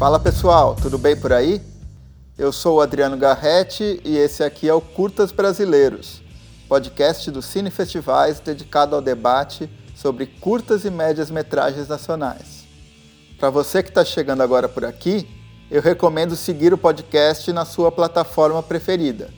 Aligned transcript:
Fala 0.00 0.18
pessoal, 0.18 0.74
tudo 0.74 0.96
bem 0.96 1.14
por 1.14 1.30
aí? 1.30 1.60
Eu 2.38 2.52
sou 2.52 2.78
o 2.78 2.80
Adriano 2.80 3.18
Garretti 3.18 4.00
e 4.02 4.16
esse 4.16 4.42
aqui 4.42 4.66
é 4.66 4.72
o 4.72 4.80
Curtas 4.80 5.30
Brasileiros, 5.30 6.22
podcast 6.66 7.30
do 7.30 7.42
Cine 7.42 7.70
Festivais 7.70 8.40
dedicado 8.40 8.96
ao 8.96 9.02
debate 9.02 9.68
sobre 9.94 10.24
curtas 10.24 10.86
e 10.86 10.90
médias 10.90 11.30
metragens 11.30 11.86
nacionais. 11.86 12.64
Para 13.38 13.50
você 13.50 13.82
que 13.82 13.90
está 13.90 14.02
chegando 14.02 14.42
agora 14.42 14.70
por 14.70 14.86
aqui, 14.86 15.28
eu 15.70 15.82
recomendo 15.82 16.34
seguir 16.34 16.72
o 16.72 16.78
podcast 16.78 17.52
na 17.52 17.66
sua 17.66 17.92
plataforma 17.92 18.62
preferida. 18.62 19.28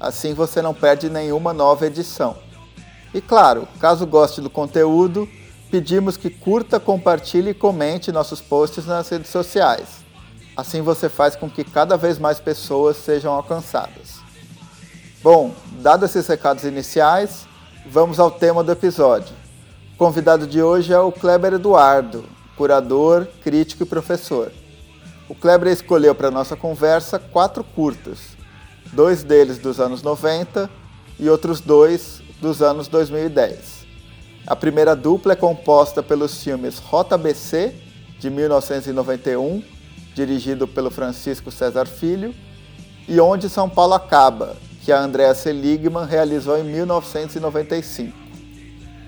Assim 0.00 0.34
você 0.34 0.60
não 0.60 0.74
perde 0.74 1.08
nenhuma 1.08 1.52
nova 1.52 1.86
edição. 1.86 2.36
E 3.14 3.20
claro, 3.20 3.68
caso 3.78 4.04
goste 4.08 4.40
do 4.40 4.50
conteúdo, 4.50 5.28
pedimos 5.70 6.16
que 6.16 6.30
curta, 6.30 6.80
compartilhe 6.80 7.50
e 7.50 7.54
comente 7.54 8.10
nossos 8.10 8.40
posts 8.40 8.86
nas 8.86 9.08
redes 9.08 9.30
sociais. 9.30 9.99
Assim 10.60 10.82
você 10.82 11.08
faz 11.08 11.34
com 11.34 11.48
que 11.48 11.64
cada 11.64 11.96
vez 11.96 12.18
mais 12.18 12.38
pessoas 12.38 12.98
sejam 12.98 13.32
alcançadas. 13.32 14.20
Bom, 15.22 15.54
dados 15.80 16.10
esses 16.10 16.28
recados 16.28 16.64
iniciais, 16.64 17.46
vamos 17.86 18.20
ao 18.20 18.30
tema 18.30 18.62
do 18.62 18.70
episódio. 18.70 19.34
O 19.94 19.96
convidado 19.96 20.46
de 20.46 20.62
hoje 20.62 20.92
é 20.92 20.98
o 20.98 21.10
Kleber 21.10 21.54
Eduardo, 21.54 22.26
curador, 22.58 23.26
crítico 23.42 23.84
e 23.84 23.86
professor. 23.86 24.52
O 25.30 25.34
Kleber 25.34 25.72
escolheu 25.72 26.14
para 26.14 26.30
nossa 26.30 26.54
conversa 26.54 27.18
quatro 27.18 27.64
curtas, 27.64 28.18
dois 28.92 29.22
deles 29.22 29.56
dos 29.56 29.80
anos 29.80 30.02
90 30.02 30.68
e 31.18 31.30
outros 31.30 31.62
dois 31.62 32.20
dos 32.38 32.60
anos 32.60 32.86
2010. 32.86 33.86
A 34.46 34.54
primeira 34.54 34.94
dupla 34.94 35.32
é 35.32 35.36
composta 35.36 36.02
pelos 36.02 36.44
filmes 36.44 36.78
Rota 36.78 37.16
BC, 37.16 37.74
de 38.18 38.28
1991, 38.28 39.79
dirigido 40.20 40.68
pelo 40.68 40.90
Francisco 40.90 41.50
César 41.50 41.86
Filho, 41.86 42.34
e 43.08 43.18
Onde 43.18 43.48
São 43.48 43.68
Paulo 43.68 43.94
Acaba, 43.94 44.54
que 44.82 44.92
a 44.92 45.00
Andrea 45.00 45.34
Seligman 45.34 46.04
realizou 46.04 46.58
em 46.58 46.64
1995. 46.64 48.12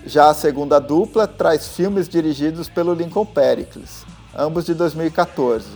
Já 0.06 0.30
a 0.30 0.34
segunda 0.34 0.80
dupla 0.80 1.26
traz 1.26 1.68
filmes 1.68 2.08
dirigidos 2.08 2.68
pelo 2.68 2.94
Lincoln 2.94 3.26
Pericles, 3.26 4.04
ambos 4.36 4.64
de 4.64 4.74
2014. 4.74 5.66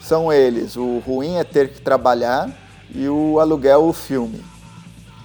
São 0.00 0.32
eles 0.32 0.76
O 0.76 0.98
Ruim 0.98 1.36
é 1.36 1.44
Ter 1.44 1.72
que 1.72 1.80
Trabalhar 1.80 2.50
e 2.92 3.08
O 3.08 3.38
Aluguel 3.38 3.84
o 3.84 3.92
Filme. 3.92 4.44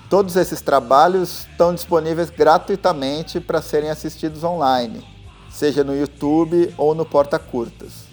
Todos 0.09 0.35
esses 0.35 0.61
trabalhos 0.61 1.47
estão 1.49 1.73
disponíveis 1.73 2.29
gratuitamente 2.29 3.39
para 3.39 3.61
serem 3.61 3.89
assistidos 3.89 4.43
online, 4.43 5.03
seja 5.49 5.83
no 5.83 5.95
YouTube 5.95 6.73
ou 6.77 6.93
no 6.93 7.05
Porta 7.05 7.39
Curtas. 7.39 8.10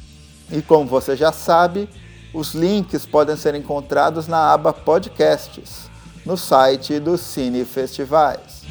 E 0.51 0.63
como 0.63 0.87
você 0.87 1.15
já 1.15 1.31
sabe, 1.31 1.89
os 2.33 2.55
links 2.55 3.05
podem 3.05 3.37
ser 3.37 3.55
encontrados 3.55 4.27
na 4.27 4.53
aba 4.53 4.73
Podcasts, 4.73 5.91
no 6.25 6.37
site 6.37 6.99
do 6.99 7.19
Cine 7.19 7.65
Festivais. 7.65 8.63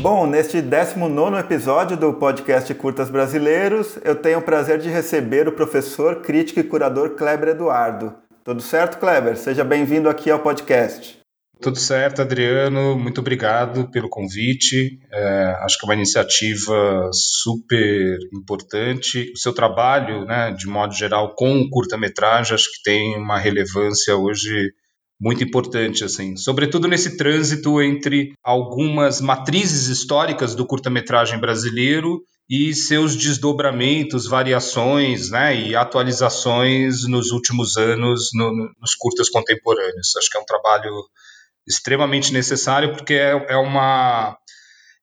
Bom, 0.00 0.24
neste 0.24 0.62
19 0.62 1.36
episódio 1.38 1.96
do 1.96 2.12
podcast 2.12 2.72
Curtas 2.74 3.10
Brasileiros, 3.10 3.98
eu 4.04 4.14
tenho 4.14 4.38
o 4.38 4.42
prazer 4.42 4.78
de 4.78 4.88
receber 4.88 5.48
o 5.48 5.52
professor, 5.52 6.22
crítico 6.22 6.60
e 6.60 6.62
curador 6.62 7.16
Kleber 7.16 7.48
Eduardo. 7.48 8.14
Tudo 8.44 8.62
certo, 8.62 8.98
Kleber? 8.98 9.36
Seja 9.36 9.64
bem-vindo 9.64 10.08
aqui 10.08 10.30
ao 10.30 10.38
podcast. 10.38 11.25
Tudo 11.60 11.78
certo, 11.78 12.20
Adriano. 12.20 12.98
Muito 12.98 13.20
obrigado 13.20 13.90
pelo 13.90 14.10
convite. 14.10 15.00
É, 15.10 15.56
acho 15.62 15.78
que 15.78 15.86
é 15.86 15.88
uma 15.88 15.94
iniciativa 15.94 17.10
super 17.12 18.18
importante. 18.32 19.32
O 19.34 19.38
seu 19.38 19.54
trabalho, 19.54 20.24
né, 20.26 20.52
de 20.52 20.66
modo 20.66 20.92
geral, 20.92 21.34
com 21.34 21.68
curta-metragem, 21.70 22.54
acho 22.54 22.70
que 22.70 22.82
tem 22.82 23.16
uma 23.16 23.38
relevância 23.38 24.14
hoje 24.16 24.72
muito 25.18 25.42
importante, 25.42 26.04
assim, 26.04 26.36
sobretudo 26.36 26.86
nesse 26.86 27.16
trânsito 27.16 27.80
entre 27.80 28.34
algumas 28.44 29.18
matrizes 29.18 29.88
históricas 29.88 30.54
do 30.54 30.66
curta-metragem 30.66 31.40
brasileiro 31.40 32.20
e 32.48 32.74
seus 32.74 33.16
desdobramentos, 33.16 34.26
variações 34.26 35.30
né, 35.30 35.58
e 35.58 35.74
atualizações 35.74 37.08
nos 37.08 37.32
últimos 37.32 37.78
anos 37.78 38.28
no, 38.34 38.52
nos 38.78 38.94
curtas 38.94 39.30
contemporâneos. 39.30 40.14
Acho 40.16 40.30
que 40.30 40.36
é 40.36 40.40
um 40.40 40.44
trabalho 40.44 40.92
extremamente 41.66 42.32
necessário 42.32 42.92
porque 42.92 43.14
é, 43.14 43.46
é 43.48 43.56
uma 43.56 44.36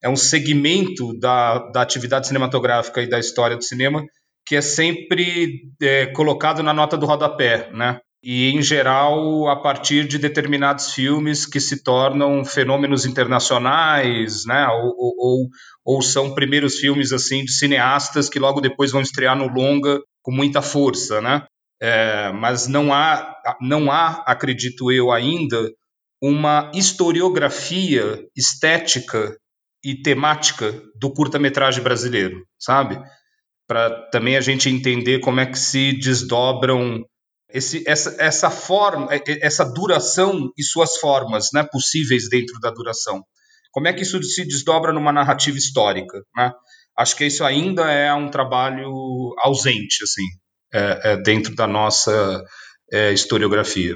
é 0.02 0.10
um 0.10 0.16
segmento 0.16 1.18
da, 1.18 1.60
da 1.72 1.82
atividade 1.82 2.28
cinematográfica 2.28 3.02
e 3.02 3.10
da 3.10 3.20
história 3.20 3.56
do 3.56 3.64
cinema 3.64 4.04
que 4.46 4.56
é 4.56 4.62
sempre 4.62 5.62
é, 5.82 6.08
colocado 6.08 6.62
na 6.62 6.74
nota 6.74 6.98
do 6.98 7.06
rodapé, 7.06 7.72
né? 7.72 8.00
E, 8.22 8.52
em 8.52 8.62
geral, 8.62 9.50
a 9.50 9.56
partir 9.56 10.08
de 10.08 10.18
determinados 10.18 10.94
filmes 10.94 11.46
que 11.46 11.60
se 11.60 11.84
tornam 11.84 12.46
fenômenos 12.46 13.06
internacionais, 13.06 14.46
né? 14.46 14.66
Ou, 14.68 15.16
ou, 15.18 15.48
ou 15.84 16.02
são 16.02 16.34
primeiros 16.34 16.76
filmes, 16.76 17.12
assim, 17.12 17.44
de 17.44 17.52
cineastas 17.52 18.30
que 18.30 18.40
logo 18.40 18.62
depois 18.62 18.92
vão 18.92 19.02
estrear 19.02 19.36
no 19.36 19.48
longa 19.48 20.00
com 20.22 20.32
muita 20.32 20.62
força, 20.62 21.20
né? 21.20 21.46
É, 21.82 22.32
mas 22.32 22.66
não 22.66 22.94
há, 22.94 23.36
não 23.60 23.92
há, 23.92 24.24
acredito 24.26 24.90
eu 24.90 25.12
ainda, 25.12 25.70
uma 26.24 26.72
historiografia 26.74 28.26
estética 28.34 29.38
e 29.84 30.02
temática 30.02 30.82
do 30.98 31.12
curta-metragem 31.14 31.84
brasileiro, 31.84 32.46
sabe? 32.58 32.98
Para 33.68 34.10
também 34.10 34.38
a 34.38 34.42
gente 34.42 34.70
entender 34.70 35.20
como 35.20 35.42
é 35.42 35.46
que 35.46 35.60
se 35.60 35.92
desdobram 36.00 37.04
esse, 37.50 37.84
essa, 37.86 38.16
essa 38.18 38.50
forma, 38.50 39.10
essa 39.42 39.66
duração 39.66 40.50
e 40.58 40.64
suas 40.64 40.96
formas 40.96 41.50
né, 41.54 41.68
possíveis 41.70 42.30
dentro 42.30 42.58
da 42.62 42.72
duração. 42.72 43.22
Como 43.74 43.90
é 43.90 43.94
que 43.94 44.04
isso 44.04 44.24
se 44.24 44.46
desdobra 44.46 44.94
numa 44.94 45.12
narrativa 45.12 45.58
histórica? 45.58 46.24
Né? 46.38 46.54
Acho 46.98 47.18
que 47.18 47.26
isso 47.26 47.44
ainda 47.44 47.92
é 47.92 48.14
um 48.14 48.32
trabalho 48.32 48.90
ausente, 49.40 50.02
assim, 50.02 50.24
é, 50.74 51.12
é 51.12 51.18
dentro 51.18 51.54
da 51.54 51.68
nossa 51.68 52.42
é, 52.94 53.12
historiografia. 53.12 53.94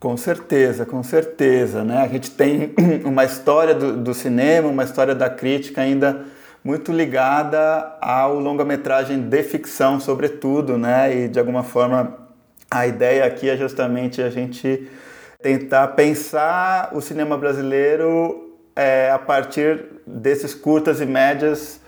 Com 0.00 0.16
certeza, 0.16 0.86
com 0.86 1.02
certeza. 1.02 1.82
Né? 1.82 1.98
A 1.98 2.06
gente 2.06 2.30
tem 2.30 2.72
uma 3.04 3.24
história 3.24 3.74
do, 3.74 3.96
do, 3.96 4.14
cinema, 4.14 4.68
uma 4.68 4.84
história 4.84 5.14
da 5.14 5.28
crítica 5.28 5.80
ainda 5.80 6.24
muito 6.62 6.92
ligada 6.92 7.96
ao 8.00 8.38
longa-metragem 8.38 9.20
de 9.20 9.42
ficção, 9.42 9.98
sobretudo, 9.98 10.78
né? 10.78 11.14
e 11.16 11.28
de 11.28 11.38
alguma 11.38 11.64
forma 11.64 12.16
a 12.70 12.86
ideia 12.86 13.24
aqui 13.24 13.48
é 13.48 13.56
justamente 13.56 14.22
a 14.22 14.30
gente 14.30 14.88
tentar 15.42 15.88
pensar 15.88 16.90
o 16.92 17.00
cinema 17.00 17.36
brasileiro 17.36 18.56
é, 18.76 19.10
a 19.10 19.18
partir 19.18 19.84
desses 20.06 20.54
curtas 20.54 21.00
e 21.00 21.06
médias 21.06 21.80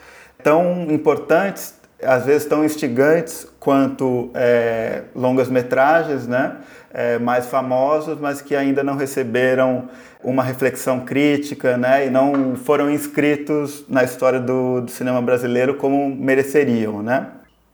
tão 0.42 0.90
importantes, 0.90 1.74
às 2.02 2.24
vezes 2.24 2.46
tão 2.46 2.64
instigantes 2.64 3.46
quanto 3.60 4.30
é, 4.34 5.02
longas 5.14 5.48
metragens, 5.48 6.26
né? 6.26 6.56
É, 6.92 7.18
mais 7.18 7.46
famosos, 7.46 8.18
mas 8.18 8.40
que 8.40 8.54
ainda 8.54 8.82
não 8.82 8.96
receberam 8.96 9.88
uma 10.22 10.42
reflexão 10.42 11.00
crítica, 11.00 11.76
né, 11.76 12.06
e 12.06 12.10
não 12.10 12.54
foram 12.56 12.90
inscritos 12.90 13.84
na 13.88 14.04
história 14.04 14.38
do, 14.38 14.82
do 14.82 14.90
cinema 14.90 15.22
brasileiro 15.22 15.74
como 15.74 16.14
mereceriam, 16.14 17.02
né. 17.02 17.28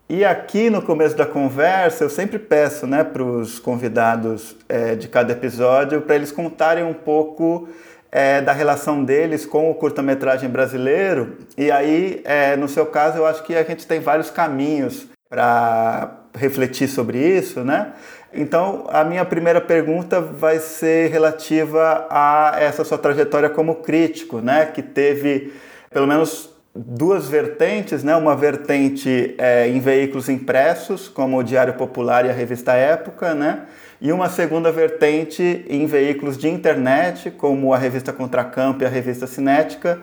E 0.08 0.24
aqui 0.24 0.70
no 0.70 0.80
começo 0.80 1.16
da 1.16 1.26
conversa 1.26 2.04
eu 2.04 2.10
sempre 2.10 2.38
peço, 2.38 2.86
né, 2.86 3.02
para 3.02 3.22
os 3.22 3.58
convidados 3.58 4.56
é, 4.68 4.94
de 4.94 5.08
cada 5.08 5.32
episódio 5.32 6.00
para 6.02 6.14
eles 6.14 6.30
contarem 6.30 6.84
um 6.84 6.94
pouco 6.94 7.68
é, 8.12 8.40
da 8.40 8.52
relação 8.52 9.04
deles 9.04 9.44
com 9.44 9.70
o 9.70 9.74
curta-metragem 9.74 10.48
brasileiro. 10.48 11.36
E 11.58 11.70
aí, 11.70 12.22
é, 12.24 12.56
no 12.56 12.68
seu 12.68 12.86
caso, 12.86 13.18
eu 13.18 13.26
acho 13.26 13.42
que 13.42 13.54
a 13.54 13.62
gente 13.62 13.86
tem 13.86 14.00
vários 14.00 14.30
caminhos 14.30 15.06
para 15.28 16.12
refletir 16.34 16.88
sobre 16.88 17.18
isso, 17.18 17.64
né? 17.64 17.92
Então, 18.32 18.86
a 18.88 19.04
minha 19.04 19.24
primeira 19.24 19.60
pergunta 19.60 20.20
vai 20.20 20.58
ser 20.58 21.10
relativa 21.10 22.06
a 22.10 22.56
essa 22.58 22.84
sua 22.84 22.98
trajetória 22.98 23.48
como 23.48 23.76
crítico, 23.76 24.40
né? 24.40 24.66
Que 24.66 24.82
teve 24.82 25.52
pelo 25.90 26.06
menos 26.06 26.50
duas 26.74 27.28
vertentes, 27.28 28.04
né? 28.04 28.14
Uma 28.16 28.36
vertente 28.36 29.34
é, 29.38 29.68
em 29.68 29.80
veículos 29.80 30.28
impressos, 30.28 31.08
como 31.08 31.38
o 31.38 31.42
Diário 31.42 31.74
Popular 31.74 32.26
e 32.26 32.30
a 32.30 32.32
Revista 32.32 32.72
Época, 32.72 33.34
né? 33.34 33.62
E 34.00 34.12
uma 34.12 34.28
segunda 34.28 34.70
vertente 34.70 35.64
em 35.68 35.86
veículos 35.86 36.36
de 36.36 36.48
internet, 36.48 37.30
como 37.30 37.72
a 37.72 37.78
Revista 37.78 38.12
Contracampo 38.12 38.82
e 38.82 38.86
a 38.86 38.90
Revista 38.90 39.26
Cinética, 39.26 39.98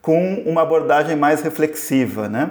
com 0.00 0.42
uma 0.46 0.62
abordagem 0.62 1.16
mais 1.16 1.42
reflexiva, 1.42 2.28
né? 2.28 2.50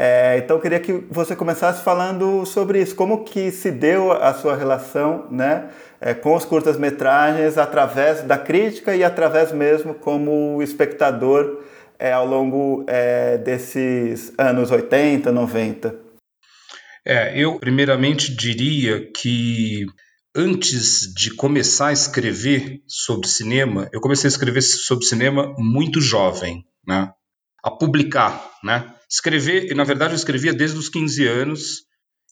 É, 0.00 0.38
então 0.38 0.56
eu 0.56 0.62
queria 0.62 0.78
que 0.78 0.92
você 1.10 1.34
começasse 1.34 1.82
falando 1.82 2.46
sobre 2.46 2.80
isso, 2.80 2.94
como 2.94 3.24
que 3.24 3.50
se 3.50 3.68
deu 3.72 4.12
a 4.12 4.32
sua 4.32 4.54
relação 4.56 5.26
né, 5.28 5.70
é, 6.00 6.14
com 6.14 6.36
os 6.36 6.44
curtas-metragens 6.44 7.58
através 7.58 8.22
da 8.22 8.38
crítica 8.38 8.94
e 8.94 9.02
através 9.02 9.50
mesmo 9.50 9.92
como 9.94 10.62
espectador 10.62 11.64
é, 11.98 12.12
ao 12.12 12.24
longo 12.24 12.84
é, 12.86 13.38
desses 13.38 14.32
anos 14.38 14.70
80, 14.70 15.32
90? 15.32 15.96
É, 17.04 17.36
eu 17.36 17.58
primeiramente 17.58 18.32
diria 18.32 19.10
que 19.10 19.84
antes 20.32 21.12
de 21.12 21.34
começar 21.34 21.88
a 21.88 21.92
escrever 21.92 22.82
sobre 22.86 23.26
cinema, 23.26 23.88
eu 23.92 24.00
comecei 24.00 24.28
a 24.28 24.30
escrever 24.30 24.62
sobre 24.62 25.04
cinema 25.04 25.52
muito 25.58 26.00
jovem, 26.00 26.64
né? 26.86 27.10
A 27.64 27.70
publicar, 27.70 28.52
né? 28.62 28.94
Escrever, 29.10 29.74
na 29.74 29.84
verdade 29.84 30.12
eu 30.12 30.16
escrevia 30.16 30.52
desde 30.52 30.78
os 30.78 30.88
15 30.88 31.26
anos 31.26 31.84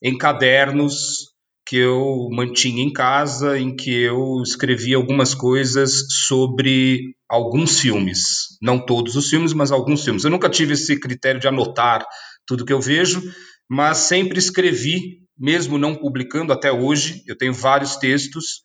em 0.03 0.17
cadernos 0.17 1.35
que 1.67 1.75
eu 1.75 2.29
mantinha 2.31 2.81
em 2.81 2.93
casa, 2.93 3.59
em 3.59 3.75
que 3.75 3.91
eu 3.91 4.41
escrevia 4.41 4.95
algumas 4.95 5.33
coisas 5.33 6.05
sobre 6.27 7.01
alguns 7.29 7.79
filmes. 7.79 8.57
Não 8.61 8.79
todos 8.79 9.17
os 9.17 9.29
filmes, 9.29 9.51
mas 9.51 9.71
alguns 9.71 10.03
filmes. 10.03 10.23
Eu 10.23 10.31
nunca 10.31 10.49
tive 10.49 10.73
esse 10.73 10.97
critério 10.97 11.41
de 11.41 11.47
anotar 11.47 12.05
tudo 12.45 12.63
que 12.63 12.71
eu 12.71 12.79
vejo, 12.79 13.21
mas 13.69 13.97
sempre 13.97 14.39
escrevi, 14.39 15.19
mesmo 15.37 15.77
não 15.77 15.93
publicando 15.93 16.53
até 16.53 16.71
hoje. 16.71 17.21
Eu 17.27 17.37
tenho 17.37 17.53
vários 17.53 17.97
textos 17.97 18.63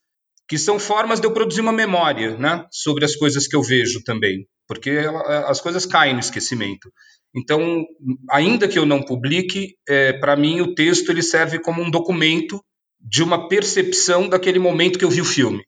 que 0.49 0.57
são 0.57 0.79
formas 0.79 1.19
de 1.19 1.27
eu 1.27 1.33
produzir 1.33 1.61
uma 1.61 1.73
memória 1.73 2.37
né, 2.37 2.65
sobre 2.71 3.05
as 3.05 3.17
coisas 3.17 3.49
que 3.49 3.57
eu 3.57 3.63
vejo 3.63 4.03
também, 4.05 4.47
porque 4.69 5.01
as 5.49 5.61
coisas 5.61 5.87
caem 5.87 6.15
no 6.15 6.21
esquecimento. 6.21 6.93
Então, 7.35 7.85
ainda 8.31 8.69
que 8.69 8.79
eu 8.79 8.85
não 8.85 9.03
publique, 9.03 9.77
é, 9.89 10.13
para 10.13 10.37
mim 10.37 10.61
o 10.61 10.75
texto 10.75 11.11
ele 11.11 11.23
serve 11.23 11.59
como 11.59 11.83
um 11.83 11.91
documento 11.91 12.63
de 13.01 13.23
uma 13.23 13.49
percepção 13.49 14.29
daquele 14.29 14.59
momento 14.59 14.99
que 14.99 15.05
eu 15.05 15.11
vi 15.11 15.21
o 15.21 15.25
filme. 15.25 15.65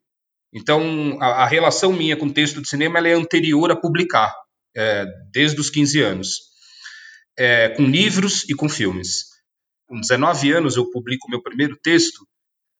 Então, 0.52 1.16
a, 1.20 1.44
a 1.44 1.46
relação 1.46 1.92
minha 1.92 2.16
com 2.16 2.26
o 2.26 2.32
texto 2.32 2.60
de 2.60 2.68
cinema 2.68 2.98
é 3.06 3.12
anterior 3.12 3.70
a 3.70 3.76
publicar, 3.76 4.32
é, 4.76 5.06
desde 5.32 5.60
os 5.60 5.70
15 5.70 6.00
anos 6.00 6.54
é, 7.36 7.68
com 7.70 7.84
livros 7.84 8.44
e 8.48 8.54
com 8.54 8.68
filmes. 8.68 9.26
Com 9.86 10.00
19 10.00 10.52
anos 10.52 10.76
eu 10.76 10.90
publico 10.90 11.30
meu 11.30 11.42
primeiro 11.42 11.76
texto. 11.82 12.26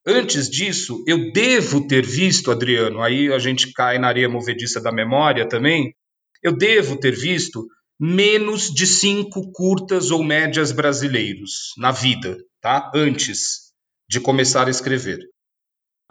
Antes 0.07 0.49
disso, 0.49 1.03
eu 1.07 1.33
devo 1.33 1.87
ter 1.87 2.05
visto, 2.05 2.51
Adriano, 2.51 3.01
aí 3.03 3.33
a 3.33 3.39
gente 3.39 3.73
cai 3.73 3.99
na 3.99 4.09
areia 4.09 4.29
movediça 4.29 4.81
da 4.81 4.93
memória 4.93 5.49
também, 5.49 5.95
eu 6.43 6.53
devo 6.53 6.99
ter 6.99 7.13
visto 7.13 7.67
menos 8.07 8.71
de 8.71 8.87
cinco 8.87 9.51
curtas 9.51 10.11
ou 10.11 10.23
médias 10.23 10.71
brasileiros 10.73 11.73
na 11.79 11.91
vida, 11.91 12.37
tá? 12.61 12.93
Antes 12.95 13.73
de 14.07 14.21
começar 14.21 14.67
a 14.67 14.71
escrever. 14.71 15.21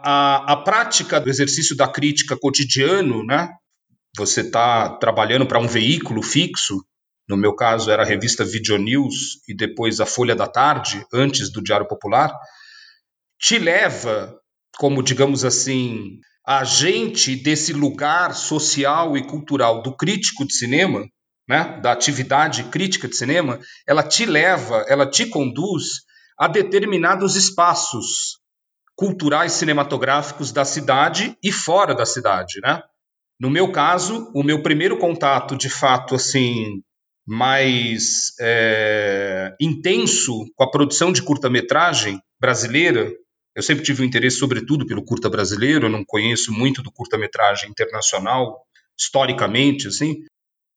A, 0.00 0.54
a 0.54 0.56
prática 0.56 1.20
do 1.20 1.30
exercício 1.30 1.76
da 1.76 1.86
crítica 1.86 2.36
cotidiano, 2.36 3.24
né? 3.24 3.48
Você 4.16 4.40
está 4.40 4.96
trabalhando 4.96 5.46
para 5.46 5.60
um 5.60 5.68
veículo 5.68 6.20
fixo, 6.20 6.84
no 7.28 7.36
meu 7.36 7.54
caso 7.54 7.92
era 7.92 8.02
a 8.02 8.06
revista 8.06 8.44
Video 8.44 8.76
News 8.76 9.38
e 9.48 9.54
depois 9.54 10.00
a 10.00 10.06
Folha 10.06 10.34
da 10.34 10.48
Tarde, 10.48 11.06
antes 11.12 11.48
do 11.52 11.62
Diário 11.62 11.86
Popular, 11.86 12.34
te 13.38 13.56
leva, 13.56 14.36
como 14.78 15.00
digamos 15.00 15.44
assim, 15.44 16.18
agente 16.44 17.36
desse 17.36 17.72
lugar 17.72 18.34
social 18.34 19.16
e 19.16 19.24
cultural 19.24 19.80
do 19.80 19.96
crítico 19.96 20.44
de 20.44 20.54
cinema, 20.54 21.04
né, 21.48 21.78
da 21.82 21.92
atividade 21.92 22.64
crítica 22.64 23.08
de 23.08 23.16
cinema, 23.16 23.58
ela 23.86 24.02
te 24.02 24.24
leva, 24.24 24.84
ela 24.88 25.06
te 25.08 25.26
conduz 25.26 26.02
a 26.38 26.48
determinados 26.48 27.36
espaços 27.36 28.38
culturais 28.96 29.52
cinematográficos 29.52 30.52
da 30.52 30.64
cidade 30.64 31.36
e 31.42 31.52
fora 31.52 31.94
da 31.94 32.06
cidade, 32.06 32.60
né? 32.62 32.82
No 33.38 33.50
meu 33.50 33.72
caso, 33.72 34.30
o 34.34 34.42
meu 34.42 34.62
primeiro 34.62 34.96
contato, 34.96 35.56
de 35.56 35.68
fato, 35.68 36.14
assim, 36.14 36.82
mais 37.26 38.32
é, 38.40 39.54
intenso 39.60 40.46
com 40.54 40.64
a 40.64 40.70
produção 40.70 41.12
de 41.12 41.22
curta-metragem 41.22 42.20
brasileira. 42.40 43.10
Eu 43.56 43.62
sempre 43.62 43.84
tive 43.84 44.02
um 44.02 44.04
interesse, 44.04 44.36
sobretudo, 44.36 44.86
pelo 44.86 45.04
curta 45.04 45.28
brasileiro. 45.28 45.86
Eu 45.86 45.90
não 45.90 46.04
conheço 46.04 46.52
muito 46.52 46.82
do 46.82 46.92
curta-metragem 46.92 47.70
internacional, 47.70 48.64
historicamente, 48.98 49.88
assim. 49.88 50.22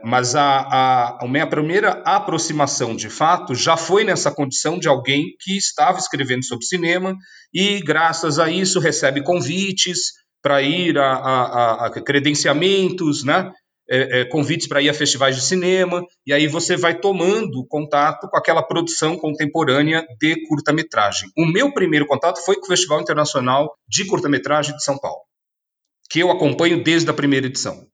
Mas 0.03 0.35
a, 0.35 0.59
a, 0.59 1.25
a 1.25 1.27
minha 1.27 1.47
primeira 1.47 2.03
aproximação, 2.05 2.95
de 2.95 3.09
fato, 3.09 3.55
já 3.55 3.75
foi 3.75 4.03
nessa 4.03 4.31
condição 4.31 4.77
de 4.77 4.87
alguém 4.87 5.35
que 5.39 5.57
estava 5.57 5.97
escrevendo 5.97 6.45
sobre 6.45 6.65
cinema 6.65 7.15
e, 7.53 7.79
graças 7.79 8.37
a 8.37 8.49
isso, 8.49 8.79
recebe 8.79 9.23
convites 9.23 10.13
para 10.41 10.61
ir 10.61 10.97
a, 10.99 11.13
a, 11.13 11.85
a 11.87 11.89
credenciamentos, 11.89 13.23
né? 13.23 13.51
é, 13.89 14.21
é, 14.21 14.25
convites 14.25 14.67
para 14.67 14.81
ir 14.81 14.89
a 14.89 14.93
festivais 14.93 15.35
de 15.35 15.41
cinema, 15.41 16.03
e 16.25 16.33
aí 16.33 16.47
você 16.47 16.75
vai 16.75 16.99
tomando 16.99 17.65
contato 17.67 18.27
com 18.29 18.37
aquela 18.37 18.61
produção 18.61 19.17
contemporânea 19.17 20.05
de 20.19 20.45
curta-metragem. 20.47 21.29
O 21.37 21.45
meu 21.45 21.73
primeiro 21.73 22.05
contato 22.05 22.43
foi 22.43 22.55
com 22.55 22.65
o 22.65 22.67
Festival 22.67 23.01
Internacional 23.01 23.73
de 23.87 24.05
Curta-Metragem 24.05 24.75
de 24.75 24.83
São 24.83 24.97
Paulo, 24.97 25.21
que 26.09 26.19
eu 26.19 26.29
acompanho 26.29 26.83
desde 26.83 27.09
a 27.09 27.13
primeira 27.13 27.47
edição. 27.47 27.87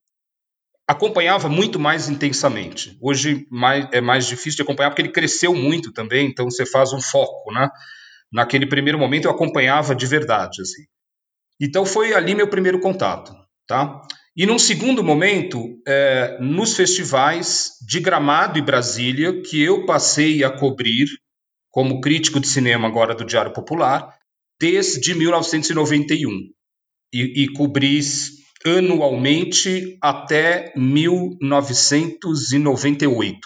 Acompanhava 0.87 1.47
muito 1.47 1.79
mais 1.79 2.09
intensamente. 2.09 2.97
Hoje 3.01 3.47
mais, 3.49 3.87
é 3.91 4.01
mais 4.01 4.25
difícil 4.25 4.57
de 4.57 4.61
acompanhar 4.63 4.89
porque 4.89 5.01
ele 5.01 5.11
cresceu 5.11 5.55
muito 5.55 5.93
também, 5.93 6.27
então 6.27 6.49
você 6.49 6.65
faz 6.65 6.91
um 6.91 7.01
foco, 7.01 7.53
né? 7.53 7.69
Naquele 8.31 8.65
primeiro 8.65 8.99
momento 8.99 9.25
eu 9.25 9.31
acompanhava 9.31 9.95
de 9.95 10.05
verdade, 10.05 10.61
assim. 10.61 10.83
Então 11.61 11.85
foi 11.85 12.13
ali 12.13 12.35
meu 12.35 12.47
primeiro 12.47 12.79
contato, 12.79 13.33
tá? 13.67 14.01
E 14.35 14.45
num 14.45 14.57
segundo 14.57 15.03
momento, 15.03 15.79
é, 15.87 16.39
nos 16.41 16.75
festivais 16.75 17.73
de 17.87 17.99
Gramado 17.99 18.57
e 18.57 18.63
Brasília, 18.63 19.41
que 19.43 19.61
eu 19.61 19.85
passei 19.85 20.43
a 20.43 20.49
cobrir 20.49 21.07
como 21.69 22.01
crítico 22.01 22.39
de 22.39 22.47
cinema 22.47 22.87
agora 22.87 23.13
do 23.13 23.23
Diário 23.23 23.53
Popular, 23.53 24.17
desde 24.59 25.13
1991. 25.13 26.29
E, 27.13 27.43
e 27.43 27.53
cobri 27.53 27.99
anualmente 28.65 29.97
até 30.01 30.73
1998. 30.75 33.39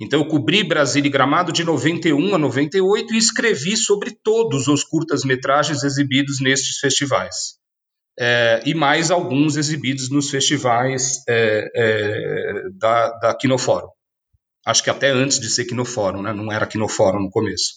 Então, 0.00 0.20
eu 0.20 0.26
cobri 0.26 0.62
Brasília 0.62 1.08
e 1.08 1.12
Gramado 1.12 1.52
de 1.52 1.64
91 1.64 2.34
a 2.34 2.38
98 2.38 3.14
e 3.14 3.18
escrevi 3.18 3.76
sobre 3.76 4.12
todos 4.12 4.68
os 4.68 4.84
curtas-metragens 4.84 5.82
exibidos 5.82 6.40
nestes 6.40 6.78
festivais 6.78 7.58
é, 8.18 8.60
e 8.66 8.74
mais 8.74 9.10
alguns 9.10 9.56
exibidos 9.56 10.10
nos 10.10 10.28
festivais 10.28 11.22
é, 11.28 11.70
é, 11.74 12.70
da, 12.72 13.10
da 13.18 13.34
Quinofórum. 13.34 13.88
Acho 14.66 14.82
que 14.82 14.90
até 14.90 15.10
antes 15.10 15.38
de 15.38 15.48
ser 15.48 15.64
Quinofórum, 15.64 16.22
né? 16.22 16.32
não 16.32 16.52
era 16.52 16.66
Quinofórum 16.66 17.20
no 17.20 17.30
começo. 17.30 17.74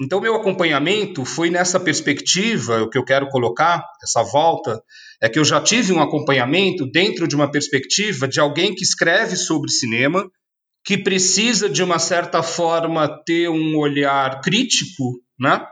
Então, 0.00 0.20
meu 0.20 0.34
acompanhamento 0.34 1.24
foi 1.24 1.50
nessa 1.50 1.78
perspectiva, 1.78 2.82
o 2.82 2.90
que 2.90 2.98
eu 2.98 3.04
quero 3.04 3.28
colocar, 3.28 3.84
essa 4.02 4.24
volta, 4.24 4.82
é 5.22 5.28
que 5.28 5.38
eu 5.38 5.44
já 5.44 5.60
tive 5.60 5.92
um 5.92 6.02
acompanhamento 6.02 6.84
dentro 6.90 7.28
de 7.28 7.36
uma 7.36 7.48
perspectiva 7.50 8.26
de 8.26 8.40
alguém 8.40 8.74
que 8.74 8.82
escreve 8.82 9.36
sobre 9.36 9.70
cinema, 9.70 10.28
que 10.84 10.98
precisa, 10.98 11.68
de 11.68 11.82
uma 11.82 12.00
certa 12.00 12.42
forma, 12.42 13.08
ter 13.24 13.48
um 13.48 13.78
olhar 13.78 14.40
crítico 14.40 15.20
né, 15.38 15.64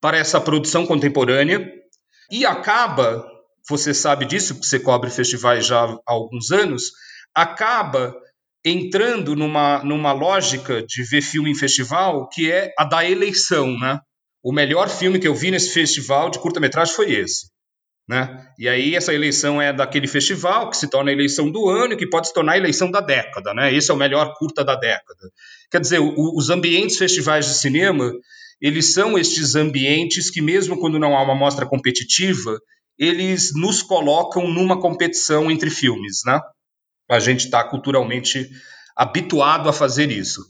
para 0.00 0.16
essa 0.16 0.40
produção 0.40 0.86
contemporânea, 0.86 1.70
e 2.30 2.46
acaba, 2.46 3.22
você 3.68 3.92
sabe 3.92 4.24
disso, 4.24 4.54
porque 4.54 4.66
você 4.66 4.80
cobre 4.80 5.10
festivais 5.10 5.66
já 5.66 5.84
há 5.84 5.98
alguns 6.06 6.50
anos, 6.50 6.90
acaba 7.34 8.14
entrando 8.64 9.34
numa, 9.34 9.82
numa 9.82 10.12
lógica 10.12 10.82
de 10.82 11.02
ver 11.02 11.22
filme 11.22 11.50
em 11.50 11.54
festival 11.54 12.28
que 12.28 12.50
é 12.50 12.72
a 12.78 12.84
da 12.84 13.08
eleição, 13.08 13.78
né? 13.78 14.00
O 14.42 14.52
melhor 14.52 14.88
filme 14.88 15.18
que 15.18 15.28
eu 15.28 15.34
vi 15.34 15.50
nesse 15.50 15.70
festival 15.70 16.30
de 16.30 16.38
curta-metragem 16.38 16.94
foi 16.94 17.12
esse. 17.12 17.50
Né? 18.08 18.44
E 18.58 18.68
aí 18.68 18.96
essa 18.96 19.14
eleição 19.14 19.62
é 19.62 19.72
daquele 19.72 20.08
festival 20.08 20.68
que 20.68 20.76
se 20.76 20.90
torna 20.90 21.10
a 21.10 21.14
eleição 21.14 21.48
do 21.48 21.68
ano 21.68 21.94
e 21.94 21.96
que 21.96 22.08
pode 22.08 22.26
se 22.26 22.34
tornar 22.34 22.54
a 22.54 22.58
eleição 22.58 22.90
da 22.90 23.00
década, 23.00 23.54
né? 23.54 23.72
Esse 23.72 23.92
é 23.92 23.94
o 23.94 23.96
melhor 23.96 24.34
curta 24.36 24.64
da 24.64 24.74
década. 24.74 25.30
Quer 25.70 25.80
dizer, 25.80 26.00
o, 26.00 26.36
os 26.36 26.50
ambientes 26.50 26.98
festivais 26.98 27.46
de 27.46 27.54
cinema 27.54 28.12
eles 28.62 28.92
são 28.92 29.18
estes 29.18 29.56
ambientes 29.56 30.30
que, 30.30 30.40
mesmo 30.40 30.78
quando 30.78 30.96
não 30.96 31.16
há 31.16 31.22
uma 31.22 31.34
mostra 31.34 31.66
competitiva, 31.66 32.60
eles 32.96 33.52
nos 33.56 33.82
colocam 33.82 34.48
numa 34.48 34.80
competição 34.80 35.50
entre 35.50 35.68
filmes, 35.68 36.20
né? 36.24 36.40
A 37.12 37.18
gente 37.18 37.44
está 37.44 37.62
culturalmente 37.64 38.50
habituado 38.96 39.68
a 39.68 39.72
fazer 39.72 40.10
isso. 40.10 40.40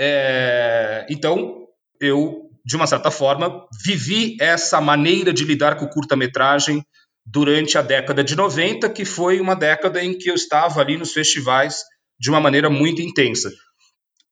É, 0.00 1.06
então, 1.10 1.66
eu, 2.00 2.50
de 2.64 2.76
uma 2.76 2.86
certa 2.86 3.10
forma, 3.10 3.66
vivi 3.84 4.36
essa 4.40 4.80
maneira 4.80 5.32
de 5.32 5.44
lidar 5.44 5.76
com 5.76 5.88
curta-metragem 5.88 6.84
durante 7.26 7.76
a 7.76 7.82
década 7.82 8.22
de 8.22 8.34
90, 8.36 8.88
que 8.90 9.04
foi 9.04 9.40
uma 9.40 9.54
década 9.54 10.02
em 10.02 10.16
que 10.16 10.30
eu 10.30 10.34
estava 10.34 10.80
ali 10.80 10.96
nos 10.96 11.12
festivais 11.12 11.82
de 12.18 12.30
uma 12.30 12.40
maneira 12.40 12.70
muito 12.70 13.02
intensa 13.02 13.50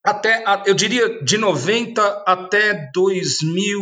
até, 0.07 0.43
eu 0.65 0.73
diria, 0.73 1.21
de 1.21 1.37
90 1.37 2.23
até 2.25 2.89
2000, 2.93 3.81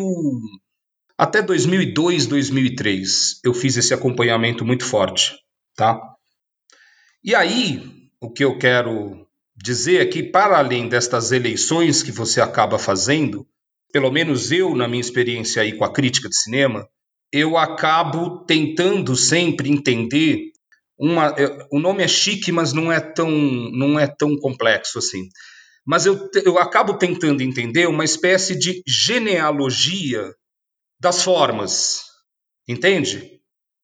até 1.17 1.41
2002, 1.41 2.25
2003, 2.25 3.41
eu 3.43 3.53
fiz 3.53 3.77
esse 3.77 3.93
acompanhamento 3.93 4.65
muito 4.65 4.83
forte, 4.85 5.35
tá? 5.75 5.99
E 7.25 7.33
aí, 7.33 7.81
o 8.21 8.29
que 8.29 8.45
eu 8.45 8.55
quero 8.55 9.27
dizer 9.55 9.99
é 9.99 10.05
que, 10.05 10.21
para 10.21 10.59
além 10.59 10.87
destas 10.87 11.31
eleições 11.31 12.03
que 12.03 12.11
você 12.11 12.39
acaba 12.39 12.77
fazendo, 12.77 13.47
pelo 13.91 14.11
menos 14.11 14.51
eu, 14.51 14.75
na 14.75 14.87
minha 14.87 15.01
experiência 15.01 15.63
aí 15.63 15.75
com 15.75 15.83
a 15.83 15.91
crítica 15.91 16.29
de 16.29 16.37
cinema, 16.37 16.87
eu 17.31 17.57
acabo 17.57 18.45
tentando 18.45 19.15
sempre 19.15 19.71
entender 19.71 20.51
uma. 20.99 21.33
O 21.71 21.79
nome 21.79 22.03
é 22.03 22.07
chique, 22.07 22.51
mas 22.51 22.73
não 22.73 22.91
é 22.91 22.99
tão, 22.99 23.31
não 23.31 23.99
é 23.99 24.05
tão 24.05 24.37
complexo 24.37 24.99
assim. 24.99 25.27
Mas 25.83 26.05
eu, 26.05 26.29
eu 26.43 26.59
acabo 26.59 26.93
tentando 26.93 27.41
entender 27.41 27.87
uma 27.87 28.05
espécie 28.05 28.55
de 28.55 28.83
genealogia 28.85 30.31
das 30.99 31.23
formas, 31.23 32.01
entende? 32.67 33.39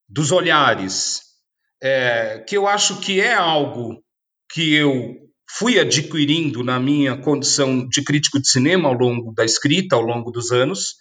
Dos 0.08 0.32
olhares, 0.32 1.31
é, 1.82 2.44
que 2.48 2.56
eu 2.56 2.68
acho 2.68 3.00
que 3.00 3.20
é 3.20 3.34
algo 3.34 4.02
que 4.52 4.74
eu 4.74 5.16
fui 5.58 5.80
adquirindo 5.80 6.64
na 6.64 6.80
minha 6.80 7.18
condição 7.18 7.88
de 7.88 8.04
crítico 8.04 8.40
de 8.40 8.50
cinema 8.50 8.88
ao 8.88 8.94
longo 8.94 9.34
da 9.34 9.44
escrita, 9.44 9.96
ao 9.96 10.02
longo 10.02 10.32
dos 10.32 10.52
anos, 10.52 10.96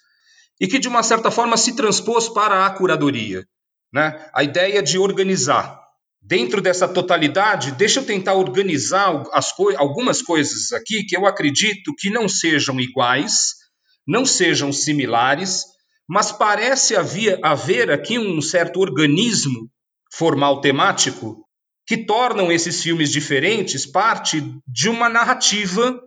e 0.61 0.67
que 0.67 0.79
de 0.79 0.89
uma 0.89 1.03
certa 1.03 1.31
forma 1.31 1.57
se 1.57 1.77
transpôs 1.77 2.29
para 2.29 2.67
a 2.67 2.71
curadoria. 2.71 3.45
Né? 3.93 4.29
A 4.35 4.43
ideia 4.43 4.83
de 4.83 4.99
organizar. 4.99 5.79
Dentro 6.23 6.61
dessa 6.61 6.87
totalidade, 6.87 7.73
deixa 7.73 8.01
eu 8.01 8.05
tentar 8.05 8.35
organizar 8.35 9.25
as 9.33 9.53
co 9.53 9.75
algumas 9.77 10.21
coisas 10.21 10.73
aqui 10.73 11.05
que 11.05 11.17
eu 11.17 11.27
acredito 11.27 11.95
que 11.97 12.11
não 12.11 12.29
sejam 12.29 12.79
iguais, 12.79 13.55
não 14.07 14.27
sejam 14.27 14.71
similares, 14.71 15.65
mas 16.07 16.31
parece 16.31 16.95
haver, 16.95 17.39
haver 17.43 17.91
aqui 17.91 18.19
um 18.19 18.41
certo 18.43 18.81
organismo 18.81 19.71
formal 20.13 20.61
temático 20.61 21.45
que 21.87 22.05
tornam 22.05 22.53
esses 22.53 22.83
filmes 22.83 23.11
diferentes 23.11 23.85
parte 23.85 24.43
de 24.67 24.89
uma 24.89 25.09
narrativa 25.09 26.01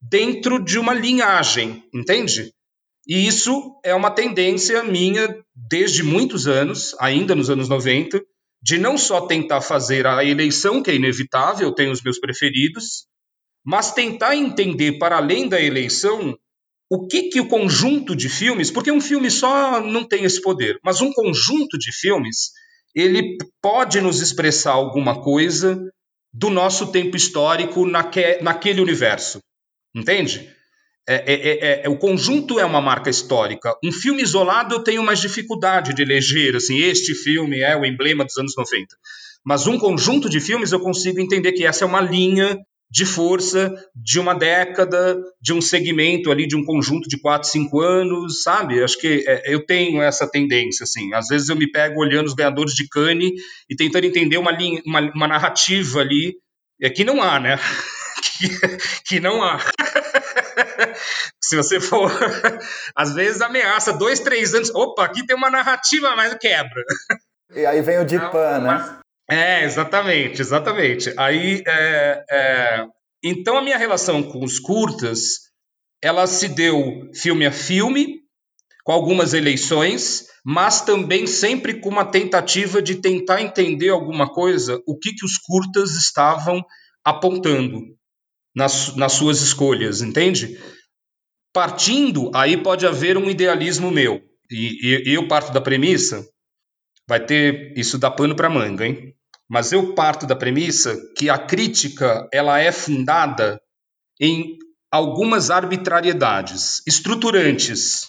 dentro 0.00 0.62
de 0.62 0.78
uma 0.78 0.94
linhagem, 0.94 1.84
entende? 1.94 2.52
E 3.06 3.26
isso 3.26 3.78
é 3.84 3.94
uma 3.94 4.10
tendência 4.10 4.82
minha 4.82 5.42
desde 5.54 6.02
muitos 6.02 6.46
anos, 6.46 6.94
ainda 7.00 7.34
nos 7.34 7.50
anos 7.50 7.68
90, 7.68 8.20
de 8.62 8.78
não 8.78 8.98
só 8.98 9.22
tentar 9.22 9.60
fazer 9.60 10.06
a 10.06 10.24
eleição, 10.24 10.82
que 10.82 10.90
é 10.90 10.94
inevitável, 10.94 11.72
tenho 11.72 11.92
os 11.92 12.02
meus 12.02 12.18
preferidos, 12.18 13.06
mas 13.64 13.92
tentar 13.92 14.36
entender 14.36 14.98
para 14.98 15.16
além 15.16 15.48
da 15.48 15.60
eleição 15.60 16.36
o 16.90 17.06
que, 17.06 17.24
que 17.24 17.40
o 17.40 17.48
conjunto 17.48 18.16
de 18.16 18.28
filmes, 18.28 18.70
porque 18.70 18.90
um 18.90 19.00
filme 19.00 19.30
só 19.30 19.80
não 19.80 20.04
tem 20.04 20.24
esse 20.24 20.40
poder, 20.40 20.78
mas 20.82 21.00
um 21.00 21.12
conjunto 21.12 21.78
de 21.78 21.92
filmes 21.92 22.50
ele 22.94 23.36
pode 23.62 24.00
nos 24.00 24.20
expressar 24.20 24.72
alguma 24.72 25.20
coisa 25.22 25.80
do 26.32 26.50
nosso 26.50 26.92
tempo 26.92 27.16
histórico 27.16 27.86
naque, 27.86 28.38
naquele 28.42 28.80
universo. 28.80 29.40
Entende? 29.94 30.52
É, 31.08 31.14
é, 31.14 31.34
é, 31.34 31.82
é, 31.84 31.88
o 31.88 31.96
conjunto 31.96 32.60
é 32.60 32.64
uma 32.64 32.82
marca 32.82 33.08
histórica. 33.08 33.74
Um 33.82 33.90
filme 33.90 34.22
isolado 34.22 34.74
eu 34.74 34.84
tenho 34.84 35.02
mais 35.02 35.20
dificuldade 35.20 35.94
de 35.94 36.02
eleger, 36.02 36.54
assim, 36.54 36.78
este 36.78 37.14
filme 37.14 37.60
é 37.60 37.74
o 37.74 37.84
emblema 37.84 38.24
dos 38.24 38.36
anos 38.36 38.54
90. 38.56 38.94
Mas 39.44 39.66
um 39.66 39.78
conjunto 39.78 40.28
de 40.28 40.38
filmes 40.38 40.72
eu 40.72 40.80
consigo 40.80 41.18
entender 41.18 41.52
que 41.52 41.64
essa 41.64 41.84
é 41.84 41.88
uma 41.88 42.02
linha 42.02 42.58
de 42.90 43.04
força 43.04 43.74
de 43.94 44.18
uma 44.18 44.34
década, 44.34 45.20
de 45.40 45.52
um 45.52 45.60
segmento 45.60 46.30
ali, 46.30 46.46
de 46.46 46.56
um 46.56 46.64
conjunto 46.64 47.08
de 47.08 47.20
quatro, 47.20 47.48
cinco 47.48 47.80
anos, 47.80 48.42
sabe? 48.42 48.82
Acho 48.82 48.98
que 48.98 49.24
é, 49.26 49.54
eu 49.54 49.64
tenho 49.64 50.02
essa 50.02 50.26
tendência, 50.26 50.84
assim. 50.84 51.12
Às 51.12 51.28
vezes 51.28 51.48
eu 51.48 51.56
me 51.56 51.70
pego 51.70 52.00
olhando 52.00 52.26
os 52.26 52.34
ganhadores 52.34 52.72
de 52.74 52.88
Cannes 52.88 53.32
e 53.68 53.76
tentando 53.76 54.04
entender 54.04 54.38
uma, 54.38 54.52
linha, 54.52 54.80
uma, 54.86 55.00
uma 55.00 55.28
narrativa 55.28 56.00
ali, 56.00 56.34
é, 56.80 56.88
que 56.88 57.04
não 57.04 57.22
há, 57.22 57.38
né? 57.38 57.58
que, 58.38 58.48
que 59.06 59.20
não 59.20 59.42
há. 59.42 59.58
Se 61.42 61.56
você 61.56 61.80
for, 61.80 62.10
às 62.96 63.14
vezes 63.14 63.40
ameaça 63.40 63.92
dois, 63.92 64.20
três 64.20 64.54
anos, 64.54 64.70
opa, 64.74 65.04
aqui 65.04 65.26
tem 65.26 65.36
uma 65.36 65.50
narrativa, 65.50 66.14
mas 66.16 66.34
quebra. 66.34 66.82
E 67.54 67.64
aí 67.64 67.80
vem 67.82 67.98
o 67.98 68.04
Dipan, 68.04 68.60
né? 68.60 68.98
É, 69.30 69.64
exatamente, 69.64 70.40
exatamente. 70.40 71.12
Aí, 71.18 71.62
é, 71.66 72.24
é, 72.30 72.86
então 73.22 73.58
a 73.58 73.62
minha 73.62 73.76
relação 73.76 74.22
com 74.22 74.42
os 74.42 74.58
curtas, 74.58 75.50
ela 76.02 76.26
se 76.26 76.48
deu 76.48 77.10
filme 77.14 77.46
a 77.46 77.52
filme, 77.52 78.20
com 78.84 78.92
algumas 78.92 79.34
eleições, 79.34 80.28
mas 80.42 80.80
também 80.80 81.26
sempre 81.26 81.78
com 81.78 81.90
uma 81.90 82.06
tentativa 82.06 82.80
de 82.80 82.94
tentar 82.94 83.42
entender 83.42 83.90
alguma 83.90 84.32
coisa, 84.32 84.82
o 84.86 84.98
que, 84.98 85.12
que 85.12 85.26
os 85.26 85.36
curtas 85.36 85.90
estavam 85.90 86.64
apontando 87.04 87.82
nas, 88.56 88.96
nas 88.96 89.12
suas 89.12 89.42
escolhas, 89.42 90.00
entende? 90.00 90.58
Partindo, 91.52 92.30
aí 92.34 92.56
pode 92.56 92.86
haver 92.86 93.18
um 93.18 93.28
idealismo 93.28 93.90
meu, 93.90 94.22
e, 94.50 95.02
e 95.10 95.14
eu 95.14 95.28
parto 95.28 95.52
da 95.52 95.60
premissa, 95.60 96.26
vai 97.06 97.22
ter, 97.24 97.74
isso 97.76 97.98
dá 97.98 98.10
pano 98.10 98.34
para 98.34 98.48
manga, 98.48 98.86
hein? 98.86 99.14
Mas 99.48 99.72
eu 99.72 99.94
parto 99.94 100.26
da 100.26 100.36
premissa 100.36 100.96
que 101.16 101.30
a 101.30 101.38
crítica 101.38 102.28
ela 102.32 102.58
é 102.58 102.70
fundada 102.70 103.60
em 104.20 104.58
algumas 104.90 105.50
arbitrariedades 105.50 106.82
estruturantes, 106.86 108.08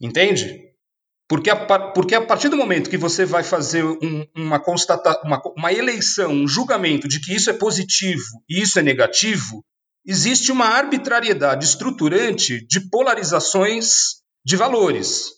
entende? 0.00 0.64
Porque 1.28 1.48
a, 1.48 1.56
porque 1.92 2.14
a 2.14 2.24
partir 2.24 2.48
do 2.48 2.56
momento 2.56 2.90
que 2.90 2.98
você 2.98 3.24
vai 3.24 3.42
fazer 3.42 3.82
um, 3.84 4.26
uma, 4.36 4.60
constata, 4.60 5.20
uma, 5.24 5.40
uma 5.56 5.72
eleição, 5.72 6.30
um 6.32 6.48
julgamento 6.48 7.08
de 7.08 7.20
que 7.20 7.34
isso 7.34 7.48
é 7.48 7.54
positivo 7.54 8.42
e 8.48 8.60
isso 8.60 8.78
é 8.78 8.82
negativo, 8.82 9.64
existe 10.06 10.52
uma 10.52 10.66
arbitrariedade 10.66 11.64
estruturante 11.64 12.66
de 12.66 12.88
polarizações 12.90 14.16
de 14.44 14.56
valores, 14.56 15.30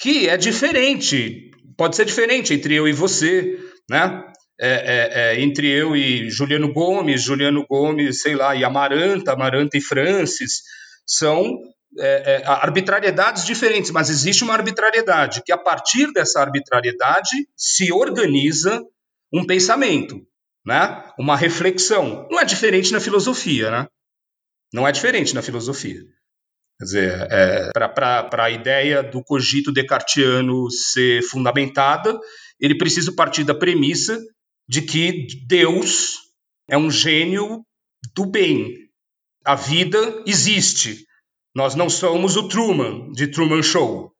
que 0.00 0.28
é 0.28 0.36
diferente, 0.38 1.50
pode 1.76 1.94
ser 1.94 2.06
diferente 2.06 2.54
entre 2.54 2.74
eu 2.74 2.88
e 2.88 2.92
você, 2.92 3.58
né? 3.90 4.27
É, 4.60 4.70
é, 4.70 5.20
é, 5.20 5.40
entre 5.40 5.68
eu 5.68 5.94
e 5.94 6.28
Juliano 6.30 6.72
Gomes, 6.72 7.22
Juliano 7.22 7.64
Gomes, 7.68 8.20
sei 8.22 8.34
lá, 8.34 8.56
e 8.56 8.64
Amaranta, 8.64 9.32
Amaranta 9.32 9.78
e 9.78 9.80
Francis, 9.80 10.62
são 11.06 11.60
é, 11.96 12.42
é, 12.42 12.46
arbitrariedades 12.46 13.44
diferentes, 13.44 13.90
mas 13.92 14.10
existe 14.10 14.42
uma 14.42 14.54
arbitrariedade, 14.54 15.42
que 15.44 15.52
a 15.52 15.58
partir 15.58 16.12
dessa 16.12 16.40
arbitrariedade 16.40 17.48
se 17.56 17.92
organiza 17.92 18.82
um 19.32 19.46
pensamento, 19.46 20.20
né? 20.66 21.04
uma 21.18 21.36
reflexão. 21.36 22.26
Não 22.30 22.40
é 22.40 22.44
diferente 22.44 22.92
na 22.92 23.00
filosofia, 23.00 23.70
né? 23.70 23.86
Não 24.72 24.86
é 24.86 24.92
diferente 24.92 25.34
na 25.34 25.42
filosofia. 25.42 26.00
Quer 26.78 26.84
dizer, 26.84 27.28
é, 27.30 27.70
para 27.72 28.44
a 28.44 28.50
ideia 28.50 29.02
do 29.02 29.22
cogito 29.22 29.72
descartiano 29.72 30.70
ser 30.70 31.22
fundamentada, 31.22 32.18
ele 32.60 32.76
precisa 32.76 33.12
partir 33.12 33.44
da 33.44 33.54
premissa 33.54 34.20
de 34.68 34.82
que 34.82 35.26
Deus 35.46 36.18
é 36.68 36.76
um 36.76 36.90
gênio 36.90 37.64
do 38.14 38.26
bem. 38.26 38.74
A 39.44 39.54
vida 39.54 40.22
existe. 40.26 41.06
Nós 41.54 41.74
não 41.74 41.88
somos 41.88 42.36
o 42.36 42.48
Truman, 42.48 43.10
de 43.12 43.28
Truman 43.28 43.62
Show. 43.62 44.12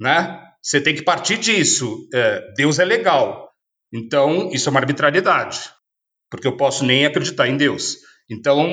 Né? 0.00 0.42
Você 0.60 0.80
tem 0.80 0.94
que 0.94 1.02
partir 1.02 1.38
disso. 1.38 2.08
É, 2.12 2.52
Deus 2.54 2.78
é 2.78 2.84
legal. 2.84 3.50
Então, 3.92 4.50
isso 4.52 4.68
é 4.68 4.70
uma 4.70 4.80
arbitrariedade. 4.80 5.70
Porque 6.30 6.46
eu 6.46 6.56
posso 6.56 6.84
nem 6.84 7.06
acreditar 7.06 7.46
em 7.46 7.56
Deus. 7.56 7.98
Então, 8.28 8.66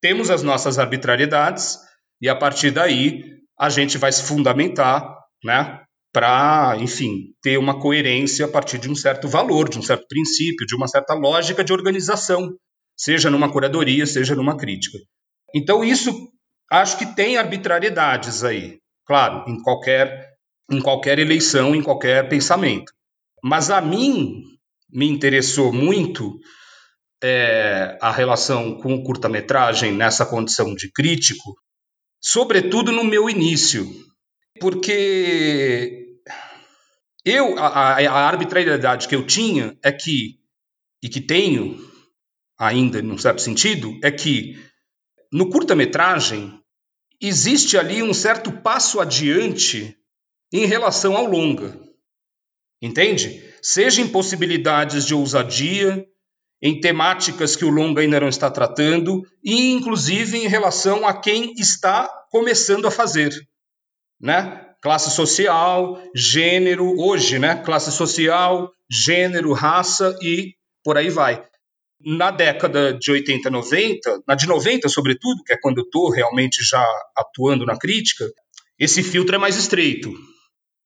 temos 0.00 0.30
as 0.30 0.42
nossas 0.42 0.78
arbitrariedades 0.78 1.78
e 2.20 2.28
a 2.28 2.36
partir 2.36 2.70
daí 2.70 3.24
a 3.58 3.70
gente 3.70 3.96
vai 3.96 4.12
se 4.12 4.22
fundamentar 4.22 5.16
né, 5.42 5.83
para, 6.14 6.76
enfim, 6.78 7.34
ter 7.42 7.58
uma 7.58 7.80
coerência 7.80 8.46
a 8.46 8.48
partir 8.48 8.78
de 8.78 8.88
um 8.88 8.94
certo 8.94 9.26
valor, 9.26 9.68
de 9.68 9.80
um 9.80 9.82
certo 9.82 10.06
princípio, 10.06 10.64
de 10.64 10.76
uma 10.76 10.86
certa 10.86 11.12
lógica 11.12 11.64
de 11.64 11.72
organização, 11.72 12.54
seja 12.96 13.28
numa 13.28 13.50
curadoria, 13.50 14.06
seja 14.06 14.36
numa 14.36 14.56
crítica. 14.56 14.96
Então, 15.52 15.82
isso 15.82 16.12
acho 16.70 16.96
que 16.98 17.16
tem 17.16 17.36
arbitrariedades 17.36 18.44
aí, 18.44 18.78
claro, 19.04 19.44
em 19.50 19.60
qualquer, 19.60 20.28
em 20.70 20.80
qualquer 20.80 21.18
eleição, 21.18 21.74
em 21.74 21.82
qualquer 21.82 22.28
pensamento. 22.28 22.92
Mas 23.42 23.68
a 23.68 23.80
mim 23.80 24.40
me 24.92 25.08
interessou 25.08 25.72
muito 25.72 26.38
é, 27.20 27.98
a 28.00 28.12
relação 28.12 28.76
com 28.76 28.94
o 28.94 29.02
curta-metragem 29.02 29.92
nessa 29.92 30.24
condição 30.24 30.76
de 30.76 30.92
crítico, 30.92 31.56
sobretudo 32.20 32.92
no 32.92 33.02
meu 33.02 33.28
início, 33.28 33.84
porque 34.60 36.03
eu, 37.24 37.58
a, 37.58 37.98
a, 37.98 38.26
arbitrariedade 38.26 39.08
que 39.08 39.14
eu 39.14 39.26
tinha 39.26 39.76
é 39.82 39.90
que, 39.90 40.38
e 41.02 41.08
que 41.08 41.20
tenho 41.20 41.78
ainda, 42.58 43.00
num 43.00 43.18
certo 43.18 43.40
sentido, 43.40 43.98
é 44.02 44.10
que 44.10 44.56
no 45.32 45.48
curta-metragem 45.50 46.60
existe 47.20 47.78
ali 47.78 48.02
um 48.02 48.12
certo 48.12 48.52
passo 48.52 49.00
adiante 49.00 49.96
em 50.52 50.66
relação 50.66 51.16
ao 51.16 51.26
longa. 51.26 51.80
Entende? 52.80 53.42
Seja 53.62 54.02
em 54.02 54.08
possibilidades 54.08 55.06
de 55.06 55.14
ousadia, 55.14 56.06
em 56.62 56.80
temáticas 56.80 57.56
que 57.56 57.64
o 57.64 57.70
longa 57.70 58.02
ainda 58.02 58.20
não 58.20 58.28
está 58.28 58.50
tratando 58.50 59.22
e 59.42 59.70
inclusive 59.72 60.38
em 60.38 60.48
relação 60.48 61.06
a 61.06 61.18
quem 61.18 61.52
está 61.54 62.08
começando 62.30 62.86
a 62.86 62.90
fazer, 62.90 63.32
né? 64.20 64.73
Classe 64.84 65.10
social, 65.12 65.98
gênero, 66.14 67.00
hoje, 67.00 67.38
né? 67.38 67.56
Classe 67.56 67.90
social, 67.90 68.70
gênero, 68.90 69.54
raça 69.54 70.14
e 70.20 70.56
por 70.84 70.98
aí 70.98 71.08
vai. 71.08 71.42
Na 71.98 72.30
década 72.30 72.92
de 72.92 73.10
80, 73.10 73.48
90, 73.48 74.22
na 74.28 74.34
de 74.34 74.46
90 74.46 74.86
sobretudo, 74.90 75.42
que 75.42 75.54
é 75.54 75.58
quando 75.58 75.78
eu 75.78 75.84
estou 75.84 76.10
realmente 76.10 76.62
já 76.62 76.84
atuando 77.16 77.64
na 77.64 77.78
crítica, 77.78 78.30
esse 78.78 79.02
filtro 79.02 79.34
é 79.34 79.38
mais 79.38 79.56
estreito, 79.56 80.12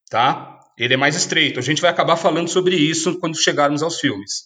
tá? 0.08 0.60
Ele 0.78 0.94
é 0.94 0.96
mais 0.96 1.16
estreito. 1.16 1.58
A 1.58 1.62
gente 1.62 1.82
vai 1.82 1.90
acabar 1.90 2.16
falando 2.16 2.46
sobre 2.46 2.76
isso 2.76 3.18
quando 3.18 3.36
chegarmos 3.36 3.82
aos 3.82 3.98
filmes. 3.98 4.44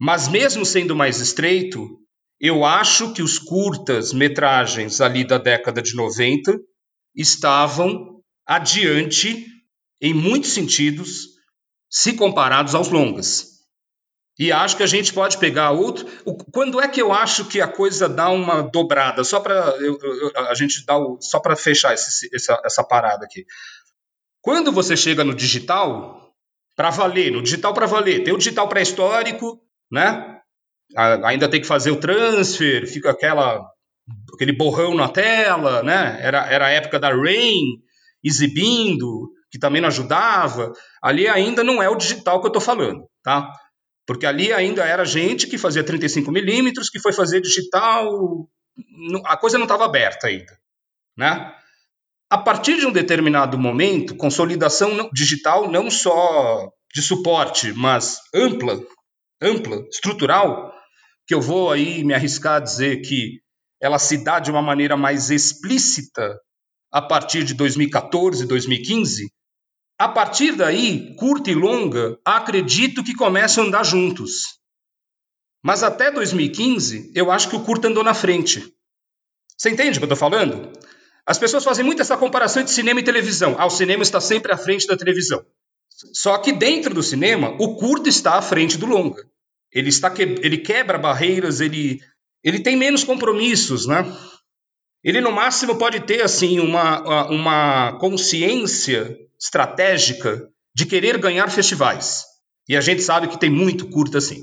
Mas 0.00 0.28
mesmo 0.28 0.64
sendo 0.64 0.96
mais 0.96 1.20
estreito, 1.20 1.86
eu 2.40 2.64
acho 2.64 3.12
que 3.12 3.20
os 3.20 3.38
curtas 3.38 4.14
metragens 4.14 5.02
ali 5.02 5.26
da 5.26 5.36
década 5.36 5.82
de 5.82 5.94
90 5.94 6.58
estavam 7.14 8.15
adiante 8.46 9.46
em 10.00 10.14
muitos 10.14 10.52
sentidos 10.52 11.36
se 11.90 12.12
comparados 12.14 12.74
aos 12.74 12.88
longas. 12.88 13.56
E 14.38 14.52
acho 14.52 14.76
que 14.76 14.82
a 14.82 14.86
gente 14.86 15.14
pode 15.14 15.38
pegar 15.38 15.70
outro. 15.70 16.06
Quando 16.52 16.80
é 16.80 16.86
que 16.86 17.00
eu 17.00 17.10
acho 17.10 17.46
que 17.46 17.60
a 17.60 17.66
coisa 17.66 18.06
dá 18.06 18.28
uma 18.28 18.62
dobrada? 18.62 19.24
Só 19.24 19.40
para 19.40 19.74
a 20.50 20.54
gente 20.54 20.84
dar 20.84 20.98
o, 20.98 21.18
só 21.22 21.40
para 21.40 21.56
fechar 21.56 21.94
esse, 21.94 22.28
essa, 22.34 22.60
essa 22.64 22.84
parada 22.84 23.24
aqui. 23.24 23.46
Quando 24.42 24.70
você 24.70 24.94
chega 24.94 25.24
no 25.24 25.34
digital, 25.34 26.34
para 26.76 26.90
valer, 26.90 27.32
no 27.32 27.42
digital 27.42 27.72
para 27.72 27.86
valer, 27.86 28.22
tem 28.22 28.34
o 28.34 28.38
digital 28.38 28.68
pré-histórico, 28.68 29.58
né? 29.90 30.38
Ainda 31.24 31.48
tem 31.48 31.60
que 31.60 31.66
fazer 31.66 31.90
o 31.90 31.98
transfer, 31.98 32.86
fica 32.86 33.10
aquela 33.10 33.66
aquele 34.34 34.52
borrão 34.52 34.94
na 34.94 35.08
tela, 35.08 35.82
né? 35.82 36.18
Era, 36.20 36.46
era 36.46 36.66
a 36.66 36.70
época 36.70 37.00
da 37.00 37.08
Rain 37.08 37.82
exibindo, 38.26 39.30
que 39.50 39.58
também 39.58 39.80
não 39.80 39.88
ajudava. 39.88 40.72
Ali 41.02 41.28
ainda 41.28 41.62
não 41.62 41.82
é 41.82 41.88
o 41.88 41.96
digital 41.96 42.40
que 42.40 42.46
eu 42.46 42.50
estou 42.50 42.62
falando, 42.62 43.06
tá? 43.22 43.50
Porque 44.06 44.26
ali 44.26 44.52
ainda 44.52 44.84
era 44.84 45.04
gente 45.04 45.46
que 45.46 45.58
fazia 45.58 45.84
35 45.84 46.30
milímetros, 46.30 46.88
que 46.90 47.00
foi 47.00 47.12
fazer 47.12 47.40
digital, 47.40 48.08
a 49.24 49.36
coisa 49.36 49.58
não 49.58 49.64
estava 49.64 49.84
aberta 49.84 50.28
ainda, 50.28 50.56
né? 51.16 51.52
A 52.30 52.38
partir 52.38 52.78
de 52.78 52.86
um 52.86 52.92
determinado 52.92 53.58
momento, 53.58 54.16
consolidação 54.16 55.08
digital 55.12 55.70
não 55.70 55.90
só 55.90 56.68
de 56.92 57.02
suporte, 57.02 57.72
mas 57.72 58.18
ampla, 58.34 58.80
ampla, 59.40 59.84
estrutural, 59.90 60.72
que 61.26 61.34
eu 61.34 61.40
vou 61.40 61.70
aí 61.70 62.02
me 62.04 62.14
arriscar 62.14 62.56
a 62.56 62.60
dizer 62.60 63.02
que 63.02 63.40
ela 63.80 63.98
se 63.98 64.24
dá 64.24 64.40
de 64.40 64.50
uma 64.50 64.62
maneira 64.62 64.96
mais 64.96 65.30
explícita 65.30 66.36
a 66.90 67.02
partir 67.02 67.44
de 67.44 67.54
2014, 67.54 68.46
2015. 68.46 69.30
A 69.98 70.08
partir 70.08 70.52
daí, 70.56 71.14
curta 71.16 71.50
e 71.50 71.54
longa, 71.54 72.18
acredito 72.24 73.02
que 73.02 73.14
começam 73.14 73.64
a 73.64 73.66
andar 73.66 73.84
juntos. 73.84 74.58
Mas 75.62 75.82
até 75.82 76.10
2015, 76.10 77.12
eu 77.14 77.30
acho 77.30 77.48
que 77.48 77.56
o 77.56 77.64
curta 77.64 77.88
andou 77.88 78.04
na 78.04 78.14
frente. 78.14 78.72
Você 79.56 79.70
entende 79.70 79.98
o 79.98 80.00
que 80.00 80.04
eu 80.04 80.12
estou 80.12 80.16
falando? 80.16 80.70
As 81.26 81.38
pessoas 81.38 81.64
fazem 81.64 81.84
muito 81.84 82.02
essa 82.02 82.16
comparação 82.16 82.62
entre 82.62 82.72
cinema 82.72 83.00
e 83.00 83.04
televisão. 83.04 83.56
Ah, 83.58 83.66
o 83.66 83.70
cinema 83.70 84.02
está 84.02 84.20
sempre 84.20 84.52
à 84.52 84.56
frente 84.56 84.86
da 84.86 84.96
televisão. 84.96 85.44
Só 86.12 86.38
que 86.38 86.52
dentro 86.52 86.94
do 86.94 87.02
cinema, 87.02 87.56
o 87.58 87.76
curto 87.76 88.08
está 88.08 88.34
à 88.34 88.42
frente 88.42 88.76
do 88.76 88.86
longa. 88.86 89.26
Ele, 89.72 89.88
está 89.88 90.10
que... 90.10 90.22
ele 90.22 90.58
quebra 90.58 90.98
barreiras, 90.98 91.60
ele... 91.60 92.00
ele 92.44 92.60
tem 92.60 92.76
menos 92.76 93.02
compromissos, 93.02 93.86
né? 93.86 94.04
Ele, 95.06 95.20
no 95.20 95.30
máximo, 95.30 95.78
pode 95.78 96.00
ter 96.00 96.22
assim 96.22 96.58
uma, 96.58 97.28
uma 97.28 97.92
consciência 98.00 99.16
estratégica 99.40 100.48
de 100.74 100.84
querer 100.84 101.16
ganhar 101.18 101.48
festivais. 101.48 102.24
E 102.68 102.76
a 102.76 102.80
gente 102.80 103.02
sabe 103.02 103.28
que 103.28 103.38
tem 103.38 103.48
muito 103.48 103.88
curta 103.88 104.18
assim. 104.18 104.42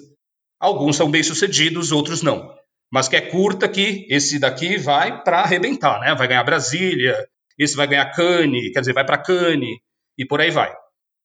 Alguns 0.57 0.95
são 0.95 1.11
bem-sucedidos, 1.11 1.91
outros 1.91 2.21
não. 2.21 2.49
Mas 2.89 3.09
que 3.09 3.17
é 3.17 3.21
curta 3.21 3.67
que 3.67 4.07
esse 4.09 4.39
daqui 4.39 4.77
vai 4.77 5.21
para 5.21 5.41
arrebentar, 5.41 5.99
né? 5.99 6.15
Vai 6.15 6.29
ganhar 6.29 6.45
Brasília, 6.45 7.17
esse 7.59 7.75
vai 7.75 7.85
ganhar 7.85 8.11
Cannes, 8.11 8.71
quer 8.71 8.79
dizer, 8.79 8.93
vai 8.93 9.05
para 9.05 9.17
Cannes 9.17 9.79
e 10.17 10.25
por 10.25 10.39
aí 10.39 10.49
vai. 10.49 10.73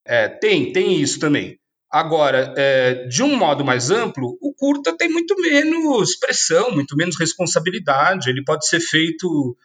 É, 0.05 0.27
tem, 0.27 0.73
tem 0.73 0.99
isso 0.99 1.17
também. 1.17 1.57
Agora, 1.91 2.53
é, 2.55 3.05
de 3.07 3.23
um 3.23 3.35
modo 3.35 3.65
mais 3.65 3.89
amplo, 3.89 4.37
o 4.41 4.53
curta 4.53 4.95
tem 4.95 5.09
muito 5.09 5.35
menos 5.41 6.15
pressão, 6.17 6.71
muito 6.71 6.95
menos 6.95 7.17
responsabilidade. 7.17 8.29
Ele 8.29 8.43
pode 8.43 8.67
ser 8.67 8.79
feito 8.79 9.57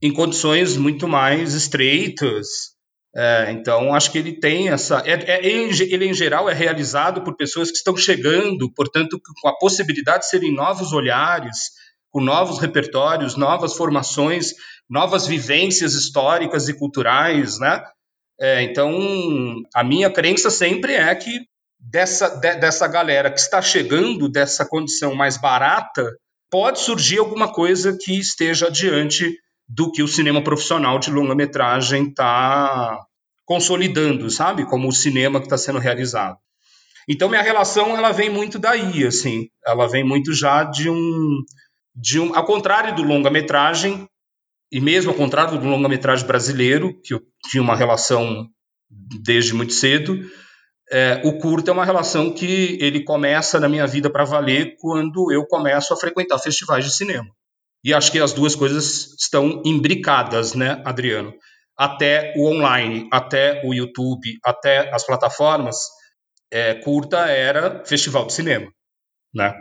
em 0.00 0.12
condições 0.12 0.76
muito 0.76 1.08
mais 1.08 1.54
estreitas. 1.54 2.72
É, 3.14 3.50
então, 3.50 3.94
acho 3.94 4.10
que 4.10 4.18
ele 4.18 4.38
tem 4.38 4.70
essa. 4.70 5.02
É, 5.04 5.12
é, 5.12 5.46
ele, 5.46 6.06
em 6.06 6.14
geral, 6.14 6.48
é 6.48 6.54
realizado 6.54 7.22
por 7.22 7.36
pessoas 7.36 7.70
que 7.70 7.76
estão 7.76 7.96
chegando, 7.96 8.72
portanto, 8.72 9.20
com 9.40 9.48
a 9.48 9.58
possibilidade 9.58 10.20
de 10.20 10.30
serem 10.30 10.54
novos 10.54 10.92
olhares, 10.92 11.72
com 12.10 12.20
novos 12.20 12.58
repertórios, 12.58 13.36
novas 13.36 13.74
formações, 13.74 14.52
novas 14.88 15.26
vivências 15.26 15.94
históricas 15.94 16.68
e 16.68 16.74
culturais, 16.74 17.58
né? 17.58 17.82
É, 18.40 18.62
então, 18.62 18.98
a 19.74 19.84
minha 19.84 20.10
crença 20.10 20.50
sempre 20.50 20.94
é 20.94 21.14
que 21.14 21.51
dessa, 21.82 22.28
de, 22.28 22.54
dessa 22.56 22.86
galera 22.86 23.30
que 23.30 23.40
está 23.40 23.60
chegando 23.60 24.28
dessa 24.28 24.64
condição 24.64 25.14
mais 25.14 25.36
barata, 25.36 26.06
pode 26.50 26.80
surgir 26.80 27.18
alguma 27.18 27.52
coisa 27.52 27.96
que 27.98 28.18
esteja 28.18 28.68
adiante 28.68 29.34
do 29.68 29.90
que 29.90 30.02
o 30.02 30.08
cinema 30.08 30.42
profissional 30.42 30.98
de 30.98 31.10
longa-metragem 31.10 32.08
está 32.08 32.98
consolidando, 33.44 34.30
sabe? 34.30 34.64
Como 34.66 34.88
o 34.88 34.92
cinema 34.92 35.40
que 35.40 35.46
está 35.46 35.58
sendo 35.58 35.78
realizado. 35.78 36.36
Então 37.08 37.28
minha 37.28 37.42
relação 37.42 37.96
ela 37.96 38.12
vem 38.12 38.30
muito 38.30 38.58
daí, 38.58 39.04
assim, 39.04 39.48
ela 39.66 39.88
vem 39.88 40.04
muito 40.04 40.32
já 40.32 40.62
de 40.62 40.88
um, 40.88 41.38
de 41.96 42.20
um, 42.20 42.34
ao 42.36 42.44
contrário 42.44 42.94
do 42.94 43.02
longa-metragem 43.02 44.06
e 44.70 44.80
mesmo 44.80 45.10
ao 45.10 45.16
contrário 45.16 45.58
do 45.58 45.66
longa-metragem 45.66 46.26
brasileiro 46.26 46.94
que 47.02 47.14
eu 47.14 47.22
tinha 47.50 47.62
uma 47.62 47.74
relação 47.74 48.46
desde 49.22 49.52
muito 49.52 49.72
cedo, 49.72 50.18
é, 50.92 51.22
o 51.24 51.38
curto 51.38 51.70
é 51.70 51.72
uma 51.72 51.86
relação 51.86 52.30
que 52.30 52.76
ele 52.78 53.02
começa 53.02 53.58
na 53.58 53.66
minha 53.66 53.86
vida 53.86 54.10
para 54.10 54.24
valer 54.24 54.76
quando 54.78 55.32
eu 55.32 55.46
começo 55.46 55.94
a 55.94 55.96
frequentar 55.96 56.38
festivais 56.38 56.84
de 56.84 56.94
cinema. 56.94 57.28
E 57.82 57.94
acho 57.94 58.12
que 58.12 58.20
as 58.20 58.34
duas 58.34 58.54
coisas 58.54 59.14
estão 59.18 59.62
imbricadas, 59.64 60.54
né, 60.54 60.82
Adriano? 60.84 61.32
Até 61.78 62.34
o 62.36 62.46
online, 62.46 63.08
até 63.10 63.62
o 63.64 63.72
YouTube, 63.72 64.38
até 64.44 64.94
as 64.94 65.02
plataformas, 65.02 65.76
é, 66.52 66.74
curta 66.74 67.20
era 67.26 67.82
festival 67.86 68.26
de 68.26 68.34
cinema, 68.34 68.70
né? 69.34 69.54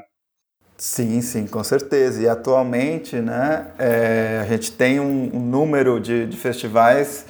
Sim, 0.78 1.22
sim, 1.22 1.48
com 1.48 1.64
certeza. 1.64 2.22
E 2.22 2.28
atualmente, 2.28 3.16
né, 3.16 3.72
é, 3.80 4.40
a 4.42 4.46
gente 4.48 4.74
tem 4.74 5.00
um, 5.00 5.34
um 5.34 5.40
número 5.40 5.98
de, 5.98 6.26
de 6.26 6.36
festivais 6.36 7.26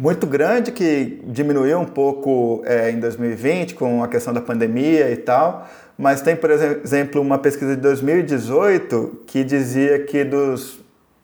muito 0.00 0.26
grande 0.26 0.72
que 0.72 1.20
diminuiu 1.26 1.78
um 1.78 1.84
pouco 1.84 2.62
é, 2.64 2.90
em 2.90 2.98
2020 2.98 3.74
com 3.74 4.02
a 4.02 4.08
questão 4.08 4.32
da 4.32 4.40
pandemia 4.40 5.10
e 5.10 5.16
tal, 5.18 5.68
mas 5.98 6.22
tem, 6.22 6.34
por 6.34 6.50
exemplo, 6.50 7.20
uma 7.20 7.36
pesquisa 7.36 7.76
de 7.76 7.82
2018 7.82 9.24
que 9.26 9.44
dizia 9.44 10.02
que 10.04 10.24
dos, 10.24 10.80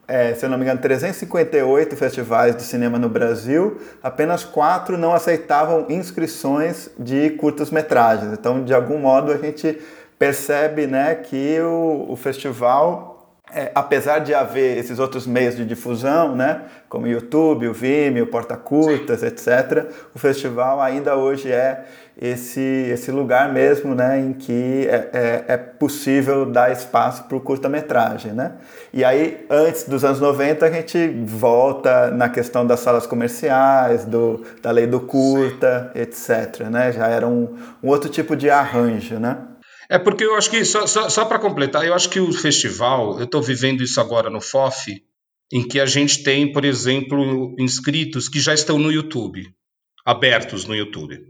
é, 0.07 0.35
se 0.35 0.45
eu 0.45 0.51
não 0.51 0.59
me 0.59 0.65
engano, 0.65 0.79
358 0.79 1.97
festivais 1.97 2.55
de 2.55 2.65
cinema 2.65 2.99
no 2.99 3.09
Brasil, 3.09 3.79
apenas 4.03 4.45
quatro 4.45 4.99
não 4.99 5.15
aceitavam 5.15 5.87
inscrições 5.89 6.91
de 6.99 7.31
curtas-metragens. 7.31 8.35
Então, 8.35 8.63
de 8.63 8.75
algum 8.75 8.99
modo, 8.99 9.33
a 9.33 9.39
gente 9.39 9.79
percebe 10.19 10.87
né, 10.87 11.15
que 11.15 11.59
o, 11.63 12.09
o 12.11 12.15
festival 12.17 13.16
é, 13.57 13.73
apesar 13.75 14.19
de 14.19 14.35
haver 14.35 14.77
esses 14.77 14.99
outros 14.99 15.27
meios 15.27 15.57
de 15.57 15.65
difusão, 15.65 16.37
né, 16.37 16.61
como 16.91 17.07
o 17.07 17.09
YouTube, 17.09 17.67
o 17.69 17.73
Vimeo, 17.73 18.25
o 18.25 18.27
Porta 18.27 18.55
Curtas, 18.55 19.23
etc., 19.23 19.87
o 20.15 20.19
festival 20.19 20.81
ainda 20.81 21.17
hoje 21.17 21.51
é 21.51 21.85
esse, 22.21 22.61
esse 22.61 23.11
lugar 23.11 23.53
mesmo 23.53 23.95
né, 23.95 24.19
em 24.21 24.35
que 24.35 24.87
é, 24.89 25.11
é, 25.13 25.45
é 25.49 25.57
possível 25.57 26.45
dar 26.45 26.71
espaço 26.71 27.25
para 27.25 27.37
o 27.37 27.41
curta-metragem. 27.41 28.33
Né? 28.33 28.53
E 28.93 29.03
aí, 29.03 29.47
antes 29.49 29.85
dos 29.85 30.05
anos 30.05 30.21
90, 30.21 30.67
a 30.67 30.71
gente 30.71 31.09
volta 31.25 32.11
na 32.11 32.29
questão 32.29 32.67
das 32.67 32.81
salas 32.81 33.07
comerciais, 33.07 34.05
do, 34.05 34.45
da 34.63 34.71
lei 34.71 34.87
do 34.87 35.01
curta, 35.01 35.91
etc. 35.95 36.69
Né? 36.71 36.93
Já 36.93 37.07
era 37.07 37.27
um, 37.27 37.55
um 37.83 37.89
outro 37.89 38.09
tipo 38.11 38.37
de 38.37 38.49
arranjo. 38.49 39.19
Né? 39.19 39.37
É 39.89 39.99
porque 39.99 40.25
eu 40.25 40.35
acho 40.35 40.51
que, 40.51 40.65
só, 40.65 40.87
só, 40.87 41.09
só 41.09 41.25
para 41.25 41.39
completar, 41.39 41.87
eu 41.87 41.95
acho 41.95 42.11
que 42.11 42.19
o 42.19 42.33
festival, 42.33 43.19
eu 43.19 43.25
estou 43.25 43.41
vivendo 43.43 43.83
isso 43.83 44.01
agora 44.01 44.29
no 44.29 44.41
FOF, 44.41 45.03
em 45.53 45.67
que 45.67 45.79
a 45.79 45.87
gente 45.87 46.23
tem, 46.23 46.53
por 46.53 46.65
exemplo, 46.65 47.55
inscritos 47.59 48.29
que 48.29 48.41
já 48.41 48.53
estão 48.53 48.79
no 48.79 48.91
YouTube, 48.91 49.49
abertos 50.05 50.65
no 50.65 50.75
YouTube. 50.75 51.27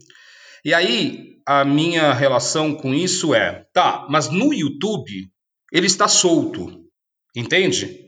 E 0.64 0.72
aí, 0.72 1.36
a 1.46 1.64
minha 1.64 2.12
relação 2.12 2.74
com 2.74 2.94
isso 2.94 3.34
é, 3.34 3.66
tá, 3.72 4.06
mas 4.10 4.28
no 4.30 4.52
YouTube 4.52 5.30
ele 5.72 5.86
está 5.86 6.08
solto, 6.08 6.84
entende? 7.36 8.06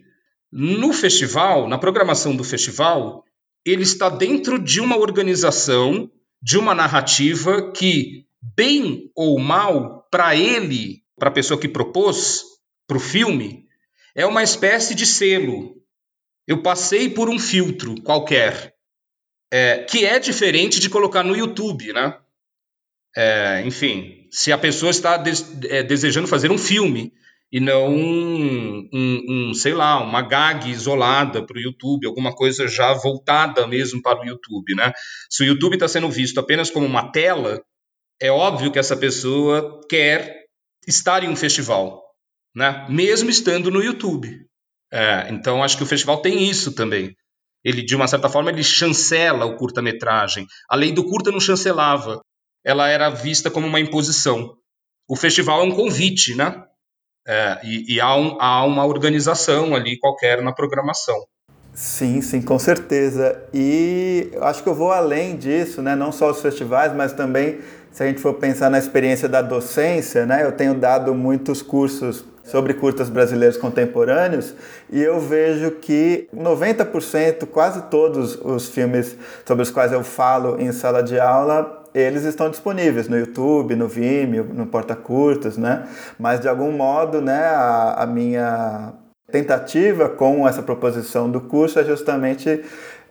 No 0.50 0.92
festival, 0.92 1.68
na 1.68 1.76
programação 1.76 2.34
do 2.34 2.42
festival, 2.42 3.22
ele 3.64 3.82
está 3.82 4.08
dentro 4.08 4.58
de 4.58 4.80
uma 4.80 4.96
organização, 4.96 6.11
de 6.42 6.56
uma 6.56 6.74
narrativa 6.74 7.70
que, 7.72 8.24
bem 8.56 9.11
ou 9.14 9.38
mal, 9.38 9.97
para 10.11 10.35
ele, 10.37 11.03
para 11.18 11.29
a 11.29 11.33
pessoa 11.33 11.61
que 11.61 11.68
propôs, 11.68 12.42
para 12.87 12.97
o 12.97 13.01
filme, 13.01 13.66
é 14.14 14.25
uma 14.27 14.42
espécie 14.42 14.94
de 14.94 15.07
selo. 15.07 15.77
Eu 16.47 16.62
passei 16.62 17.09
por 17.11 17.29
um 17.29 17.38
filtro 17.38 18.01
qualquer, 18.03 18.75
é, 19.53 19.85
que 19.85 20.05
é 20.05 20.18
diferente 20.18 20.81
de 20.81 20.90
colocar 20.90 21.23
no 21.23 21.37
YouTube, 21.37 21.92
né? 21.92 22.18
É, 23.16 23.62
enfim, 23.66 24.27
se 24.31 24.53
a 24.53 24.59
pessoa 24.59 24.90
está 24.90 25.23
é, 25.68 25.83
desejando 25.83 26.29
fazer 26.29 26.51
um 26.51 26.59
filme 26.59 27.12
e 27.51 27.61
não 27.61 27.88
um, 27.88 28.88
um, 28.92 29.25
um, 29.29 29.55
sei 29.55 29.73
lá, 29.73 30.03
uma 30.03 30.21
gag 30.21 30.71
isolada 30.71 31.44
para 31.44 31.57
o 31.57 31.61
YouTube, 31.61 32.07
alguma 32.07 32.35
coisa 32.35 32.68
já 32.68 32.92
voltada 32.92 33.66
mesmo 33.66 34.03
para 34.03 34.21
o 34.21 34.27
YouTube, 34.27 34.75
né? 34.75 34.92
Se 35.31 35.42
o 35.42 35.47
YouTube 35.47 35.75
está 35.75 35.88
sendo 35.88 36.11
visto 36.11 36.38
apenas 36.38 36.71
como 36.71 36.87
uma 36.87 37.11
tela, 37.11 37.62
é 38.20 38.31
óbvio 38.31 38.72
que 38.72 38.78
essa 38.78 38.96
pessoa 38.96 39.81
quer 39.88 40.44
estar 40.87 41.22
em 41.22 41.28
um 41.28 41.37
festival, 41.37 42.02
né? 42.54 42.87
Mesmo 42.88 43.31
estando 43.31 43.70
no 43.70 43.83
YouTube. 43.83 44.46
É, 44.92 45.28
então 45.31 45.62
acho 45.62 45.76
que 45.76 45.83
o 45.83 45.87
festival 45.87 46.20
tem 46.22 46.48
isso 46.48 46.74
também. 46.74 47.14
Ele, 47.64 47.83
de 47.83 47.94
uma 47.94 48.09
certa 48.09 48.28
forma, 48.28 48.50
ele 48.50 48.62
chancela 48.62 49.44
o 49.44 49.57
curta-metragem. 49.57 50.46
A 50.68 50.76
lei 50.76 50.92
do 50.92 51.04
curta 51.04 51.31
não 51.31 51.40
chancelava. 51.40 52.20
Ela 52.64 52.88
era 52.88 53.11
vista 53.11 53.50
como 53.50 53.66
uma 53.66 53.81
imposição. 53.81 54.57
O 55.09 55.16
festival 55.16 55.61
é 55.61 55.64
um 55.64 55.74
convite, 55.74 56.35
né? 56.35 56.64
É, 57.26 57.61
e, 57.62 57.96
e 57.96 58.00
há, 58.00 58.14
um, 58.14 58.40
há 58.40 58.64
uma 58.64 58.87
organização 58.87 59.74
ali 59.74 59.98
qualquer 59.98 60.42
na 60.42 60.52
programação. 60.52 61.16
Sim, 61.74 62.20
sim, 62.22 62.42
com 62.42 62.59
certeza. 62.59 63.40
E 63.52 64.31
acho 64.40 64.62
que 64.62 64.68
eu 64.68 64.74
vou 64.74 64.90
além 64.90 65.37
disso, 65.37 65.81
né? 65.83 65.94
Não 65.94 66.11
só 66.11 66.31
os 66.31 66.40
festivais, 66.40 66.92
mas 66.94 67.12
também 67.12 67.61
se 67.92 68.03
a 68.03 68.07
gente 68.07 68.20
for 68.20 68.35
pensar 68.35 68.70
na 68.70 68.79
experiência 68.79 69.29
da 69.29 69.42
docência, 69.42 70.27
né? 70.27 70.44
Eu 70.44 70.53
tenho 70.53 70.74
dado 70.74 71.14
muitos 71.14 71.62
cursos 71.62 72.24
sobre 72.44 72.74
curtas 72.74 73.11
brasileiros 73.11 73.57
contemporâneos 73.57 74.55
e 74.90 75.03
eu 75.03 75.20
vejo 75.20 75.72
que 75.72 76.29
90%, 76.35 77.46
quase 77.46 77.83
todos 77.83 78.37
os 78.37 78.68
filmes 78.68 79.16
sobre 79.44 79.62
os 79.62 79.70
quais 79.70 79.92
eu 79.92 80.03
falo 80.03 80.59
em 80.59 80.72
sala 80.72 81.03
de 81.03 81.20
aula 81.20 81.79
eles 81.94 82.24
estão 82.24 82.51
disponíveis 82.51 83.09
no 83.09 83.18
YouTube, 83.18 83.74
no 83.74 83.88
Vimeo, 83.88 84.44
no 84.44 84.66
Porta 84.66 84.94
Curtas, 84.94 85.57
né? 85.57 85.88
Mas 86.18 86.40
de 86.40 86.48
algum 86.48 86.70
modo, 86.70 87.20
né, 87.20 87.46
a, 87.46 88.03
a 88.03 88.07
minha 88.07 88.92
tentativa 89.31 90.09
com 90.09 90.46
essa 90.46 90.62
proposição 90.62 91.31
do 91.31 91.40
curso 91.40 91.79
é 91.79 91.85
justamente 91.85 92.62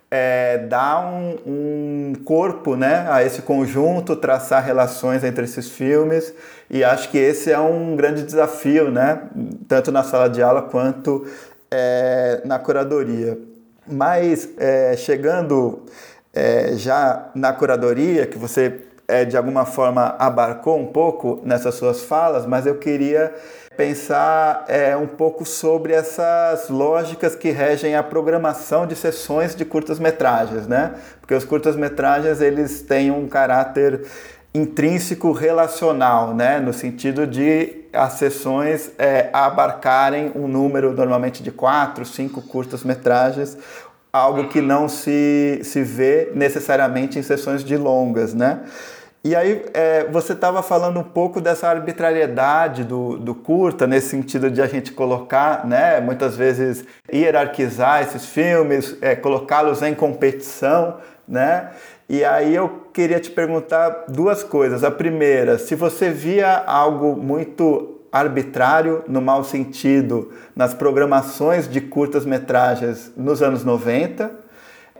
é, 0.09 0.59
dar 0.69 1.05
um, 1.05 1.37
um, 1.45 2.13
corpo 2.23 2.75
né, 2.75 3.05
a 3.09 3.23
esse 3.23 3.41
conjunto, 3.41 4.15
traçar 4.15 4.63
relações 4.63 5.23
entre 5.23 5.43
esses 5.43 5.69
filmes, 5.69 6.33
e 6.69 6.83
acho 6.83 7.09
que 7.09 7.17
esse 7.17 7.51
é 7.51 7.59
um 7.59 7.95
grande 7.95 8.23
desafio, 8.23 8.89
né, 8.89 9.21
tanto 9.67 9.91
na 9.91 10.03
sala 10.03 10.29
de 10.29 10.41
aula 10.41 10.61
quanto 10.61 11.25
é, 11.69 12.41
na 12.45 12.57
curadoria. 12.57 13.37
Mas 13.85 14.49
é, 14.57 14.95
chegando 14.97 15.83
é, 16.33 16.73
já 16.75 17.29
na 17.35 17.51
curadoria, 17.53 18.25
que 18.25 18.37
você 18.37 18.81
é, 19.07 19.23
de 19.23 19.37
alguma 19.37 19.65
forma 19.65 20.15
abarcou 20.19 20.77
um 20.77 20.87
pouco 20.87 21.39
nessas 21.43 21.75
suas 21.75 22.01
falas, 22.01 22.45
mas 22.45 22.65
eu 22.65 22.75
queria 22.75 23.33
pensar 23.77 24.65
é, 24.67 24.97
um 24.97 25.05
pouco 25.05 25.45
sobre 25.45 25.93
essas 25.93 26.67
lógicas 26.67 27.35
que 27.35 27.51
regem 27.51 27.95
a 27.95 28.01
programação 28.01 28.87
de 28.87 28.95
sessões 28.95 29.55
de 29.55 29.63
curtas-metragens, 29.63 30.67
né? 30.67 30.95
Porque 31.21 31.35
os 31.35 31.45
curtas-metragens 31.45 32.41
eles 32.41 32.81
têm 32.81 33.11
um 33.11 33.27
caráter 33.27 34.03
intrínseco 34.53 35.31
relacional, 35.31 36.33
né? 36.33 36.59
No 36.59 36.73
sentido 36.73 37.27
de 37.27 37.85
as 37.93 38.13
sessões 38.13 38.91
é, 38.97 39.29
abarcarem 39.31 40.31
um 40.35 40.47
número 40.47 40.91
normalmente 40.93 41.43
de 41.43 41.51
quatro, 41.51 42.03
cinco 42.03 42.41
curtas-metragens 42.41 43.57
algo 44.11 44.47
que 44.47 44.61
não 44.61 44.89
se, 44.89 45.59
se 45.63 45.83
vê 45.83 46.31
necessariamente 46.33 47.19
em 47.19 47.21
sessões 47.21 47.63
de 47.63 47.77
longas, 47.77 48.33
né? 48.33 48.61
E 49.23 49.35
aí 49.35 49.65
é, 49.73 50.05
você 50.05 50.33
estava 50.33 50.63
falando 50.63 50.99
um 50.99 51.03
pouco 51.03 51.41
dessa 51.41 51.67
arbitrariedade 51.67 52.83
do, 52.83 53.17
do 53.17 53.35
curta, 53.35 53.85
nesse 53.85 54.09
sentido 54.09 54.49
de 54.49 54.61
a 54.61 54.67
gente 54.67 54.91
colocar, 54.91 55.65
né, 55.65 55.99
muitas 55.99 56.37
vezes 56.37 56.85
hierarquizar 57.11 58.01
esses 58.03 58.25
filmes, 58.25 58.95
é, 59.01 59.15
colocá-los 59.15 59.81
em 59.81 59.93
competição, 59.93 60.97
né? 61.27 61.71
E 62.09 62.23
aí 62.23 62.55
eu 62.55 62.87
queria 62.93 63.19
te 63.19 63.29
perguntar 63.29 64.05
duas 64.07 64.43
coisas. 64.43 64.81
A 64.81 64.91
primeira, 64.91 65.57
se 65.57 65.75
você 65.75 66.09
via 66.09 66.63
algo 66.65 67.17
muito 67.17 67.99
arbitrário, 68.09 69.03
no 69.09 69.21
mau 69.21 69.43
sentido, 69.43 70.31
nas 70.55 70.73
programações 70.73 71.67
de 71.67 71.81
curtas-metragens 71.81 73.11
nos 73.17 73.41
anos 73.41 73.65
90 73.65 74.31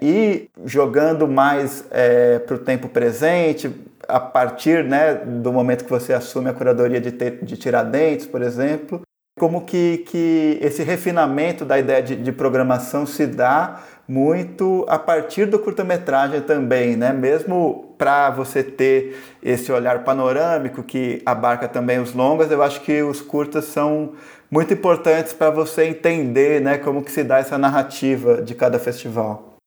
e 0.02 0.50
jogando 0.66 1.28
mais 1.28 1.86
é, 1.92 2.40
para 2.40 2.56
o 2.56 2.60
tempo 2.60 2.90
presente, 2.90 3.72
a 4.08 4.20
partir 4.20 4.84
né, 4.84 5.16
do 5.16 5.52
momento 5.52 5.84
que 5.84 5.90
você 5.90 6.14
assume 6.14 6.50
a 6.50 6.54
curadoria 6.54 7.02
de, 7.02 7.12
de 7.12 7.58
Tiradentes, 7.58 8.26
por 8.26 8.42
exemplo, 8.42 9.02
como 9.38 9.66
que, 9.66 10.00
que 10.00 10.58
esse 10.62 10.84
refinamento 10.84 11.64
da 11.64 11.78
ideia 11.78 12.02
de, 12.02 12.16
de 12.16 12.32
programação 12.32 13.06
se 13.06 13.28
dá 13.28 13.84
muito 14.08 14.86
a 14.88 14.98
partir 14.98 15.46
do 15.46 15.60
curta-metragem 15.60 16.42
também, 16.42 16.96
né? 16.96 17.12
Mesmo 17.12 17.94
para 17.98 18.30
você 18.30 18.64
ter 18.64 19.22
esse 19.44 19.72
olhar 19.72 20.04
panorâmico 20.04 20.82
que 20.82 21.22
abarca 21.26 21.68
também 21.68 22.00
os 22.00 22.14
longas, 22.14 22.50
eu 22.50 22.64
acho 22.64 22.82
que 22.82 23.04
os 23.04 23.22
curtas 23.22 23.66
são 23.66 24.14
muito 24.50 24.74
importantes 24.74 25.34
para 25.34 25.52
você 25.52 25.84
entender, 25.86 26.62
né, 26.62 26.78
como 26.78 27.04
que 27.04 27.12
se 27.12 27.24
dá 27.24 27.40
essa 27.40 27.58
narrativa 27.58 28.42
de 28.42 28.56
cada 28.56 28.80
festival. 28.80 29.58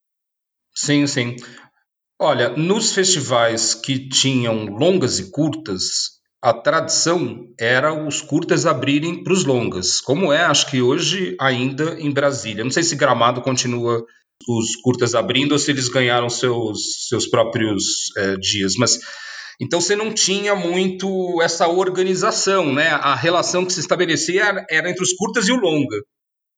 Sim, 0.75 1.07
sim. 1.07 1.37
Olha, 2.23 2.51
nos 2.51 2.93
festivais 2.93 3.73
que 3.73 4.07
tinham 4.07 4.67
longas 4.67 5.19
e 5.19 5.31
curtas, 5.31 6.21
a 6.43 6.53
tradição 6.53 7.47
era 7.59 7.95
os 7.95 8.21
curtas 8.21 8.67
abrirem 8.67 9.25
para 9.25 9.33
os 9.33 9.47
longas, 9.47 10.03
como 10.03 10.31
é, 10.31 10.43
acho 10.43 10.71
que 10.71 10.83
hoje 10.83 11.35
ainda 11.41 11.99
em 11.99 12.11
Brasília. 12.11 12.63
Não 12.63 12.71
sei 12.71 12.83
se 12.83 12.95
Gramado 12.95 13.41
continua 13.41 14.05
os 14.47 14.77
curtas 14.83 15.15
abrindo 15.15 15.53
ou 15.53 15.59
se 15.59 15.71
eles 15.71 15.89
ganharam 15.89 16.29
seus, 16.29 17.09
seus 17.09 17.27
próprios 17.27 18.15
é, 18.19 18.37
dias. 18.37 18.75
Mas 18.77 18.99
então 19.59 19.81
você 19.81 19.97
não 19.97 20.13
tinha 20.13 20.55
muito 20.55 21.41
essa 21.41 21.69
organização, 21.69 22.71
né? 22.71 22.89
A 22.89 23.15
relação 23.15 23.65
que 23.65 23.73
se 23.73 23.81
estabelecia 23.81 24.67
era 24.69 24.91
entre 24.91 25.03
os 25.03 25.15
curtas 25.15 25.49
e 25.49 25.53
o 25.53 25.57
longa, 25.57 25.97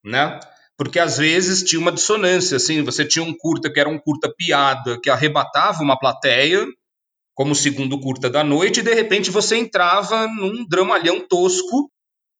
né? 0.05 0.40
Porque 0.83 0.99
às 0.99 1.16
vezes 1.16 1.62
tinha 1.62 1.81
uma 1.81 1.92
dissonância, 1.92 2.57
assim, 2.57 2.83
você 2.83 3.05
tinha 3.05 3.25
um 3.25 3.33
curta 3.33 3.73
que 3.73 3.79
era 3.79 3.88
um 3.88 4.01
curta 4.01 4.29
piada, 4.37 4.99
que 5.01 5.09
arrebatava 5.09 5.81
uma 5.81 5.97
plateia, 5.97 6.66
como 7.37 7.53
o 7.53 7.55
segundo 7.55 8.01
curta 8.01 8.29
da 8.29 8.42
noite, 8.42 8.81
e 8.81 8.83
de 8.83 8.92
repente 8.92 9.31
você 9.31 9.57
entrava 9.57 10.27
num 10.27 10.66
dramalhão 10.66 11.21
tosco 11.21 11.88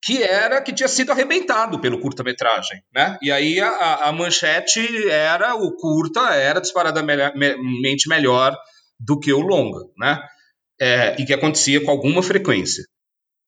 que 0.05 0.25
era 0.25 0.61
que 0.61 0.73
tinha 0.73 0.89
sido 0.89 1.13
arrebentado 1.13 1.79
pelo 1.79 2.01
curta-metragem, 2.01 2.83
né? 2.93 3.17
E 3.23 3.31
aí 3.31 3.61
a, 3.61 4.09
a, 4.09 4.13
manchete 4.13 5.09
era 5.09 5.55
o 5.55 5.77
curta 5.77 6.35
era 6.35 6.61
disparadamente 6.61 8.09
melhor 8.09 8.57
do 8.99 9.21
que 9.21 9.33
o 9.33 9.39
longa, 9.39 9.85
né? 9.97 10.21
É, 10.81 11.15
e 11.17 11.25
que 11.25 11.33
acontecia 11.33 11.81
com 11.85 11.93
alguma 11.93 12.25
frequência. 12.25 12.83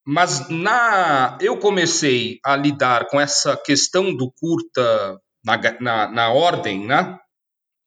Mas 0.06 0.48
na 0.48 1.38
eu 1.40 1.56
comecei 1.58 2.38
a 2.44 2.56
lidar 2.56 3.06
com 3.08 3.20
essa 3.20 3.56
questão 3.56 4.14
do 4.14 4.32
curta 4.38 5.18
na, 5.44 5.58
na, 5.80 6.10
na 6.10 6.28
ordem, 6.30 6.86
né? 6.86 7.18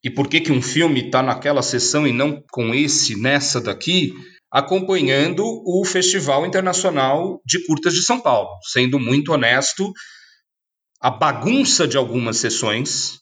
E 0.04 0.10
por 0.10 0.28
que 0.28 0.42
que 0.42 0.52
um 0.52 0.62
filme 0.62 1.06
está 1.06 1.22
naquela 1.22 1.62
sessão 1.62 2.08
e 2.08 2.14
não 2.14 2.42
com 2.52 2.74
esse 2.74 3.20
nessa 3.20 3.62
daqui? 3.62 4.14
acompanhando 4.52 5.44
o 5.44 5.84
Festival 5.86 6.46
Internacional 6.46 7.42
de 7.46 7.66
Curtas 7.66 7.94
de 7.94 8.02
São 8.02 8.20
Paulo. 8.20 8.50
Sendo 8.64 9.00
muito 9.00 9.34
honesto, 9.34 9.92
a 11.02 11.12
bagunça 11.12 11.88
de 11.88 11.98
algumas 11.98 12.38
sessões 12.38 13.20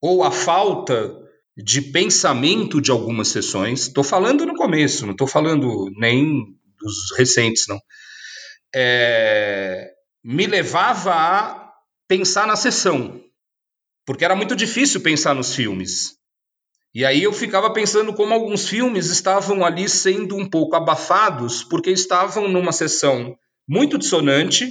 ou 0.00 0.22
a 0.22 0.30
falta 0.30 1.16
de 1.56 1.82
pensamento 1.82 2.80
de 2.80 2.90
algumas 2.90 3.28
sessões, 3.28 3.82
estou 3.82 4.04
falando 4.04 4.46
no 4.46 4.54
começo, 4.54 5.04
não 5.04 5.12
estou 5.12 5.26
falando 5.26 5.90
nem 5.98 6.44
dos 6.78 7.18
recentes, 7.18 7.64
não, 7.68 7.78
é, 8.74 9.92
me 10.22 10.46
levava 10.46 11.12
a 11.12 11.72
pensar 12.08 12.46
na 12.46 12.56
sessão, 12.56 13.20
porque 14.06 14.24
era 14.24 14.36
muito 14.36 14.56
difícil 14.56 15.00
pensar 15.00 15.34
nos 15.34 15.54
filmes. 15.54 16.18
E 16.92 17.04
aí 17.04 17.22
eu 17.22 17.32
ficava 17.32 17.72
pensando 17.72 18.12
como 18.12 18.34
alguns 18.34 18.68
filmes 18.68 19.06
estavam 19.06 19.64
ali 19.64 19.88
sendo 19.88 20.36
um 20.36 20.48
pouco 20.48 20.74
abafados 20.74 21.62
porque 21.62 21.90
estavam 21.90 22.48
numa 22.48 22.72
sessão 22.72 23.36
muito 23.68 23.96
dissonante 23.96 24.68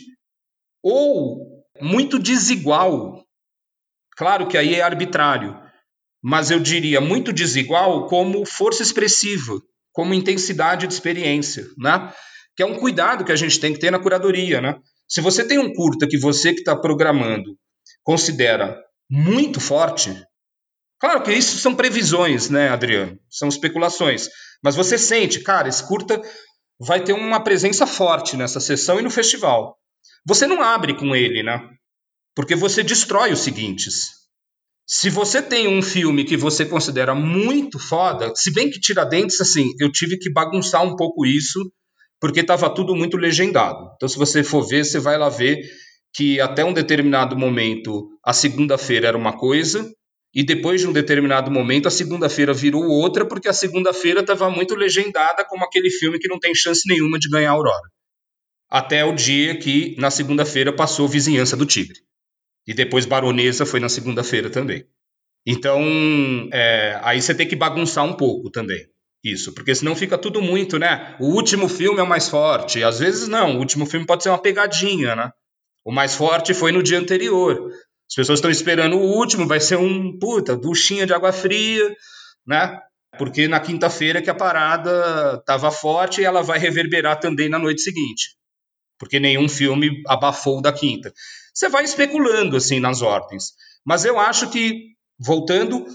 ou 0.83 1.63
muito 1.79 2.19
desigual. 2.19 3.23
Claro 4.17 4.47
que 4.47 4.57
aí 4.57 4.75
é 4.75 4.81
arbitrário, 4.81 5.57
mas 6.21 6.51
eu 6.51 6.59
diria 6.59 6.99
muito 6.99 7.31
desigual 7.31 8.05
como 8.07 8.45
força 8.45 8.83
expressiva, 8.83 9.61
como 9.93 10.13
intensidade 10.13 10.87
de 10.87 10.93
experiência, 10.93 11.65
né? 11.77 12.13
Que 12.59 12.63
é 12.63 12.65
um 12.65 12.77
cuidado 12.77 13.23
que 13.23 13.31
a 13.31 13.37
gente 13.37 13.57
tem 13.57 13.71
que 13.71 13.79
ter 13.79 13.89
na 13.89 13.99
curadoria, 13.99 14.59
né? 14.59 14.75
Se 15.07 15.21
você 15.21 15.47
tem 15.47 15.57
um 15.57 15.71
curta 15.71 16.05
que 16.05 16.17
você 16.17 16.51
que 16.51 16.59
está 16.59 16.75
programando 16.75 17.57
considera 18.03 18.77
muito 19.09 19.61
forte, 19.61 20.13
claro 20.99 21.23
que 21.23 21.31
isso 21.31 21.57
são 21.57 21.73
previsões, 21.73 22.49
né, 22.49 22.67
Adriano? 22.67 23.17
São 23.29 23.47
especulações. 23.47 24.27
Mas 24.61 24.75
você 24.75 24.97
sente, 24.97 25.39
cara, 25.39 25.69
esse 25.69 25.87
curta 25.87 26.21
vai 26.77 27.01
ter 27.01 27.13
uma 27.13 27.41
presença 27.41 27.87
forte 27.87 28.35
nessa 28.35 28.59
sessão 28.59 28.99
e 28.99 29.03
no 29.03 29.09
festival. 29.09 29.77
Você 30.27 30.45
não 30.45 30.61
abre 30.61 30.93
com 30.93 31.15
ele, 31.15 31.41
né? 31.41 31.65
Porque 32.35 32.57
você 32.57 32.83
destrói 32.83 33.31
os 33.31 33.39
seguintes. 33.39 34.09
Se 34.85 35.09
você 35.09 35.41
tem 35.41 35.65
um 35.65 35.81
filme 35.81 36.25
que 36.25 36.35
você 36.35 36.65
considera 36.65 37.15
muito 37.15 37.79
foda, 37.79 38.35
se 38.35 38.51
bem 38.51 38.69
que 38.69 38.81
Tiradentes, 38.81 39.39
assim, 39.39 39.71
eu 39.79 39.89
tive 39.89 40.17
que 40.17 40.29
bagunçar 40.29 40.83
um 40.83 40.97
pouco 40.97 41.25
isso, 41.25 41.71
porque 42.19 42.41
estava 42.41 42.69
tudo 42.69 42.95
muito 42.95 43.17
legendado. 43.17 43.91
Então, 43.95 44.09
se 44.09 44.17
você 44.17 44.43
for 44.43 44.67
ver, 44.67 44.85
você 44.85 44.99
vai 44.99 45.17
lá 45.17 45.29
ver 45.29 45.61
que 46.13 46.39
até 46.41 46.65
um 46.65 46.73
determinado 46.73 47.37
momento 47.37 48.09
a 48.23 48.33
segunda-feira 48.33 49.07
era 49.07 49.17
uma 49.17 49.37
coisa, 49.37 49.89
e 50.33 50.43
depois 50.43 50.81
de 50.81 50.87
um 50.87 50.93
determinado 50.93 51.49
momento 51.49 51.87
a 51.87 51.91
segunda-feira 51.91 52.53
virou 52.53 52.83
outra, 52.83 53.25
porque 53.25 53.47
a 53.47 53.53
segunda-feira 53.53 54.21
estava 54.21 54.49
muito 54.49 54.75
legendada 54.75 55.43
como 55.45 55.63
aquele 55.63 55.89
filme 55.89 56.19
que 56.19 56.27
não 56.27 56.39
tem 56.39 56.53
chance 56.53 56.87
nenhuma 56.87 57.17
de 57.17 57.29
ganhar 57.29 57.51
Aurora. 57.51 57.89
Até 58.69 59.03
o 59.03 59.13
dia 59.15 59.57
que, 59.57 59.95
na 59.97 60.11
segunda-feira, 60.11 60.71
passou 60.71 61.07
Vizinhança 61.07 61.57
do 61.57 61.65
Tigre. 61.65 61.99
E 62.67 62.73
depois 62.73 63.05
Baronesa 63.05 63.65
foi 63.65 63.79
na 63.79 63.89
segunda-feira 63.89 64.49
também. 64.49 64.85
Então, 65.43 65.81
é, 66.53 66.99
aí 67.01 67.19
você 67.19 67.33
tem 67.33 67.47
que 67.47 67.55
bagunçar 67.55 68.05
um 68.05 68.13
pouco 68.13 68.51
também. 68.51 68.85
Isso, 69.23 69.53
porque 69.53 69.75
senão 69.75 69.95
fica 69.95 70.17
tudo 70.17 70.41
muito, 70.41 70.79
né? 70.79 71.15
O 71.19 71.27
último 71.33 71.67
filme 71.67 71.99
é 71.99 72.03
o 72.03 72.07
mais 72.07 72.29
forte. 72.29 72.83
Às 72.83 72.99
vezes 72.99 73.27
não, 73.27 73.55
o 73.55 73.59
último 73.59 73.85
filme 73.85 74.05
pode 74.05 74.23
ser 74.23 74.29
uma 74.29 74.41
pegadinha, 74.41 75.15
né? 75.15 75.31
O 75.83 75.91
mais 75.91 76.15
forte 76.15 76.53
foi 76.53 76.71
no 76.71 76.81
dia 76.81 76.99
anterior. 76.99 77.69
As 78.09 78.15
pessoas 78.15 78.39
estão 78.39 78.49
esperando 78.49 78.97
o 78.97 79.17
último, 79.17 79.47
vai 79.47 79.59
ser 79.59 79.77
um 79.77 80.17
puta, 80.17 80.55
duchinha 80.55 81.05
de 81.05 81.13
água 81.13 81.31
fria, 81.31 81.93
né? 82.47 82.79
Porque 83.17 83.47
na 83.47 83.59
quinta-feira 83.59 84.21
que 84.21 84.29
a 84.29 84.35
parada 84.35 85.37
estava 85.39 85.69
forte 85.69 86.21
e 86.21 86.25
ela 86.25 86.41
vai 86.41 86.57
reverberar 86.57 87.19
também 87.19 87.49
na 87.49 87.59
noite 87.59 87.81
seguinte. 87.81 88.35
Porque 88.97 89.19
nenhum 89.19 89.49
filme 89.49 90.01
abafou 90.07 90.61
da 90.61 90.71
quinta. 90.71 91.13
Você 91.53 91.69
vai 91.69 91.83
especulando 91.83 92.55
assim 92.55 92.79
nas 92.79 93.01
ordens. 93.01 93.51
Mas 93.85 94.05
eu 94.05 94.19
acho 94.19 94.49
que, 94.49 94.93
voltando, 95.19 95.85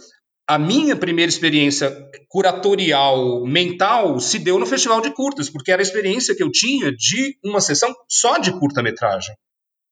a 0.46 0.58
minha 0.58 0.94
primeira 0.94 1.30
experiência 1.30 1.90
curatorial 2.28 3.44
mental 3.46 4.20
se 4.20 4.38
deu 4.38 4.58
no 4.58 4.66
Festival 4.66 5.00
de 5.00 5.10
Curtas, 5.10 5.48
porque 5.48 5.72
era 5.72 5.80
a 5.80 5.82
experiência 5.82 6.34
que 6.34 6.42
eu 6.42 6.50
tinha 6.50 6.92
de 6.92 7.38
uma 7.42 7.60
sessão 7.60 7.94
só 8.08 8.38
de 8.38 8.52
curta-metragem. 8.52 9.34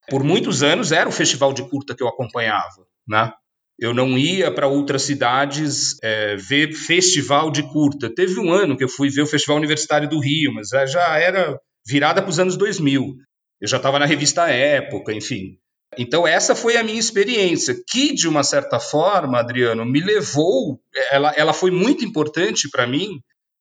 Por 0.09 0.23
muitos 0.23 0.63
anos 0.63 0.93
era 0.93 1.09
o 1.09 1.13
festival 1.13 1.53
de 1.53 1.67
curta 1.69 1.95
que 1.95 2.03
eu 2.03 2.09
acompanhava, 2.09 2.87
né? 3.09 3.33
Eu 3.79 3.95
não 3.95 4.19
ia 4.19 4.53
para 4.53 4.67
outras 4.67 5.03
cidades 5.03 5.97
é, 6.03 6.37
ver 6.37 6.73
festival 6.73 7.51
de 7.51 7.63
curta. 7.63 8.15
Teve 8.15 8.39
um 8.39 8.53
ano 8.53 8.77
que 8.77 8.85
eu 8.85 8.89
fui 8.89 9.09
ver 9.09 9.23
o 9.23 9.27
Festival 9.27 9.57
Universitário 9.57 10.09
do 10.09 10.21
Rio, 10.21 10.53
mas 10.53 10.69
já 10.69 11.19
era 11.19 11.59
virada 11.87 12.21
para 12.21 12.31
os 12.31 12.39
anos 12.39 12.57
2000. 12.57 13.17
Eu 13.61 13.69
já 13.69 13.79
estava 13.79 13.99
na 13.99 14.07
revista 14.07 14.49
Época, 14.49 15.13
enfim. 15.13 15.57
Então 15.99 16.27
essa 16.27 16.55
foi 16.55 16.77
a 16.77 16.83
minha 16.83 16.99
experiência, 16.99 17.77
que 17.89 18.15
de 18.15 18.27
uma 18.27 18.43
certa 18.43 18.81
forma, 18.81 19.39
Adriano, 19.39 19.85
me 19.85 20.01
levou, 20.01 20.81
ela, 21.11 21.33
ela 21.37 21.53
foi 21.53 21.71
muito 21.71 22.05
importante 22.05 22.69
para 22.71 22.87
mim, 22.87 23.21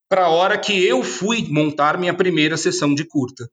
para 0.09 0.25
a 0.25 0.29
hora 0.29 0.57
que 0.57 0.83
eu 0.83 1.03
fui 1.03 1.47
montar 1.49 1.97
minha 1.97 2.13
primeira 2.13 2.57
sessão 2.57 2.93
de 2.93 3.05
curta, 3.05 3.47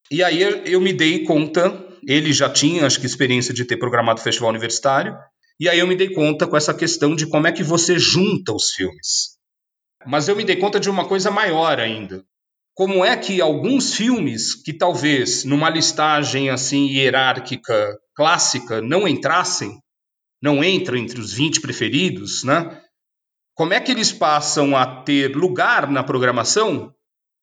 E 0.10 0.24
aí 0.24 0.42
eu 0.42 0.80
me 0.80 0.94
dei 0.94 1.24
conta, 1.24 1.86
ele 2.08 2.32
já 2.32 2.50
tinha, 2.50 2.86
acho 2.86 3.00
que, 3.00 3.06
experiência 3.06 3.54
de 3.54 3.66
ter 3.66 3.78
programado 3.78 4.22
festival 4.22 4.50
universitário, 4.50 5.18
e 5.60 5.68
aí 5.68 5.80
eu 5.80 5.88
me 5.88 5.96
dei 5.96 6.14
conta 6.14 6.48
com 6.48 6.56
essa 6.56 6.74
questão 6.74 7.16
de 7.16 7.28
como 7.28 7.48
é 7.48 7.52
que 7.52 7.64
você 7.64 8.00
junta 8.00 8.54
os 8.54 8.72
filmes. 8.72 9.38
Mas 10.06 10.28
eu 10.28 10.36
me 10.36 10.46
dei 10.46 10.56
conta 10.56 10.80
de 10.80 10.90
uma 10.90 11.08
coisa 11.08 11.30
maior 11.30 11.80
ainda. 11.80 12.24
Como 12.78 13.04
é 13.04 13.18
que 13.18 13.42
alguns 13.42 13.96
filmes 13.96 14.54
que 14.54 14.72
talvez 14.72 15.44
numa 15.44 15.68
listagem 15.68 16.52
assim 16.52 16.86
hierárquica 16.86 17.98
clássica 18.16 18.80
não 18.84 19.08
entrassem, 19.08 19.82
não 20.40 20.64
entram 20.64 20.96
entre 20.96 21.20
os 21.20 21.34
20 21.34 21.60
preferidos, 21.60 22.44
né? 22.44 22.80
Como 23.56 23.74
é 23.74 23.80
que 23.80 23.92
eles 23.92 24.12
passam 24.12 24.78
a 24.78 25.02
ter 25.02 25.36
lugar 25.36 25.90
na 25.90 26.04
programação 26.04 26.94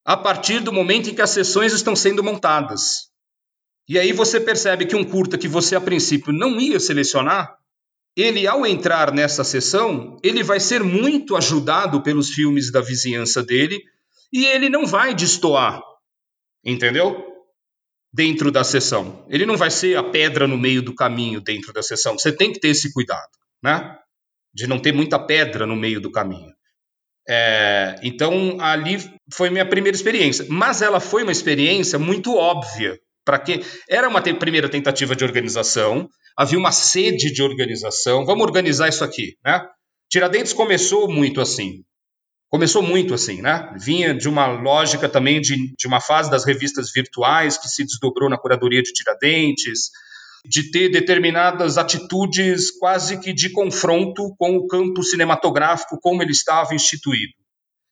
a 0.06 0.16
partir 0.16 0.60
do 0.60 0.72
momento 0.72 1.10
em 1.10 1.14
que 1.16 1.22
as 1.22 1.30
sessões 1.30 1.72
estão 1.72 1.96
sendo 1.96 2.22
montadas? 2.22 3.08
E 3.88 3.98
aí 3.98 4.12
você 4.12 4.38
percebe 4.38 4.86
que 4.86 4.94
um 4.94 5.02
curta 5.02 5.36
que 5.36 5.48
você 5.48 5.74
a 5.74 5.80
princípio 5.80 6.32
não 6.32 6.60
ia 6.60 6.78
selecionar, 6.78 7.56
ele 8.16 8.46
ao 8.46 8.64
entrar 8.64 9.12
nessa 9.12 9.42
sessão, 9.42 10.16
ele 10.22 10.44
vai 10.44 10.60
ser 10.60 10.84
muito 10.84 11.34
ajudado 11.34 12.00
pelos 12.04 12.30
filmes 12.30 12.70
da 12.70 12.80
vizinhança 12.80 13.42
dele 13.42 13.82
e 14.34 14.44
ele 14.44 14.68
não 14.68 14.84
vai 14.84 15.14
destoar. 15.14 15.80
Entendeu? 16.64 17.34
dentro 18.14 18.52
da 18.52 18.62
sessão. 18.62 19.26
Ele 19.28 19.44
não 19.44 19.56
vai 19.56 19.72
ser 19.72 19.96
a 19.98 20.04
pedra 20.04 20.46
no 20.46 20.56
meio 20.56 20.80
do 20.80 20.94
caminho 20.94 21.40
dentro 21.40 21.72
da 21.72 21.82
sessão. 21.82 22.16
Você 22.16 22.30
tem 22.30 22.52
que 22.52 22.60
ter 22.60 22.68
esse 22.68 22.92
cuidado, 22.92 23.32
né? 23.60 23.98
De 24.54 24.68
não 24.68 24.78
ter 24.78 24.92
muita 24.92 25.18
pedra 25.18 25.66
no 25.66 25.74
meio 25.74 26.00
do 26.00 26.12
caminho. 26.12 26.54
É, 27.28 27.96
então, 28.04 28.58
ali 28.60 28.98
foi 29.32 29.50
minha 29.50 29.68
primeira 29.68 29.96
experiência. 29.96 30.46
Mas 30.48 30.80
ela 30.80 31.00
foi 31.00 31.24
uma 31.24 31.32
experiência 31.32 31.98
muito 31.98 32.36
óbvia. 32.36 32.96
Para 33.24 33.40
quem 33.40 33.60
era 33.88 34.08
uma 34.08 34.22
te 34.22 34.32
primeira 34.32 34.68
tentativa 34.68 35.16
de 35.16 35.24
organização, 35.24 36.08
havia 36.36 36.58
uma 36.58 36.70
sede 36.70 37.32
de 37.32 37.42
organização. 37.42 38.24
Vamos 38.24 38.44
organizar 38.44 38.88
isso 38.88 39.02
aqui, 39.02 39.36
né? 39.44 39.66
Tiradentes 40.08 40.52
começou 40.52 41.10
muito 41.10 41.40
assim 41.40 41.82
começou 42.54 42.84
muito 42.84 43.14
assim, 43.14 43.42
né? 43.42 43.74
Vinha 43.76 44.14
de 44.14 44.28
uma 44.28 44.46
lógica 44.46 45.08
também 45.08 45.40
de, 45.40 45.74
de 45.76 45.88
uma 45.88 46.00
fase 46.00 46.30
das 46.30 46.44
revistas 46.44 46.92
virtuais 46.92 47.58
que 47.58 47.66
se 47.68 47.84
desdobrou 47.84 48.30
na 48.30 48.38
curadoria 48.38 48.80
de 48.80 48.92
Tiradentes, 48.92 49.90
de 50.46 50.70
ter 50.70 50.88
determinadas 50.88 51.76
atitudes 51.76 52.70
quase 52.78 53.18
que 53.18 53.32
de 53.32 53.50
confronto 53.50 54.32
com 54.38 54.54
o 54.56 54.68
campo 54.68 55.02
cinematográfico 55.02 55.98
como 56.00 56.22
ele 56.22 56.30
estava 56.30 56.76
instituído. 56.76 57.32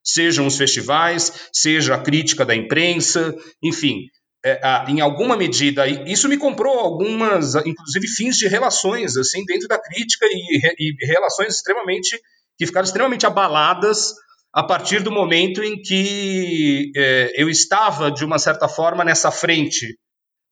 Sejam 0.01 0.47
os 0.47 0.57
festivais, 0.57 1.33
seja 1.53 1.97
a 1.97 2.01
crítica 2.01 2.47
da 2.47 2.55
imprensa, 2.55 3.35
enfim, 3.61 4.03
é, 4.45 4.61
em 4.87 5.01
alguma 5.01 5.37
medida, 5.37 5.89
isso 5.89 6.29
me 6.29 6.39
comprou 6.39 6.79
algumas, 6.79 7.57
inclusive, 7.67 8.07
fins 8.07 8.37
de 8.37 8.47
relações, 8.47 9.17
assim, 9.17 9.45
dentro 9.45 9.67
da 9.67 9.81
crítica 9.81 10.25
e, 10.31 10.61
e 10.79 11.07
relações 11.07 11.57
extremamente, 11.57 12.17
que 12.57 12.65
ficaram 12.65 12.85
extremamente 12.85 13.27
abaladas 13.27 14.22
a 14.53 14.63
partir 14.63 15.03
do 15.03 15.11
momento 15.11 15.63
em 15.63 15.81
que 15.81 16.93
é, 16.95 17.33
eu 17.37 17.49
estava, 17.49 18.11
de 18.11 18.25
uma 18.25 18.39
certa 18.39 18.69
forma, 18.69 19.05
nessa 19.05 19.31
frente 19.31 19.99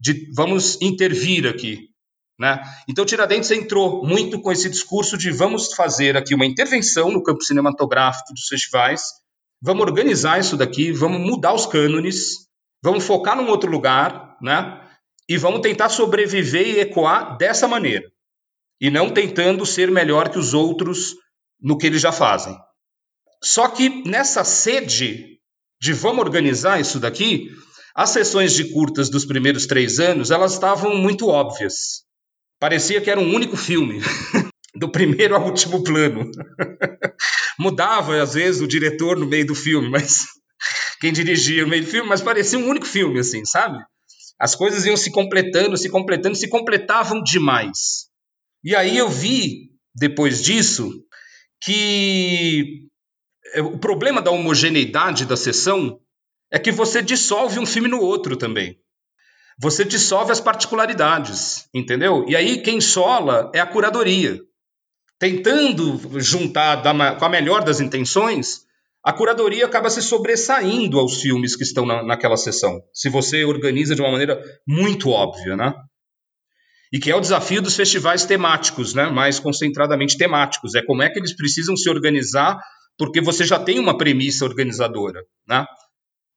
de 0.00 0.26
vamos 0.34 0.80
intervir 0.80 1.46
aqui. 1.46 1.90
Né? 2.38 2.58
Então, 2.88 3.04
Tiradentes 3.04 3.50
entrou 3.50 4.02
muito 4.02 4.40
com 4.40 4.50
esse 4.50 4.70
discurso 4.70 5.18
de 5.18 5.30
vamos 5.30 5.74
fazer 5.74 6.16
aqui 6.16 6.34
uma 6.34 6.46
intervenção 6.46 7.10
no 7.10 7.22
campo 7.22 7.42
cinematográfico 7.44 8.32
dos 8.32 8.46
festivais, 8.46 9.02
vamos 9.60 9.82
organizar 9.82 10.40
isso 10.40 10.56
daqui, 10.56 10.90
vamos 10.90 11.20
mudar 11.20 11.52
os 11.52 11.66
cânones, 11.66 12.48
vamos 12.82 13.04
focar 13.04 13.36
num 13.36 13.50
outro 13.50 13.70
lugar, 13.70 14.38
né? 14.40 14.80
E 15.28 15.36
vamos 15.36 15.60
tentar 15.60 15.90
sobreviver 15.90 16.66
e 16.66 16.80
ecoar 16.80 17.36
dessa 17.36 17.68
maneira. 17.68 18.10
E 18.80 18.90
não 18.90 19.10
tentando 19.10 19.66
ser 19.66 19.90
melhor 19.90 20.30
que 20.30 20.38
os 20.38 20.54
outros 20.54 21.14
no 21.60 21.76
que 21.76 21.86
eles 21.86 22.00
já 22.00 22.10
fazem. 22.10 22.56
Só 23.42 23.68
que 23.68 24.02
nessa 24.08 24.44
sede 24.44 25.38
de 25.80 25.92
vamos 25.92 26.20
organizar 26.20 26.80
isso 26.80 27.00
daqui, 27.00 27.48
as 27.94 28.10
sessões 28.10 28.52
de 28.52 28.72
curtas 28.72 29.08
dos 29.08 29.24
primeiros 29.24 29.66
três 29.66 29.98
anos 29.98 30.30
elas 30.30 30.52
estavam 30.52 30.94
muito 30.96 31.28
óbvias. 31.28 32.04
Parecia 32.58 33.00
que 33.00 33.10
era 33.10 33.18
um 33.18 33.34
único 33.34 33.56
filme, 33.56 34.00
do 34.76 34.90
primeiro 34.90 35.34
ao 35.34 35.46
último 35.46 35.82
plano. 35.82 36.30
Mudava 37.58 38.22
às 38.22 38.34
vezes 38.34 38.60
o 38.60 38.68
diretor 38.68 39.18
no 39.18 39.26
meio 39.26 39.46
do 39.46 39.54
filme, 39.54 39.88
mas 39.88 40.26
quem 41.00 41.12
dirigia 41.12 41.62
no 41.62 41.70
meio 41.70 41.84
do 41.84 41.90
filme, 41.90 42.08
mas 42.08 42.20
parecia 42.20 42.58
um 42.58 42.68
único 42.68 42.86
filme, 42.86 43.18
assim, 43.18 43.44
sabe? 43.44 43.78
As 44.38 44.54
coisas 44.54 44.84
iam 44.84 44.96
se 44.96 45.10
completando, 45.10 45.76
se 45.76 45.88
completando, 45.88 46.36
se 46.36 46.48
completavam 46.48 47.22
demais. 47.22 48.08
E 48.62 48.74
aí 48.74 48.96
eu 48.96 49.08
vi, 49.08 49.70
depois 49.94 50.42
disso, 50.42 50.90
que 51.62 52.88
o 53.58 53.78
problema 53.78 54.22
da 54.22 54.30
homogeneidade 54.30 55.24
da 55.24 55.36
sessão 55.36 55.98
é 56.50 56.58
que 56.58 56.70
você 56.70 57.02
dissolve 57.02 57.58
um 57.58 57.66
filme 57.66 57.88
no 57.88 58.00
outro 58.00 58.36
também. 58.36 58.78
Você 59.58 59.84
dissolve 59.84 60.32
as 60.32 60.40
particularidades, 60.40 61.68
entendeu? 61.74 62.24
E 62.28 62.34
aí 62.34 62.62
quem 62.62 62.80
sola 62.80 63.50
é 63.54 63.60
a 63.60 63.66
curadoria. 63.66 64.40
Tentando 65.18 66.18
juntar 66.18 66.82
com 67.18 67.24
a 67.24 67.28
melhor 67.28 67.62
das 67.62 67.78
intenções, 67.78 68.62
a 69.04 69.12
curadoria 69.12 69.66
acaba 69.66 69.90
se 69.90 70.02
sobressaindo 70.02 70.98
aos 70.98 71.20
filmes 71.20 71.56
que 71.56 71.62
estão 71.62 71.84
na, 71.84 72.02
naquela 72.02 72.36
sessão, 72.36 72.80
se 72.92 73.08
você 73.08 73.44
organiza 73.44 73.94
de 73.94 74.00
uma 74.00 74.10
maneira 74.10 74.42
muito 74.66 75.10
óbvia, 75.10 75.56
né? 75.56 75.74
E 76.92 76.98
que 76.98 77.10
é 77.10 77.14
o 77.14 77.20
desafio 77.20 77.62
dos 77.62 77.76
festivais 77.76 78.24
temáticos, 78.24 78.94
né? 78.94 79.08
mais 79.08 79.38
concentradamente 79.38 80.18
temáticos. 80.18 80.74
É 80.74 80.82
como 80.82 81.02
é 81.02 81.08
que 81.08 81.18
eles 81.18 81.36
precisam 81.36 81.76
se 81.76 81.88
organizar, 81.88 82.58
porque 83.00 83.22
você 83.22 83.46
já 83.46 83.58
tem 83.58 83.78
uma 83.78 83.96
premissa 83.96 84.44
organizadora. 84.44 85.22
Né? 85.48 85.64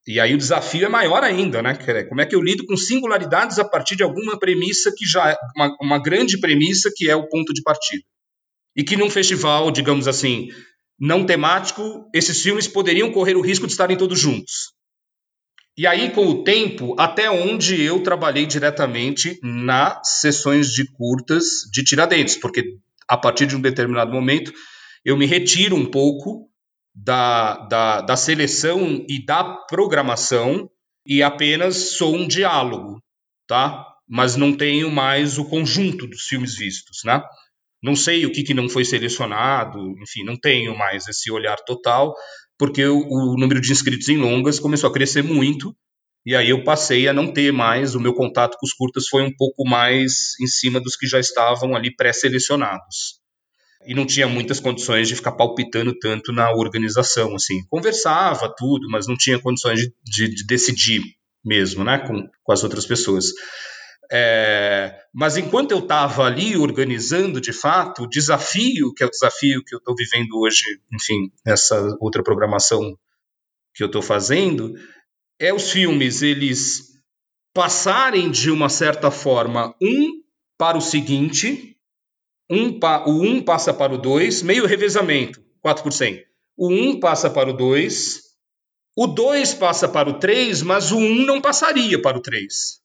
E 0.08 0.17
aí 0.17 0.34
o 0.34 0.38
desafio 0.38 0.86
é 0.86 0.89
maior 0.89 1.21
ainda, 1.21 1.62
né? 1.62 1.78
Como 2.08 2.21
é 2.21 2.26
que 2.26 2.34
eu 2.34 2.41
lido 2.41 2.65
com 2.65 2.78
singularidades 2.78 3.60
a 3.60 3.65
partir 3.65 3.97
de 3.97 4.04
alguma 4.04 4.39
premissa 4.39 4.89
que 4.95 5.06
já 5.06 5.32
é 5.32 5.38
uma, 5.58 5.76
uma 5.82 6.02
grande 6.02 6.39
premissa 6.39 6.89
que 6.95 7.10
é 7.10 7.15
o 7.17 7.28
ponto 7.28 7.54
de 7.54 7.62
partida. 7.62 8.02
E 8.78 8.82
que 8.82 8.95
num 8.95 9.10
festival, 9.10 9.71
digamos 9.71 10.08
assim, 10.08 10.47
não 10.97 11.26
temático, 11.26 12.10
esses 12.15 12.41
filmes 12.41 12.65
poderiam 12.65 13.12
correr 13.12 13.36
o 13.36 13.41
risco 13.41 13.67
de 13.67 13.73
estarem 13.73 13.97
todos 13.97 14.17
juntos. 14.17 14.71
E 15.78 15.86
aí, 15.86 16.12
com 16.12 16.28
o 16.28 16.45
tempo, 16.45 16.95
até 16.97 17.30
onde 17.30 17.82
eu 17.82 18.02
trabalhei 18.02 18.45
diretamente 18.45 19.38
nas 19.43 20.21
sessões 20.21 20.67
de 20.71 20.89
curtas 20.93 21.43
de 21.73 21.84
Tiradentes, 21.84 22.38
porque 22.38 22.63
a 23.10 23.17
partir 23.17 23.47
de 23.47 23.56
um 23.58 23.62
determinado 23.62 24.13
momento 24.13 24.54
eu 25.06 25.17
me 25.17 25.26
retiro 25.26 25.76
um 25.76 25.86
pouco 25.86 26.49
da, 26.93 27.58
da, 27.67 28.01
da 28.01 28.15
seleção 28.15 29.06
e 29.10 29.23
da 29.25 29.43
programação 29.43 30.69
e 31.06 31.23
apenas 31.23 31.97
sou 31.97 32.15
um 32.15 32.27
diálogo, 32.27 33.01
tá? 33.47 33.86
Mas 34.08 34.36
não 34.36 34.56
tenho 34.56 34.91
mais 34.91 35.38
o 35.38 35.45
conjunto 35.45 36.08
dos 36.08 36.23
filmes 36.23 36.56
vistos, 36.56 36.99
né? 37.03 37.21
Não 37.82 37.95
sei 37.95 38.25
o 38.25 38.32
que, 38.32 38.43
que 38.43 38.53
não 38.53 38.69
foi 38.69 38.86
selecionado, 38.86 39.77
enfim, 40.01 40.23
não 40.23 40.38
tenho 40.38 40.77
mais 40.77 41.08
esse 41.08 41.29
olhar 41.32 41.58
total, 41.65 42.13
porque 42.58 42.86
o, 42.86 42.99
o 42.99 43.36
número 43.38 43.60
de 43.60 43.71
inscritos 43.71 44.08
em 44.08 44.17
longas 44.17 44.60
começou 44.60 44.89
a 44.89 44.93
crescer 44.93 45.21
muito, 45.21 45.75
e 46.25 46.36
aí 46.36 46.49
eu 46.49 46.63
passei 46.63 47.10
a 47.10 47.13
não 47.13 47.34
ter 47.34 47.51
mais, 47.51 47.95
o 47.95 47.99
meu 47.99 48.13
contato 48.13 48.58
com 48.58 48.65
os 48.65 48.71
curtas 48.71 49.08
foi 49.10 49.23
um 49.23 49.36
pouco 49.36 49.67
mais 49.67 50.39
em 50.41 50.47
cima 50.47 50.79
dos 50.79 50.95
que 50.95 51.06
já 51.06 51.19
estavam 51.19 51.75
ali 51.75 51.93
pré-selecionados. 51.93 53.19
E 53.86 53.93
não 53.93 54.06
tinha 54.06 54.28
muitas 54.28 54.60
condições 54.60 55.08
de 55.08 55.15
ficar 55.15 55.34
palpitando 55.34 55.98
tanto 55.98 56.32
na 56.32 56.52
organização, 56.52 57.36
assim. 57.36 57.65
Conversava 57.69 58.54
tudo, 58.56 58.89
mas 58.89 59.08
não 59.08 59.17
tinha 59.17 59.39
condições 59.39 59.80
de, 59.80 59.93
de, 60.04 60.36
de 60.36 60.46
decidir 60.46 61.02
mesmo, 61.43 61.84
né, 61.84 62.00
com, 62.00 62.28
com 62.43 62.52
as 62.54 62.63
outras 62.63 62.86
pessoas. 62.86 63.26
É, 64.12 64.96
mas 65.13 65.38
enquanto 65.38 65.72
eu 65.72 65.80
estava 65.80 66.26
ali 66.26 66.56
organizando 66.56 67.41
de 67.41 67.52
fato, 67.52 68.04
o 68.04 68.10
desafio, 68.10 68.93
que 68.93 69.04
é 69.04 69.08
o 69.08 69.10
desafio 69.10 69.63
que 69.63 69.74
eu 69.74 69.80
estou 69.80 69.96
vivendo 69.96 70.38
hoje, 70.38 70.63
enfim, 70.93 71.32
nessa 71.46 71.98
outra 72.00 72.24
programação 72.24 72.98
que 73.74 73.82
eu 73.84 73.88
estou 73.88 74.02
fazendo, 74.02 74.74
é 75.39 75.54
os 75.54 75.72
filmes 75.72 76.22
eles 76.22 76.93
passarem 77.54 78.30
de 78.30 78.52
uma 78.52 78.69
certa 78.69 79.10
forma 79.10 79.76
um 79.82 80.22
para 80.58 80.78
o 80.78 80.82
seguinte, 80.82 81.73
um 82.54 82.80
o 83.06 83.24
um 83.24 83.42
passa 83.42 83.74
para 83.74 83.94
o 83.94 83.98
dois, 83.98 84.42
meio 84.42 84.66
revezamento, 84.66 85.42
4%. 85.66 86.22
O 86.56 86.72
um 86.72 87.00
passa 87.00 87.30
para 87.30 87.50
o 87.50 87.54
dois, 87.54 88.22
o 88.96 89.08
dois 89.08 89.54
passa 89.54 89.88
para 89.88 90.10
o 90.10 90.20
três, 90.20 90.62
mas 90.62 90.92
o 90.92 90.98
um 90.98 91.26
não 91.26 91.42
passaria 91.42 92.02
para 92.02 92.18
o 92.18 92.22
três. 92.22 92.84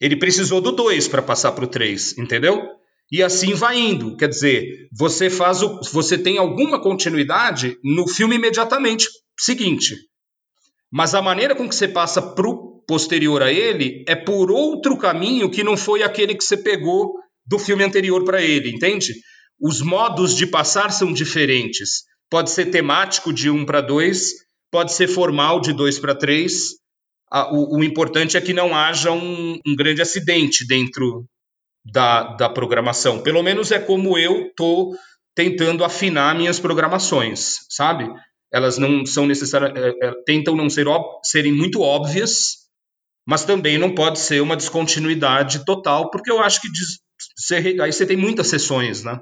Ele 0.00 0.16
precisou 0.16 0.60
do 0.60 0.72
2 0.72 1.08
para 1.08 1.22
passar 1.22 1.52
para 1.52 1.64
o 1.64 1.68
3, 1.68 2.18
entendeu? 2.18 2.62
E 3.10 3.22
assim 3.22 3.54
vai 3.54 3.78
indo. 3.78 4.16
Quer 4.16 4.28
dizer, 4.28 4.88
você 4.92 5.30
faz 5.30 5.62
o, 5.62 5.80
você 5.92 6.18
tem 6.18 6.36
alguma 6.36 6.80
continuidade 6.80 7.78
no 7.82 8.06
filme 8.08 8.36
imediatamente 8.36 9.08
seguinte. 9.38 9.96
Mas 10.90 11.14
a 11.14 11.22
maneira 11.22 11.54
com 11.54 11.68
que 11.68 11.74
você 11.74 11.88
passa 11.88 12.20
para 12.20 12.48
o 12.48 12.84
posterior 12.86 13.42
a 13.42 13.52
ele 13.52 14.04
é 14.06 14.14
por 14.14 14.50
outro 14.50 14.96
caminho 14.98 15.50
que 15.50 15.64
não 15.64 15.76
foi 15.76 16.02
aquele 16.02 16.34
que 16.34 16.44
você 16.44 16.56
pegou 16.56 17.14
do 17.46 17.58
filme 17.58 17.84
anterior 17.84 18.24
para 18.24 18.42
ele, 18.42 18.70
entende? 18.70 19.14
Os 19.60 19.80
modos 19.80 20.34
de 20.34 20.46
passar 20.46 20.90
são 20.90 21.12
diferentes. 21.12 22.04
Pode 22.30 22.50
ser 22.50 22.66
temático 22.66 23.32
de 23.32 23.50
1 23.50 23.54
um 23.54 23.64
para 23.64 23.80
2, 23.80 24.32
pode 24.70 24.92
ser 24.92 25.06
formal 25.06 25.60
de 25.60 25.72
2 25.72 25.98
para 25.98 26.14
3, 26.14 26.74
a, 27.30 27.52
o, 27.52 27.78
o, 27.78 27.84
importante 27.84 28.36
é 28.36 28.40
que 28.40 28.52
não 28.52 28.76
haja 28.76 29.10
um, 29.10 29.58
um 29.66 29.74
grande 29.74 30.00
acidente 30.00 30.66
dentro 30.66 31.24
da, 31.84 32.34
da, 32.36 32.48
programação. 32.48 33.22
Pelo 33.22 33.42
menos 33.42 33.72
é 33.72 33.78
como 33.78 34.16
eu 34.16 34.46
estou 34.46 34.94
tentando 35.34 35.84
afinar 35.84 36.36
minhas 36.36 36.60
programações, 36.60 37.66
sabe? 37.68 38.08
Elas 38.52 38.78
não 38.78 39.04
são 39.04 39.26
necessárias, 39.26 39.72
é, 39.74 40.06
é, 40.06 40.12
tentam 40.24 40.54
não 40.54 40.70
ser 40.70 40.86
serem 41.24 41.52
muito 41.52 41.80
óbvias, 41.80 42.68
mas 43.26 43.44
também 43.44 43.78
não 43.78 43.94
pode 43.94 44.20
ser 44.20 44.40
uma 44.40 44.56
descontinuidade 44.56 45.64
total, 45.64 46.10
porque 46.10 46.30
eu 46.30 46.40
acho 46.40 46.60
que 46.60 46.68
você, 47.36 47.76
aí 47.80 47.92
você 47.92 48.06
tem 48.06 48.16
muitas 48.16 48.46
sessões, 48.48 49.02
né? 49.02 49.20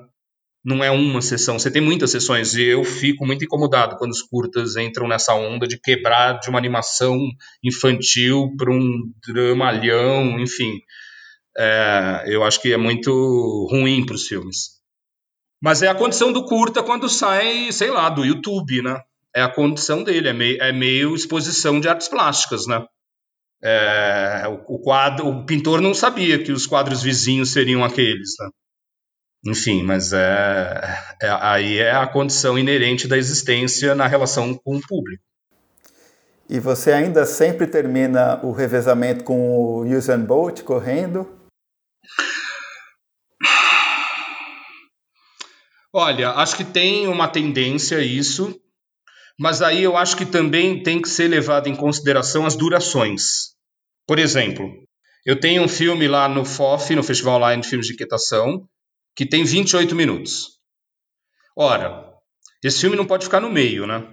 não 0.65 0.83
é 0.83 0.91
uma 0.91 1.21
sessão, 1.21 1.59
você 1.59 1.71
tem 1.71 1.83
muitas 1.83 2.11
sessões 2.11 2.55
e 2.55 2.63
eu 2.63 2.85
fico 2.85 3.27
muito 3.27 3.45
incomodado 3.45 3.97
quando 3.97 4.13
os 4.13 4.23
curtas 4.23 4.77
entram 4.77 5.09
nessa 5.09 5.35
onda 5.35 5.67
de 5.67 5.79
quebrar 5.79 6.39
de 6.39 6.49
uma 6.49 6.59
animação 6.59 7.19
infantil 7.65 8.55
para 8.57 8.71
um 8.71 9.13
dramalhão, 9.27 10.39
enfim. 10.39 10.81
É, 11.59 12.25
eu 12.29 12.45
acho 12.45 12.63
que 12.63 12.73
é 12.73 12.77
muito 12.77 13.11
ruim 13.71 14.07
para 14.07 14.15
os 14.15 14.27
filmes. 14.27 14.81
Mas 15.61 15.83
é 15.83 15.89
a 15.89 15.95
condição 15.95 16.33
do 16.33 16.45
curta 16.45 16.83
quando 16.83 17.09
sai, 17.09 17.73
sei 17.73 17.91
lá, 17.91 18.09
do 18.09 18.25
YouTube, 18.25 18.83
né? 18.83 19.01
É 19.35 19.43
a 19.43 19.49
condição 19.49 20.05
dele, 20.05 20.29
é 20.29 20.33
meio, 20.33 20.63
é 20.63 20.73
meio 20.73 21.15
exposição 21.15 21.81
de 21.81 21.89
artes 21.89 22.09
plásticas, 22.09 22.67
né? 22.67 22.85
É, 23.65 24.43
o, 24.67 24.79
quadro, 24.79 25.29
o 25.29 25.47
pintor 25.47 25.81
não 25.81 25.95
sabia 25.95 26.43
que 26.43 26.51
os 26.51 26.67
quadros 26.67 27.03
vizinhos 27.03 27.53
seriam 27.53 27.85
aqueles, 27.85 28.31
né? 28.41 28.49
Enfim, 29.45 29.83
mas 29.83 30.13
é, 30.13 30.81
é, 31.21 31.29
aí 31.41 31.79
é 31.79 31.93
a 31.93 32.07
condição 32.07 32.57
inerente 32.59 33.09
da 33.09 33.19
existência 33.19 33.95
na 33.95 34.07
relação 34.07 34.55
com 34.55 34.77
o 34.77 34.81
público. 34.81 35.23
E 36.49 36.61
você 36.61 36.93
ainda 36.93 37.25
sempre 37.25 37.67
termina 37.67 38.39
o 38.45 38.53
revezamento 38.53 39.25
com 39.25 39.51
o 39.51 39.97
Usain 39.97 40.25
Bolt 40.25 40.63
correndo? 40.63 41.27
Olha, 45.93 46.31
acho 46.31 46.57
que 46.57 46.65
tem 46.65 47.07
uma 47.07 47.29
tendência 47.29 47.99
a 47.99 48.03
isso, 48.03 48.59
mas 49.39 49.61
aí 49.61 49.83
eu 49.83 49.97
acho 49.97 50.17
que 50.17 50.25
também 50.25 50.83
tem 50.83 51.03
que 51.03 51.09
ser 51.09 51.29
levado 51.29 51.69
em 51.69 51.77
consideração 51.77 52.47
as 52.47 52.57
durações. 52.57 53.52
Por 54.13 54.19
exemplo, 54.19 54.71
eu 55.25 55.41
tenho 55.41 55.63
um 55.63 55.69
filme 55.69 56.07
lá 56.07 56.29
no 56.29 56.45
FOF, 56.45 56.95
no 56.95 57.03
Festival 57.03 57.37
Online 57.37 57.63
de 57.63 57.69
Filmes 57.69 57.87
de 57.87 57.95
Equitação, 57.95 58.69
que 59.17 59.25
tem 59.25 59.43
28 59.43 59.95
minutos. 59.95 60.59
Ora, 61.57 62.13
esse 62.63 62.79
filme 62.79 62.95
não 62.95 63.07
pode 63.07 63.25
ficar 63.25 63.41
no 63.41 63.51
meio, 63.51 63.87
né? 63.87 64.07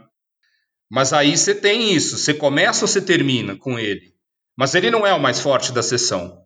Mas 0.89 1.11
aí 1.11 1.37
você 1.37 1.53
tem 1.53 1.93
isso, 1.93 2.17
você 2.17 2.33
começa 2.33 2.85
ou 2.85 2.87
você 2.87 3.01
termina 3.01 3.57
com 3.57 3.77
ele. 3.77 4.13
Mas 4.57 4.73
ele 4.73 4.89
não 4.89 5.05
é 5.05 5.13
o 5.13 5.19
mais 5.19 5.41
forte 5.41 5.73
da 5.73 5.83
sessão. 5.83 6.45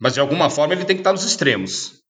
Mas 0.00 0.14
de 0.14 0.20
alguma 0.20 0.48
forma 0.48 0.72
ele 0.72 0.84
tem 0.84 0.94
que 0.94 1.00
estar 1.00 1.12
nos 1.12 1.24
extremos. 1.24 2.04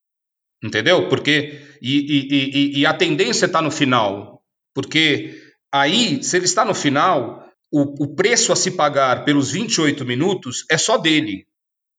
Entendeu? 0.62 1.08
Porque. 1.08 1.58
E, 1.80 1.96
e, 1.96 2.28
e, 2.34 2.78
e 2.80 2.84
a 2.84 2.92
tendência 2.92 3.46
está 3.46 3.62
no 3.62 3.70
final. 3.70 4.42
Porque 4.74 5.42
aí, 5.72 6.22
se 6.22 6.36
ele 6.36 6.44
está 6.44 6.66
no 6.66 6.74
final, 6.74 7.45
o, 7.70 8.04
o 8.04 8.14
preço 8.14 8.52
a 8.52 8.56
se 8.56 8.72
pagar 8.72 9.24
pelos 9.24 9.50
28 9.50 10.04
minutos 10.04 10.64
é 10.70 10.78
só 10.78 10.96
dele. 10.96 11.46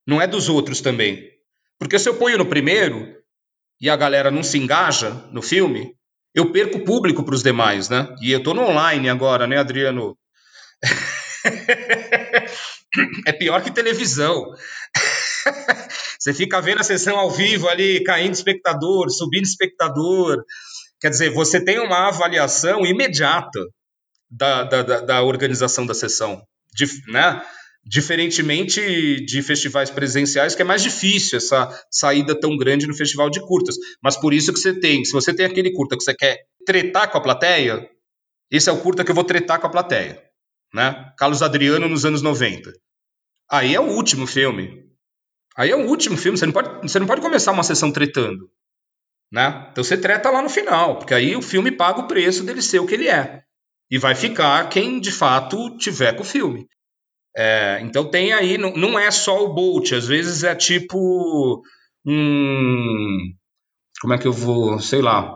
Não 0.06 0.22
é 0.22 0.28
dos 0.28 0.50
outros 0.50 0.82
também. 0.82 1.30
Porque 1.80 2.00
se 2.00 2.10
eu 2.10 2.16
ponho 2.16 2.38
no 2.38 2.46
primeiro, 2.46 3.16
e 3.80 3.90
a 3.90 3.96
galera 3.96 4.32
não 4.32 4.44
se 4.44 4.58
engaja 4.58 5.12
no 5.32 5.42
filme, 5.42 5.94
eu 6.34 6.52
perco 6.52 6.84
público 6.84 7.24
para 7.24 7.36
os 7.36 7.44
demais, 7.44 7.90
né? 7.90 8.14
E 8.22 8.32
eu 8.32 8.40
estou 8.40 8.54
no 8.54 8.62
online 8.62 9.10
agora, 9.10 9.48
né, 9.48 9.58
Adriano? 9.58 10.18
é 13.28 13.34
pior 13.34 13.64
que 13.64 13.72
televisão. 13.72 14.52
Você 16.20 16.34
fica 16.34 16.62
vendo 16.62 16.82
a 16.82 16.84
sessão 16.84 17.18
ao 17.18 17.30
vivo 17.30 17.70
ali, 17.70 18.04
caindo 18.04 18.34
espectador, 18.34 19.10
subindo 19.10 19.44
espectador. 19.44 20.44
Quer 21.00 21.10
dizer, 21.10 21.30
você 21.30 21.64
tem 21.64 21.80
uma 21.80 22.08
avaliação 22.08 22.84
imediata 22.84 23.60
da, 24.30 24.64
da, 24.64 24.82
da 25.02 25.24
organização 25.24 25.86
da 25.86 25.94
sessão, 25.94 26.42
né? 27.08 27.42
Diferentemente 27.86 29.26
de 29.26 29.42
festivais 29.42 29.90
presenciais, 29.90 30.54
que 30.54 30.62
é 30.62 30.66
mais 30.66 30.84
difícil 30.84 31.38
essa 31.38 31.70
saída 31.90 32.38
tão 32.38 32.58
grande 32.58 32.86
no 32.86 32.94
festival 32.94 33.30
de 33.30 33.40
curtas. 33.40 33.76
Mas 34.04 34.18
por 34.18 34.34
isso 34.34 34.52
que 34.52 34.60
você 34.60 34.78
tem, 34.78 35.06
se 35.06 35.14
você 35.14 35.34
tem 35.34 35.46
aquele 35.46 35.72
curta 35.72 35.96
que 35.96 36.04
você 36.04 36.14
quer 36.14 36.38
tretar 36.66 37.10
com 37.10 37.18
a 37.18 37.22
plateia, 37.22 37.90
esse 38.52 38.70
é 38.70 38.74
o 38.74 38.82
curta 38.82 39.06
que 39.06 39.12
eu 39.12 39.16
vou 39.16 39.24
tretar 39.24 39.60
com 39.60 39.68
a 39.68 39.70
plateia. 39.70 40.22
Né? 40.74 41.14
Carlos 41.18 41.42
Adriano 41.42 41.88
nos 41.88 42.04
anos 42.04 42.22
90. 42.22 42.74
Aí 43.50 43.74
é 43.74 43.80
o 43.80 43.92
último 43.92 44.28
filme. 44.28 44.86
Aí 45.56 45.72
é 45.72 45.76
o 45.76 45.88
último 45.88 46.18
filme, 46.18 46.38
você 46.38 46.46
não 46.46 46.54
pode, 46.54 46.88
você 46.88 47.00
não 47.00 47.08
pode 47.08 47.22
começar 47.22 47.54
uma 47.54 47.64
sessão 47.64 47.92
tretando. 47.92 48.52
Né? 49.32 49.70
Então 49.72 49.84
você 49.84 49.98
treta 49.98 50.30
lá 50.30 50.42
no 50.42 50.50
final, 50.50 51.00
porque 51.00 51.14
aí 51.14 51.36
o 51.36 51.42
filme 51.42 51.72
paga 51.72 52.02
o 52.02 52.08
preço 52.08 52.44
dele 52.44 52.62
ser 52.62 52.80
o 52.80 52.86
que 52.86 52.96
ele 52.96 53.08
é. 53.08 53.47
E 53.90 53.98
vai 53.98 54.16
ficar 54.16 54.68
quem 54.70 55.00
de 55.00 55.12
fato 55.12 55.78
tiver 55.78 56.14
com 56.14 56.22
o 56.22 56.26
filme. 56.26 56.68
É, 57.36 57.80
então 57.82 58.10
tem 58.10 58.34
aí, 58.34 58.58
não, 58.58 58.74
não 58.74 59.00
é 59.00 59.10
só 59.12 59.44
o 59.44 59.54
Bolt, 59.54 59.94
às 59.94 60.08
vezes 60.08 60.44
é 60.44 60.56
tipo 60.56 61.62
um. 62.06 63.34
Como 64.02 64.14
é 64.14 64.18
que 64.18 64.28
eu 64.28 64.34
vou. 64.34 64.80
Sei 64.80 65.02
lá. 65.02 65.36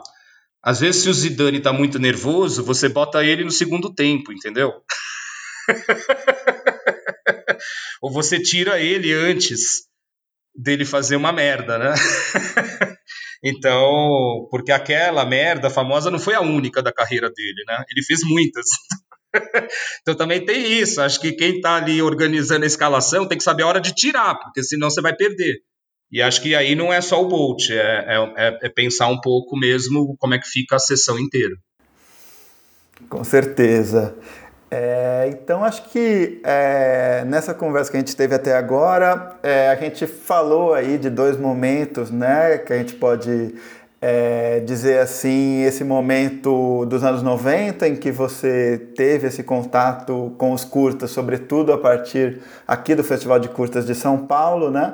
Às 0.64 0.80
vezes, 0.80 1.04
se 1.04 1.10
o 1.10 1.14
Zidane 1.14 1.60
tá 1.60 1.74
muito 1.74 1.98
nervoso, 1.98 2.64
você 2.64 2.88
bota 2.88 3.24
ele 3.24 3.44
no 3.44 3.52
segundo 3.52 3.94
tempo, 3.94 4.32
entendeu? 4.32 4.72
Ou 8.02 8.12
você 8.12 8.40
tira 8.40 8.80
ele 8.80 9.12
antes 9.12 9.88
dele 10.56 10.86
fazer 10.86 11.16
uma 11.16 11.32
merda, 11.32 11.80
né? 11.80 11.94
então, 13.44 14.48
porque 14.52 14.72
aquela 14.72 15.26
merda 15.26 15.70
famosa 15.70 16.12
não 16.12 16.20
foi 16.20 16.36
a 16.36 16.42
única 16.42 16.82
da 16.82 16.94
carreira 16.94 17.30
dele, 17.30 17.64
né? 17.68 17.84
Ele 17.90 18.04
fez 18.04 18.22
muitas. 18.24 18.66
então 20.02 20.16
também 20.16 20.46
tem 20.46 20.80
isso. 20.80 21.02
Acho 21.02 21.20
que 21.20 21.32
quem 21.32 21.56
está 21.56 21.76
ali 21.76 22.02
organizando 22.02 22.64
a 22.64 22.68
escalação 22.68 23.28
tem 23.28 23.38
que 23.38 23.44
saber 23.44 23.64
a 23.64 23.68
hora 23.68 23.82
de 23.82 23.94
tirar, 23.94 24.36
porque 24.36 24.64
senão 24.64 24.90
você 24.90 25.02
vai 25.02 25.16
perder. 25.16 25.58
E 26.12 26.22
acho 26.22 26.42
que 26.42 26.54
aí 26.54 26.76
não 26.76 26.94
é 26.94 27.00
só 27.02 27.22
o 27.22 27.28
Bolt, 27.28 27.70
é, 27.70 27.76
é, 27.76 28.34
é, 28.38 28.60
é 28.64 28.70
pensar 28.70 29.08
um 29.08 29.20
pouco 29.20 29.58
mesmo 29.58 30.16
como 30.20 30.34
é 30.34 30.40
que 30.40 30.48
fica 30.48 30.76
a 30.76 30.80
sessão 30.80 31.18
inteira. 31.18 31.56
Com 33.10 33.24
certeza. 33.24 34.16
É, 34.74 35.28
então, 35.30 35.66
acho 35.66 35.90
que 35.90 36.40
é, 36.46 37.26
nessa 37.28 37.54
conversa 37.54 37.92
que 37.92 37.98
a 37.98 38.00
gente 38.00 38.16
teve 38.16 38.34
até 38.34 38.56
agora, 38.56 39.36
é, 39.44 39.68
a 39.68 39.76
gente 39.76 40.08
falou 40.08 40.74
aí 40.74 40.98
de 40.98 41.10
dois 41.10 41.38
momentos, 41.38 42.10
né, 42.10 42.58
que 42.58 42.72
a 42.72 42.78
gente 42.78 42.94
pode 42.94 43.54
é, 44.02 44.62
dizer 44.62 45.00
assim, 45.00 45.62
esse 45.64 45.84
momento 45.84 46.86
dos 46.86 47.04
anos 47.04 47.22
90 47.22 47.86
em 47.86 47.96
que 47.98 48.12
você 48.12 48.78
teve 48.96 49.28
esse 49.28 49.44
contato 49.44 50.34
com 50.38 50.54
os 50.54 50.64
curtas, 50.64 51.12
sobretudo 51.12 51.74
a 51.74 51.78
partir 51.78 52.40
aqui 52.66 52.96
do 52.96 53.04
Festival 53.04 53.40
de 53.40 53.50
Curtas 53.50 53.86
de 53.86 53.94
São 53.94 54.26
Paulo, 54.26 54.72
né? 54.72 54.94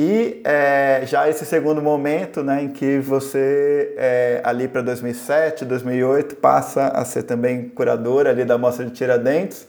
E 0.00 0.40
é, 0.44 1.02
já 1.06 1.28
esse 1.28 1.44
segundo 1.44 1.82
momento, 1.82 2.40
né, 2.40 2.62
em 2.62 2.68
que 2.68 3.00
você, 3.00 3.94
é, 3.96 4.40
ali 4.44 4.68
para 4.68 4.80
2007, 4.80 5.64
2008, 5.64 6.36
passa 6.36 6.86
a 6.86 7.04
ser 7.04 7.24
também 7.24 7.68
curadora 7.68 8.30
ali 8.30 8.44
da 8.44 8.56
Mostra 8.56 8.84
de 8.84 8.92
Tiradentes, 8.92 9.66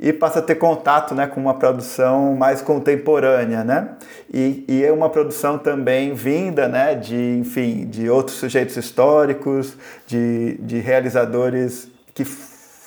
e 0.00 0.12
passa 0.12 0.40
a 0.40 0.42
ter 0.42 0.56
contato 0.56 1.14
né, 1.14 1.28
com 1.28 1.40
uma 1.40 1.54
produção 1.54 2.34
mais 2.34 2.60
contemporânea, 2.60 3.62
né? 3.62 3.90
E, 4.34 4.64
e 4.66 4.84
é 4.84 4.90
uma 4.90 5.10
produção 5.10 5.56
também 5.56 6.12
vinda 6.12 6.66
né, 6.66 6.96
de, 6.96 7.38
enfim, 7.38 7.86
de 7.86 8.10
outros 8.10 8.36
sujeitos 8.36 8.76
históricos, 8.76 9.76
de, 10.08 10.58
de 10.58 10.80
realizadores 10.80 11.88
que 12.12 12.24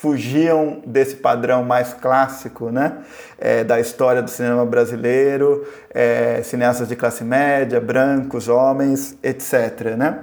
fugiam 0.01 0.81
desse 0.83 1.15
padrão 1.15 1.63
mais 1.63 1.93
clássico 1.93 2.71
né, 2.71 3.03
é, 3.37 3.63
da 3.63 3.79
história 3.79 4.19
do 4.19 4.31
cinema 4.31 4.65
brasileiro, 4.65 5.63
é, 5.93 6.41
cineastas 6.41 6.87
de 6.87 6.95
classe 6.95 7.23
média, 7.23 7.79
brancos, 7.79 8.47
homens, 8.47 9.15
etc. 9.21 9.95
Né? 9.95 10.17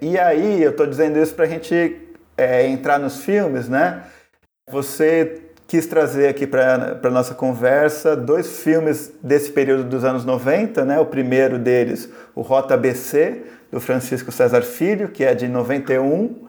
E 0.00 0.16
aí, 0.16 0.62
eu 0.62 0.70
estou 0.70 0.86
dizendo 0.86 1.18
isso 1.18 1.34
para 1.34 1.44
a 1.44 1.48
gente 1.48 2.00
é, 2.38 2.68
entrar 2.68 3.00
nos 3.00 3.24
filmes, 3.24 3.68
né? 3.68 4.02
Você 4.70 5.42
quis 5.66 5.86
trazer 5.86 6.28
aqui 6.28 6.46
para 6.46 7.00
a 7.02 7.10
nossa 7.10 7.34
conversa 7.34 8.14
dois 8.14 8.60
filmes 8.60 9.12
desse 9.20 9.50
período 9.50 9.84
dos 9.84 10.04
anos 10.04 10.24
90, 10.24 10.84
né? 10.84 11.00
O 11.00 11.06
primeiro 11.06 11.58
deles, 11.58 12.08
o 12.32 12.42
Rota 12.42 12.76
BC, 12.76 13.42
do 13.72 13.80
Francisco 13.80 14.30
César 14.30 14.62
Filho, 14.62 15.08
que 15.08 15.24
é 15.24 15.34
de 15.34 15.48
91, 15.48 16.45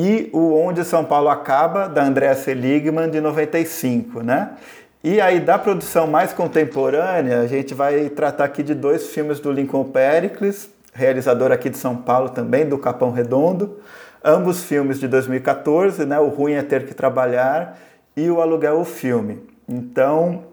e 0.00 0.30
o 0.32 0.54
Onde 0.54 0.84
São 0.84 1.04
Paulo 1.04 1.28
Acaba, 1.28 1.88
da 1.88 2.04
Andréa 2.04 2.36
Seligman, 2.36 3.10
de 3.10 3.20
95, 3.20 4.22
né? 4.22 4.50
E 5.02 5.20
aí, 5.20 5.40
da 5.40 5.58
produção 5.58 6.06
mais 6.06 6.32
contemporânea, 6.32 7.40
a 7.40 7.48
gente 7.48 7.74
vai 7.74 8.08
tratar 8.08 8.44
aqui 8.44 8.62
de 8.62 8.74
dois 8.74 9.08
filmes 9.08 9.40
do 9.40 9.50
Lincoln 9.50 9.82
Pericles, 9.82 10.70
realizador 10.94 11.50
aqui 11.50 11.68
de 11.68 11.78
São 11.78 11.96
Paulo 11.96 12.28
também, 12.28 12.64
do 12.64 12.78
Capão 12.78 13.10
Redondo, 13.10 13.80
ambos 14.24 14.62
filmes 14.62 15.00
de 15.00 15.08
2014, 15.08 16.06
né? 16.06 16.20
O 16.20 16.28
Ruim 16.28 16.52
é 16.52 16.62
Ter 16.62 16.86
Que 16.86 16.94
Trabalhar 16.94 17.76
e 18.16 18.30
o 18.30 18.40
aluguel 18.40 18.78
o 18.78 18.84
filme. 18.84 19.44
Então, 19.68 20.44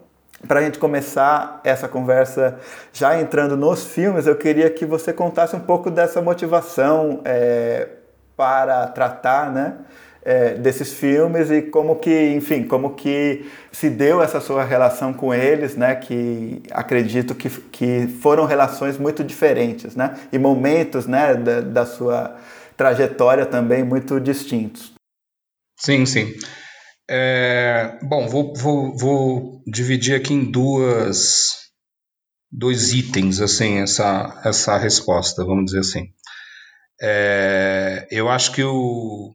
para 0.48 0.58
a 0.58 0.62
gente 0.64 0.80
começar 0.80 1.60
essa 1.62 1.86
conversa 1.86 2.58
já 2.92 3.20
entrando 3.20 3.56
nos 3.56 3.84
filmes, 3.84 4.26
eu 4.26 4.34
queria 4.34 4.68
que 4.70 4.84
você 4.84 5.12
contasse 5.12 5.54
um 5.54 5.60
pouco 5.60 5.88
dessa 5.88 6.20
motivação 6.20 7.20
é, 7.24 7.86
para 8.36 8.86
tratar, 8.88 9.52
né? 9.52 9.78
É, 10.22 10.54
desses 10.54 10.92
filmes 10.92 11.52
e 11.52 11.62
como 11.62 11.96
que, 11.96 12.34
enfim, 12.34 12.64
como 12.64 12.94
que 12.94 13.48
se 13.70 13.88
deu 13.88 14.20
essa 14.20 14.40
sua 14.40 14.64
relação 14.64 15.14
com 15.14 15.32
eles, 15.32 15.76
né? 15.76 15.94
Que 15.94 16.62
acredito 16.72 17.34
que, 17.34 17.48
que 17.48 18.08
foram 18.20 18.44
relações 18.44 18.98
muito 18.98 19.22
diferentes, 19.22 19.94
né? 19.94 20.16
E 20.32 20.38
momentos, 20.38 21.06
né? 21.06 21.34
Da, 21.34 21.60
da 21.60 21.86
sua 21.86 22.36
trajetória 22.76 23.46
também 23.46 23.84
muito 23.84 24.20
distintos. 24.20 24.92
Sim, 25.78 26.04
sim. 26.04 26.32
É, 27.08 27.98
bom, 28.02 28.26
vou, 28.26 28.52
vou, 28.54 28.96
vou 28.96 29.62
dividir 29.64 30.16
aqui 30.16 30.34
em 30.34 30.50
duas 30.50 31.66
dois 32.50 32.92
itens 32.92 33.40
assim 33.40 33.78
essa 33.78 34.40
essa 34.44 34.76
resposta, 34.76 35.44
vamos 35.44 35.66
dizer 35.66 35.80
assim. 35.80 36.08
É, 37.00 38.06
eu 38.10 38.28
acho 38.28 38.52
que 38.52 38.62
o 38.62 39.34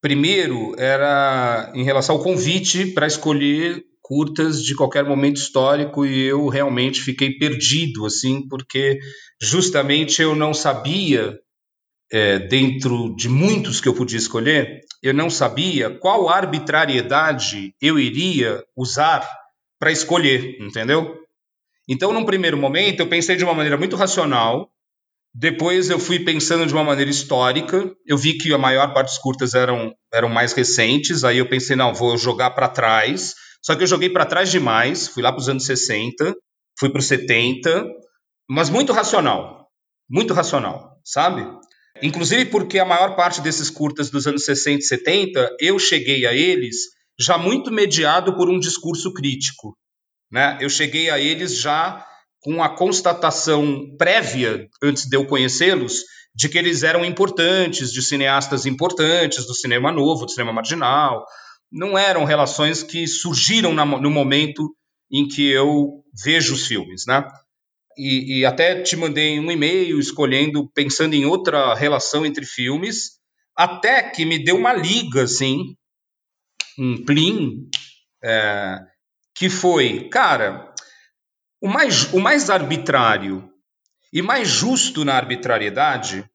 primeiro 0.00 0.74
era 0.78 1.72
em 1.74 1.84
relação 1.84 2.16
ao 2.16 2.22
convite 2.22 2.86
para 2.92 3.06
escolher 3.06 3.82
curtas 4.02 4.62
de 4.62 4.74
qualquer 4.74 5.04
momento 5.04 5.36
histórico 5.36 6.04
e 6.04 6.26
eu 6.26 6.46
realmente 6.48 7.00
fiquei 7.00 7.38
perdido 7.38 8.04
assim 8.04 8.46
porque 8.48 8.98
justamente 9.40 10.20
eu 10.20 10.34
não 10.34 10.52
sabia 10.52 11.38
é, 12.12 12.38
dentro 12.38 13.14
de 13.16 13.28
muitos 13.28 13.80
que 13.80 13.88
eu 13.88 13.94
podia 13.94 14.18
escolher, 14.18 14.80
eu 15.02 15.14
não 15.14 15.30
sabia 15.30 15.90
qual 15.90 16.28
arbitrariedade 16.28 17.74
eu 17.80 17.98
iria 17.98 18.62
usar 18.76 19.26
para 19.78 19.90
escolher, 19.90 20.56
entendeu? 20.60 21.18
Então, 21.88 22.12
num 22.12 22.24
primeiro 22.24 22.56
momento, 22.56 23.00
eu 23.00 23.08
pensei 23.08 23.36
de 23.36 23.44
uma 23.44 23.52
maneira 23.52 23.76
muito 23.76 23.96
racional. 23.96 24.70
Depois, 25.34 25.90
eu 25.90 25.98
fui 25.98 26.20
pensando 26.20 26.64
de 26.64 26.72
uma 26.72 26.84
maneira 26.84 27.10
histórica. 27.10 27.90
Eu 28.06 28.16
vi 28.16 28.38
que 28.38 28.54
a 28.54 28.58
maior 28.58 28.94
parte 28.94 29.08
dos 29.08 29.18
curtas 29.18 29.52
eram, 29.54 29.92
eram 30.12 30.28
mais 30.28 30.52
recentes. 30.52 31.24
Aí 31.24 31.38
eu 31.38 31.48
pensei, 31.48 31.74
não, 31.74 31.92
vou 31.92 32.16
jogar 32.16 32.50
para 32.50 32.68
trás. 32.68 33.34
Só 33.60 33.74
que 33.74 33.82
eu 33.82 33.86
joguei 33.86 34.08
para 34.08 34.24
trás 34.24 34.50
demais. 34.50 35.08
Fui 35.08 35.22
lá 35.22 35.32
para 35.32 35.40
os 35.40 35.48
anos 35.48 35.66
60, 35.66 36.34
fui 36.78 36.88
para 36.88 37.00
os 37.00 37.06
70, 37.06 37.84
mas 38.48 38.70
muito 38.70 38.92
racional. 38.92 39.68
Muito 40.08 40.32
racional, 40.32 41.00
sabe? 41.04 41.44
Inclusive 42.00 42.46
porque 42.46 42.78
a 42.78 42.84
maior 42.84 43.16
parte 43.16 43.40
desses 43.40 43.70
curtas 43.70 44.10
dos 44.10 44.26
anos 44.26 44.44
60 44.44 44.78
e 44.78 44.82
70, 44.82 45.56
eu 45.58 45.78
cheguei 45.78 46.26
a 46.26 46.34
eles 46.34 46.76
já 47.18 47.38
muito 47.38 47.72
mediado 47.72 48.36
por 48.36 48.48
um 48.48 48.58
discurso 48.58 49.12
crítico. 49.12 49.76
Né? 50.30 50.58
Eu 50.60 50.68
cheguei 50.68 51.10
a 51.10 51.18
eles 51.18 51.56
já 51.56 52.06
com 52.44 52.62
a 52.62 52.68
constatação 52.68 53.96
prévia, 53.96 54.68
antes 54.82 55.06
de 55.06 55.16
eu 55.16 55.26
conhecê-los, 55.26 56.02
de 56.34 56.48
que 56.48 56.58
eles 56.58 56.82
eram 56.82 57.04
importantes, 57.04 57.92
de 57.92 58.02
cineastas 58.02 58.66
importantes, 58.66 59.46
do 59.46 59.54
cinema 59.54 59.90
novo, 59.90 60.26
do 60.26 60.30
cinema 60.30 60.52
marginal. 60.52 61.24
Não 61.72 61.96
eram 61.96 62.24
relações 62.24 62.82
que 62.82 63.06
surgiram 63.06 63.72
no 63.72 64.10
momento 64.10 64.74
em 65.10 65.26
que 65.26 65.48
eu 65.48 66.02
vejo 66.24 66.54
os 66.54 66.66
filmes. 66.66 67.04
Né? 67.06 67.24
e, 67.96 68.40
e 68.40 68.44
até 68.44 68.82
te 68.82 68.96
mandei 68.96 69.38
um 69.38 69.50
e-mail 69.50 69.98
escolhendo, 69.98 70.68
pensando 70.74 71.14
em 71.14 71.24
outra 71.24 71.74
relação 71.74 72.24
entre 72.26 72.44
filmes, 72.44 73.18
Até 73.56 74.02
que 74.10 74.24
me 74.24 74.42
deu 74.42 74.56
uma 74.56 74.72
liga, 74.72 75.22
assim, 75.22 75.76
um 76.76 77.04
plim, 77.04 77.68
é, 78.22 78.80
que 79.32 79.48
foi, 79.48 80.08
cara, 80.08 80.73
o 81.64 81.68
mais, 81.68 82.12
o 82.12 82.20
mais 82.20 82.50
arbitrário 82.50 83.50
e 84.12 84.20
mais 84.20 84.46
justo 84.48 85.02
na 85.02 85.14
arbitrariedade 85.14 86.28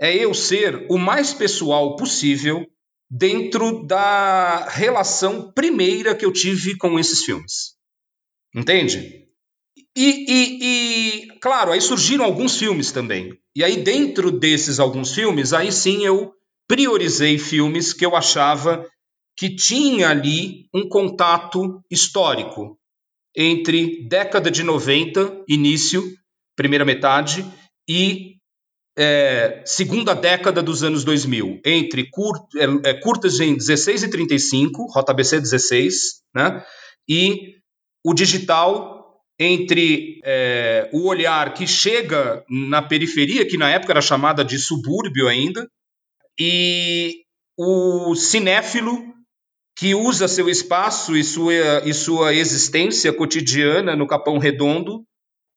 é 0.00 0.12
eu 0.12 0.34
ser 0.34 0.88
o 0.90 0.98
mais 0.98 1.32
pessoal 1.32 1.94
possível 1.94 2.66
dentro 3.08 3.86
da 3.86 4.68
relação 4.68 5.52
primeira 5.52 6.12
que 6.12 6.24
eu 6.24 6.32
tive 6.32 6.76
com 6.76 6.98
esses 6.98 7.22
filmes. 7.22 7.76
Entende? 8.52 9.28
E, 9.96 10.26
e, 10.28 10.58
e, 10.60 11.38
claro, 11.38 11.70
aí 11.70 11.80
surgiram 11.80 12.24
alguns 12.24 12.58
filmes 12.58 12.90
também. 12.90 13.38
E 13.54 13.62
aí, 13.62 13.76
dentro 13.76 14.32
desses 14.32 14.80
alguns 14.80 15.14
filmes, 15.14 15.52
aí 15.52 15.70
sim 15.70 16.04
eu 16.04 16.34
priorizei 16.66 17.38
filmes 17.38 17.92
que 17.92 18.04
eu 18.04 18.16
achava 18.16 18.84
que 19.36 19.54
tinha 19.54 20.08
ali 20.08 20.68
um 20.74 20.88
contato 20.88 21.80
histórico 21.88 22.76
entre 23.36 24.06
década 24.08 24.50
de 24.50 24.62
90, 24.62 25.44
início, 25.48 26.02
primeira 26.56 26.84
metade, 26.84 27.44
e 27.88 28.34
é, 28.96 29.62
segunda 29.66 30.14
década 30.14 30.62
dos 30.62 30.84
anos 30.84 31.04
2000, 31.04 31.60
entre 31.64 32.08
cur, 32.10 32.34
é, 32.56 32.90
é, 32.90 32.94
curtas 32.94 33.40
em 33.40 33.56
16 33.56 34.04
e 34.04 34.08
35, 34.08 34.86
JBC 34.94 35.40
16, 35.40 35.94
né, 36.34 36.64
e 37.08 37.54
o 38.04 38.14
digital 38.14 38.94
entre 39.38 40.20
é, 40.24 40.88
o 40.92 41.08
olhar 41.08 41.54
que 41.54 41.66
chega 41.66 42.44
na 42.48 42.80
periferia, 42.80 43.44
que 43.44 43.58
na 43.58 43.68
época 43.68 43.92
era 43.92 44.00
chamada 44.00 44.44
de 44.44 44.58
subúrbio 44.58 45.26
ainda, 45.26 45.68
e 46.38 47.22
o 47.58 48.14
cinéfilo 48.14 49.13
que 49.76 49.94
usa 49.94 50.28
seu 50.28 50.48
espaço 50.48 51.16
e 51.16 51.24
sua, 51.24 51.52
e 51.84 51.92
sua 51.92 52.34
existência 52.34 53.12
cotidiana 53.12 53.96
no 53.96 54.06
Capão 54.06 54.38
Redondo 54.38 55.04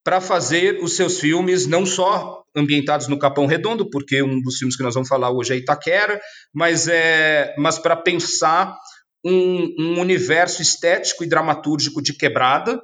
para 0.03 0.20
fazer 0.22 0.82
os 0.82 0.95
seus 0.95 1.20
filmes, 1.20 1.68
não 1.68 1.86
só 1.86 2.43
ambientados 2.55 3.07
no 3.07 3.20
Capão 3.20 3.45
Redondo, 3.45 3.89
porque 3.89 4.24
um 4.24 4.41
dos 4.41 4.57
filmes 4.57 4.76
que 4.76 4.84
nós 4.84 4.93
vamos 4.93 5.09
falar 5.09 5.30
hoje 5.30 5.53
é 5.53 5.57
Itaquera, 5.57 6.20
mas, 6.53 6.88
é, 6.88 7.53
mas 7.57 7.78
para 7.78 7.95
pensar 7.95 8.76
um, 9.24 9.76
um 9.78 9.99
universo 9.99 10.61
estético 10.61 11.24
e 11.24 11.28
dramatúrgico 11.28 12.01
de 12.01 12.13
quebrada, 12.13 12.82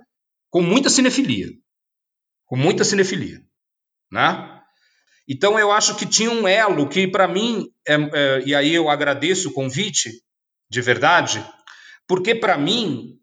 com 0.50 0.62
muita 0.62 0.90
cinefilia. 0.90 1.48
Com 2.46 2.58
muita 2.58 2.84
cinefilia. 2.84 3.40
Né? 4.12 4.60
Então 5.28 5.58
eu 5.58 5.72
acho 5.72 5.96
que 5.96 6.06
tinha 6.06 6.30
um 6.30 6.48
elo 6.48 6.88
que, 6.88 7.08
para 7.08 7.28
mim, 7.28 7.68
é, 7.88 7.96
é, 7.96 8.44
e 8.46 8.54
aí 8.54 8.74
eu 8.76 8.90
agradeço 8.90 9.50
o 9.50 9.54
convite, 9.54 10.12
de 10.74 10.82
verdade, 10.82 11.46
porque 12.08 12.34
para 12.34 12.58
mim 12.58 13.20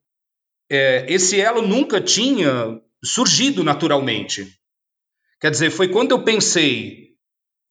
é, 0.70 1.04
esse 1.08 1.40
elo 1.40 1.62
nunca 1.66 2.00
tinha 2.00 2.80
surgido 3.04 3.64
naturalmente. 3.64 4.46
Quer 5.40 5.50
dizer, 5.50 5.70
foi 5.70 5.88
quando 5.88 6.12
eu 6.12 6.22
pensei 6.22 7.10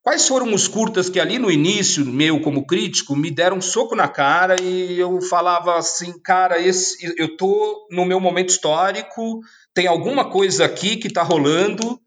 quais 0.03 0.27
foram 0.27 0.53
os 0.53 0.67
curtas 0.67 1.09
que 1.09 1.17
ali 1.17 1.39
no 1.39 1.49
início, 1.49 2.05
meu 2.05 2.41
como 2.41 2.67
crítico, 2.67 3.15
me 3.15 3.31
deram 3.31 3.57
um 3.57 3.61
soco 3.61 3.95
na 3.95 4.09
cara 4.09 4.61
e 4.61 4.99
eu 4.99 5.21
falava 5.21 5.77
assim, 5.77 6.19
cara, 6.21 6.59
esse, 6.59 7.13
eu 7.17 7.37
tô 7.37 7.87
no 7.89 8.03
meu 8.03 8.19
momento 8.19 8.49
histórico, 8.49 9.39
tem 9.73 9.87
alguma 9.87 10.29
coisa 10.29 10.65
aqui 10.65 10.97
que 10.97 11.07
está 11.07 11.23
rolando 11.23 12.01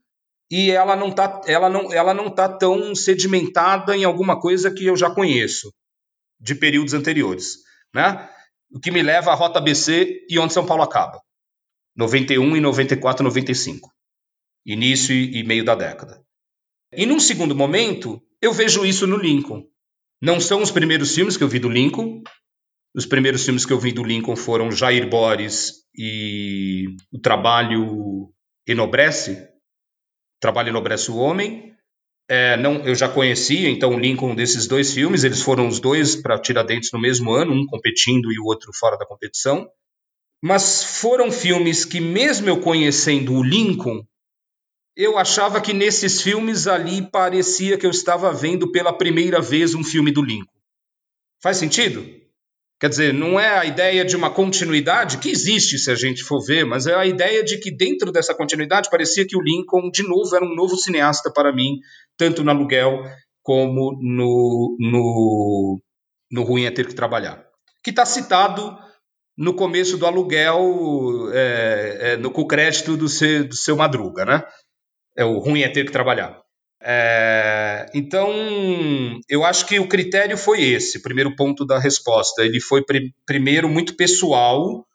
e 0.50 0.70
ela 0.70 0.94
não 0.94 1.10
tá, 1.10 1.40
ela 1.46 1.70
não, 1.70 1.90
ela 1.90 2.12
não 2.12 2.28
tá 2.28 2.46
tão 2.50 2.94
sedimentada 2.94 3.96
em 3.96 4.04
alguma 4.04 4.38
coisa 4.38 4.70
que 4.70 4.84
eu 4.84 4.94
já 4.94 5.08
conheço 5.08 5.72
de 6.43 6.55
períodos 6.57 6.93
anteriores, 6.93 7.59
né? 7.95 8.28
O 8.70 8.80
que 8.80 8.90
me 8.90 9.03
leva 9.03 9.30
à 9.30 9.34
Rota 9.34 9.61
BC 9.61 10.26
e 10.28 10.38
onde 10.38 10.53
São 10.53 10.66
Paulo 10.66 10.82
acaba. 10.82 11.22
91 11.97 12.57
e 12.57 12.61
94, 12.61 13.22
95. 13.22 13.90
Início 14.66 15.14
e 15.14 15.43
meio 15.45 15.64
da 15.64 15.74
década. 15.74 16.20
E 16.93 17.07
num 17.07 17.20
segundo 17.20 17.55
momento, 17.55 18.20
eu 18.40 18.53
vejo 18.53 18.84
isso 18.84 19.07
no 19.07 19.16
Lincoln. 19.16 19.64
Não 20.20 20.40
são 20.40 20.62
os 20.62 20.70
primeiros 20.70 21.14
filmes 21.14 21.36
que 21.36 21.45
eu 21.45 21.49
vi 21.49 21.59
do 21.59 21.68
Lincoln. 21.68 22.22
Os 22.95 23.07
primeiros 23.07 23.45
filmes 23.45 23.64
que 23.64 23.72
eu 23.72 23.78
vi 23.78 23.93
do 23.93 24.05
Lincoln 24.05 24.36
foram 24.36 24.70
Jair 24.70 25.09
Boris 25.09 25.84
e 25.97 26.86
O 27.12 27.18
Trabalho 27.18 28.32
Enobrece. 28.66 29.49
Trabalho 30.40 30.68
Enobrece 30.68 31.11
o 31.11 31.16
Homem. 31.16 31.74
É, 32.28 32.56
não, 32.56 32.84
eu 32.86 32.94
já 32.94 33.08
conhecia, 33.08 33.68
então, 33.68 33.94
o 33.94 33.98
Lincoln 33.98 34.34
desses 34.34 34.66
dois 34.66 34.92
filmes. 34.92 35.24
Eles 35.24 35.42
foram 35.42 35.68
os 35.68 35.80
dois 35.80 36.16
para 36.16 36.38
Tiradentes 36.38 36.90
no 36.92 37.00
mesmo 37.00 37.32
ano, 37.32 37.52
um 37.52 37.66
competindo 37.66 38.32
e 38.32 38.38
o 38.38 38.44
outro 38.44 38.70
fora 38.72 38.96
da 38.96 39.06
competição. 39.06 39.68
Mas 40.42 40.82
foram 40.82 41.30
filmes 41.30 41.84
que, 41.84 42.00
mesmo 42.00 42.48
eu 42.48 42.60
conhecendo 42.60 43.34
o 43.34 43.42
Lincoln, 43.42 44.04
eu 44.96 45.16
achava 45.18 45.60
que 45.60 45.72
nesses 45.72 46.20
filmes 46.20 46.66
ali 46.66 47.02
parecia 47.10 47.78
que 47.78 47.86
eu 47.86 47.90
estava 47.90 48.32
vendo 48.32 48.70
pela 48.70 48.92
primeira 48.92 49.40
vez 49.40 49.74
um 49.74 49.84
filme 49.84 50.10
do 50.10 50.22
Lincoln. 50.22 50.52
Faz 51.42 51.56
sentido? 51.56 52.21
Quer 52.83 52.89
dizer, 52.89 53.14
não 53.14 53.39
é 53.39 53.61
a 53.61 53.64
ideia 53.64 54.05
de 54.05 54.16
uma 54.16 54.28
continuidade, 54.28 55.18
que 55.18 55.30
existe 55.30 55.78
se 55.78 55.89
a 55.89 55.95
gente 55.95 56.24
for 56.24 56.45
ver, 56.45 56.64
mas 56.64 56.85
é 56.85 56.93
a 56.93 57.07
ideia 57.07 57.45
de 57.45 57.57
que 57.59 57.70
dentro 57.70 58.11
dessa 58.11 58.35
continuidade 58.35 58.91
parecia 58.91 59.24
que 59.24 59.37
o 59.37 59.41
Lincoln, 59.41 59.89
de 59.89 60.03
novo, 60.03 60.35
era 60.35 60.45
um 60.45 60.53
novo 60.53 60.76
cineasta 60.76 61.30
para 61.33 61.53
mim, 61.53 61.78
tanto 62.18 62.43
no 62.43 62.51
aluguel 62.51 63.05
como 63.41 63.97
no, 64.03 64.76
no, 64.80 65.80
no 66.28 66.43
Ruim 66.43 66.64
é 66.64 66.72
Ter 66.72 66.89
que 66.89 66.95
Trabalhar. 66.97 67.47
Que 67.85 67.91
está 67.91 68.05
citado 68.05 68.76
no 69.39 69.55
começo 69.55 69.97
do 69.97 70.05
aluguel, 70.05 71.30
é, 71.33 71.99
é, 72.01 72.16
no, 72.16 72.33
com 72.33 72.41
o 72.41 72.49
crédito 72.49 72.97
do 72.97 73.09
seu, 73.09 73.47
do 73.47 73.55
seu 73.55 73.76
Madruga, 73.76 74.24
né? 74.24 74.43
É, 75.16 75.24
o 75.24 75.39
ruim 75.39 75.62
é 75.62 75.68
ter 75.68 75.85
que 75.85 75.93
trabalhar. 75.93 76.37
É, 76.83 77.51
então, 77.95 78.30
eu 79.28 79.45
acho 79.45 79.66
que 79.66 79.78
o 79.78 79.89
critério 79.89 80.37
foi 80.37 80.62
esse, 80.62 81.03
primeiro 81.03 81.35
ponto 81.37 81.64
da 81.64 81.78
resposta. 81.78 82.43
Ele 82.45 82.61
foi, 82.61 82.85
pr 82.85 82.99
primeiro, 83.26 83.68
muito 83.68 83.97
pessoal, 83.97 84.87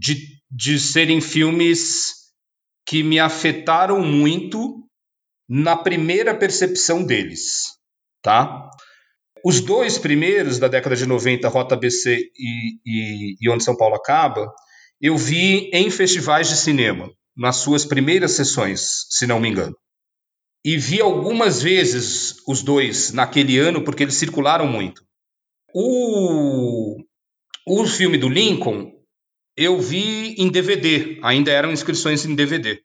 de, 0.00 0.16
de 0.50 0.78
serem 0.78 1.20
filmes 1.20 2.14
que 2.86 3.02
me 3.02 3.18
afetaram 3.18 4.00
muito 4.00 4.82
na 5.48 5.76
primeira 5.76 6.34
percepção 6.34 7.04
deles, 7.04 7.74
tá? 8.22 8.68
Os 9.44 9.60
dois 9.60 9.96
primeiros 9.96 10.58
da 10.58 10.66
década 10.66 10.96
de 10.96 11.06
90, 11.06 11.48
Rota 11.48 11.76
BC 11.76 12.18
e, 12.36 12.78
e, 12.84 13.36
e 13.40 13.50
Onde 13.50 13.62
São 13.62 13.76
Paulo 13.76 13.94
Acaba, 13.94 14.52
eu 15.00 15.16
vi 15.16 15.70
em 15.72 15.90
festivais 15.90 16.48
de 16.48 16.56
cinema, 16.56 17.08
nas 17.36 17.56
suas 17.56 17.84
primeiras 17.84 18.32
sessões, 18.32 19.06
se 19.08 19.26
não 19.26 19.38
me 19.38 19.48
engano. 19.48 19.76
E 20.66 20.76
vi 20.76 21.00
algumas 21.00 21.62
vezes 21.62 22.42
os 22.44 22.60
dois 22.60 23.12
naquele 23.12 23.56
ano, 23.56 23.84
porque 23.84 24.02
eles 24.02 24.16
circularam 24.16 24.66
muito. 24.66 25.00
O, 25.72 26.96
o 27.64 27.86
filme 27.86 28.18
do 28.18 28.28
Lincoln, 28.28 28.90
eu 29.56 29.80
vi 29.80 30.34
em 30.34 30.50
DVD, 30.50 31.20
ainda 31.22 31.52
eram 31.52 31.70
inscrições 31.70 32.24
em 32.24 32.34
DVD. 32.34 32.82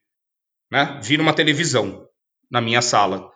Né? 0.72 1.02
Vi 1.04 1.18
numa 1.18 1.34
televisão, 1.34 2.08
na 2.52 2.62
minha 2.62 2.84
sala 2.84 3.32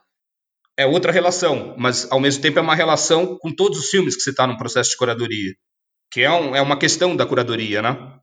é 0.77 0.85
outra 0.85 1.11
relação, 1.11 1.73
mas 1.75 2.11
ao 2.11 2.19
mesmo 2.19 2.43
tempo 2.43 2.59
é 2.59 2.61
uma 2.61 2.75
relação 2.75 3.39
com 3.39 3.51
todos 3.51 3.79
os 3.79 3.89
filmes 3.89 4.15
que 4.15 4.21
você 4.21 4.29
está 4.29 4.45
num 4.45 4.57
processo 4.57 4.91
de 4.91 4.97
curadoria, 4.97 5.55
que 6.11 6.21
é, 6.21 6.29
um, 6.29 6.55
é 6.55 6.61
uma 6.61 6.77
questão 6.77 7.15
da 7.15 7.25
curadoria, 7.25 7.81
né? 7.81 8.19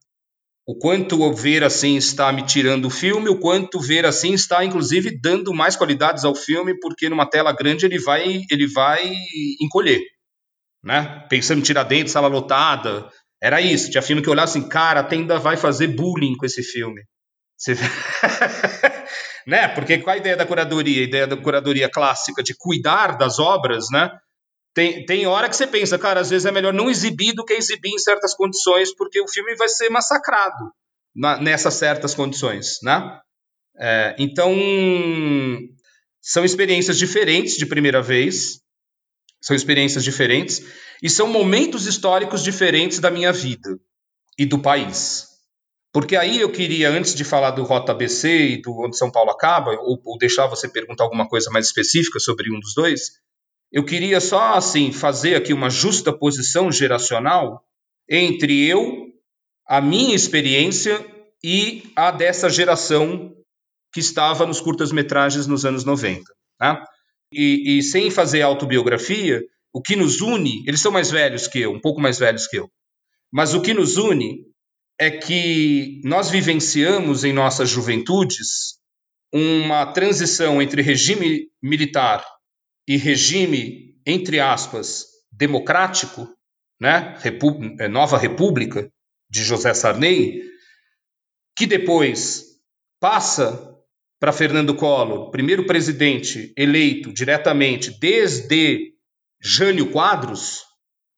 O 0.65 0.79
quanto 0.79 1.33
ver 1.35 1.65
assim 1.65 1.97
está 1.97 2.33
me 2.33 2.47
tirando 2.47 2.87
o 2.87 2.91
filme, 2.91 3.29
o 3.29 3.39
quanto 3.39 3.81
ver 3.81 4.07
assim 4.07 4.33
está, 4.33 4.65
inclusive, 4.65 5.19
dando 5.21 5.53
mais 5.53 5.75
qualidades 5.75 6.25
ao 6.25 6.37
filme, 6.37 6.79
porque 6.79 7.09
numa 7.09 7.29
tela 7.29 7.53
grande 7.53 7.85
ele 7.85 7.99
vai, 7.99 8.43
ele 8.49 8.69
vai 8.69 9.13
encolher, 9.61 10.01
né? 10.85 11.27
Pensando 11.29 11.59
em 11.59 11.63
Tiradentes, 11.63 12.13
sala 12.13 12.29
lotada, 12.29 13.11
era 13.43 13.61
isso. 13.61 13.91
Tinha 13.91 14.01
filme 14.03 14.23
que 14.23 14.29
eu 14.29 14.33
olhava 14.33 14.49
assim, 14.49 14.69
cara, 14.69 15.01
a 15.01 15.05
tenda 15.05 15.37
vai 15.41 15.57
fazer 15.57 15.89
bullying 15.89 16.37
com 16.37 16.47
esse 16.47 16.63
filme. 16.63 17.03
Você... 17.57 17.75
né? 19.47 19.67
Porque 19.67 19.99
qual 19.99 20.15
a 20.15 20.19
ideia 20.19 20.37
da 20.37 20.47
curadoria? 20.47 21.01
A 21.01 21.05
ideia 21.05 21.27
da 21.27 21.37
curadoria 21.37 21.91
clássica 21.91 22.41
de 22.41 22.55
cuidar 22.57 23.19
das 23.19 23.41
obras, 23.41 23.87
né? 23.91 24.11
Tem, 24.75 25.05
tem 25.05 25.27
hora 25.27 25.49
que 25.49 25.57
você 25.57 25.67
pensa, 25.67 25.99
cara, 25.99 26.21
às 26.21 26.31
vezes 26.31 26.47
é 26.47 26.51
melhor 26.51 26.73
não 26.73 26.91
exibir 26.91 27.35
do 27.35 27.45
que 27.45 27.53
exibir 27.53 27.91
em 27.91 27.99
certas 27.99 28.35
condições, 28.35 28.95
porque 28.95 29.21
o 29.21 29.29
filme 29.29 29.55
vai 29.57 29.69
ser 29.69 29.91
massacrado 29.91 30.73
na, 31.15 31.39
nessas 31.39 31.75
certas 31.75 32.15
condições, 32.15 32.79
né? 32.83 33.21
É, 33.79 34.15
então, 34.19 34.55
são 36.21 36.45
experiências 36.45 36.99
diferentes 36.99 37.57
de 37.57 37.67
primeira 37.67 38.01
vez, 38.01 38.61
são 39.41 39.55
experiências 39.55 40.05
diferentes, 40.05 40.63
e 41.03 41.11
são 41.11 41.27
momentos 41.27 41.87
históricos 41.87 42.43
diferentes 42.43 42.99
da 42.99 43.11
minha 43.11 43.33
vida 43.33 43.79
e 44.39 44.47
do 44.47 44.59
país. 44.59 45.27
Porque 45.93 46.17
aí 46.17 46.41
eu 46.41 46.51
queria, 46.51 46.89
antes 46.89 47.15
de 47.15 47.25
falar 47.25 47.51
do 47.51 47.65
Rota 47.65 47.93
BC 47.93 48.29
e 48.29 48.63
do 48.63 48.73
onde 48.81 48.97
São 48.97 49.11
Paulo 49.11 49.31
acaba, 49.31 49.73
ou, 49.73 50.01
ou 50.05 50.17
deixar 50.17 50.47
você 50.47 50.67
perguntar 50.67 51.05
alguma 51.05 51.29
coisa 51.29 51.51
mais 51.51 51.67
específica 51.67 52.19
sobre 52.19 52.51
um 52.51 52.59
dos 52.59 52.73
dois, 52.75 53.21
eu 53.73 53.85
queria 53.85 54.21
só 54.21 54.55
assim 54.55 54.93
fazer 54.93 55.35
aqui 55.35 55.53
uma 55.53 55.71
justa 55.71 56.13
posição 56.13 56.71
geracional 56.71 57.65
entre 58.09 58.67
eu, 58.67 59.07
a 59.67 59.81
minha 59.81 60.15
experiência 60.15 61.05
e 61.43 61.91
a 61.97 62.11
dessa 62.11 62.51
geração 62.51 63.35
que 63.93 64.01
estava 64.01 64.47
nos 64.47 64.61
curtas-metragens 64.61 65.47
nos 65.47 65.65
anos 65.65 65.85
90. 65.85 66.23
Tá? 66.59 66.85
E, 67.33 67.79
e, 67.79 67.83
sem 67.83 68.11
fazer 68.11 68.43
autobiografia, 68.43 69.43
o 69.73 69.81
que 69.81 69.97
nos 69.97 70.21
une, 70.21 70.63
eles 70.67 70.83
são 70.83 70.93
mais 70.93 71.11
velhos 71.11 71.47
que 71.47 71.61
eu, 71.61 71.73
um 71.73 71.81
pouco 71.81 72.01
mais 72.01 72.19
velhos 72.19 72.47
que 72.47 72.59
eu, 72.59 72.71
mas 73.33 73.55
o 73.55 73.63
que 73.63 73.73
nos 73.73 73.97
une 73.97 74.45
é 75.01 75.11
que 75.11 76.03
nós 76.05 76.29
vivenciamos 76.29 77.25
em 77.25 77.33
nossas 77.33 77.71
juventudes 77.71 78.79
uma 79.33 79.87
transição 79.87 80.61
entre 80.61 80.83
regime 80.83 81.49
militar 81.63 82.23
e 82.87 82.97
regime, 82.97 84.01
entre 84.07 84.41
aspas, 84.41 85.07
democrático, 85.31 86.29
né? 86.81 87.17
É, 87.79 87.89
Nova 87.89 88.19
República 88.19 88.91
de 89.31 89.43
José 89.43 89.73
Sarney, 89.73 90.43
que 91.57 91.67
depois 91.67 92.45
passa 93.01 93.73
para 94.21 94.33
Fernando 94.33 94.75
Collor, 94.75 95.31
primeiro 95.31 95.67
presidente 95.67 96.53
eleito 96.57 97.13
diretamente 97.13 97.91
desde 97.99 98.95
Jânio 99.41 99.91
Quadros, 99.91 100.63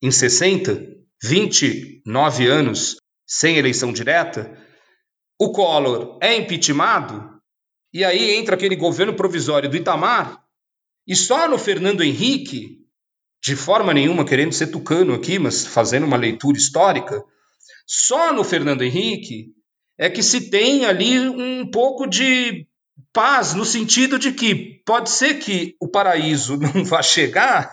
em 0.02 0.10
60, 0.10 0.86
29 1.22 2.46
anos 2.46 2.96
sem 3.26 3.56
eleição 3.56 3.92
direta, 3.92 4.58
o 5.38 5.52
Collor 5.52 6.18
é 6.22 6.36
impeachmentado, 6.36 7.40
e 7.92 8.04
aí 8.04 8.34
entra 8.34 8.54
aquele 8.54 8.76
governo 8.76 9.14
provisório 9.14 9.68
do 9.68 9.76
Itamar, 9.76 10.43
e 11.06 11.14
só 11.14 11.48
no 11.48 11.58
Fernando 11.58 12.02
Henrique, 12.02 12.78
de 13.42 13.54
forma 13.54 13.92
nenhuma 13.92 14.24
querendo 14.24 14.52
ser 14.52 14.68
tucano 14.68 15.14
aqui, 15.14 15.38
mas 15.38 15.66
fazendo 15.66 16.06
uma 16.06 16.16
leitura 16.16 16.56
histórica, 16.56 17.22
só 17.86 18.32
no 18.32 18.42
Fernando 18.42 18.82
Henrique 18.82 19.48
é 19.98 20.08
que 20.08 20.22
se 20.22 20.50
tem 20.50 20.86
ali 20.86 21.18
um 21.18 21.70
pouco 21.70 22.06
de 22.06 22.66
paz, 23.12 23.54
no 23.54 23.64
sentido 23.64 24.18
de 24.18 24.32
que 24.32 24.82
pode 24.86 25.10
ser 25.10 25.34
que 25.34 25.76
o 25.80 25.88
paraíso 25.88 26.56
não 26.58 26.84
vá 26.84 27.02
chegar, 27.02 27.70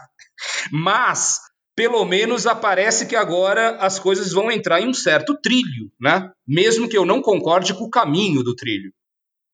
mas 0.72 1.40
pelo 1.76 2.04
menos 2.06 2.46
aparece 2.46 3.06
que 3.06 3.16
agora 3.16 3.78
as 3.78 3.98
coisas 3.98 4.34
vão 4.34 4.52
entrar 4.52 4.82
em 4.82 4.90
um 4.90 4.94
certo 4.94 5.40
trilho, 5.42 5.92
né? 6.00 6.30
Mesmo 6.46 6.88
que 6.88 6.98
eu 6.98 7.06
não 7.06 7.22
concorde 7.22 7.74
com 7.74 7.86
o 7.86 7.90
caminho 7.90 8.44
do 8.44 8.56
trilho. 8.56 8.92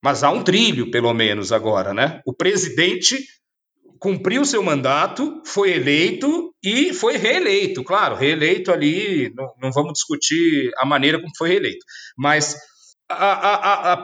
Mas 0.02 0.22
há 0.22 0.30
um 0.30 0.42
trilho, 0.42 0.90
pelo 0.90 1.12
menos, 1.14 1.52
agora, 1.52 1.94
né? 1.94 2.20
O 2.26 2.34
presidente 2.34 3.24
cumpriu 4.00 4.44
seu 4.44 4.62
mandato, 4.62 5.42
foi 5.44 5.72
eleito 5.72 6.54
e 6.62 6.92
foi 6.92 7.16
reeleito. 7.16 7.82
Claro, 7.84 8.16
reeleito 8.16 8.72
ali, 8.72 9.32
não, 9.34 9.46
não 9.62 9.72
vamos 9.72 9.94
discutir 9.94 10.70
a 10.78 10.86
maneira 10.86 11.20
como 11.20 11.36
foi 11.36 11.48
reeleito, 11.48 11.84
mas 12.16 12.56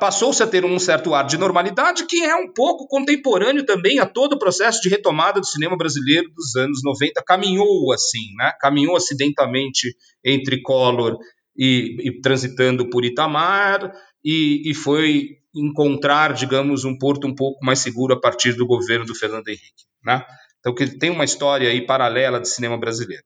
passou-se 0.01 0.43
a 0.43 0.47
ter 0.47 0.65
um 0.65 0.79
certo 0.79 1.15
ar 1.15 1.27
de 1.27 1.37
normalidade 1.37 2.07
que 2.07 2.25
é 2.25 2.35
um 2.37 2.51
pouco 2.51 2.89
contemporâneo 2.89 3.65
também 3.67 3.99
a 3.99 4.07
todo 4.07 4.33
o 4.33 4.39
processo 4.39 4.81
de 4.81 4.89
retomada 4.89 5.41
do 5.41 5.47
cinema 5.47 5.77
brasileiro 5.77 6.31
dos 6.35 6.57
anos 6.57 6.81
90. 6.83 7.23
Caminhou 7.27 7.93
assim, 7.93 8.35
né? 8.39 8.53
caminhou 8.59 8.97
acidentalmente 8.97 9.95
entre 10.25 10.63
Collor 10.63 11.19
e, 11.55 11.97
e 12.09 12.21
transitando 12.23 12.89
por 12.89 13.05
Itamar 13.05 13.93
e, 14.25 14.71
e 14.71 14.75
foi 14.75 15.39
encontrar, 15.55 16.33
digamos, 16.33 16.85
um 16.85 16.97
porto 16.97 17.27
um 17.27 17.35
pouco 17.35 17.65
mais 17.65 17.79
seguro 17.79 18.15
a 18.15 18.21
partir 18.21 18.55
do 18.55 18.67
governo 18.67 19.05
do 19.05 19.15
Fernando 19.15 19.49
Henrique. 19.49 19.85
Né? 20.03 20.25
Então, 20.59 20.75
que 20.75 20.87
tem 20.99 21.11
uma 21.11 21.25
história 21.25 21.69
aí 21.69 21.87
paralela 21.87 22.41
de 22.41 22.49
cinema 22.49 22.79
brasileiro. 22.79 23.23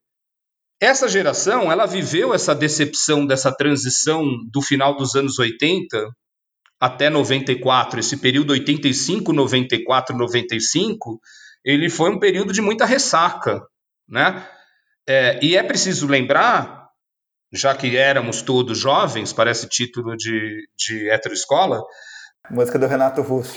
Essa 0.81 1.09
geração, 1.09 1.73
ela 1.73 1.87
viveu 1.87 2.35
essa 2.35 2.55
decepção 2.55 3.27
dessa 3.27 3.51
transição 3.51 4.25
do 4.53 4.63
final 4.63 4.97
dos 4.97 5.15
anos 5.15 5.39
80 5.39 6.09
até 6.81 7.11
94, 7.11 7.99
esse 7.99 8.17
período 8.19 8.53
85, 8.53 9.33
94, 9.33 10.17
95, 10.17 11.21
ele 11.65 11.91
foi 11.91 12.11
um 12.11 12.21
período 12.21 12.53
de 12.53 12.61
muita 12.61 12.85
ressaca, 12.85 13.61
né? 14.09 14.49
É, 15.09 15.41
e 15.43 15.57
é 15.57 15.63
preciso 15.63 16.07
lembrar, 16.07 16.78
já 17.53 17.75
que 17.75 17.97
éramos 17.97 18.43
todos 18.43 18.79
jovens, 18.79 19.33
parece 19.33 19.69
título 19.69 20.17
de, 20.17 20.69
de 20.77 21.11
heteroescola, 21.11 21.83
Música 22.51 22.79
do 22.79 22.87
Renato 22.87 23.21
Russo. 23.23 23.55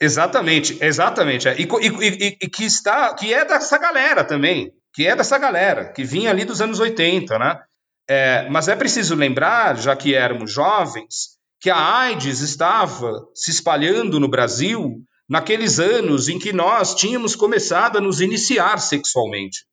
Exatamente, 0.00 0.78
exatamente. 0.82 1.48
E, 1.48 1.62
e, 1.62 1.86
e, 1.86 2.38
e, 2.42 2.50
que 2.50 2.64
está, 2.64 3.14
que 3.14 3.32
é 3.32 3.44
dessa 3.44 3.78
galera 3.78 4.24
também, 4.24 4.72
que 4.92 5.06
é 5.06 5.14
dessa 5.14 5.38
galera, 5.38 5.92
que 5.92 6.04
vinha 6.04 6.30
ali 6.30 6.44
dos 6.44 6.60
anos 6.60 6.80
80, 6.80 7.38
né? 7.38 7.58
É, 8.08 8.48
mas 8.50 8.68
é 8.68 8.76
preciso 8.76 9.14
lembrar, 9.14 9.76
já 9.76 9.96
que 9.96 10.14
éramos 10.14 10.52
jovens, 10.52 11.36
que 11.60 11.70
a 11.70 11.98
AIDS 12.00 12.40
estava 12.40 13.10
se 13.34 13.50
espalhando 13.50 14.20
no 14.20 14.28
Brasil 14.28 15.02
naqueles 15.28 15.80
anos 15.80 16.28
em 16.28 16.38
que 16.38 16.52
nós 16.52 16.94
tínhamos 16.94 17.34
começado 17.34 17.98
a 17.98 18.00
nos 18.00 18.20
iniciar 18.20 18.78
sexualmente. 18.78 19.64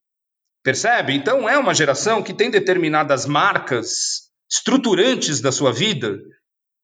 Percebe? 0.64 1.14
Então 1.14 1.48
é 1.48 1.58
uma 1.58 1.74
geração 1.74 2.24
que 2.24 2.34
tem 2.34 2.50
determinadas 2.50 3.26
marcas 3.26 4.32
estruturantes 4.50 5.42
da 5.42 5.52
sua 5.52 5.72
vida 5.72 6.20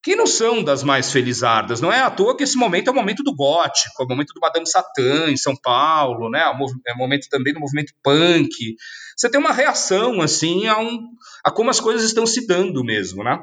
que 0.02 0.16
não 0.16 0.26
são 0.26 0.64
das 0.64 0.82
mais 0.84 1.12
felizardas. 1.12 1.82
Não 1.82 1.92
é 1.92 2.02
à 2.02 2.10
toa 2.10 2.36
que 2.36 2.44
esse 2.44 2.58
momento 2.58 2.88
é 2.88 2.92
o 2.92 2.96
momento 2.96 3.22
do 3.22 3.36
gótico, 3.36 4.02
é 4.02 4.06
o 4.06 4.08
momento 4.08 4.34
do 4.34 4.40
Madame 4.40 4.68
Satã 4.68 5.30
em 5.30 5.38
São 5.38 5.56
Paulo, 5.56 6.30
né? 6.30 6.42
é 6.42 6.94
o 6.94 6.98
momento 6.98 7.28
também 7.30 7.54
do 7.54 7.60
movimento 7.60 7.94
punk. 8.04 8.76
Você 9.16 9.30
tem 9.30 9.40
uma 9.40 9.52
reação 9.52 10.22
assim 10.22 10.68
a, 10.68 10.80
um, 10.80 11.10
a 11.44 11.52
como 11.52 11.70
as 11.70 11.80
coisas 11.80 12.06
estão 12.06 12.26
se 12.26 12.48
dando 12.48 12.84
mesmo, 12.84 13.24
né? 13.24 13.40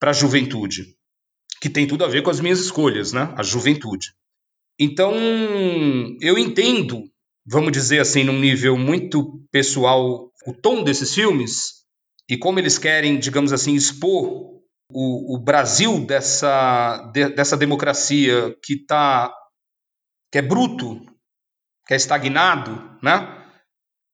Para 0.00 0.10
a 0.10 0.14
juventude, 0.14 0.96
que 1.60 1.68
tem 1.68 1.86
tudo 1.86 2.04
a 2.04 2.08
ver 2.08 2.22
com 2.22 2.30
as 2.30 2.40
minhas 2.40 2.60
escolhas, 2.60 3.12
né? 3.12 3.32
A 3.36 3.42
juventude. 3.42 4.14
Então, 4.78 5.12
eu 6.20 6.38
entendo, 6.38 7.02
vamos 7.50 7.72
dizer 7.72 8.00
assim, 8.00 8.24
num 8.24 8.38
nível 8.38 8.76
muito 8.76 9.42
pessoal, 9.50 10.30
o 10.46 10.52
tom 10.52 10.82
desses 10.82 11.14
filmes 11.14 11.84
e 12.28 12.36
como 12.36 12.58
eles 12.58 12.78
querem, 12.78 13.18
digamos 13.18 13.52
assim, 13.52 13.74
expor 13.74 14.58
o, 14.90 15.36
o 15.36 15.38
Brasil 15.38 16.04
dessa, 16.04 17.10
de, 17.12 17.30
dessa 17.30 17.56
democracia 17.56 18.54
que 18.62 18.84
tá 18.84 19.32
que 20.30 20.38
é 20.38 20.42
bruto, 20.42 21.00
que 21.86 21.94
é 21.94 21.96
estagnado, 21.96 22.98
né? 23.02 23.34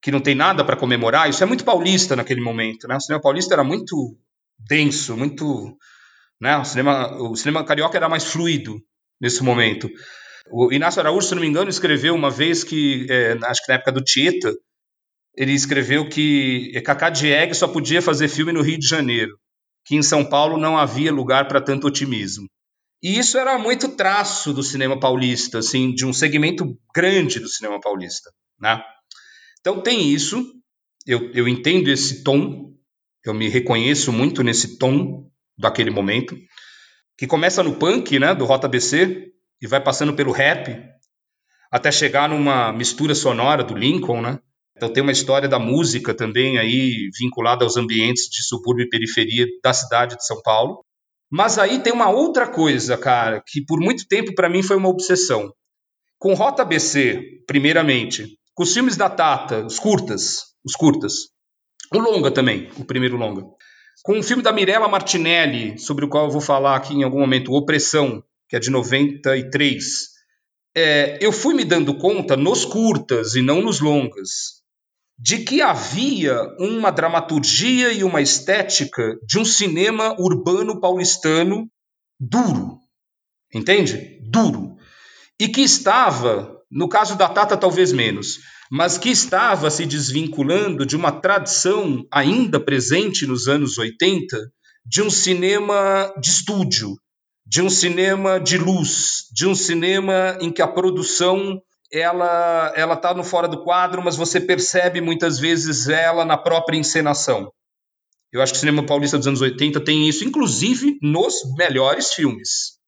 que 0.00 0.12
não 0.12 0.20
tem 0.20 0.34
nada 0.34 0.64
para 0.64 0.76
comemorar, 0.76 1.28
isso 1.28 1.42
é 1.42 1.46
muito 1.46 1.64
paulista 1.64 2.14
naquele 2.14 2.40
momento. 2.40 2.86
Né? 2.86 2.94
O 2.94 3.00
cinema 3.00 3.22
paulista 3.22 3.54
era 3.54 3.64
muito 3.64 4.16
denso, 4.58 5.16
muito. 5.16 5.76
Né? 6.40 6.56
O, 6.58 6.64
cinema, 6.64 7.16
o 7.22 7.34
cinema 7.34 7.64
carioca 7.64 7.96
era 7.96 8.08
mais 8.08 8.24
fluido 8.24 8.80
nesse 9.20 9.42
momento. 9.42 9.90
O 10.50 10.72
Inácio 10.72 11.00
Araújo, 11.00 11.26
se 11.26 11.34
não 11.34 11.42
me 11.42 11.48
engano, 11.48 11.70
escreveu 11.70 12.14
uma 12.14 12.30
vez 12.30 12.62
que, 12.62 13.06
é, 13.10 13.32
acho 13.44 13.62
que 13.64 13.68
na 13.68 13.74
época 13.74 13.92
do 13.92 14.04
Tieta, 14.04 14.54
ele 15.36 15.52
escreveu 15.52 16.08
que 16.08 16.80
Cacá 16.84 17.10
Diegue 17.10 17.54
só 17.54 17.66
podia 17.66 18.00
fazer 18.00 18.28
filme 18.28 18.52
no 18.52 18.62
Rio 18.62 18.78
de 18.78 18.86
Janeiro 18.86 19.36
que 19.84 19.94
em 19.94 20.02
São 20.02 20.24
Paulo 20.24 20.56
não 20.56 20.78
havia 20.78 21.12
lugar 21.12 21.46
para 21.46 21.60
tanto 21.60 21.86
otimismo. 21.86 22.48
E 23.02 23.18
isso 23.18 23.36
era 23.36 23.58
muito 23.58 23.90
traço 23.90 24.52
do 24.52 24.62
cinema 24.62 24.98
paulista, 24.98 25.58
assim, 25.58 25.92
de 25.92 26.06
um 26.06 26.12
segmento 26.12 26.78
grande 26.94 27.38
do 27.38 27.48
cinema 27.48 27.78
paulista, 27.78 28.30
né? 28.58 28.82
Então 29.60 29.82
tem 29.82 30.08
isso, 30.10 30.42
eu, 31.06 31.30
eu 31.32 31.46
entendo 31.46 31.88
esse 31.88 32.24
tom, 32.24 32.72
eu 33.24 33.34
me 33.34 33.48
reconheço 33.48 34.10
muito 34.10 34.42
nesse 34.42 34.78
tom 34.78 35.28
daquele 35.56 35.90
momento, 35.90 36.34
que 37.18 37.26
começa 37.26 37.62
no 37.62 37.76
punk, 37.76 38.18
né, 38.18 38.34
do 38.34 38.46
Rota 38.46 38.66
BC, 38.66 39.33
e 39.64 39.66
vai 39.66 39.82
passando 39.82 40.12
pelo 40.12 40.30
rap, 40.30 40.78
até 41.72 41.90
chegar 41.90 42.28
numa 42.28 42.70
mistura 42.70 43.14
sonora 43.14 43.64
do 43.64 43.74
Lincoln, 43.74 44.20
né? 44.20 44.38
Então 44.76 44.92
tem 44.92 45.02
uma 45.02 45.10
história 45.10 45.48
da 45.48 45.58
música 45.58 46.12
também 46.12 46.58
aí 46.58 47.08
vinculada 47.18 47.64
aos 47.64 47.78
ambientes 47.78 48.28
de 48.28 48.44
subúrbio 48.44 48.84
e 48.84 48.90
periferia 48.90 49.46
da 49.62 49.72
cidade 49.72 50.16
de 50.16 50.26
São 50.26 50.42
Paulo. 50.42 50.84
Mas 51.30 51.58
aí 51.58 51.78
tem 51.78 51.94
uma 51.94 52.10
outra 52.10 52.46
coisa, 52.46 52.98
cara, 52.98 53.42
que 53.46 53.64
por 53.64 53.80
muito 53.80 54.06
tempo 54.06 54.34
para 54.34 54.50
mim 54.50 54.62
foi 54.62 54.76
uma 54.76 54.90
obsessão. 54.90 55.50
Com 56.18 56.34
Rota 56.34 56.62
BC, 56.62 57.42
primeiramente, 57.46 58.38
com 58.54 58.64
os 58.64 58.74
filmes 58.74 58.98
da 58.98 59.08
Tata, 59.08 59.64
os 59.64 59.78
curtas, 59.78 60.42
os 60.62 60.74
curtas. 60.74 61.30
O 61.90 61.98
longa 61.98 62.30
também, 62.30 62.68
o 62.76 62.84
primeiro 62.84 63.16
longa. 63.16 63.46
Com 64.02 64.18
o 64.18 64.22
filme 64.22 64.42
da 64.42 64.52
Mirella 64.52 64.88
Martinelli, 64.88 65.78
sobre 65.78 66.04
o 66.04 66.08
qual 66.08 66.26
eu 66.26 66.30
vou 66.30 66.42
falar 66.42 66.76
aqui 66.76 66.92
em 66.92 67.02
algum 67.02 67.20
momento, 67.20 67.54
Opressão, 67.54 68.22
que 68.54 68.56
é 68.56 68.60
de 68.60 68.70
93. 68.70 69.84
É, 70.76 71.18
eu 71.20 71.32
fui 71.32 71.54
me 71.54 71.64
dando 71.64 71.98
conta 71.98 72.36
nos 72.36 72.64
curtas 72.64 73.34
e 73.34 73.42
não 73.42 73.60
nos 73.60 73.80
longas 73.80 74.62
de 75.18 75.38
que 75.38 75.60
havia 75.60 76.40
uma 76.60 76.90
dramaturgia 76.90 77.92
e 77.92 78.04
uma 78.04 78.20
estética 78.20 79.16
de 79.26 79.40
um 79.40 79.44
cinema 79.44 80.14
urbano 80.20 80.80
paulistano 80.80 81.68
duro, 82.18 82.78
entende? 83.52 84.20
Duro. 84.22 84.76
E 85.40 85.48
que 85.48 85.60
estava, 85.60 86.56
no 86.70 86.88
caso 86.88 87.16
da 87.16 87.28
Tata 87.28 87.56
talvez 87.56 87.92
menos, 87.92 88.38
mas 88.70 88.98
que 88.98 89.08
estava 89.08 89.68
se 89.68 89.84
desvinculando 89.84 90.86
de 90.86 90.96
uma 90.96 91.10
tradição 91.10 92.06
ainda 92.08 92.58
presente 92.60 93.26
nos 93.26 93.48
anos 93.48 93.78
80 93.78 94.36
de 94.86 95.02
um 95.02 95.10
cinema 95.10 96.12
de 96.20 96.28
estúdio, 96.28 96.96
de 97.46 97.60
um 97.62 97.68
cinema 97.68 98.40
de 98.40 98.56
luz, 98.56 99.28
de 99.32 99.46
um 99.46 99.54
cinema 99.54 100.38
em 100.40 100.50
que 100.50 100.62
a 100.62 100.68
produção 100.68 101.60
ela 101.92 102.72
ela 102.74 102.94
está 102.94 103.14
no 103.14 103.22
fora 103.22 103.46
do 103.46 103.62
quadro, 103.62 104.02
mas 104.02 104.16
você 104.16 104.40
percebe 104.40 105.00
muitas 105.00 105.38
vezes 105.38 105.88
ela 105.88 106.24
na 106.24 106.36
própria 106.36 106.76
encenação. 106.76 107.52
Eu 108.32 108.42
acho 108.42 108.52
que 108.52 108.56
o 108.56 108.60
cinema 108.60 108.84
paulista 108.84 109.16
dos 109.16 109.28
anos 109.28 109.40
80 109.40 109.80
tem 109.80 110.08
isso, 110.08 110.24
inclusive 110.24 110.98
nos 111.00 111.34
melhores 111.56 112.12
filmes, 112.12 112.78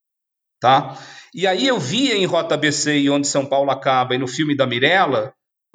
tá? 0.59 0.97
E 1.33 1.47
aí 1.47 1.67
eu 1.67 1.79
via 1.79 2.15
em 2.17 2.25
Rota 2.25 2.57
BC 2.57 2.99
e 2.99 3.09
Onde 3.09 3.27
São 3.27 3.45
Paulo 3.45 3.71
Acaba 3.71 4.15
e 4.15 4.17
no 4.17 4.27
filme 4.27 4.57
da 4.57 4.67
Mirella 4.67 5.33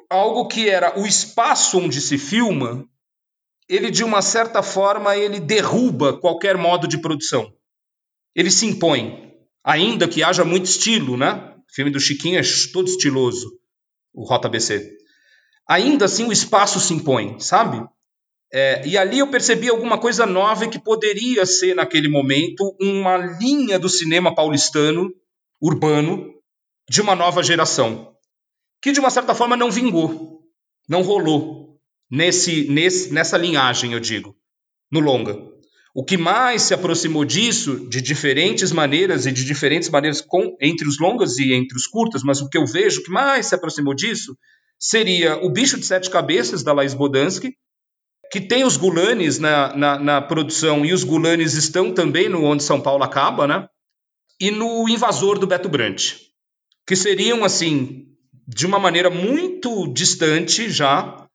algo 0.09 0.47
que 0.47 0.69
era 0.69 0.99
o 0.99 1.07
espaço 1.07 1.79
onde 1.79 1.99
se 1.99 2.17
filma, 2.17 2.85
ele 3.67 3.89
de 3.89 4.03
uma 4.03 4.21
certa 4.21 4.61
forma 4.61 5.17
ele 5.17 5.39
derruba 5.39 6.19
qualquer 6.19 6.55
modo 6.55 6.87
de 6.87 6.99
produção. 6.99 7.51
Ele 8.35 8.51
se 8.51 8.65
impõe, 8.65 9.33
ainda 9.63 10.07
que 10.07 10.23
haja 10.23 10.43
muito 10.43 10.65
estilo, 10.65 11.17
né? 11.17 11.55
O 11.69 11.73
filme 11.73 11.91
do 11.91 11.99
Chiquinho 11.99 12.39
é 12.39 12.43
todo 12.71 12.87
estiloso, 12.87 13.59
o 14.13 14.23
Rota 14.25 14.49
BC. 14.49 14.97
Ainda 15.67 16.05
assim, 16.05 16.25
o 16.25 16.31
espaço 16.31 16.79
se 16.79 16.93
impõe, 16.93 17.39
sabe? 17.39 17.83
É, 18.51 18.85
e 18.87 18.97
ali 18.97 19.19
eu 19.19 19.31
percebi 19.31 19.69
alguma 19.69 19.97
coisa 19.97 20.25
nova 20.25 20.67
que 20.67 20.77
poderia 20.77 21.45
ser, 21.45 21.75
naquele 21.75 22.07
momento, 22.07 22.75
uma 22.79 23.17
linha 23.17 23.79
do 23.79 23.89
cinema 23.89 24.35
paulistano, 24.35 25.11
urbano, 25.59 26.33
de 26.87 27.01
uma 27.01 27.15
nova 27.15 27.41
geração, 27.41 28.15
que 28.81 28.91
de 28.91 28.99
uma 28.99 29.09
certa 29.09 29.33
forma 29.33 29.57
não 29.57 29.71
vingou, 29.71 30.43
não 30.87 31.01
rolou 31.01 31.79
nesse, 32.11 32.69
nesse, 32.69 33.11
nessa 33.11 33.37
linhagem, 33.37 33.93
eu 33.93 33.99
digo, 33.99 34.35
no 34.91 34.99
longa. 34.99 35.52
O 35.93 36.03
que 36.03 36.17
mais 36.17 36.63
se 36.63 36.73
aproximou 36.73 37.23
disso, 37.23 37.87
de 37.87 38.01
diferentes 38.01 38.71
maneiras 38.71 39.27
e 39.27 39.31
de 39.31 39.45
diferentes 39.45 39.89
maneiras 39.89 40.21
com, 40.21 40.57
entre 40.59 40.87
os 40.87 40.97
longas 40.97 41.37
e 41.37 41.53
entre 41.53 41.77
os 41.77 41.85
curtas, 41.85 42.23
mas 42.23 42.41
o 42.41 42.49
que 42.49 42.57
eu 42.57 42.65
vejo 42.65 43.03
que 43.03 43.11
mais 43.11 43.45
se 43.45 43.55
aproximou 43.55 43.93
disso 43.93 44.35
seria 44.79 45.37
O 45.37 45.51
Bicho 45.51 45.79
de 45.79 45.85
Sete 45.85 46.09
Cabeças, 46.09 46.63
da 46.63 46.73
Laís 46.73 46.95
Bodansky, 46.95 47.55
que 48.31 48.41
tem 48.41 48.63
os 48.63 48.75
Gulanes 48.75 49.37
na, 49.37 49.75
na, 49.75 49.99
na, 49.99 50.21
produção, 50.21 50.83
e 50.83 50.91
os 50.91 51.03
Gulanes 51.03 51.53
estão 51.53 51.93
também 51.93 52.27
no 52.27 52.43
Onde 52.43 52.63
São 52.63 52.81
Paulo 52.81 53.03
Acaba, 53.03 53.45
né? 53.45 53.67
E 54.41 54.49
no 54.49 54.89
Invasor, 54.89 55.37
do 55.37 55.45
Beto 55.45 55.69
Brant, 55.69 56.15
que 56.87 56.95
seriam, 56.95 57.45
assim, 57.45 58.07
de 58.47 58.65
uma 58.65 58.79
maneira 58.79 59.11
muito 59.11 59.87
distante 59.93 60.71
já, 60.71 61.27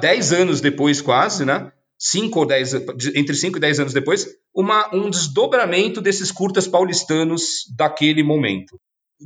dez 0.00 0.32
anos 0.32 0.62
depois 0.62 1.02
quase, 1.02 1.44
né? 1.44 1.70
Cinco 1.98 2.40
ou 2.40 2.46
dez, 2.46 2.72
entre 3.14 3.34
5 3.34 3.56
e 3.56 3.60
10 3.60 3.80
anos 3.80 3.92
depois, 3.92 4.26
uma, 4.54 4.94
um 4.94 5.10
desdobramento 5.10 6.00
desses 6.00 6.30
curtas 6.30 6.68
paulistanos 6.68 7.64
daquele 7.76 8.22
momento. 8.22 8.78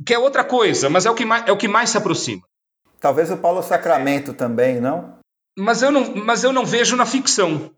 Que 0.05 0.15
é 0.15 0.19
outra 0.19 0.43
coisa, 0.43 0.89
mas 0.89 1.05
é 1.05 1.11
o 1.11 1.15
que 1.15 1.23
mais, 1.23 1.47
é 1.47 1.51
o 1.51 1.57
que 1.57 1.67
mais 1.67 1.91
se 1.91 1.97
aproxima. 1.97 2.41
Talvez 2.99 3.29
o 3.29 3.37
Paulo 3.37 3.61
Sacramento 3.61 4.33
também, 4.33 4.81
não? 4.81 5.19
Mas 5.57 5.83
eu 5.83 5.91
não, 5.91 6.15
mas 6.15 6.43
eu 6.43 6.51
não 6.51 6.65
vejo 6.65 6.95
na 6.95 7.05
ficção. 7.05 7.71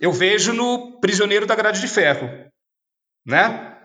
Eu 0.00 0.12
vejo 0.12 0.52
no 0.52 0.98
Prisioneiro 1.00 1.46
da 1.46 1.54
Grade 1.54 1.80
de 1.80 1.88
Ferro, 1.88 2.28
né? 3.24 3.76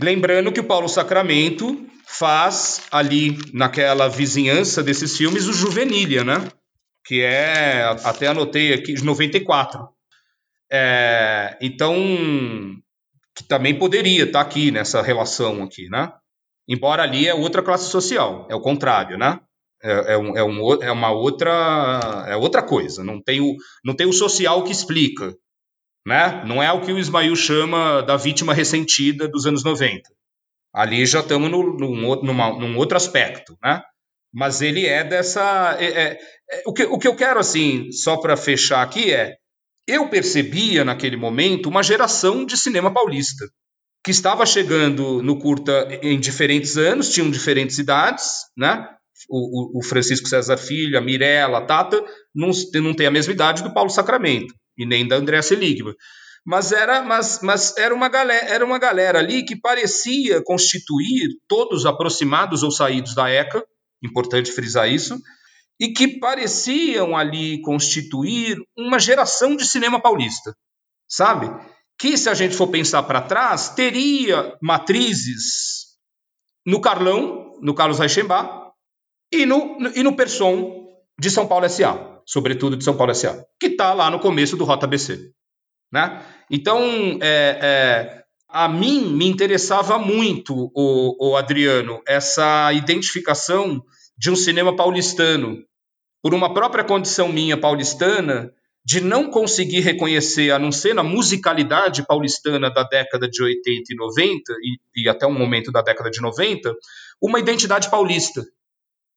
Lembrando 0.00 0.50
que 0.50 0.60
o 0.60 0.64
Paulo 0.64 0.88
Sacramento 0.88 1.86
faz 2.06 2.82
ali 2.90 3.38
naquela 3.52 4.08
vizinhança 4.08 4.82
desses 4.82 5.16
filmes 5.16 5.46
o 5.46 5.52
Juvenília, 5.52 6.24
né? 6.24 6.48
Que 7.04 7.22
é, 7.22 7.84
até 8.04 8.28
anotei 8.28 8.72
aqui, 8.72 8.94
de 8.94 9.04
94. 9.04 9.88
É, 10.72 11.56
então, 11.60 11.94
que 13.34 13.44
também 13.44 13.78
poderia 13.78 14.24
estar 14.24 14.42
tá 14.42 14.48
aqui 14.48 14.70
nessa 14.70 15.02
relação 15.02 15.62
aqui, 15.62 15.88
né? 15.88 16.12
Embora 16.68 17.02
ali 17.02 17.28
é 17.28 17.34
outra 17.34 17.62
classe 17.62 17.90
social, 17.90 18.46
é 18.50 18.54
o 18.54 18.60
contrário, 18.60 19.18
né? 19.18 19.38
É, 19.82 20.14
é, 20.14 20.16
um, 20.16 20.36
é, 20.36 20.42
um, 20.42 20.82
é 20.82 20.90
uma 20.90 21.10
outra 21.10 22.24
é 22.26 22.36
outra 22.36 22.62
coisa, 22.62 23.04
não 23.04 23.20
tem, 23.22 23.42
o, 23.42 23.54
não 23.84 23.94
tem 23.94 24.06
o 24.06 24.14
social 24.14 24.64
que 24.64 24.72
explica, 24.72 25.36
né? 26.06 26.42
Não 26.46 26.62
é 26.62 26.72
o 26.72 26.80
que 26.80 26.90
o 26.90 26.98
Ismail 26.98 27.36
chama 27.36 28.00
da 28.00 28.16
vítima 28.16 28.54
ressentida 28.54 29.28
dos 29.28 29.44
anos 29.44 29.62
90. 29.62 30.08
Ali 30.72 31.04
já 31.04 31.20
estamos 31.20 31.50
num, 31.50 31.76
num 31.76 32.76
outro 32.78 32.96
aspecto, 32.96 33.58
né? 33.62 33.82
Mas 34.34 34.60
ele 34.60 34.84
é 34.84 35.04
dessa. 35.04 35.76
É, 35.78 35.84
é, 35.84 36.18
é, 36.50 36.62
o, 36.66 36.72
que, 36.72 36.82
o 36.82 36.98
que 36.98 37.06
eu 37.06 37.14
quero, 37.14 37.38
assim, 37.38 37.90
só 37.92 38.16
para 38.16 38.36
fechar 38.36 38.82
aqui 38.82 39.12
é. 39.12 39.36
Eu 39.86 40.08
percebia 40.08 40.82
naquele 40.82 41.14
momento 41.14 41.68
uma 41.68 41.82
geração 41.82 42.46
de 42.46 42.56
cinema 42.56 42.92
paulista 42.92 43.44
que 44.02 44.10
estava 44.10 44.44
chegando 44.46 45.22
no 45.22 45.38
curta 45.38 45.86
em 46.02 46.18
diferentes 46.18 46.78
anos, 46.78 47.10
tinham 47.10 47.30
diferentes 47.30 47.78
idades, 47.78 48.24
né? 48.56 48.88
O, 49.28 49.76
o, 49.76 49.78
o 49.78 49.84
Francisco 49.84 50.26
César 50.26 50.56
Filho, 50.56 50.98
a 50.98 51.02
Mirella, 51.02 51.58
a 51.58 51.66
Tata, 51.66 52.02
não, 52.34 52.50
não 52.82 52.94
tem 52.94 53.06
a 53.06 53.10
mesma 53.10 53.32
idade 53.32 53.62
do 53.62 53.74
Paulo 53.74 53.90
Sacramento 53.90 54.54
e 54.76 54.86
nem 54.86 55.06
da 55.06 55.16
Andréa 55.16 55.42
Seligman. 55.42 55.94
Mas 56.46 56.72
era, 56.72 57.02
mas, 57.02 57.40
mas 57.42 57.76
era, 57.76 57.94
uma 57.94 58.08
galera, 58.08 58.46
era 58.46 58.64
uma 58.64 58.78
galera 58.78 59.18
ali 59.18 59.44
que 59.44 59.58
parecia 59.58 60.42
constituir, 60.42 61.28
todos 61.46 61.86
aproximados 61.86 62.62
ou 62.62 62.70
saídos 62.70 63.14
da 63.14 63.30
ECA, 63.30 63.64
importante 64.06 64.52
frisar 64.52 64.88
isso, 64.88 65.20
e 65.80 65.92
que 65.92 66.18
pareciam 66.18 67.16
ali 67.16 67.60
constituir 67.62 68.56
uma 68.76 68.98
geração 68.98 69.56
de 69.56 69.64
cinema 69.64 70.00
paulista, 70.00 70.54
sabe? 71.08 71.50
Que, 71.98 72.16
se 72.16 72.28
a 72.28 72.34
gente 72.34 72.54
for 72.54 72.68
pensar 72.68 73.02
para 73.04 73.22
trás, 73.22 73.70
teria 73.70 74.56
matrizes 74.62 75.96
no 76.66 76.80
Carlão, 76.80 77.58
no 77.60 77.74
Carlos 77.74 77.98
Reichenbach, 77.98 78.72
e 79.32 79.44
no, 79.46 79.78
e 79.94 80.02
no 80.02 80.14
Person 80.14 80.86
de 81.18 81.30
São 81.30 81.46
Paulo 81.46 81.66
S.A., 81.66 82.20
sobretudo 82.26 82.76
de 82.76 82.84
São 82.84 82.96
Paulo 82.96 83.12
S.A., 83.12 83.44
que 83.58 83.66
está 83.66 83.92
lá 83.92 84.10
no 84.10 84.20
começo 84.20 84.56
do 84.56 84.64
Rota 84.64 84.86
BC. 84.86 85.32
Né? 85.92 86.24
Então, 86.50 86.80
é, 87.20 87.58
é, 87.62 88.23
a 88.54 88.68
mim 88.68 89.12
me 89.12 89.26
interessava 89.26 89.98
muito, 89.98 90.70
o, 90.72 91.30
o 91.30 91.36
Adriano, 91.36 92.00
essa 92.06 92.72
identificação 92.72 93.82
de 94.16 94.30
um 94.30 94.36
cinema 94.36 94.76
paulistano, 94.76 95.58
por 96.22 96.32
uma 96.32 96.54
própria 96.54 96.84
condição 96.84 97.32
minha 97.32 97.56
paulistana, 97.56 98.52
de 98.84 99.00
não 99.00 99.28
conseguir 99.28 99.80
reconhecer, 99.80 100.52
a 100.52 100.58
não 100.60 100.70
ser 100.70 100.94
na 100.94 101.02
musicalidade 101.02 102.06
paulistana 102.06 102.70
da 102.70 102.84
década 102.84 103.28
de 103.28 103.42
80 103.42 103.64
e 103.90 103.96
90, 103.96 104.52
e, 104.62 105.02
e 105.02 105.08
até 105.08 105.26
um 105.26 105.36
momento 105.36 105.72
da 105.72 105.82
década 105.82 106.08
de 106.08 106.20
90, 106.20 106.72
uma 107.20 107.40
identidade 107.40 107.90
paulista. 107.90 108.46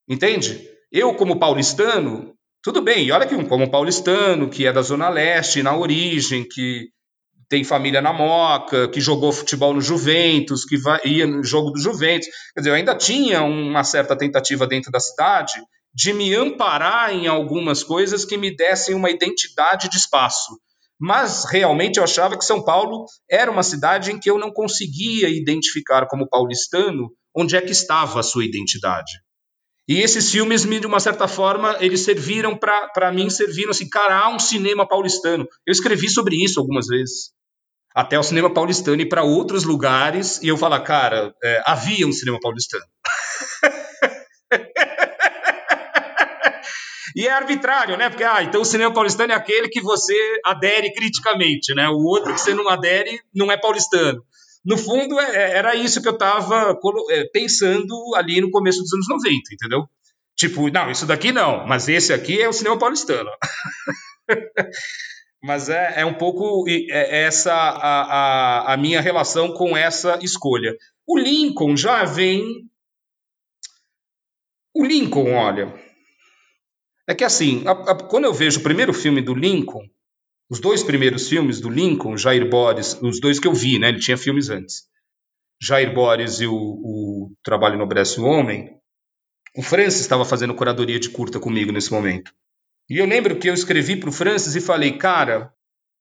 Entende? 0.09 0.67
Eu, 0.91 1.13
como 1.13 1.37
paulistano, 1.37 2.33
tudo 2.63 2.81
bem, 2.81 3.05
e 3.05 3.11
olha 3.11 3.27
que 3.27 3.35
como 3.45 3.69
paulistano, 3.69 4.49
que 4.49 4.65
é 4.65 4.73
da 4.73 4.81
Zona 4.81 5.09
Leste, 5.09 5.61
na 5.61 5.77
origem, 5.77 6.43
que 6.43 6.89
tem 7.49 7.63
família 7.63 8.01
na 8.01 8.11
Moca, 8.11 8.89
que 8.89 8.99
jogou 8.99 9.31
futebol 9.31 9.73
no 9.73 9.81
Juventus, 9.81 10.65
que 10.65 10.77
vai, 10.77 10.99
ia 11.05 11.25
no 11.25 11.43
jogo 11.43 11.71
do 11.71 11.79
Juventus. 11.79 12.27
Quer 12.53 12.61
dizer, 12.61 12.69
eu 12.69 12.75
ainda 12.75 12.95
tinha 12.95 13.43
uma 13.43 13.83
certa 13.83 14.17
tentativa 14.17 14.67
dentro 14.67 14.91
da 14.91 14.99
cidade 14.99 15.53
de 15.93 16.13
me 16.13 16.35
amparar 16.35 17.13
em 17.13 17.27
algumas 17.27 17.83
coisas 17.83 18.25
que 18.25 18.37
me 18.37 18.55
dessem 18.55 18.93
uma 18.93 19.09
identidade 19.09 19.89
de 19.89 19.97
espaço. 19.97 20.59
Mas 20.99 21.45
realmente 21.45 21.97
eu 21.97 22.03
achava 22.03 22.37
que 22.37 22.45
São 22.45 22.63
Paulo 22.63 23.05
era 23.29 23.49
uma 23.49 23.63
cidade 23.63 24.11
em 24.11 24.19
que 24.19 24.29
eu 24.29 24.37
não 24.37 24.51
conseguia 24.51 25.29
identificar 25.29 26.07
como 26.07 26.27
paulistano 26.27 27.09
onde 27.35 27.55
é 27.55 27.61
que 27.61 27.71
estava 27.71 28.19
a 28.19 28.23
sua 28.23 28.43
identidade. 28.45 29.11
E 29.87 30.01
esses 30.01 30.29
filmes, 30.29 30.63
de 30.65 30.85
uma 30.85 30.99
certa 30.99 31.27
forma, 31.27 31.77
eles 31.79 32.01
serviram 32.01 32.57
para 32.57 33.11
mim, 33.11 33.29
serviram 33.29 33.71
assim, 33.71 33.87
cara, 33.87 34.19
há 34.19 34.27
um 34.27 34.39
cinema 34.39 34.85
paulistano. 34.85 35.47
Eu 35.65 35.71
escrevi 35.71 36.09
sobre 36.09 36.35
isso 36.35 36.59
algumas 36.59 36.87
vezes 36.87 37.31
até 37.97 38.17
o 38.19 38.21
cinema 38.21 38.53
paulistano 38.53 39.01
e 39.01 39.09
para 39.09 39.23
outros 39.23 39.63
lugares 39.63 40.39
e 40.43 40.49
eu 40.49 40.55
falar, 40.55 40.81
cara, 40.81 41.33
é, 41.43 41.63
havia 41.65 42.07
um 42.07 42.11
cinema 42.11 42.37
paulistano. 42.39 42.85
e 47.15 47.25
é 47.25 47.31
arbitrário, 47.31 47.97
né? 47.97 48.07
Porque, 48.07 48.23
ah, 48.23 48.43
então 48.43 48.61
o 48.61 48.65
cinema 48.65 48.93
paulistano 48.93 49.33
é 49.33 49.35
aquele 49.35 49.67
que 49.67 49.81
você 49.81 50.13
adere 50.45 50.93
criticamente, 50.93 51.73
né? 51.73 51.89
O 51.89 52.03
outro 52.03 52.35
que 52.35 52.39
você 52.39 52.53
não 52.53 52.69
adere 52.69 53.19
não 53.33 53.51
é 53.51 53.57
paulistano. 53.57 54.23
No 54.63 54.77
fundo, 54.77 55.19
é, 55.19 55.35
é 55.35 55.57
era 55.57 55.73
isso 55.73 55.99
que 55.99 56.07
eu 56.07 56.13
estava 56.13 56.77
é, 57.09 57.23
pensando 57.33 58.13
ali 58.13 58.39
no 58.39 58.51
começo 58.51 58.79
dos 58.79 58.93
anos 58.93 59.07
90, 59.09 59.33
entendeu? 59.51 59.89
Tipo, 60.35 60.69
não, 60.69 60.91
isso 60.91 61.07
daqui 61.07 61.31
não, 61.31 61.65
mas 61.65 61.89
esse 61.89 62.13
aqui 62.13 62.39
é 62.39 62.47
o 62.47 62.53
cinema 62.53 62.77
paulistano. 62.77 63.31
Mas 65.43 65.69
é, 65.69 66.01
é 66.01 66.05
um 66.05 66.13
pouco 66.13 66.67
é, 66.67 66.87
é 66.89 67.23
essa 67.23 67.53
a, 67.53 68.01
a, 68.01 68.73
a 68.73 68.77
minha 68.77 68.99
relação 69.01 69.53
com 69.53 69.77
essa 69.77 70.19
escolha. 70.21 70.75
O 71.05 71.17
Lincoln 71.17 71.77
já 71.77 72.03
vem. 72.03 72.67
O 74.73 74.85
Lincoln, 74.85 75.33
olha, 75.33 75.73
É 77.07 77.15
que 77.15 77.23
assim, 77.23 77.63
a, 77.65 77.71
a, 77.71 77.95
quando 77.95 78.25
eu 78.25 78.33
vejo 78.33 78.59
o 78.59 78.63
primeiro 78.63 78.93
filme 78.93 79.21
do 79.21 79.33
Lincoln, 79.33 79.87
os 80.49 80.59
dois 80.59 80.83
primeiros 80.83 81.27
filmes 81.27 81.59
do 81.59 81.69
Lincoln, 81.69 82.17
Jair 82.17 82.49
Boris, 82.49 82.99
os 83.01 83.19
dois 83.19 83.39
que 83.39 83.47
eu 83.47 83.53
vi, 83.53 83.79
né? 83.79 83.89
Ele 83.89 83.99
tinha 83.99 84.17
filmes 84.17 84.49
antes. 84.49 84.83
Jair 85.61 85.93
Boris 85.93 86.39
e 86.39 86.47
o, 86.47 86.53
o 86.53 87.31
Trabalho 87.43 87.75
Enobrece 87.75 88.19
o 88.19 88.25
Homem. 88.25 88.77
O 89.55 89.63
Francis 89.63 90.01
estava 90.01 90.23
fazendo 90.23 90.53
curadoria 90.53 90.99
de 90.99 91.09
curta 91.09 91.39
comigo 91.39 91.71
nesse 91.71 91.91
momento. 91.91 92.31
E 92.89 92.97
eu 92.97 93.05
lembro 93.05 93.37
que 93.37 93.49
eu 93.49 93.53
escrevi 93.53 93.97
para 93.97 94.09
o 94.09 94.13
Francis 94.13 94.55
e 94.55 94.61
falei, 94.61 94.97
cara, 94.97 95.51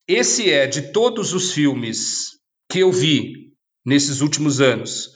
esse 0.07 0.51
é 0.51 0.67
de 0.67 0.93
todos 0.93 1.33
os 1.35 1.53
filmes 1.53 2.39
que 2.71 2.81
eu 2.81 2.93
vi 2.93 3.53
nesses 3.85 4.21
últimos 4.21 4.61
anos, 4.61 5.11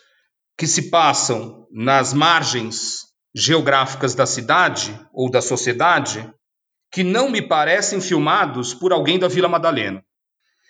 que 0.58 0.66
se 0.66 0.90
passam 0.90 1.66
nas 1.70 2.12
margens 2.12 3.02
geográficas 3.34 4.14
da 4.14 4.26
cidade 4.26 4.98
ou 5.12 5.30
da 5.30 5.40
sociedade, 5.40 6.28
que 6.92 7.04
não 7.04 7.30
me 7.30 7.40
parecem 7.40 8.00
filmados 8.00 8.74
por 8.74 8.92
alguém 8.92 9.18
da 9.18 9.28
Vila 9.28 9.48
Madalena. 9.48 10.04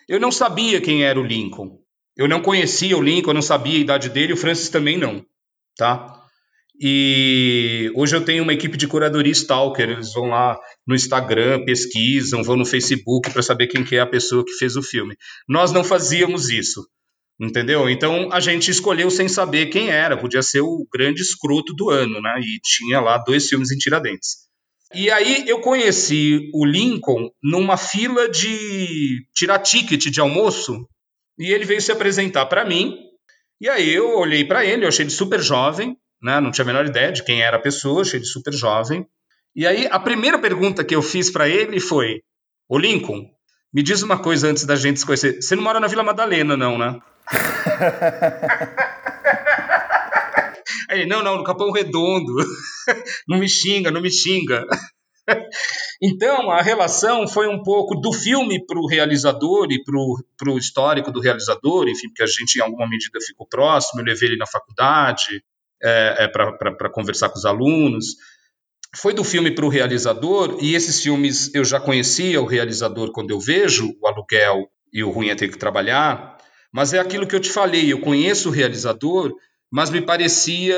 Eu 0.07 0.21
não 0.21 0.31
sabia 0.31 0.81
quem 0.81 1.05
era 1.05 1.19
o 1.19 1.25
Lincoln. 1.25 1.79
Eu 2.17 2.29
não 2.29 2.43
conhecia 2.43 2.97
o 2.97 3.03
Lincoln, 3.03 3.31
eu 3.31 3.35
não 3.35 3.43
sabia 3.43 3.79
a 3.79 3.81
idade 3.81 4.11
dele, 4.11 4.35
o 4.35 4.37
Francis 4.37 4.69
também 4.69 4.99
não, 4.99 5.25
tá? 5.77 6.20
E 6.83 7.93
hoje 7.95 8.17
eu 8.17 8.25
tenho 8.25 8.43
uma 8.43 8.55
equipe 8.55 8.75
de 8.79 8.89
curadoria 8.89 9.33
stalker, 9.33 9.91
eles 9.91 10.15
vão 10.15 10.29
lá 10.31 10.59
no 10.87 10.95
Instagram, 10.95 11.63
pesquisam, 11.67 12.43
vão 12.43 12.57
no 12.57 12.65
Facebook 12.65 13.31
para 13.31 13.43
saber 13.43 13.67
quem 13.67 13.85
que 13.85 13.97
é 13.97 14.01
a 14.01 14.07
pessoa 14.07 14.43
que 14.43 14.55
fez 14.55 14.77
o 14.77 14.83
filme. 14.83 15.15
Nós 15.47 15.73
não 15.73 15.85
fazíamos 15.85 16.49
isso, 16.49 16.89
entendeu? 17.39 17.91
Então 17.91 18.33
a 18.33 18.41
gente 18.41 18.71
escolheu 18.71 19.11
sem 19.11 19.29
saber 19.29 19.67
quem 19.67 19.91
era, 19.91 20.17
podia 20.17 20.41
ser 20.41 20.63
o 20.63 20.87
grande 20.91 21.21
escroto 21.21 21.75
do 21.75 21.91
ano, 21.91 22.19
né? 22.19 22.41
E 22.41 22.59
tinha 22.65 22.99
lá 22.99 23.19
dois 23.19 23.47
filmes 23.47 23.71
em 23.71 23.77
Tiradentes. 23.77 24.49
E 24.95 25.11
aí 25.11 25.45
eu 25.47 25.61
conheci 25.61 26.51
o 26.55 26.65
Lincoln 26.65 27.29
numa 27.43 27.77
fila 27.77 28.27
de 28.27 29.23
tirar 29.35 29.59
ticket 29.59 30.07
de 30.07 30.21
almoço 30.21 30.89
e 31.39 31.53
ele 31.53 31.67
veio 31.67 31.83
se 31.83 31.93
apresentar 31.93 32.47
para 32.47 32.65
mim. 32.65 32.97
E 33.61 33.69
aí 33.69 33.91
eu 33.91 34.17
olhei 34.17 34.47
para 34.47 34.65
ele, 34.65 34.85
eu 34.85 34.89
achei 34.89 35.05
ele 35.05 35.11
super 35.11 35.41
jovem, 35.43 35.95
né? 36.23 36.41
não 36.41 36.51
tinha 36.51 36.65
a 36.65 36.67
menor 36.67 36.87
ideia 36.87 37.13
de 37.13 37.25
quem 37.25 37.43
era 37.43 37.57
a 37.57 37.61
pessoa, 37.61 38.03
achei 38.03 38.19
ele 38.19 38.27
super 38.27 38.53
jovem. 38.53 39.07
E 39.55 39.67
aí 39.67 39.89
a 39.91 39.99
primeira 39.99 40.39
pergunta 40.39 40.85
que 40.85 40.95
eu 40.95 41.03
fiz 41.03 41.31
para 41.31 41.49
ele 41.49 41.81
foi: 41.81 42.23
Ô 42.69 42.79
Lincoln, 42.79 43.29
me 43.73 43.83
diz 43.83 44.03
uma 44.03 44.19
coisa 44.19 44.49
antes 44.49 44.65
da 44.65 44.77
gente 44.77 45.01
se 45.01 45.07
conhecer. 45.07 45.41
Você 45.41 45.57
não 45.57 45.63
mora 45.63 45.81
na 45.81 45.87
Vila 45.87 46.03
Madalena, 46.03 46.57
não, 46.57 46.79
né? 46.79 47.01
Aí, 50.91 51.07
não, 51.07 51.23
não, 51.23 51.37
no 51.39 51.45
Capão 51.45 51.71
Redondo. 51.71 52.35
não 53.29 53.39
me 53.39 53.49
xinga, 53.49 53.93
não 53.93 54.01
me 54.01 54.11
xinga. 54.11 54.67
então, 56.03 56.51
a 56.51 56.61
relação 56.61 57.29
foi 57.29 57.47
um 57.47 57.63
pouco 57.63 57.95
do 57.95 58.13
filme 58.13 58.67
para 58.67 58.77
o 58.77 58.89
realizador 58.89 59.69
e 59.71 59.81
para 59.85 60.51
o 60.51 60.59
histórico 60.59 61.13
do 61.13 61.21
realizador, 61.21 61.89
enfim, 61.89 62.09
porque 62.09 62.25
a 62.25 62.27
gente, 62.27 62.57
em 62.57 62.63
alguma 62.63 62.89
medida, 62.89 63.21
ficou 63.25 63.47
próximo. 63.47 64.01
Eu 64.01 64.07
levei 64.07 64.31
ele 64.31 64.37
na 64.37 64.49
faculdade, 64.49 65.45
é, 65.83 66.25
é, 66.25 66.29
para 66.29 66.91
conversar 66.91 67.29
com 67.29 67.39
os 67.39 67.45
alunos. 67.45 68.17
Foi 68.97 69.15
do 69.15 69.23
filme 69.23 69.53
para 69.53 69.65
o 69.65 69.69
realizador, 69.69 70.59
e 70.61 70.75
esses 70.75 71.01
filmes 71.01 71.55
eu 71.55 71.65
já 71.65 71.79
conhecia 71.79 72.41
o 72.41 72.47
realizador 72.47 73.13
quando 73.13 73.31
eu 73.31 73.39
vejo 73.39 73.95
o 74.01 74.07
aluguel 74.07 74.69
e 74.93 75.05
o 75.05 75.11
ruim 75.11 75.29
é 75.29 75.35
ter 75.35 75.49
que 75.49 75.59
trabalhar, 75.59 76.37
mas 76.73 76.93
é 76.93 76.99
aquilo 76.99 77.27
que 77.27 77.35
eu 77.35 77.41
te 77.41 77.51
falei, 77.51 77.93
eu 77.93 78.01
conheço 78.01 78.49
o 78.49 78.53
realizador, 78.53 79.33
mas 79.71 79.91
me 79.91 80.01
parecia 80.01 80.77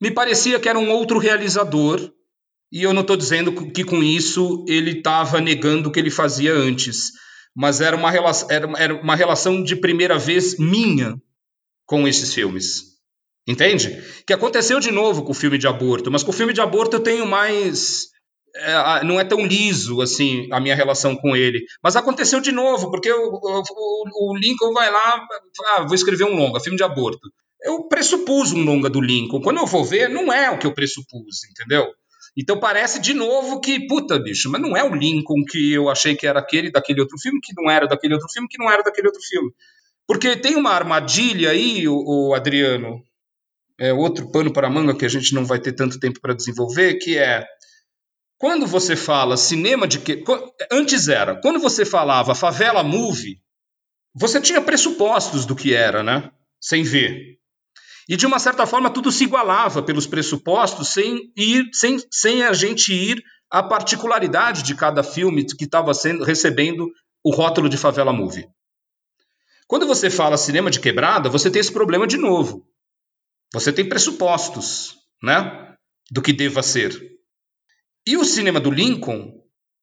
me 0.00 0.10
parecia 0.10 0.60
que 0.60 0.68
era 0.68 0.78
um 0.78 0.90
outro 0.90 1.18
realizador, 1.18 2.12
e 2.70 2.82
eu 2.82 2.92
não 2.92 3.00
estou 3.00 3.16
dizendo 3.16 3.70
que 3.70 3.84
com 3.84 4.02
isso 4.02 4.64
ele 4.68 4.98
estava 4.98 5.40
negando 5.40 5.88
o 5.88 5.92
que 5.92 5.98
ele 5.98 6.10
fazia 6.10 6.52
antes, 6.52 7.12
mas 7.56 7.80
era 7.80 7.96
uma, 7.96 8.10
relação, 8.10 8.50
era, 8.50 8.70
era 8.76 8.94
uma 8.94 9.16
relação 9.16 9.62
de 9.62 9.76
primeira 9.76 10.18
vez 10.18 10.58
minha 10.58 11.16
com 11.86 12.06
esses 12.06 12.32
filmes. 12.32 12.94
Entende? 13.46 14.02
Que 14.26 14.32
aconteceu 14.32 14.80
de 14.80 14.90
novo 14.90 15.22
com 15.22 15.32
o 15.32 15.34
filme 15.34 15.58
de 15.58 15.66
aborto, 15.66 16.10
mas 16.10 16.22
com 16.22 16.30
o 16.30 16.34
filme 16.34 16.52
de 16.52 16.60
aborto 16.60 16.96
eu 16.96 17.00
tenho 17.00 17.26
mais. 17.26 18.06
É, 18.56 19.04
não 19.04 19.18
é 19.18 19.24
tão 19.24 19.44
liso 19.44 20.00
assim 20.00 20.48
a 20.50 20.60
minha 20.60 20.74
relação 20.74 21.14
com 21.16 21.36
ele. 21.36 21.64
Mas 21.82 21.96
aconteceu 21.96 22.40
de 22.40 22.52
novo, 22.52 22.90
porque 22.90 23.12
o, 23.12 23.30
o, 23.32 24.30
o 24.30 24.36
Lincoln 24.36 24.72
vai 24.72 24.90
lá, 24.90 25.26
ah, 25.76 25.82
vou 25.82 25.94
escrever 25.94 26.24
um 26.24 26.36
longa, 26.36 26.60
filme 26.60 26.78
de 26.78 26.84
aborto. 26.84 27.28
Eu 27.62 27.86
pressupus 27.88 28.52
um 28.52 28.62
longa 28.62 28.88
do 28.88 29.00
Lincoln. 29.00 29.40
Quando 29.40 29.58
eu 29.58 29.66
vou 29.66 29.84
ver, 29.84 30.08
não 30.08 30.32
é 30.32 30.50
o 30.50 30.58
que 30.58 30.66
eu 30.66 30.74
pressupus, 30.74 31.44
entendeu? 31.50 31.86
Então 32.36 32.58
parece 32.58 33.00
de 33.00 33.14
novo 33.14 33.60
que, 33.60 33.86
puta, 33.86 34.18
bicho, 34.18 34.50
mas 34.50 34.60
não 34.60 34.76
é 34.76 34.82
o 34.82 34.94
Lincoln 34.94 35.44
que 35.44 35.72
eu 35.72 35.88
achei 35.88 36.16
que 36.16 36.26
era 36.26 36.40
aquele 36.40 36.70
daquele 36.70 37.00
outro 37.00 37.18
filme, 37.18 37.40
que 37.40 37.52
não 37.56 37.70
era 37.70 37.86
daquele 37.86 38.14
outro 38.14 38.28
filme, 38.32 38.48
que 38.48 38.58
não 38.58 38.70
era 38.70 38.82
daquele 38.82 39.06
outro 39.06 39.22
filme. 39.22 39.50
Porque 40.06 40.36
tem 40.36 40.56
uma 40.56 40.70
armadilha 40.70 41.50
aí, 41.50 41.88
o, 41.88 42.28
o 42.28 42.34
Adriano, 42.34 43.02
é 43.78 43.92
outro 43.92 44.30
pano 44.30 44.52
para 44.52 44.70
manga 44.70 44.96
que 44.96 45.04
a 45.04 45.08
gente 45.08 45.34
não 45.34 45.44
vai 45.44 45.58
ter 45.58 45.72
tanto 45.72 45.98
tempo 45.98 46.20
para 46.20 46.34
desenvolver, 46.34 46.94
que 46.94 47.16
é 47.16 47.46
quando 48.38 48.66
você 48.66 48.94
fala 48.94 49.36
cinema 49.36 49.88
de 49.88 49.98
que 49.98 50.22
antes 50.70 51.08
era, 51.08 51.40
quando 51.40 51.58
você 51.58 51.84
falava 51.84 52.34
favela 52.34 52.82
movie, 52.82 53.40
você 54.14 54.40
tinha 54.40 54.60
pressupostos 54.60 55.46
do 55.46 55.56
que 55.56 55.74
era, 55.74 56.02
né? 56.02 56.30
Sem 56.60 56.82
ver. 56.82 57.38
E 58.08 58.16
de 58.16 58.26
uma 58.26 58.38
certa 58.38 58.66
forma 58.66 58.90
tudo 58.90 59.10
se 59.10 59.24
igualava 59.24 59.82
pelos 59.82 60.06
pressupostos 60.06 60.88
sem 60.88 61.32
ir 61.36 61.68
sem, 61.72 61.96
sem 62.10 62.44
a 62.44 62.52
gente 62.52 62.92
ir 62.92 63.22
à 63.50 63.62
particularidade 63.62 64.62
de 64.62 64.74
cada 64.74 65.02
filme 65.02 65.44
que 65.44 65.64
estava 65.64 65.94
sendo 65.94 66.22
recebendo 66.22 66.86
o 67.24 67.34
rótulo 67.34 67.68
de 67.68 67.78
favela 67.78 68.12
movie. 68.12 68.46
Quando 69.66 69.86
você 69.86 70.10
fala 70.10 70.36
cinema 70.36 70.70
de 70.70 70.80
quebrada, 70.80 71.28
você 71.28 71.50
tem 71.50 71.60
esse 71.60 71.72
problema 71.72 72.06
de 72.06 72.16
novo. 72.16 72.66
Você 73.52 73.72
tem 73.72 73.88
pressupostos, 73.88 74.96
né, 75.22 75.74
do 76.10 76.20
que 76.20 76.32
deva 76.32 76.62
ser. 76.62 76.92
E 78.06 78.16
o 78.16 78.24
cinema 78.24 78.60
do 78.60 78.70
Lincoln 78.70 79.32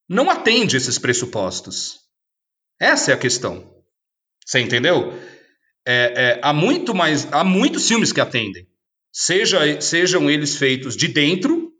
não 0.08 0.30
atende 0.30 0.78
esses 0.78 1.00
pressupostos. 1.00 2.00
Essa 2.80 3.12
é 3.12 3.14
a 3.14 3.18
questão. 3.18 3.82
Você 4.46 4.60
entendeu? 4.60 5.14
É, 5.88 5.94
é, 6.38 6.42
há 6.44 6.54
muito 6.54 6.94
mais, 6.94 7.32
há 7.32 7.44
muitos 7.44 7.88
filmes 7.88 8.12
que 8.12 8.22
atendem, 8.22 8.68
seja, 9.12 9.82
sejam 9.82 10.30
eles 10.30 10.56
feitos 10.56 10.96
de 10.96 11.08
dentro 11.08 11.72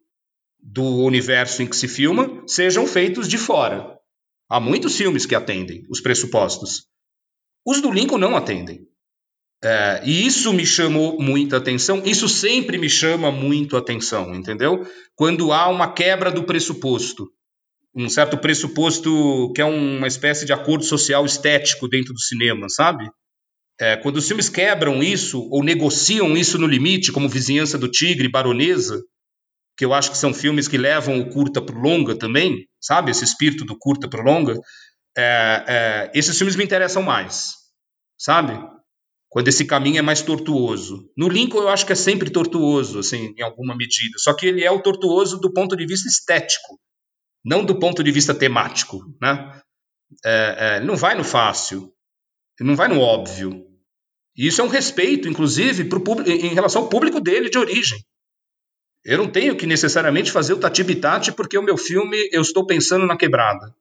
do 0.60 0.84
universo 1.04 1.62
em 1.62 1.68
que 1.68 1.76
se 1.76 1.88
filma, 1.88 2.44
sejam 2.48 2.88
feitos 2.88 3.28
de 3.28 3.38
fora. 3.38 3.96
Há 4.50 4.60
muitos 4.60 4.98
filmes 4.98 5.26
que 5.26 5.36
atendem 5.36 5.84
os 5.90 6.02
pressupostos. 6.02 6.91
Os 7.66 7.82
do 7.82 7.92
Lincoln 7.92 8.18
não 8.18 8.36
atendem. 8.36 8.88
É, 9.64 10.02
e 10.04 10.26
isso 10.26 10.52
me 10.52 10.66
chamou 10.66 11.22
muita 11.22 11.58
atenção, 11.58 12.02
isso 12.04 12.28
sempre 12.28 12.80
me 12.80 12.90
chama 12.90 13.32
muito 13.32 13.78
atenção, 13.78 14.34
entendeu? 14.34 14.84
Quando 15.16 15.54
há 15.54 15.68
uma 15.70 15.94
quebra 15.94 16.32
do 16.32 16.44
pressuposto, 16.44 17.30
um 17.96 18.10
certo 18.10 18.38
pressuposto 18.40 19.52
que 19.54 19.62
é 19.62 19.66
uma 19.66 20.08
espécie 20.08 20.46
de 20.46 20.54
acordo 20.54 20.84
social 20.84 21.26
estético 21.26 21.88
dentro 21.88 22.12
do 22.12 22.20
cinema, 22.20 22.68
sabe? 22.70 23.08
É, 23.80 23.96
quando 23.98 24.18
os 24.18 24.28
filmes 24.28 24.50
quebram 24.50 25.04
isso 25.04 25.48
ou 25.52 25.64
negociam 25.64 26.36
isso 26.36 26.58
no 26.58 26.66
limite, 26.66 27.12
como 27.12 27.30
Vizinhança 27.30 27.78
do 27.78 27.88
Tigre, 27.88 28.30
Baronesa, 28.30 29.00
que 29.78 29.86
eu 29.86 29.94
acho 29.94 30.12
que 30.12 30.18
são 30.18 30.34
filmes 30.34 30.68
que 30.68 30.78
levam 30.78 31.20
o 31.20 31.30
curta 31.30 31.62
para 31.62 31.76
o 31.76 31.82
longa 31.82 32.16
também, 32.16 32.68
sabe? 32.80 33.12
Esse 33.12 33.24
espírito 33.24 33.66
do 33.66 33.78
curta 33.78 34.08
para 34.08 34.22
o 34.22 34.24
longa, 34.24 34.56
é, 35.18 35.66
é, 35.68 36.12
esses 36.14 36.38
filmes 36.38 36.56
me 36.56 36.64
interessam 36.64 37.02
mais, 37.02 37.54
sabe? 38.18 38.54
Quando 39.30 39.48
esse 39.48 39.66
caminho 39.66 40.00
é 40.00 40.02
mais 40.02 40.22
tortuoso. 40.22 41.10
No 41.18 41.30
Lincoln 41.30 41.62
eu 41.62 41.70
acho 41.70 41.86
que 41.86 41.94
é 41.94 41.96
sempre 41.96 42.30
tortuoso, 42.30 43.00
assim, 43.00 43.34
em 43.38 43.42
alguma 43.42 43.76
medida. 43.76 44.18
Só 44.18 44.34
que 44.34 44.46
ele 44.46 44.64
é 44.64 44.70
o 44.72 44.82
tortuoso 44.82 45.40
do 45.40 45.54
ponto 45.54 45.76
de 45.76 45.86
vista 45.86 46.08
estético, 46.08 46.80
não 47.44 47.64
do 47.64 47.80
ponto 47.80 48.04
de 48.04 48.12
vista 48.12 48.34
temático, 48.34 49.00
né? 49.22 49.62
É, 50.26 50.56
é, 50.58 50.80
não 50.82 50.98
vai 50.98 51.16
no 51.16 51.24
fácil, 51.24 51.94
não 52.60 52.76
vai 52.76 52.90
no 52.90 53.00
óbvio. 53.00 53.66
E 54.36 54.48
isso 54.48 54.62
é 54.62 54.64
um 54.64 54.70
respeito, 54.70 55.28
inclusive, 55.28 55.86
pro 55.86 56.04
público, 56.04 56.30
em 56.30 56.54
relação 56.54 56.84
ao 56.84 56.90
público 56.90 57.20
dele 57.22 57.50
de 57.50 57.58
origem. 57.58 58.04
Eu 59.04 59.18
não 59.18 59.32
tenho 59.32 59.56
que 59.56 59.66
necessariamente 59.66 60.32
fazer 60.32 60.54
o 60.54 60.60
tati 60.60 60.84
porque 61.32 61.58
o 61.58 61.64
meu 61.64 61.78
filme 61.78 62.18
eu 62.32 62.42
estou 62.42 62.66
pensando 62.66 63.06
na 63.06 63.18
quebrada. 63.18 63.74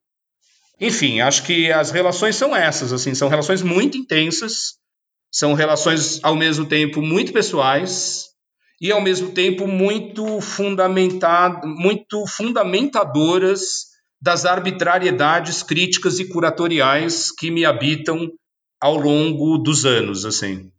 Enfim, 0.81 1.21
acho 1.21 1.43
que 1.45 1.71
as 1.71 1.91
relações 1.91 2.37
são 2.37 2.57
essas, 2.57 2.93
assim, 2.93 3.15
são 3.15 3.29
relações 3.29 3.63
muito 3.63 3.99
intensas, 3.99 4.79
são 5.31 5.53
relações 5.53 6.19
ao 6.23 6.35
mesmo 6.35 6.65
tempo 6.65 7.03
muito 7.03 7.33
pessoais 7.33 8.31
e 8.81 8.91
ao 8.91 9.01
mesmo 9.01 9.33
tempo 9.33 9.67
muito 9.67 10.41
fundamentado, 10.41 11.69
muito 11.69 12.27
fundamentadoras 12.27 13.91
das 14.21 14.47
arbitrariedades 14.47 15.63
críticas 15.63 16.19
e 16.19 16.29
curatoriais 16.29 17.31
que 17.31 17.51
me 17.51 17.65
habitam 17.65 18.31
ao 18.81 18.97
longo 18.97 19.59
dos 19.59 19.85
anos, 19.85 20.25
assim. 20.25 20.71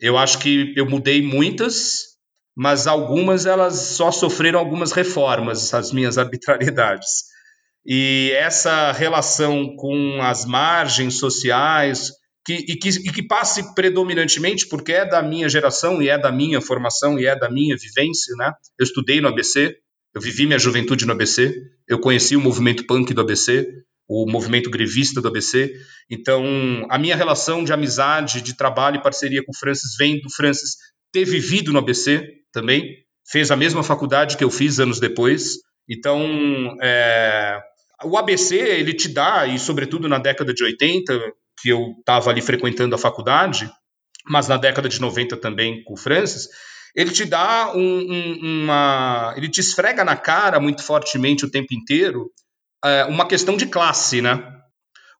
Eu 0.00 0.18
acho 0.18 0.38
que 0.38 0.74
eu 0.76 0.88
mudei 0.88 1.22
muitas, 1.22 2.16
mas 2.56 2.88
algumas 2.88 3.46
elas 3.46 3.74
só 3.76 4.10
sofreram 4.10 4.58
algumas 4.58 4.90
reformas, 4.90 5.72
as 5.72 5.92
minhas 5.92 6.18
arbitrariedades. 6.18 7.24
E 7.86 8.32
essa 8.36 8.92
relação 8.92 9.74
com 9.76 10.20
as 10.22 10.44
margens 10.44 11.18
sociais, 11.18 12.12
que, 12.44 12.54
e, 12.54 12.76
que, 12.76 12.88
e 12.88 13.12
que 13.12 13.22
passe 13.22 13.74
predominantemente, 13.74 14.66
porque 14.68 14.92
é 14.92 15.04
da 15.04 15.22
minha 15.22 15.48
geração 15.48 16.00
e 16.00 16.08
é 16.08 16.18
da 16.18 16.32
minha 16.32 16.60
formação 16.60 17.18
e 17.18 17.26
é 17.26 17.38
da 17.38 17.50
minha 17.50 17.76
vivência, 17.76 18.34
né? 18.36 18.52
Eu 18.78 18.84
estudei 18.84 19.20
no 19.20 19.28
ABC, 19.28 19.76
eu 20.14 20.20
vivi 20.20 20.46
minha 20.46 20.58
juventude 20.58 21.04
no 21.04 21.12
ABC, 21.12 21.54
eu 21.86 22.00
conheci 22.00 22.36
o 22.36 22.40
movimento 22.40 22.86
punk 22.86 23.12
do 23.12 23.20
ABC, 23.20 23.66
o 24.08 24.24
movimento 24.26 24.70
grevista 24.70 25.20
do 25.20 25.28
ABC. 25.28 25.74
Então, 26.10 26.42
a 26.88 26.98
minha 26.98 27.14
relação 27.14 27.62
de 27.62 27.72
amizade, 27.72 28.40
de 28.40 28.56
trabalho 28.56 28.96
e 28.96 29.02
parceria 29.02 29.44
com 29.44 29.52
o 29.52 29.56
Francis 29.56 29.94
vem 29.98 30.18
do 30.20 30.30
Francis 30.30 30.76
ter 31.12 31.26
vivido 31.26 31.72
no 31.72 31.78
ABC 31.78 32.26
também, 32.50 32.96
fez 33.30 33.50
a 33.50 33.56
mesma 33.56 33.82
faculdade 33.82 34.36
que 34.36 34.44
eu 34.44 34.50
fiz 34.50 34.80
anos 34.80 34.98
depois. 34.98 35.58
Então, 35.88 36.76
é, 36.82 37.60
o 38.04 38.16
ABC, 38.16 38.56
ele 38.56 38.92
te 38.92 39.08
dá, 39.08 39.46
e 39.46 39.58
sobretudo 39.58 40.08
na 40.08 40.18
década 40.18 40.52
de 40.52 40.62
80, 40.62 41.18
que 41.60 41.70
eu 41.70 41.94
estava 41.98 42.30
ali 42.30 42.40
frequentando 42.40 42.94
a 42.94 42.98
faculdade, 42.98 43.70
mas 44.26 44.46
na 44.48 44.56
década 44.56 44.88
de 44.88 45.00
90 45.00 45.36
também 45.38 45.82
com 45.84 45.94
o 45.94 45.96
Francis, 45.96 46.48
ele 46.94 47.10
te 47.10 47.24
dá 47.24 47.72
um, 47.74 47.80
um, 47.80 48.64
uma. 48.64 49.34
Ele 49.36 49.48
te 49.48 49.60
esfrega 49.60 50.04
na 50.04 50.16
cara 50.16 50.60
muito 50.60 50.82
fortemente 50.82 51.44
o 51.44 51.50
tempo 51.50 51.72
inteiro 51.72 52.30
é, 52.84 53.04
uma 53.04 53.26
questão 53.26 53.56
de 53.56 53.66
classe, 53.66 54.20
né? 54.20 54.54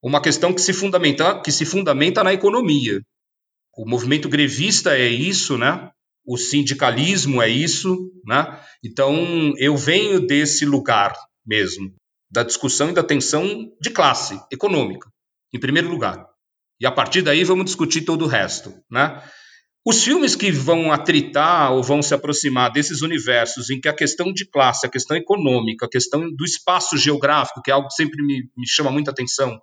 Uma 0.03 0.21
questão 0.21 0.53
que 0.53 0.61
se, 0.61 0.73
fundamenta, 0.73 1.41
que 1.41 1.51
se 1.51 1.65
fundamenta 1.65 2.23
na 2.23 2.33
economia. 2.33 3.01
O 3.77 3.89
movimento 3.89 4.29
grevista 4.29 4.97
é 4.97 5.09
isso, 5.09 5.59
né? 5.59 5.91
O 6.29 6.37
sindicalismo 6.37 7.41
é 7.41 7.49
isso, 7.49 8.13
né? 8.27 8.61
Então, 8.85 9.55
eu 9.57 9.75
venho 9.79 10.21
desse 10.21 10.67
lugar 10.67 11.17
mesmo, 11.47 11.95
da 12.31 12.43
discussão 12.43 12.91
e 12.91 12.93
da 12.93 13.03
tensão 13.03 13.73
de 13.81 13.89
classe 13.89 14.39
econômica, 14.53 15.09
em 15.55 15.59
primeiro 15.59 15.89
lugar. 15.89 16.27
E 16.79 16.87
a 16.87 16.93
partir 16.93 17.23
daí 17.23 17.45
vamos 17.45 17.65
discutir 17.65 18.03
todo 18.03 18.27
o 18.27 18.29
resto, 18.29 18.75
né? 18.91 19.23
Os 19.87 20.05
filmes 20.05 20.37
que 20.37 20.53
vão 20.53 20.93
atritar 20.93 21.73
ou 21.73 21.83
vão 21.83 22.03
se 22.03 22.13
aproximar 22.13 22.71
desses 22.71 23.01
universos 23.01 23.71
em 23.71 23.81
que 23.81 23.89
a 23.89 23.95
questão 23.95 24.31
de 24.31 24.45
classe, 24.45 24.87
a 24.87 24.91
questão 24.91 25.17
econômica, 25.17 25.87
a 25.87 25.91
questão 25.91 26.31
do 26.31 26.45
espaço 26.45 26.99
geográfico, 26.99 27.63
que 27.63 27.71
é 27.71 27.75
algo 27.75 27.89
que 27.89 27.95
sempre 27.95 28.23
me, 28.23 28.51
me 28.55 28.69
chama 28.69 28.91
muita 28.91 29.13
atenção, 29.13 29.59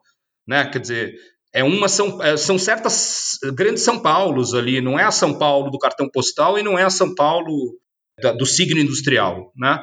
né? 0.48 0.66
Quer 0.66 0.80
dizer, 0.80 1.16
é 1.56 1.64
uma 1.64 1.88
são, 1.88 2.22
é, 2.22 2.36
são 2.36 2.60
certas 2.60 3.40
grandes 3.54 3.82
São 3.82 3.98
Paulos 3.98 4.54
ali, 4.54 4.82
não 4.82 5.00
é 5.00 5.06
a 5.06 5.12
São 5.12 5.40
Paulo 5.40 5.72
do 5.72 5.80
cartão 5.80 6.10
postal 6.12 6.60
e 6.60 6.64
não 6.64 6.78
é 6.78 6.84
a 6.84 6.90
São 6.90 7.16
Paulo 7.16 7.80
da, 8.22 8.34
do 8.34 8.46
signo 8.46 8.82
industrial, 8.82 9.54
né? 9.56 9.82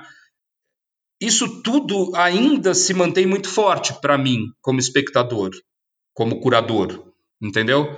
Isso 1.18 1.62
tudo 1.62 2.14
ainda 2.14 2.74
se 2.74 2.92
mantém 2.92 3.24
muito 3.24 3.48
forte 3.48 3.94
para 4.02 4.18
mim 4.18 4.48
como 4.60 4.80
espectador, 4.80 5.50
como 6.12 6.40
curador, 6.40 7.10
entendeu? 7.40 7.96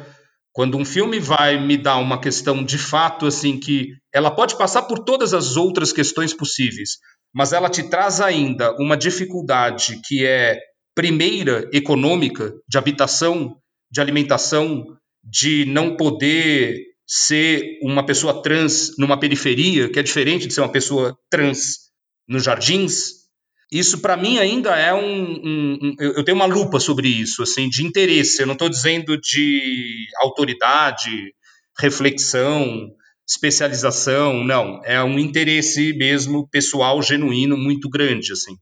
Quando 0.53 0.79
um 0.79 0.85
filme 0.85 1.19
vai 1.19 1.59
me 1.59 1.77
dar 1.77 1.97
uma 1.97 2.21
questão 2.21 2.63
de 2.63 2.79
fato 2.79 3.27
assim 3.27 3.59
que 3.59 3.89
ela 4.15 4.31
pode 4.31 4.57
passar 4.57 4.83
por 4.83 5.01
todas 5.01 5.35
as 5.35 5.57
outras 5.57 5.93
questões 5.93 6.33
possíveis, 6.33 6.99
mas 7.35 7.53
ela 7.53 7.69
te 7.69 7.83
traz 7.91 8.21
ainda 8.21 8.73
uma 8.77 8.97
dificuldade 8.97 10.01
que 10.07 10.25
é 10.25 10.61
primeira 10.95 11.69
econômica, 11.73 12.55
de 12.69 12.79
habitação, 12.79 13.57
de 13.91 14.01
alimentação, 14.01 14.85
de 15.23 15.65
não 15.67 15.97
poder 15.97 16.79
ser 17.07 17.79
uma 17.83 18.05
pessoa 18.05 18.43
trans 18.43 18.97
numa 18.99 19.19
periferia, 19.19 19.89
que 19.89 19.99
é 19.99 20.03
diferente 20.03 20.47
de 20.47 20.55
ser 20.55 20.61
uma 20.61 20.73
pessoa 20.73 21.17
trans 21.31 21.91
nos 22.27 22.45
jardins, 22.45 23.25
isso 23.71 23.99
para 23.99 24.17
mim 24.17 24.39
ainda 24.39 24.77
é 24.77 24.95
um, 24.95 25.33
um, 25.35 25.79
um, 25.83 25.95
eu 25.99 26.25
tenho 26.25 26.37
uma 26.37 26.47
lupa 26.47 26.79
sobre 26.79 27.09
isso, 27.09 27.43
assim, 27.43 27.69
de 27.69 27.85
interesse. 27.85 28.41
Eu 28.41 28.47
não 28.47 28.53
estou 28.53 28.69
dizendo 28.69 29.19
de 29.21 30.07
autoridade, 30.19 31.35
reflexão, 31.79 32.89
especialização, 33.29 34.45
não. 34.45 34.81
É 34.85 35.03
um 35.03 35.19
interesse 35.19 35.93
mesmo 35.95 36.49
pessoal 36.49 37.03
genuíno 37.03 37.57
muito 37.57 37.89
grande, 37.89 38.33
assim. 38.33 38.55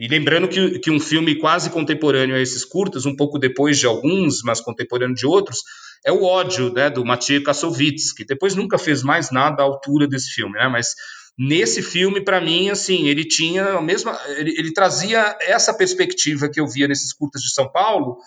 E 0.00 0.08
lembrando 0.08 0.48
que, 0.48 0.78
que 0.78 0.90
um 0.90 0.98
filme 0.98 1.34
quase 1.34 1.68
contemporâneo 1.68 2.34
a 2.34 2.40
esses 2.40 2.64
curtas, 2.64 3.04
um 3.04 3.14
pouco 3.14 3.38
depois 3.38 3.78
de 3.78 3.86
alguns, 3.86 4.42
mas 4.42 4.58
contemporâneo 4.58 5.14
de 5.14 5.26
outros, 5.26 5.58
é 6.04 6.10
o 6.10 6.24
ódio, 6.24 6.72
né, 6.72 6.88
do 6.88 7.04
Matia 7.04 7.42
Kassovitz, 7.42 8.10
que 8.10 8.24
depois 8.24 8.54
nunca 8.54 8.78
fez 8.78 9.02
mais 9.02 9.30
nada 9.30 9.62
à 9.62 9.66
altura 9.66 10.08
desse 10.08 10.30
filme, 10.30 10.54
né, 10.54 10.68
mas 10.68 10.94
Nesse 11.42 11.80
filme, 11.80 12.22
para 12.22 12.38
mim, 12.38 12.68
assim, 12.68 13.08
ele 13.08 13.24
tinha 13.24 13.64
a 13.64 13.80
mesma, 13.80 14.18
ele, 14.36 14.50
ele, 14.58 14.74
trazia 14.74 15.38
essa 15.40 15.72
perspectiva 15.72 16.50
que 16.50 16.60
eu 16.60 16.68
via 16.68 16.86
nesses 16.86 17.14
curtas 17.14 17.40
de 17.40 17.54
São 17.54 17.66
Paulo, 17.72 18.18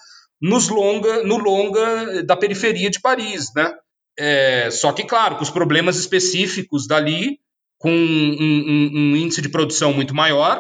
nos 0.42 0.68
longa, 0.68 1.22
no 1.22 1.38
longa 1.38 2.24
da 2.24 2.36
periferia 2.36 2.90
de 2.90 3.00
Paris, 3.00 3.54
né? 3.56 3.72
É, 4.18 4.72
só 4.72 4.92
que, 4.92 5.04
claro, 5.04 5.36
com 5.36 5.44
os 5.44 5.52
problemas 5.52 5.98
específicos 5.98 6.88
dali, 6.88 7.38
com 7.78 7.92
um, 7.92 8.36
um, 8.42 8.92
um 8.96 9.16
índice 9.16 9.44
de 9.44 9.50
produção 9.50 9.94
muito 9.94 10.16
maior 10.16 10.60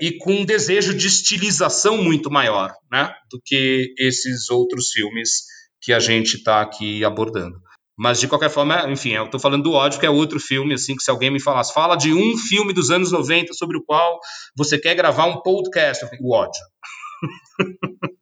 e 0.00 0.18
com 0.18 0.32
um 0.32 0.44
desejo 0.44 0.94
de 0.94 1.06
estilização 1.06 1.96
muito 1.96 2.30
maior, 2.30 2.72
né? 2.90 3.14
Do 3.30 3.40
que 3.44 3.94
esses 3.98 4.50
outros 4.50 4.90
filmes 4.90 5.44
que 5.80 5.92
a 5.92 5.98
gente 5.98 6.36
está 6.36 6.60
aqui 6.60 7.04
abordando. 7.04 7.56
Mas 7.96 8.18
de 8.18 8.26
qualquer 8.26 8.50
forma, 8.50 8.90
enfim, 8.90 9.12
eu 9.12 9.30
tô 9.30 9.38
falando 9.38 9.62
do 9.62 9.72
ódio, 9.72 10.00
que 10.00 10.06
é 10.06 10.10
outro 10.10 10.40
filme, 10.40 10.74
assim, 10.74 10.96
que 10.96 11.02
se 11.02 11.10
alguém 11.10 11.30
me 11.30 11.40
falasse, 11.40 11.72
fala 11.72 11.94
de 11.94 12.12
um 12.12 12.36
filme 12.36 12.72
dos 12.72 12.90
anos 12.90 13.12
90 13.12 13.52
sobre 13.54 13.78
o 13.78 13.84
qual 13.84 14.18
você 14.56 14.78
quer 14.78 14.96
gravar 14.96 15.26
um 15.26 15.40
podcast, 15.40 16.04
o 16.20 16.34
ódio. 16.34 16.60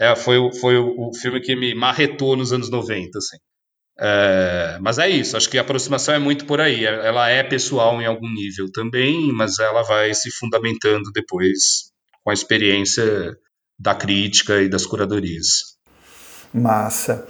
é, 0.00 0.16
foi, 0.16 0.38
foi 0.60 0.76
o, 0.76 1.08
o, 1.08 1.14
filme 1.14 1.40
que 1.40 1.54
me 1.54 1.72
marretou 1.72 2.36
nos 2.36 2.52
anos 2.52 2.68
90, 2.68 3.16
assim. 3.16 3.36
É, 3.98 4.78
mas 4.80 4.98
é 4.98 5.08
isso, 5.08 5.36
acho 5.36 5.48
que 5.48 5.58
a 5.58 5.60
aproximação 5.60 6.14
é 6.14 6.18
muito 6.18 6.46
por 6.46 6.60
aí. 6.60 6.84
Ela 6.84 7.28
é 7.28 7.42
pessoal 7.42 8.00
em 8.00 8.06
algum 8.06 8.28
nível 8.32 8.70
também, 8.72 9.32
mas 9.32 9.58
ela 9.58 9.82
vai 9.82 10.12
se 10.14 10.30
fundamentando 10.30 11.10
depois 11.12 11.92
com 12.22 12.30
a 12.30 12.34
experiência 12.34 13.36
da 13.78 13.94
crítica 13.94 14.60
e 14.60 14.68
das 14.68 14.86
curadorias. 14.86 15.74
Massa. 16.52 17.26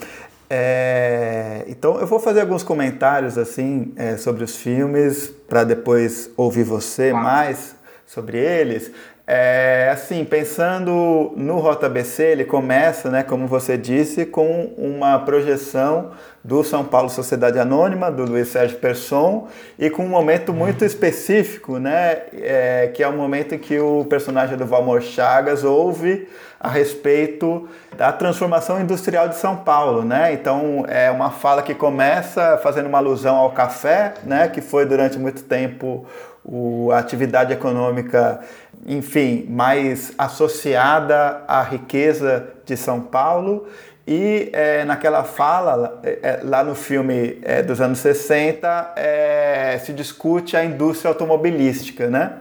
É, 0.49 1.65
então 1.69 1.99
eu 1.99 2.07
vou 2.07 2.21
fazer 2.21 2.43
alguns 2.43 2.63
comentários 2.63 3.39
assim 3.39 3.93
é, 3.97 4.17
sobre 4.17 4.45
os 4.45 4.57
filmes 4.57 5.33
para 5.49 5.65
depois 5.65 6.31
ouvir 6.37 6.65
você 6.65 7.13
mais 7.13 7.75
sobre 8.07 8.39
eles. 8.39 8.91
É, 9.27 9.89
assim, 9.91 10.23
pensando 10.23 11.33
no 11.35 11.59
Rota 11.59 11.89
BC, 11.89 12.23
ele 12.23 12.45
começa, 12.45 13.11
né, 13.11 13.23
como 13.23 13.47
você 13.47 13.79
disse, 13.79 14.27
com 14.27 14.75
uma 14.77 15.19
projeção 15.19 16.11
do 16.43 16.63
São 16.63 16.85
Paulo 16.85 17.09
Sociedade 17.09 17.59
Anônima, 17.59 18.11
do 18.11 18.27
Luiz 18.27 18.49
Sérgio 18.49 18.77
Persson, 18.79 19.49
e 19.79 19.89
com 19.89 20.05
um 20.05 20.11
momento 20.11 20.53
muito 20.53 20.85
específico, 20.85 21.79
né, 21.79 22.19
é, 22.35 22.91
que 22.93 23.03
é 23.03 23.09
o 23.09 23.15
momento 23.15 23.55
em 23.55 23.59
que 23.59 23.79
o 23.79 24.05
personagem 24.05 24.59
do 24.59 24.67
Valmor 24.67 25.01
Chagas 25.01 25.65
ouve 25.65 26.29
a 26.61 26.69
respeito 26.69 27.67
da 27.97 28.13
transformação 28.13 28.79
industrial 28.81 29.29
de 29.29 29.37
São 29.37 29.57
Paulo, 29.57 30.03
né? 30.03 30.33
Então 30.33 30.87
é 30.89 31.11
uma 31.11 31.31
fala 31.31 31.61
que 31.63 31.75
começa 31.75 32.59
fazendo 32.63 32.87
uma 32.87 32.97
alusão 32.97 33.37
ao 33.37 33.51
café, 33.51 34.15
né, 34.25 34.49
que 34.49 34.63
foi 34.63 34.87
durante 34.87 35.19
muito 35.19 35.43
tempo 35.43 36.07
o, 36.45 36.91
a 36.93 36.99
atividade 36.99 37.53
econômica, 37.53 38.41
enfim, 38.87 39.47
mais 39.49 40.13
associada 40.19 41.43
à 41.49 41.63
riqueza 41.63 42.47
de 42.67 42.77
São 42.77 43.01
Paulo. 43.01 43.67
E 44.07 44.51
é, 44.53 44.85
naquela 44.85 45.25
fala, 45.25 46.01
é, 46.03 46.19
é 46.23 46.41
lá 46.43 46.63
no 46.63 46.75
filme 46.75 47.39
é, 47.43 47.63
dos 47.63 47.81
anos 47.81 48.01
60, 48.01 48.93
é, 48.97 49.81
se 49.83 49.95
discute 49.95 50.57
a 50.57 50.65
indústria 50.65 51.09
automobilística, 51.09 52.09
né? 52.09 52.33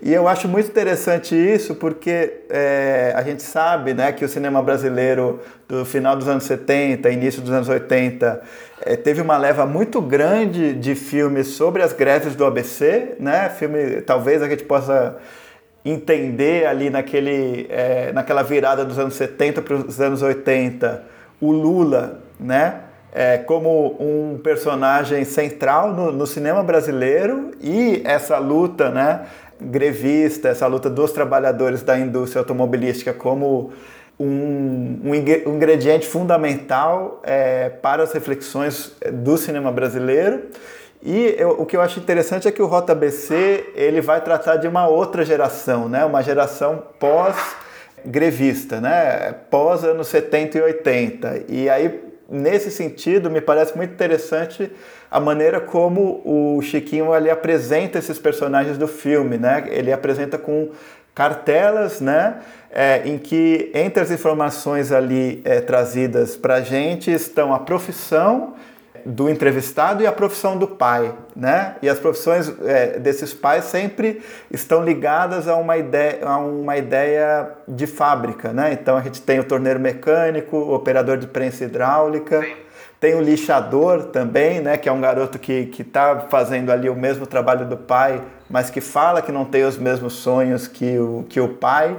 E 0.00 0.14
eu 0.14 0.28
acho 0.28 0.46
muito 0.46 0.68
interessante 0.68 1.34
isso 1.34 1.74
porque 1.74 2.42
é, 2.48 3.12
a 3.16 3.22
gente 3.22 3.42
sabe 3.42 3.94
né, 3.94 4.12
que 4.12 4.24
o 4.24 4.28
cinema 4.28 4.62
brasileiro 4.62 5.40
do 5.66 5.84
final 5.84 6.14
dos 6.14 6.28
anos 6.28 6.44
70, 6.44 7.10
início 7.10 7.42
dos 7.42 7.50
anos 7.50 7.68
80, 7.68 8.40
é, 8.82 8.96
teve 8.96 9.20
uma 9.20 9.36
leva 9.36 9.66
muito 9.66 10.00
grande 10.00 10.72
de 10.74 10.94
filmes 10.94 11.48
sobre 11.48 11.82
as 11.82 11.92
greves 11.92 12.34
do 12.36 12.44
ABC, 12.44 13.16
né? 13.18 13.48
Filme, 13.50 14.00
talvez 14.02 14.42
a 14.42 14.48
gente 14.48 14.64
possa 14.64 15.16
entender 15.84 16.66
ali 16.66 16.90
naquele, 16.90 17.66
é, 17.70 18.12
naquela 18.12 18.42
virada 18.42 18.84
dos 18.84 18.98
anos 18.98 19.14
70 19.14 19.62
para 19.62 19.74
os 19.74 20.00
anos 20.00 20.22
80, 20.22 21.02
o 21.40 21.50
Lula, 21.50 22.20
né? 22.38 22.80
É, 23.10 23.38
como 23.38 23.96
um 23.98 24.38
personagem 24.38 25.24
central 25.24 25.94
no, 25.94 26.12
no, 26.12 26.26
cinema 26.26 26.62
brasileiro 26.62 27.52
e 27.58 28.02
essa 28.04 28.36
luta, 28.36 28.90
né, 28.90 29.22
grevista, 29.58 30.50
essa 30.50 30.66
luta 30.66 30.90
dos 30.90 31.10
trabalhadores 31.10 31.82
da 31.82 31.98
indústria 31.98 32.40
automobilística 32.40 33.14
como 33.14 33.72
um, 34.18 35.00
um 35.04 35.14
ingrediente 35.14 36.06
fundamental 36.06 37.20
é, 37.22 37.68
para 37.68 38.02
as 38.02 38.12
reflexões 38.12 38.92
do 39.12 39.36
cinema 39.36 39.70
brasileiro. 39.70 40.46
E 41.02 41.36
eu, 41.38 41.50
o 41.50 41.64
que 41.64 41.76
eu 41.76 41.80
acho 41.80 42.00
interessante 42.00 42.48
é 42.48 42.50
que 42.50 42.60
o 42.60 42.66
Rota 42.66 42.94
BC 42.94 43.72
ele 43.74 44.00
vai 44.00 44.20
tratar 44.20 44.56
de 44.56 44.66
uma 44.66 44.88
outra 44.88 45.24
geração, 45.24 45.88
né? 45.88 46.04
uma 46.04 46.22
geração 46.22 46.82
pós 46.98 47.36
grevista, 48.04 48.80
né? 48.80 49.32
pós 49.48 49.84
anos 49.84 50.08
70 50.08 50.58
e 50.58 50.62
80. 50.62 51.44
E 51.48 51.70
aí, 51.70 52.00
nesse 52.28 52.72
sentido, 52.72 53.30
me 53.30 53.40
parece 53.40 53.76
muito 53.76 53.92
interessante 53.92 54.72
a 55.10 55.20
maneira 55.20 55.60
como 55.60 56.20
o 56.24 56.60
Chiquinho 56.62 57.12
ali 57.12 57.30
apresenta 57.30 57.98
esses 57.98 58.18
personagens 58.18 58.76
do 58.76 58.86
filme, 58.86 59.38
né? 59.38 59.64
Ele 59.68 59.90
apresenta 59.90 60.36
com 60.36 60.70
cartelas, 61.18 62.00
né? 62.00 62.36
É, 62.70 63.02
em 63.04 63.18
que 63.18 63.72
entre 63.74 64.00
as 64.00 64.10
informações 64.12 64.92
ali 64.92 65.42
é, 65.44 65.60
trazidas 65.60 66.36
para 66.36 66.56
a 66.56 66.60
gente 66.60 67.10
estão 67.10 67.52
a 67.52 67.58
profissão 67.58 68.54
do 69.04 69.28
entrevistado 69.28 70.02
e 70.02 70.06
a 70.06 70.12
profissão 70.12 70.56
do 70.56 70.68
pai, 70.68 71.12
né? 71.34 71.74
E 71.82 71.88
as 71.88 71.98
profissões 71.98 72.52
é, 72.64 73.00
desses 73.00 73.34
pais 73.34 73.64
sempre 73.64 74.22
estão 74.48 74.84
ligadas 74.84 75.48
a 75.48 75.56
uma 75.56 75.76
ideia, 75.76 76.18
a 76.22 76.38
uma 76.38 76.76
ideia 76.76 77.50
de 77.66 77.88
fábrica, 77.88 78.52
né? 78.52 78.72
Então 78.72 78.96
a 78.96 79.00
gente 79.00 79.20
tem 79.20 79.40
o 79.40 79.44
torneiro 79.44 79.80
mecânico, 79.80 80.56
o 80.56 80.72
operador 80.72 81.16
de 81.16 81.26
prensa 81.26 81.64
hidráulica, 81.64 82.42
Sim. 82.42 82.54
Tem 83.00 83.14
o 83.14 83.20
lixador 83.20 84.04
também, 84.04 84.60
né? 84.60 84.76
Que 84.76 84.88
é 84.88 84.92
um 84.92 85.00
garoto 85.00 85.38
que 85.38 85.70
está 85.78 86.26
fazendo 86.28 86.70
ali 86.70 86.88
o 86.88 86.94
mesmo 86.96 87.26
trabalho 87.26 87.66
do 87.66 87.76
pai, 87.76 88.22
mas 88.50 88.70
que 88.70 88.80
fala 88.80 89.22
que 89.22 89.30
não 89.30 89.44
tem 89.44 89.64
os 89.64 89.76
mesmos 89.76 90.14
sonhos 90.14 90.66
que 90.66 90.98
o, 90.98 91.24
que 91.28 91.40
o 91.40 91.48
pai. 91.48 91.96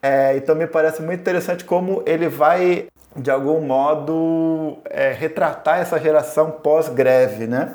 É, 0.00 0.36
então 0.36 0.54
me 0.54 0.66
parece 0.66 1.02
muito 1.02 1.20
interessante 1.20 1.64
como 1.64 2.02
ele 2.06 2.28
vai 2.28 2.86
de 3.16 3.30
algum 3.30 3.60
modo, 3.60 4.78
é, 4.84 5.12
retratar 5.12 5.80
essa 5.80 5.98
geração 5.98 6.50
pós-greve, 6.50 7.46
né? 7.46 7.74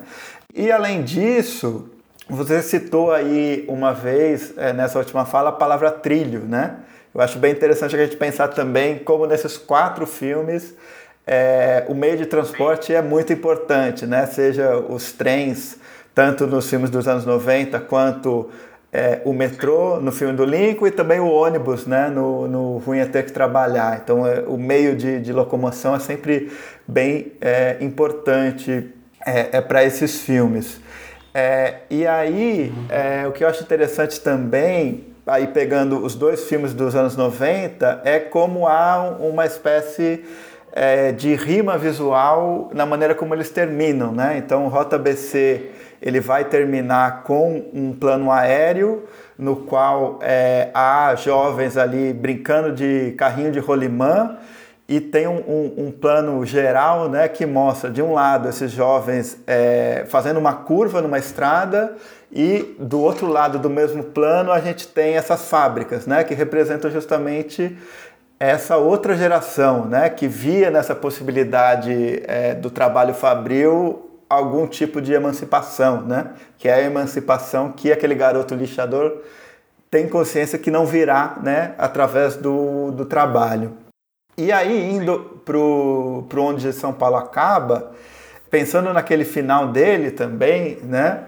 E 0.53 0.72
além 0.72 1.03
disso, 1.03 1.89
você 2.30 2.61
citou 2.61 3.11
aí 3.11 3.66
uma 3.68 3.93
vez, 3.93 4.53
é, 4.57 4.72
nessa 4.72 4.97
última 4.99 5.26
fala, 5.26 5.49
a 5.49 5.53
palavra 5.53 5.91
trilho, 5.91 6.41
né? 6.41 6.78
Eu 7.14 7.22
acho 7.22 7.38
bem 7.38 7.51
interessante 7.51 7.95
a 7.95 7.99
gente 7.99 8.16
pensar 8.16 8.47
também 8.47 8.99
como 8.99 9.26
nesses 9.26 9.57
quatro 9.57 10.07
filmes 10.07 10.74
é, 11.26 11.86
o 11.88 11.93
meio 11.93 12.17
de 12.17 12.26
transporte 12.26 12.93
é 12.93 13.01
muito 13.01 13.32
importante, 13.32 14.05
né? 14.05 14.26
Seja 14.26 14.78
os 14.78 15.13
trens, 15.13 15.78
tanto 16.13 16.45
nos 16.45 16.69
filmes 16.69 16.89
dos 16.89 17.07
anos 17.07 17.26
90 17.26 17.80
quanto 17.82 18.49
é, 18.93 19.21
o 19.26 19.34
metrô 19.34 19.99
no 19.99 20.11
filme 20.11 20.36
do 20.36 20.45
Lincoln 20.45 20.86
e 20.86 20.91
também 20.91 21.19
o 21.19 21.28
ônibus 21.28 21.88
né, 21.88 22.09
no, 22.09 22.47
no 22.47 22.78
Ruim 22.78 22.99
é 22.99 23.05
Ter 23.05 23.24
Que 23.24 23.32
Trabalhar. 23.32 23.99
Então, 24.03 24.28
é, 24.28 24.41
o 24.41 24.55
meio 24.55 24.95
de, 24.95 25.19
de, 25.19 25.34
locomoção 25.34 25.95
é 25.95 25.99
sempre 25.99 26.51
bem 26.88 27.32
é, 27.41 27.78
importante 27.82 28.91
é, 29.26 29.57
é 29.57 29.61
para 29.61 29.84
esses 29.84 30.21
filmes. 30.21 30.80
É, 31.34 31.78
e 31.89 32.05
aí, 32.05 32.71
o 33.28 33.32
que 33.32 33.43
eu 33.43 33.47
acho 33.47 33.63
interessante 33.63 34.21
também, 34.21 35.05
aí 35.26 35.47
pegando 35.47 36.05
os 36.05 36.13
dois 36.13 36.43
filmes 36.43 36.76
dos 36.76 36.95
anos 36.95 37.17
90, 37.17 38.01
é 38.05 38.19
como 38.19 38.67
há 38.67 39.17
uma 39.19 39.43
espécie 39.43 40.24
de 41.17 41.36
rima 41.36 41.78
visual 41.78 42.69
na 42.74 42.86
maneira 42.86 43.13
como 43.13 43.34
eles 43.36 43.49
terminam. 43.49 44.11
Né? 44.11 44.38
Então, 44.38 44.67
Rota 44.67 44.97
BC 44.97 45.69
ele 46.03 46.19
vai 46.19 46.43
terminar 46.43 47.24
com 47.24 47.63
um 47.74 47.93
plano 47.93 48.30
aéreo 48.30 49.03
no 49.38 49.55
qual 49.55 50.19
é, 50.21 50.69
há 50.74 51.15
jovens 51.15 51.78
ali 51.78 52.11
brincando 52.11 52.74
de 52.74 53.13
carrinho 53.17 53.51
de 53.51 53.59
rolimã 53.59 54.38
e 54.86 54.99
tem 54.99 55.28
um, 55.28 55.38
um, 55.38 55.86
um, 55.86 55.91
plano 55.91 56.45
geral 56.45 57.07
né, 57.07 57.30
que 57.30 57.45
mostra 57.45 57.89
de 57.89 58.01
um 58.01 58.13
lado 58.13 58.49
esses 58.49 58.69
jovens 58.69 59.38
é, 59.47 60.05
fazendo 60.09 60.38
uma 60.38 60.53
curva 60.53 61.01
numa 61.01 61.17
estrada 61.17 61.95
e 62.30 62.76
do 62.78 62.99
outro 62.99 63.28
lado 63.28 63.57
do 63.57 63.69
mesmo 63.69 64.03
plano 64.03 64.51
a 64.51 64.59
gente 64.59 64.88
tem 64.89 65.15
essas 65.15 65.47
fábricas 65.47 66.05
né, 66.05 66.26
que 66.26 66.34
representam 66.34 66.91
justamente 66.91 67.78
essa 68.39 68.77
outra 68.77 69.15
geração 69.15 69.86
né, 69.86 70.09
que 70.09 70.27
via 70.27 70.69
nessa 70.69 70.93
possibilidade 70.93 72.21
é, 72.25 72.53
do 72.53 72.69
trabalho 72.69 73.13
fabril 73.13 74.09
algum 74.34 74.67
tipo 74.67 75.01
de 75.01 75.13
emancipação, 75.13 76.01
né? 76.01 76.31
Que 76.57 76.67
é 76.67 76.73
a 76.73 76.81
emancipação 76.81 77.71
que 77.71 77.91
aquele 77.91 78.15
garoto 78.15 78.55
lixador 78.55 79.21
tem 79.89 80.07
consciência 80.07 80.57
que 80.57 80.71
não 80.71 80.86
virá, 80.86 81.38
né? 81.41 81.75
Através 81.77 82.36
do, 82.36 82.91
do 82.91 83.05
trabalho. 83.05 83.77
E 84.38 84.51
aí, 84.51 84.91
indo 84.91 85.41
para 85.45 86.41
onde 86.41 86.73
São 86.73 86.91
Paulo 86.91 87.17
acaba, 87.17 87.91
pensando 88.49 88.91
naquele 88.91 89.25
final 89.25 89.67
dele 89.67 90.09
também, 90.09 90.79
né? 90.84 91.25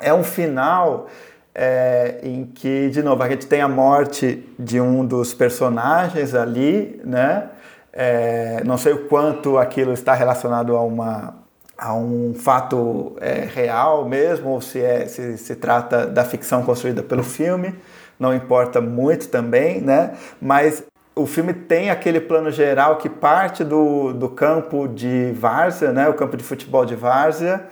É 0.00 0.12
um 0.12 0.24
final 0.24 1.06
é, 1.54 2.18
em 2.22 2.44
que, 2.44 2.88
de 2.90 3.02
novo, 3.02 3.22
a 3.22 3.28
gente 3.28 3.46
tem 3.46 3.60
a 3.60 3.68
morte 3.68 4.44
de 4.58 4.80
um 4.80 5.06
dos 5.06 5.32
personagens 5.32 6.34
ali, 6.34 7.00
né? 7.04 7.50
É, 7.92 8.62
não 8.64 8.76
sei 8.76 8.92
o 8.92 9.06
quanto 9.06 9.56
aquilo 9.56 9.92
está 9.92 10.14
relacionado 10.14 10.76
a 10.76 10.82
uma 10.82 11.44
a 11.76 11.92
um 11.94 12.34
fato 12.34 13.16
é, 13.20 13.46
real 13.52 14.08
mesmo, 14.08 14.50
ou 14.50 14.60
se, 14.60 14.80
é, 14.80 15.06
se 15.06 15.36
se 15.36 15.56
trata 15.56 16.06
da 16.06 16.24
ficção 16.24 16.62
construída 16.62 17.02
pelo 17.02 17.22
filme, 17.22 17.74
não 18.18 18.34
importa 18.34 18.80
muito 18.80 19.28
também, 19.28 19.80
né? 19.80 20.12
Mas 20.40 20.84
o 21.16 21.26
filme 21.26 21.52
tem 21.52 21.90
aquele 21.90 22.20
plano 22.20 22.50
geral 22.50 22.96
que 22.96 23.08
parte 23.08 23.62
do, 23.62 24.12
do 24.12 24.28
campo 24.28 24.88
de 24.88 25.32
Várzea, 25.32 25.92
né? 25.92 26.08
O 26.08 26.14
campo 26.14 26.36
de 26.36 26.42
futebol 26.42 26.84
de 26.84 26.96
Várzea, 26.96 27.64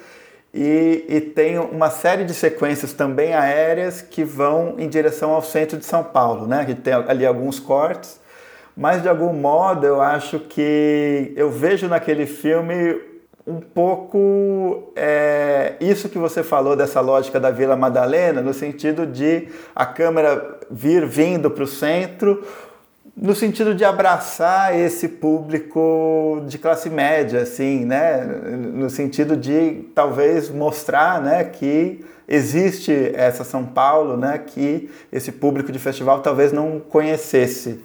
e, 0.54 1.04
e 1.08 1.20
tem 1.20 1.58
uma 1.58 1.88
série 1.88 2.24
de 2.24 2.34
sequências 2.34 2.92
também 2.92 3.32
aéreas 3.32 4.02
que 4.02 4.22
vão 4.22 4.74
em 4.78 4.88
direção 4.88 5.30
ao 5.30 5.42
centro 5.42 5.78
de 5.78 5.84
São 5.86 6.04
Paulo, 6.04 6.46
né? 6.46 6.64
Gente 6.66 6.82
tem 6.82 6.92
ali 6.92 7.24
alguns 7.24 7.58
cortes, 7.58 8.20
mas 8.76 9.00
de 9.00 9.08
algum 9.08 9.32
modo 9.32 9.86
eu 9.86 10.00
acho 10.00 10.38
que 10.40 11.32
eu 11.36 11.50
vejo 11.50 11.88
naquele 11.88 12.26
filme 12.26 13.00
um 13.46 13.60
pouco 13.60 14.92
é, 14.94 15.74
isso 15.80 16.08
que 16.08 16.18
você 16.18 16.42
falou 16.42 16.76
dessa 16.76 17.00
lógica 17.00 17.40
da 17.40 17.50
Vila 17.50 17.74
Madalena, 17.74 18.40
no 18.40 18.54
sentido 18.54 19.06
de 19.06 19.48
a 19.74 19.84
câmera 19.84 20.60
vir 20.70 21.06
vindo 21.06 21.50
para 21.50 21.64
o 21.64 21.66
centro, 21.66 22.44
no 23.16 23.34
sentido 23.34 23.74
de 23.74 23.84
abraçar 23.84 24.78
esse 24.78 25.06
público 25.06 26.42
de 26.46 26.58
classe 26.58 26.88
média, 26.88 27.42
assim, 27.42 27.84
né? 27.84 28.24
No 28.24 28.88
sentido 28.88 29.36
de 29.36 29.84
talvez 29.94 30.48
mostrar, 30.48 31.20
né, 31.20 31.44
que 31.44 32.04
existe 32.26 33.12
essa 33.14 33.44
São 33.44 33.64
Paulo, 33.64 34.16
né, 34.16 34.38
que 34.38 34.90
esse 35.12 35.30
público 35.30 35.70
de 35.70 35.78
festival 35.78 36.20
talvez 36.20 36.52
não 36.52 36.80
conhecesse. 36.80 37.84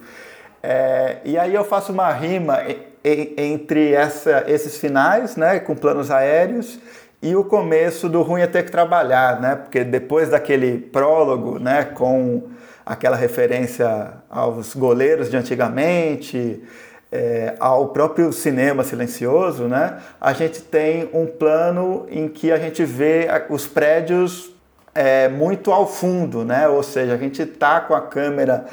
É, 0.63 1.17
e 1.25 1.37
aí 1.37 1.53
eu 1.53 1.65
faço 1.65 1.91
uma 1.91 2.11
rima 2.11 2.59
entre 3.03 3.93
essa, 3.93 4.45
esses 4.47 4.77
finais, 4.77 5.35
né, 5.35 5.59
com 5.59 5.75
planos 5.75 6.09
aéreos, 6.09 6.79
e 7.21 7.35
o 7.35 7.43
começo 7.43 8.07
do 8.07 8.21
Ruim 8.21 8.41
é 8.41 8.47
Ter 8.47 8.63
que 8.63 8.71
Trabalhar, 8.71 9.41
né, 9.41 9.55
porque 9.55 9.83
depois 9.83 10.29
daquele 10.29 10.77
prólogo, 10.77 11.59
né, 11.59 11.83
com 11.83 12.43
aquela 12.87 13.17
referência 13.17 14.13
aos 14.29 14.73
goleiros 14.73 15.29
de 15.29 15.37
antigamente, 15.37 16.63
é, 17.11 17.55
ao 17.59 17.89
próprio 17.89 18.31
cinema 18.31 18.83
silencioso, 18.83 19.63
né, 19.65 19.97
a 20.19 20.33
gente 20.33 20.61
tem 20.61 21.09
um 21.13 21.25
plano 21.25 22.05
em 22.09 22.27
que 22.27 22.51
a 22.51 22.57
gente 22.57 22.83
vê 22.83 23.27
os 23.49 23.67
prédios 23.67 24.53
é, 24.93 25.27
muito 25.27 25.71
ao 25.71 25.87
fundo, 25.87 26.43
né, 26.43 26.67
ou 26.67 26.83
seja, 26.83 27.13
a 27.13 27.17
gente 27.17 27.41
está 27.41 27.79
com 27.81 27.93
a 27.93 28.01
câmera 28.01 28.65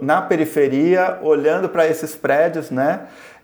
na 0.00 0.22
periferia, 0.22 1.18
olhando 1.22 1.68
para 1.68 1.86
esses 1.86 2.16
prédios, 2.16 2.70
né? 2.70 3.00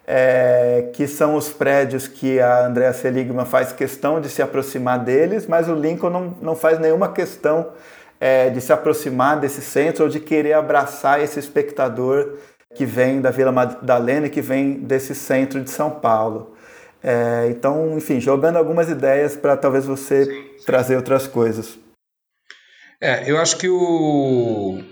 É, 0.06 0.90
que 0.92 1.06
são 1.06 1.34
os 1.34 1.48
prédios 1.48 2.06
que 2.06 2.38
a 2.38 2.66
Andrea 2.66 2.92
Seligman 2.92 3.46
faz 3.46 3.72
questão 3.72 4.20
de 4.20 4.28
se 4.28 4.42
aproximar 4.42 4.98
deles, 4.98 5.46
mas 5.46 5.66
o 5.66 5.74
Lincoln 5.74 6.10
não, 6.10 6.34
não 6.42 6.56
faz 6.56 6.78
nenhuma 6.78 7.10
questão 7.12 7.68
é, 8.20 8.51
de 8.51 8.61
se 8.61 8.73
aproximar 8.73 9.39
desse 9.39 9.61
centro 9.61 10.05
ou 10.05 10.11
de 10.11 10.20
querer 10.20 10.55
abraçar 10.55 11.20
esse 11.20 11.39
espectador 11.39 12.39
que 12.74 12.85
vem 12.85 13.20
da 13.20 13.31
Vila 13.31 13.53
Madalena 13.53 14.27
e 14.27 14.31
que 14.31 14.43
vem 14.43 14.81
desse 14.81 15.15
centro 15.15 15.62
de 15.62 15.70
São 15.70 15.91
Paulo. 15.91 16.55
É, 17.03 17.49
então, 17.51 17.97
enfim, 17.97 18.19
jogando 18.19 18.57
algumas 18.57 18.89
ideias 18.89 19.36
para 19.36 19.57
talvez 19.57 19.85
você 19.85 20.24
sim, 20.24 20.32
sim. 20.59 20.65
trazer 20.65 20.97
outras 20.97 21.27
coisas. 21.27 21.78
É, 23.01 23.31
eu 23.31 23.39
acho 23.39 23.59
que 23.59 23.69
o, 23.69 24.82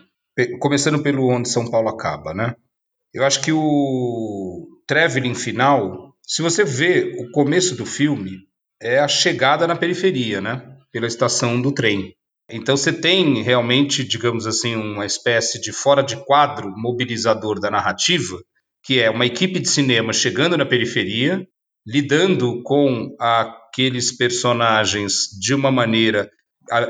começando 0.61 1.03
pelo 1.03 1.29
onde 1.29 1.49
São 1.49 1.71
Paulo 1.71 1.89
acaba, 1.89 2.35
né? 2.35 2.55
Eu 3.15 3.25
acho 3.25 3.41
que 3.41 3.53
o 3.53 4.69
traveling 4.87 5.35
final, 5.35 6.15
se 6.23 6.43
você 6.43 6.65
vê 6.65 7.15
o 7.19 7.31
começo 7.31 7.75
do 7.75 7.87
filme, 7.87 8.47
é 8.81 8.99
a 8.99 9.09
chegada 9.09 9.67
na 9.67 9.77
periferia, 9.77 10.41
né? 10.41 10.77
Pela 10.91 11.07
estação 11.07 11.61
do 11.61 11.73
trem. 11.73 12.15
Então 12.53 12.77
você 12.77 12.93
tem 12.93 13.43
realmente, 13.43 14.05
digamos 14.05 14.47
assim, 14.47 14.77
uma 14.77 15.07
espécie 15.07 15.61
de 15.61 15.73
fora 15.73 16.03
de 16.03 16.17
quadro 16.25 16.71
mobilizador 16.77 17.59
da 17.59 17.71
narrativa, 17.71 18.39
que 18.85 19.01
é 19.01 19.11
uma 19.11 19.27
equipe 19.27 19.59
de 19.59 19.69
cinema 19.69 20.13
chegando 20.13 20.57
na 20.57 20.67
periferia 20.67 21.47
lidando 21.87 22.63
com 22.63 23.15
aqueles 23.19 24.17
personagens 24.17 25.29
de 25.41 25.55
uma 25.55 25.71
maneira. 25.71 26.31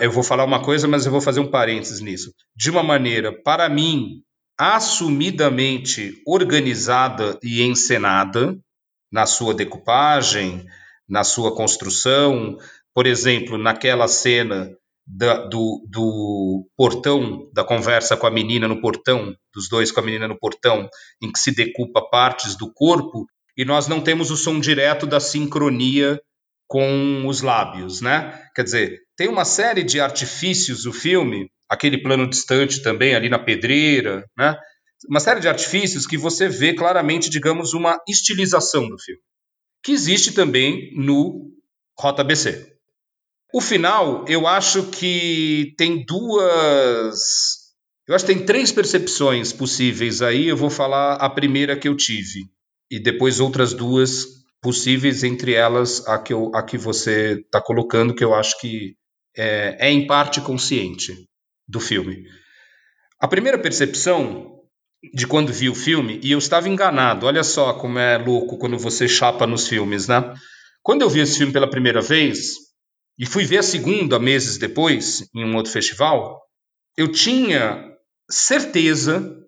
Eu 0.01 0.11
vou 0.11 0.23
falar 0.23 0.45
uma 0.45 0.63
coisa, 0.63 0.87
mas 0.87 1.07
eu 1.07 1.13
vou 1.13 1.21
fazer 1.21 1.41
um 1.41 1.51
parênteses 1.51 2.01
nisso. 2.01 2.33
De 2.55 2.71
uma 2.71 2.83
maneira, 2.83 3.33
para 3.43 3.69
mim, 3.69 4.23
assumidamente 4.59 6.21
organizada 6.27 7.39
e 7.43 7.63
encenada 7.63 8.57
na 9.11 9.27
sua 9.27 9.55
decupagem, 9.55 10.65
na 11.09 11.25
sua 11.25 11.55
construção. 11.55 12.59
Por 12.95 13.07
exemplo, 13.07 13.57
naquela 13.57 14.07
cena 14.07 14.71
da, 15.07 15.47
do, 15.47 15.85
do 15.89 16.69
portão, 16.77 17.51
da 17.53 17.65
conversa 17.65 18.17
com 18.17 18.27
a 18.27 18.31
menina 18.31 18.69
no 18.69 18.81
portão, 18.81 19.35
dos 19.55 19.69
dois 19.69 19.91
com 19.91 20.01
a 20.01 20.03
menina 20.03 20.29
no 20.29 20.39
portão, 20.39 20.89
em 21.21 21.31
que 21.31 21.39
se 21.39 21.53
decupa 21.53 22.09
partes 22.09 22.57
do 22.57 22.73
corpo, 22.73 23.27
e 23.57 23.65
nós 23.65 23.87
não 23.87 24.01
temos 24.01 24.31
o 24.31 24.37
som 24.37 24.59
direto 24.59 25.07
da 25.07 25.21
sincronia 25.21 26.21
com 26.67 27.27
os 27.27 27.43
lábios, 27.43 28.01
né? 28.01 28.43
Quer 28.55 28.63
dizer, 28.63 29.01
tem 29.17 29.29
uma 29.29 29.45
série 29.45 29.83
de 29.83 30.01
artifícios 30.01 30.87
o 30.87 30.93
filme, 30.93 31.51
aquele 31.69 32.03
plano 32.03 32.29
distante 32.29 32.83
também 32.83 33.15
ali 33.15 33.29
na 33.29 33.39
pedreira, 33.39 34.25
né? 34.39 34.57
Uma 35.09 35.21
série 35.21 35.41
de 35.41 35.49
artifícios 35.49 36.07
que 36.07 36.17
você 36.17 36.49
vê 36.49 36.75
claramente, 36.75 37.29
digamos, 37.29 37.75
uma 37.75 37.99
estilização 38.09 38.89
do 38.89 38.99
filme, 38.99 39.21
que 39.83 39.93
existe 39.93 40.33
também 40.33 40.93
no 40.97 41.51
Rota 41.99 42.25
BC. 42.25 42.72
O 43.55 43.61
final, 43.61 44.25
eu 44.29 44.47
acho 44.47 44.85
que 44.85 45.75
tem 45.77 46.05
duas. 46.07 47.21
Eu 48.09 48.15
acho 48.15 48.25
que 48.25 48.35
tem 48.35 48.47
três 48.47 48.73
percepções 48.73 49.53
possíveis 49.53 50.23
aí. 50.23 50.49
Eu 50.49 50.57
vou 50.57 50.71
falar 50.71 51.17
a 51.17 51.29
primeira 51.29 51.77
que 51.77 51.87
eu 51.87 51.97
tive, 51.97 52.47
e 52.91 52.99
depois 52.99 53.41
outras 53.41 53.75
duas 53.75 54.27
possíveis, 54.63 55.23
entre 55.23 55.53
elas 55.53 56.07
a 56.07 56.19
que, 56.19 56.33
eu, 56.33 56.51
a 56.55 56.63
que 56.63 56.79
você 56.79 57.41
está 57.45 57.61
colocando, 57.61 58.15
que 58.15 58.25
eu 58.25 58.35
acho 58.35 58.59
que 58.61 58.95
é, 59.37 59.89
é 59.89 59.91
em 59.91 60.07
parte 60.07 60.41
consciente 60.41 61.13
do 61.69 61.81
filme. 61.81 62.25
A 63.21 63.29
primeira 63.29 63.59
percepção 63.59 64.61
de 65.13 65.27
quando 65.27 65.53
vi 65.53 65.69
o 65.69 65.75
filme, 65.75 66.21
e 66.23 66.33
eu 66.33 66.39
estava 66.39 66.69
enganado, 66.69 67.27
olha 67.27 67.43
só 67.43 67.73
como 67.75 67.99
é 67.99 68.17
louco 68.17 68.57
quando 68.57 68.79
você 68.79 69.09
chapa 69.09 69.47
nos 69.47 69.67
filmes, 69.67 70.07
né? 70.07 70.33
Quando 70.81 71.03
eu 71.03 71.11
vi 71.11 71.21
esse 71.21 71.39
filme 71.39 71.53
pela 71.53 71.69
primeira 71.69 72.01
vez, 72.01 72.62
e 73.19 73.27
fui 73.27 73.45
ver 73.45 73.59
a 73.59 73.63
segunda 73.63 74.19
meses 74.19 74.59
depois, 74.59 75.29
em 75.35 75.45
um 75.45 75.57
outro 75.57 75.73
festival, 75.73 76.41
eu 76.97 77.11
tinha 77.11 77.93
certeza 78.31 79.39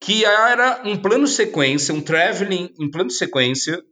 que 0.00 0.24
era 0.24 0.82
um 0.84 0.96
plano 1.00 1.26
sequência, 1.26 1.94
um 1.94 2.00
traveling 2.00 2.72
em 2.78 2.90
plano 2.90 3.10
sequência 3.10 3.82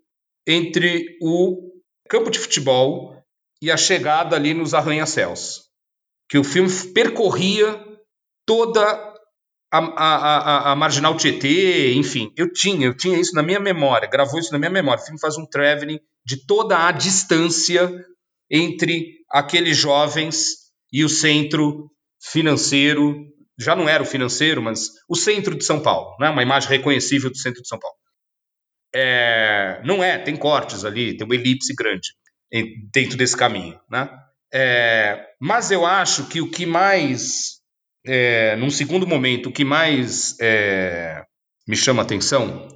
entre 0.47 1.17
o 1.23 1.73
campo 2.09 2.31
de 2.31 2.39
futebol 2.39 3.17
e 3.63 3.71
a 3.71 3.77
chegada 3.77 4.37
ali 4.37 4.53
nos 4.53 4.75
arranha-céus. 4.75 5.63
Que 6.29 6.39
o 6.39 6.45
filme 6.45 6.71
percorria 6.93 7.83
toda 8.47 8.83
a, 9.73 9.79
a, 9.79 10.17
a, 10.17 10.73
a, 10.73 10.77
Marginal 10.77 11.17
Tietê, 11.17 11.95
enfim, 11.95 12.33
eu 12.37 12.53
tinha, 12.53 12.87
eu 12.87 12.97
tinha 12.97 13.19
isso 13.19 13.35
na 13.35 13.43
minha 13.43 13.59
memória, 13.59 14.09
gravou 14.09 14.39
isso 14.39 14.53
na 14.53 14.59
minha 14.59 14.71
memória. 14.71 15.03
O 15.03 15.05
filme 15.05 15.21
faz 15.21 15.37
um 15.37 15.47
traveling 15.47 15.99
de 16.25 16.47
toda 16.47 16.87
a 16.87 16.93
distância 16.93 17.91
entre 18.51 19.19
aqueles 19.31 19.77
jovens 19.77 20.65
e 20.93 21.05
o 21.05 21.09
centro 21.09 21.91
financeiro, 22.23 23.27
já 23.59 23.75
não 23.77 23.89
era 23.89 24.03
o 24.03 24.07
financeiro, 24.07 24.63
mas 24.63 24.91
o 25.09 25.17
centro 25.17 25.55
de 25.55 25.65
São 25.65 25.81
Paulo, 25.81 26.17
né? 26.19 26.31
uma 26.31 26.43
imagem 26.43 26.69
reconhecível 26.69 27.31
do 27.31 27.37
centro 27.37 27.63
de 27.63 27.69
São 27.69 27.79
Paulo. 27.79 27.97
É, 28.95 29.81
não 29.85 30.03
é, 30.03 30.19
tem 30.19 30.37
cortes 30.37 30.85
ali, 30.85 31.17
tem 31.17 31.27
uma 31.27 31.35
elipse 31.35 31.75
grande 31.75 32.15
dentro 32.93 33.17
desse 33.17 33.37
caminho. 33.37 33.79
Né? 33.91 34.09
É, 34.53 35.27
mas 35.41 35.71
eu 35.71 35.85
acho 35.85 36.29
que 36.29 36.41
o 36.41 36.51
que 36.51 36.65
mais, 36.65 37.61
é, 38.07 38.55
num 38.57 38.71
segundo 38.71 39.07
momento, 39.07 39.49
o 39.49 39.53
que 39.53 39.65
mais 39.65 40.39
é, 40.41 41.25
me 41.67 41.77
chama 41.77 42.03
atenção, 42.03 42.69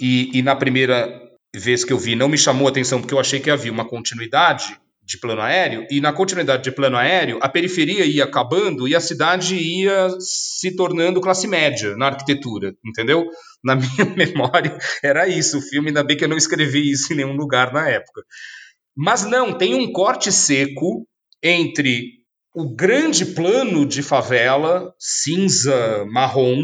e, 0.00 0.38
e 0.38 0.42
na 0.42 0.54
primeira 0.54 1.20
vez 1.54 1.84
que 1.84 1.92
eu 1.92 1.98
vi 1.98 2.14
não 2.14 2.28
me 2.28 2.38
chamou 2.38 2.66
atenção 2.66 3.00
porque 3.00 3.12
eu 3.12 3.20
achei 3.20 3.40
que 3.40 3.50
havia 3.50 3.72
uma 3.72 3.84
continuidade, 3.84 4.78
de 5.04 5.18
plano 5.18 5.42
aéreo, 5.42 5.86
e 5.90 6.00
na 6.00 6.12
continuidade 6.12 6.62
de 6.62 6.70
plano 6.70 6.96
aéreo, 6.96 7.38
a 7.42 7.48
periferia 7.48 8.04
ia 8.04 8.24
acabando 8.24 8.86
e 8.86 8.94
a 8.94 9.00
cidade 9.00 9.56
ia 9.56 10.08
se 10.20 10.76
tornando 10.76 11.20
classe 11.20 11.48
média 11.48 11.96
na 11.96 12.06
arquitetura, 12.06 12.74
entendeu? 12.84 13.26
Na 13.64 13.74
minha 13.76 14.04
memória 14.16 14.78
era 15.02 15.26
isso, 15.26 15.58
o 15.58 15.62
filme, 15.62 15.88
ainda 15.88 16.04
bem 16.04 16.16
que 16.16 16.24
eu 16.24 16.28
não 16.28 16.36
escrevi 16.36 16.90
isso 16.90 17.12
em 17.12 17.16
nenhum 17.16 17.34
lugar 17.34 17.72
na 17.72 17.88
época. 17.88 18.22
Mas 18.96 19.24
não, 19.24 19.56
tem 19.56 19.74
um 19.74 19.90
corte 19.92 20.30
seco 20.30 21.06
entre 21.42 22.22
o 22.54 22.74
grande 22.74 23.26
plano 23.26 23.86
de 23.86 24.02
favela, 24.02 24.94
cinza, 24.98 26.04
marrom, 26.10 26.62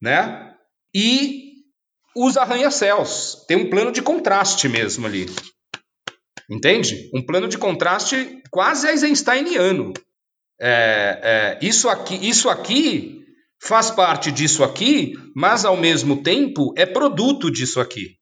né? 0.00 0.52
E 0.94 1.48
os 2.14 2.36
arranha-céus. 2.36 3.44
Tem 3.48 3.56
um 3.56 3.70
plano 3.70 3.90
de 3.90 4.02
contraste 4.02 4.68
mesmo 4.68 5.06
ali. 5.06 5.26
Entende? 6.48 7.10
Um 7.12 7.24
plano 7.24 7.46
de 7.46 7.58
contraste 7.58 8.40
quase 8.50 8.88
eisensteiniano. 8.88 9.92
É, 10.60 11.58
é, 11.60 11.66
isso, 11.66 11.88
aqui, 11.88 12.14
isso 12.26 12.48
aqui 12.48 13.24
faz 13.60 13.90
parte 13.90 14.32
disso 14.32 14.64
aqui, 14.64 15.14
mas 15.34 15.64
ao 15.64 15.76
mesmo 15.76 16.22
tempo 16.22 16.72
é 16.76 16.86
produto 16.86 17.50
disso 17.50 17.80
aqui. 17.80 18.16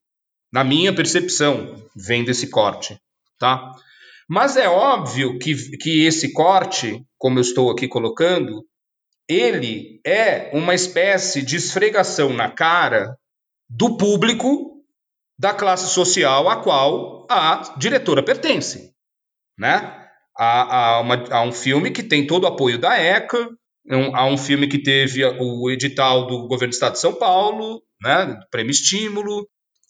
Na 0.53 0.65
minha 0.65 0.95
percepção, 0.95 1.77
vem 1.95 2.25
desse 2.25 2.49
corte. 2.49 2.99
Tá? 3.39 3.73
Mas 4.29 4.57
é 4.57 4.69
óbvio 4.69 5.39
que, 5.39 5.55
que 5.79 6.05
esse 6.05 6.33
corte, 6.33 7.05
como 7.19 7.39
eu 7.39 7.43
estou 7.43 7.71
aqui 7.71 7.87
colocando, 7.87 8.65
ele 9.29 10.01
é 10.05 10.51
uma 10.53 10.75
espécie 10.75 11.43
de 11.43 11.57
esfregação 11.57 12.33
na 12.33 12.51
cara 12.51 13.17
do 13.69 13.97
público 13.97 14.76
da 15.39 15.53
classe 15.53 15.93
social 15.93 16.49
a 16.49 16.57
qual 16.57 17.27
a 17.31 17.75
diretora 17.77 18.23
pertence, 18.23 18.93
né? 19.59 20.03
Há, 20.39 20.97
há, 20.97 21.01
uma, 21.01 21.25
há 21.31 21.43
um 21.43 21.53
filme 21.53 21.91
que 21.91 22.03
tem 22.03 22.27
todo 22.27 22.45
o 22.45 22.47
apoio 22.47 22.79
da 22.79 22.99
ECA, 22.99 23.49
um, 23.91 24.15
há 24.15 24.27
um 24.27 24.37
filme 24.37 24.67
que 24.69 24.79
teve 24.79 25.25
o 25.25 25.71
edital 25.71 26.27
do 26.27 26.47
governo 26.47 26.71
do 26.71 26.75
estado 26.75 26.95
de 26.95 27.01
São 27.01 27.15
Paulo, 27.15 27.83
né, 28.03 28.39
prêmio 28.51 28.71
estímulo, 28.71 29.49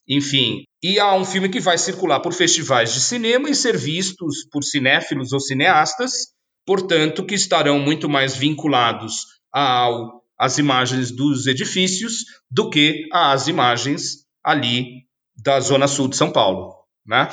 enfim. 0.09 0.63
E 0.83 1.01
há 1.01 1.15
um 1.15 1.25
filme 1.25 1.49
que 1.49 1.59
vai 1.59 1.79
circular 1.79 2.21
por 2.21 2.33
festivais 2.33 2.93
de 2.93 3.01
cinema 3.01 3.51
e 3.51 3.55
ser 3.55 3.77
vistos 3.77 4.47
por 4.51 4.63
cinéfilos 4.63 5.33
ou 5.33 5.41
cineastas, 5.41 6.29
portanto, 6.65 7.25
que 7.25 7.35
estarão 7.35 7.81
muito 7.81 8.09
mais 8.09 8.37
vinculados 8.37 9.25
ao, 9.53 10.23
às 10.39 10.59
imagens 10.59 11.11
dos 11.11 11.47
edifícios 11.47 12.25
do 12.51 12.71
que 12.71 13.09
às 13.13 13.49
imagens 13.49 14.27
ali 14.45 15.06
da 15.37 15.61
Zona 15.61 15.87
Sul 15.87 16.09
de 16.09 16.17
São 16.17 16.31
Paulo, 16.31 16.75
né? 17.07 17.29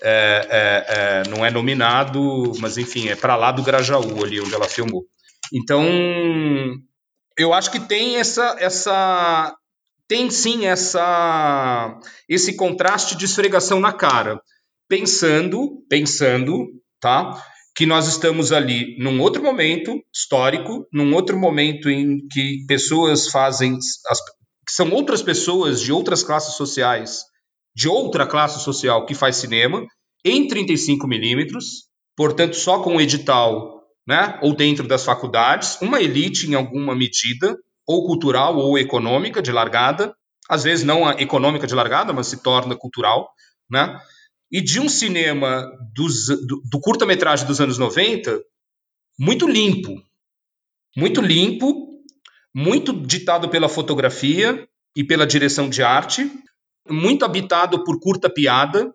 É, 0.00 0.46
é, 0.50 0.86
é, 0.88 1.28
não 1.28 1.44
é 1.44 1.50
nominado, 1.50 2.52
mas 2.60 2.78
enfim, 2.78 3.08
é 3.08 3.16
para 3.16 3.34
lá 3.34 3.50
do 3.50 3.62
Grajaú, 3.62 4.24
ali 4.24 4.40
onde 4.40 4.54
ela 4.54 4.68
filmou. 4.68 5.04
Então, 5.52 5.84
eu 7.36 7.52
acho 7.52 7.70
que 7.70 7.80
tem 7.80 8.16
essa, 8.16 8.56
essa 8.58 9.56
tem 10.06 10.30
sim 10.30 10.66
essa 10.66 11.98
esse 12.28 12.54
contraste 12.54 13.16
de 13.16 13.24
esfregação 13.24 13.80
na 13.80 13.92
cara, 13.92 14.40
pensando, 14.88 15.84
pensando, 15.88 16.66
tá? 17.00 17.42
Que 17.74 17.86
nós 17.86 18.08
estamos 18.08 18.52
ali 18.52 18.96
num 18.98 19.20
outro 19.20 19.42
momento 19.42 20.00
histórico, 20.12 20.86
num 20.92 21.14
outro 21.14 21.38
momento 21.38 21.88
em 21.90 22.26
que 22.28 22.64
pessoas 22.66 23.28
fazem 23.28 23.76
as, 24.08 24.18
são 24.68 24.90
outras 24.90 25.22
pessoas 25.22 25.80
de 25.80 25.92
outras 25.92 26.22
classes 26.22 26.54
sociais 26.54 27.27
de 27.78 27.88
outra 27.88 28.26
classe 28.26 28.58
social 28.64 29.06
que 29.06 29.14
faz 29.14 29.36
cinema 29.36 29.86
em 30.24 30.48
35 30.48 31.06
milímetros, 31.06 31.86
portanto 32.16 32.56
só 32.56 32.82
com 32.82 32.96
o 32.96 33.00
edital, 33.00 33.84
né, 34.04 34.36
ou 34.42 34.52
dentro 34.52 34.88
das 34.88 35.04
faculdades, 35.04 35.80
uma 35.80 36.02
elite 36.02 36.50
em 36.50 36.54
alguma 36.56 36.92
medida, 36.96 37.56
ou 37.86 38.04
cultural 38.04 38.56
ou 38.56 38.76
econômica 38.76 39.40
de 39.40 39.52
largada, 39.52 40.12
às 40.50 40.64
vezes 40.64 40.84
não 40.84 41.06
a 41.06 41.12
econômica 41.22 41.68
de 41.68 41.74
largada, 41.76 42.12
mas 42.12 42.26
se 42.26 42.42
torna 42.42 42.74
cultural, 42.74 43.30
né? 43.70 43.96
E 44.50 44.60
de 44.60 44.80
um 44.80 44.88
cinema 44.88 45.70
dos, 45.94 46.26
do, 46.26 46.60
do 46.68 46.80
curta-metragem 46.80 47.46
dos 47.46 47.60
anos 47.60 47.78
90 47.78 48.40
muito 49.16 49.46
limpo, 49.46 49.94
muito 50.96 51.20
limpo, 51.20 52.02
muito 52.52 52.92
ditado 52.92 53.48
pela 53.48 53.68
fotografia 53.68 54.66
e 54.96 55.04
pela 55.04 55.26
direção 55.26 55.68
de 55.68 55.82
arte, 55.82 56.28
muito 56.90 57.24
habitado 57.24 57.84
por 57.84 58.00
curta 58.00 58.28
piada, 58.30 58.92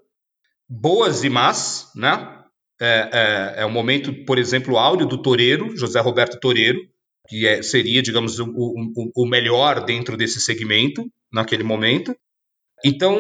boas 0.70 1.24
e 1.24 1.30
más, 1.30 1.91
né? 1.95 2.40
É, 2.82 3.10
é, 3.57 3.61
é 3.61 3.65
o 3.65 3.72
momento, 3.72 4.14
por 4.26 4.38
exemplo, 4.38 4.78
áudio 4.78 5.06
do 5.06 5.22
Toreiro, 5.22 5.76
José 5.78 5.99
Roberto 5.99 6.40
Toreiro, 6.40 6.80
que 7.28 7.48
é, 7.48 7.61
seria, 7.61 8.02
digamos, 8.02 8.40
o, 8.40 8.45
o, 8.45 9.24
o 9.24 9.26
melhor 9.26 9.86
dentro 9.86 10.18
desse 10.18 10.41
segmento, 10.41 11.06
naquele 11.32 11.64
momento. 11.64 12.15
Então, 12.84 13.18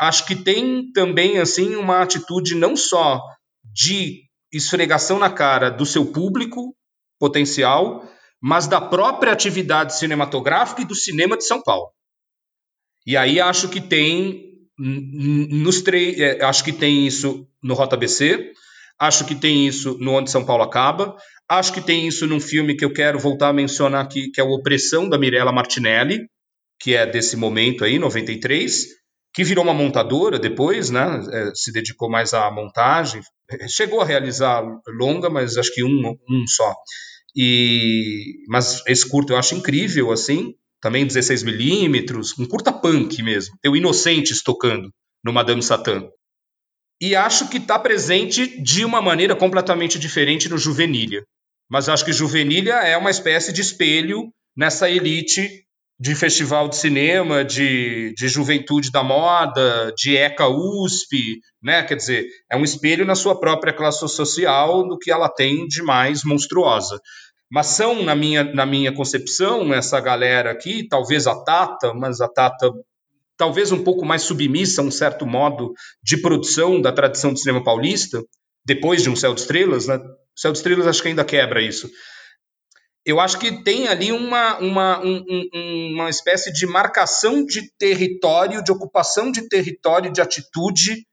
acho 0.00 0.26
que 0.26 0.34
tem 0.34 0.90
também 0.92 1.38
assim 1.38 1.76
uma 1.76 2.00
atitude 2.00 2.54
não 2.54 2.74
só 2.74 3.20
de 3.62 4.22
esfregação 4.50 5.18
na 5.18 5.28
cara 5.28 5.68
do 5.68 5.84
seu 5.84 6.06
público 6.06 6.74
potencial, 7.18 8.08
mas 8.40 8.66
da 8.66 8.80
própria 8.80 9.32
atividade 9.32 9.96
cinematográfica 9.96 10.82
e 10.82 10.86
do 10.86 10.94
cinema 10.94 11.36
de 11.36 11.44
São 11.44 11.62
Paulo. 11.62 11.90
E 13.06 13.16
aí 13.16 13.40
acho 13.40 13.68
que 13.68 13.80
tem 13.80 14.44
nos 14.78 15.80
três, 15.82 16.18
é, 16.18 16.44
acho 16.44 16.64
que 16.64 16.72
tem 16.72 17.06
isso 17.06 17.46
no 17.62 17.74
Rota 17.74 17.96
BC, 17.96 18.52
acho 18.98 19.24
que 19.24 19.34
tem 19.34 19.66
isso 19.66 19.96
no 19.98 20.12
Onde 20.12 20.30
São 20.30 20.44
Paulo 20.44 20.64
Acaba, 20.64 21.16
acho 21.48 21.72
que 21.72 21.80
tem 21.80 22.06
isso 22.06 22.26
num 22.26 22.40
filme 22.40 22.76
que 22.76 22.84
eu 22.84 22.92
quero 22.92 23.18
voltar 23.18 23.48
a 23.48 23.52
mencionar 23.52 24.04
aqui, 24.04 24.30
que 24.30 24.40
é 24.40 24.44
o 24.44 24.50
Opressão 24.50 25.08
da 25.08 25.18
Mirella 25.18 25.52
Martinelli, 25.52 26.26
que 26.78 26.94
é 26.94 27.06
desse 27.06 27.36
momento 27.36 27.84
aí, 27.84 27.98
93, 27.98 28.86
que 29.32 29.44
virou 29.44 29.64
uma 29.64 29.74
montadora 29.74 30.38
depois, 30.38 30.90
né? 30.90 31.22
É, 31.30 31.50
se 31.54 31.72
dedicou 31.72 32.10
mais 32.10 32.34
à 32.34 32.50
montagem, 32.50 33.22
chegou 33.68 34.00
a 34.00 34.04
realizar 34.04 34.62
longa, 34.98 35.30
mas 35.30 35.56
acho 35.56 35.72
que 35.72 35.84
um, 35.84 36.16
um 36.28 36.46
só. 36.46 36.74
E 37.34 38.42
mas 38.48 38.82
esse 38.86 39.08
curto 39.08 39.32
eu 39.32 39.36
acho 39.38 39.54
incrível 39.54 40.10
assim, 40.10 40.54
também 40.86 41.04
16 41.04 41.42
milímetros, 41.42 42.38
um 42.38 42.46
curta 42.46 42.72
punk 42.72 43.20
mesmo. 43.20 43.56
Tem 43.60 43.72
o 43.72 43.74
Inocentes 43.74 44.40
tocando 44.40 44.88
no 45.24 45.32
Madame 45.32 45.60
Satã. 45.60 46.08
E 47.00 47.16
acho 47.16 47.48
que 47.48 47.56
está 47.56 47.76
presente 47.76 48.62
de 48.62 48.84
uma 48.84 49.02
maneira 49.02 49.34
completamente 49.34 49.98
diferente 49.98 50.48
no 50.48 50.56
Juvenilha. 50.56 51.24
Mas 51.68 51.88
acho 51.88 52.04
que 52.04 52.12
Juvenilha 52.12 52.74
é 52.74 52.96
uma 52.96 53.10
espécie 53.10 53.52
de 53.52 53.62
espelho 53.62 54.28
nessa 54.56 54.88
elite 54.88 55.66
de 55.98 56.14
festival 56.14 56.68
de 56.68 56.76
cinema, 56.76 57.44
de, 57.44 58.14
de 58.16 58.28
juventude 58.28 58.92
da 58.92 59.02
moda, 59.02 59.92
de 59.96 60.16
ECA 60.16 60.46
USP, 60.46 61.40
né? 61.60 61.82
Quer 61.82 61.96
dizer, 61.96 62.26
é 62.48 62.56
um 62.56 62.62
espelho 62.62 63.04
na 63.04 63.16
sua 63.16 63.40
própria 63.40 63.72
classe 63.72 64.06
social 64.06 64.86
do 64.86 64.98
que 64.98 65.10
ela 65.10 65.28
tem 65.28 65.66
de 65.66 65.82
mais 65.82 66.22
monstruosa. 66.22 67.00
Mas 67.50 67.66
são, 67.68 68.02
na 68.02 68.14
minha, 68.14 68.44
na 68.44 68.66
minha 68.66 68.92
concepção, 68.92 69.72
essa 69.72 70.00
galera 70.00 70.50
aqui, 70.50 70.86
talvez 70.88 71.26
a 71.26 71.44
Tata, 71.44 71.94
mas 71.94 72.20
a 72.20 72.28
Tata 72.28 72.72
talvez 73.36 73.70
um 73.70 73.84
pouco 73.84 74.04
mais 74.04 74.22
submissa 74.22 74.80
a 74.80 74.84
um 74.84 74.90
certo 74.90 75.26
modo 75.26 75.72
de 76.02 76.16
produção 76.16 76.80
da 76.80 76.90
tradição 76.90 77.32
do 77.32 77.38
cinema 77.38 77.62
paulista, 77.62 78.24
depois 78.64 79.02
de 79.02 79.10
um 79.10 79.16
Céu 79.16 79.34
de 79.34 79.42
Estrelas, 79.42 79.86
né? 79.86 79.96
O 79.96 80.40
Céu 80.40 80.52
de 80.52 80.58
Estrelas 80.58 80.86
acho 80.86 81.02
que 81.02 81.08
ainda 81.08 81.24
quebra 81.24 81.62
isso. 81.62 81.88
Eu 83.04 83.20
acho 83.20 83.38
que 83.38 83.62
tem 83.62 83.86
ali 83.86 84.10
uma, 84.10 84.58
uma, 84.58 85.00
um, 85.00 85.24
um, 85.30 85.92
uma 85.94 86.10
espécie 86.10 86.52
de 86.52 86.66
marcação 86.66 87.44
de 87.44 87.70
território, 87.78 88.64
de 88.64 88.72
ocupação 88.72 89.30
de 89.30 89.48
território, 89.48 90.12
de 90.12 90.20
atitude 90.20 91.06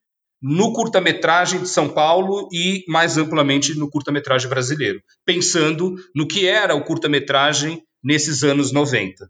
no 0.44 0.74
curta-metragem 0.74 1.61
de 1.61 1.70
São 1.70 1.88
Paulo 1.88 2.49
e 2.52 2.84
mais 2.90 3.18
amplamente 3.18 3.74
no 3.80 3.90
curta-metragem 3.90 4.49
brasileiro, 4.49 5.02
pensando 5.26 5.95
no 6.14 6.28
que 6.28 6.45
era 6.45 6.76
o 6.76 6.84
curta-metragem 6.84 7.82
nesses 8.03 8.44
anos 8.44 8.74
90. 8.74 9.30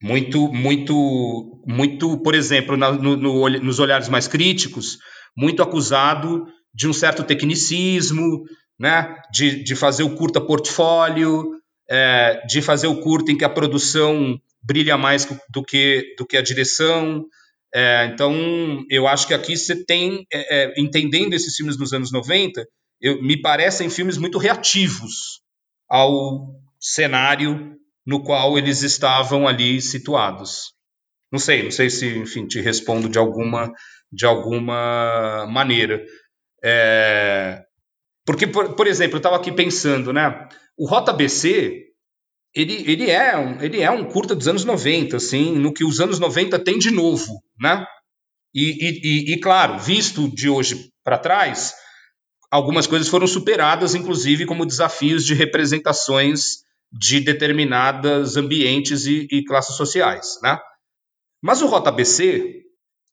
Muito, 0.00 0.52
muito, 0.52 1.64
muito, 1.66 2.16
por 2.18 2.36
exemplo, 2.36 2.76
na, 2.76 2.92
no, 2.92 3.16
no, 3.16 3.48
nos 3.48 3.80
olhares 3.80 4.08
mais 4.08 4.28
críticos, 4.28 4.98
muito 5.36 5.64
acusado 5.64 6.46
de 6.72 6.86
um 6.86 6.92
certo 6.92 7.24
tecnicismo, 7.24 8.44
né? 8.78 9.16
de, 9.32 9.64
de 9.64 9.74
fazer 9.74 10.04
o 10.04 10.14
curta 10.14 10.40
portfólio, 10.40 11.50
é, 11.90 12.40
de 12.46 12.62
fazer 12.62 12.86
o 12.86 13.00
curta 13.00 13.32
em 13.32 13.36
que 13.36 13.44
a 13.44 13.48
produção 13.48 14.40
brilha 14.62 14.96
mais 14.96 15.26
do 15.50 15.64
que, 15.64 16.14
do 16.16 16.24
que 16.24 16.36
a 16.36 16.42
direção, 16.42 17.24
é, 17.74 18.06
então, 18.06 18.34
eu 18.90 19.06
acho 19.06 19.26
que 19.26 19.34
aqui 19.34 19.56
você 19.56 19.84
tem, 19.84 20.26
é, 20.32 20.64
é, 20.64 20.80
entendendo 20.80 21.34
esses 21.34 21.54
filmes 21.54 21.76
dos 21.76 21.92
anos 21.92 22.10
90, 22.10 22.66
eu, 23.00 23.22
me 23.22 23.40
parecem 23.40 23.90
filmes 23.90 24.16
muito 24.16 24.38
reativos 24.38 25.40
ao 25.88 26.54
cenário 26.80 27.76
no 28.06 28.22
qual 28.22 28.56
eles 28.56 28.82
estavam 28.82 29.46
ali 29.46 29.80
situados. 29.82 30.72
Não 31.30 31.38
sei, 31.38 31.62
não 31.62 31.70
sei 31.70 31.90
se, 31.90 32.18
enfim, 32.18 32.46
te 32.46 32.60
respondo 32.60 33.08
de 33.08 33.18
alguma, 33.18 33.70
de 34.10 34.24
alguma 34.24 35.46
maneira. 35.46 36.02
É, 36.64 37.62
porque, 38.24 38.46
por, 38.46 38.74
por 38.74 38.86
exemplo, 38.86 39.16
eu 39.16 39.18
estava 39.18 39.36
aqui 39.36 39.52
pensando, 39.52 40.12
né? 40.12 40.48
O 40.76 40.88
Rota 40.88 41.12
BC, 41.12 41.87
ele, 42.60 42.90
ele, 42.90 43.08
é 43.08 43.36
um, 43.36 43.62
ele 43.62 43.80
é 43.80 43.90
um 43.90 44.04
curta 44.04 44.34
dos 44.34 44.48
anos 44.48 44.64
90, 44.64 45.16
assim, 45.16 45.54
no 45.54 45.72
que 45.72 45.84
os 45.84 46.00
anos 46.00 46.18
90 46.18 46.58
tem 46.58 46.76
de 46.76 46.90
novo, 46.90 47.40
né? 47.60 47.86
E, 48.52 49.30
e, 49.30 49.32
e 49.34 49.40
claro, 49.40 49.78
visto 49.78 50.28
de 50.34 50.48
hoje 50.48 50.90
para 51.04 51.18
trás, 51.18 51.72
algumas 52.50 52.86
coisas 52.88 53.06
foram 53.06 53.28
superadas, 53.28 53.94
inclusive 53.94 54.44
como 54.44 54.66
desafios 54.66 55.24
de 55.24 55.34
representações 55.34 56.64
de 56.90 57.20
determinados 57.20 58.36
ambientes 58.36 59.06
e, 59.06 59.28
e 59.30 59.44
classes 59.44 59.76
sociais, 59.76 60.38
né? 60.42 60.58
Mas 61.40 61.62
o 61.62 61.66
Rota 61.66 61.92
BC 61.92 62.64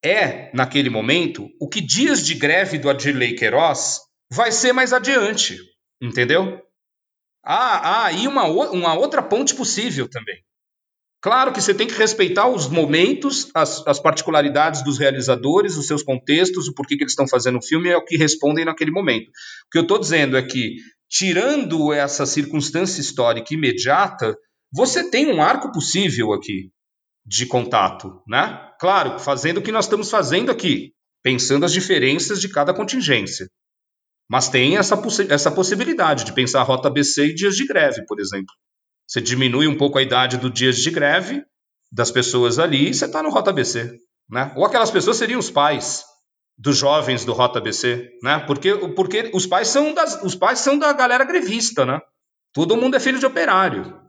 é, 0.04 0.50
naquele 0.56 0.90
momento, 0.90 1.50
o 1.60 1.70
que 1.70 1.82
dias 1.82 2.26
de 2.26 2.34
greve 2.34 2.80
do 2.80 2.90
Adirley 2.90 3.36
Queiroz 3.36 4.00
vai 4.32 4.52
ser 4.52 4.74
mais 4.74 4.92
adiante, 4.92 5.56
entendeu? 6.02 6.65
Há, 7.46 7.78
há 7.78 8.06
aí 8.08 8.28
uma, 8.28 8.46
uma 8.46 8.96
outra 8.96 9.22
ponte 9.22 9.54
possível 9.54 10.10
também. 10.10 10.38
Claro 11.22 11.52
que 11.52 11.62
você 11.62 11.74
tem 11.74 11.88
que 11.88 11.94
respeitar 11.94 12.48
os 12.48 12.68
momentos, 12.68 13.50
as, 13.56 13.86
as 13.88 14.00
particularidades 14.00 14.84
dos 14.84 15.00
realizadores, 15.00 15.76
os 15.76 15.88
seus 15.88 16.04
contextos, 16.04 16.68
o 16.68 16.74
porquê 16.74 16.96
que 16.96 17.04
eles 17.04 17.14
estão 17.14 17.28
fazendo 17.28 17.58
o 17.58 17.62
filme, 17.64 17.90
é 17.90 17.98
o 17.98 18.06
que 18.06 18.18
respondem 18.18 18.66
naquele 18.66 18.92
momento. 18.92 19.28
O 19.28 19.70
que 19.72 19.78
eu 19.78 19.82
estou 19.82 19.98
dizendo 19.98 20.38
é 20.38 20.44
que, 20.44 20.76
tirando 21.10 21.92
essa 21.92 22.26
circunstância 22.28 23.02
histórica 23.02 23.54
imediata, 23.54 24.36
você 24.72 25.10
tem 25.10 25.28
um 25.32 25.42
arco 25.42 25.72
possível 25.72 26.34
aqui 26.34 26.70
de 27.26 27.48
contato, 27.48 28.22
né? 28.28 28.70
Claro, 28.80 29.18
fazendo 29.18 29.58
o 29.58 29.62
que 29.64 29.72
nós 29.72 29.86
estamos 29.86 30.12
fazendo 30.12 30.52
aqui, 30.52 30.92
pensando 31.24 31.66
as 31.66 31.74
diferenças 31.74 32.40
de 32.40 32.50
cada 32.50 32.72
contingência. 32.72 33.48
Mas 34.30 34.49
tem 34.49 34.77
essa, 34.77 34.97
possi 34.97 35.27
essa 35.31 35.52
possibilidade 35.52 36.23
de 36.23 36.34
pensar 36.34 36.61
a 36.61 36.64
rota 36.64 36.89
BC 36.89 37.27
e 37.27 37.35
dias 37.35 37.56
de 37.56 37.65
greve, 37.65 38.06
por 38.06 38.19
exemplo. 38.19 38.53
Você 39.07 39.22
diminui 39.22 39.68
um 39.68 39.77
pouco 39.77 39.99
a 39.99 40.02
idade 40.02 40.38
do 40.38 40.49
dias 40.49 40.77
de 40.77 40.89
greve 40.89 41.43
das 41.91 42.10
pessoas 42.10 42.57
ali 42.57 42.89
e 42.89 42.93
você 42.93 43.06
está 43.06 43.22
no 43.22 43.30
rota 43.30 43.53
BC. 43.53 43.99
Né? 44.30 44.52
Ou 44.56 44.65
aquelas 44.65 44.89
pessoas 44.89 45.18
seriam 45.18 45.39
os 45.39 45.52
pais 45.52 46.03
dos 46.57 46.77
jovens 46.77 47.26
do 47.26 47.34
Rota 47.34 47.60
BC, 47.60 48.10
né? 48.23 48.39
Porque, 48.39 48.73
porque 48.95 49.30
os 49.34 49.45
pais 49.45 49.68
são 49.68 49.93
das, 49.93 50.23
os 50.23 50.35
pais 50.35 50.60
são 50.60 50.77
da 50.77 50.93
galera 50.93 51.26
grevista, 51.26 51.85
né? 51.85 51.99
Todo 52.53 52.77
mundo 52.77 52.95
é 52.95 52.99
filho 52.99 53.19
de 53.19 53.26
operário. 53.26 53.99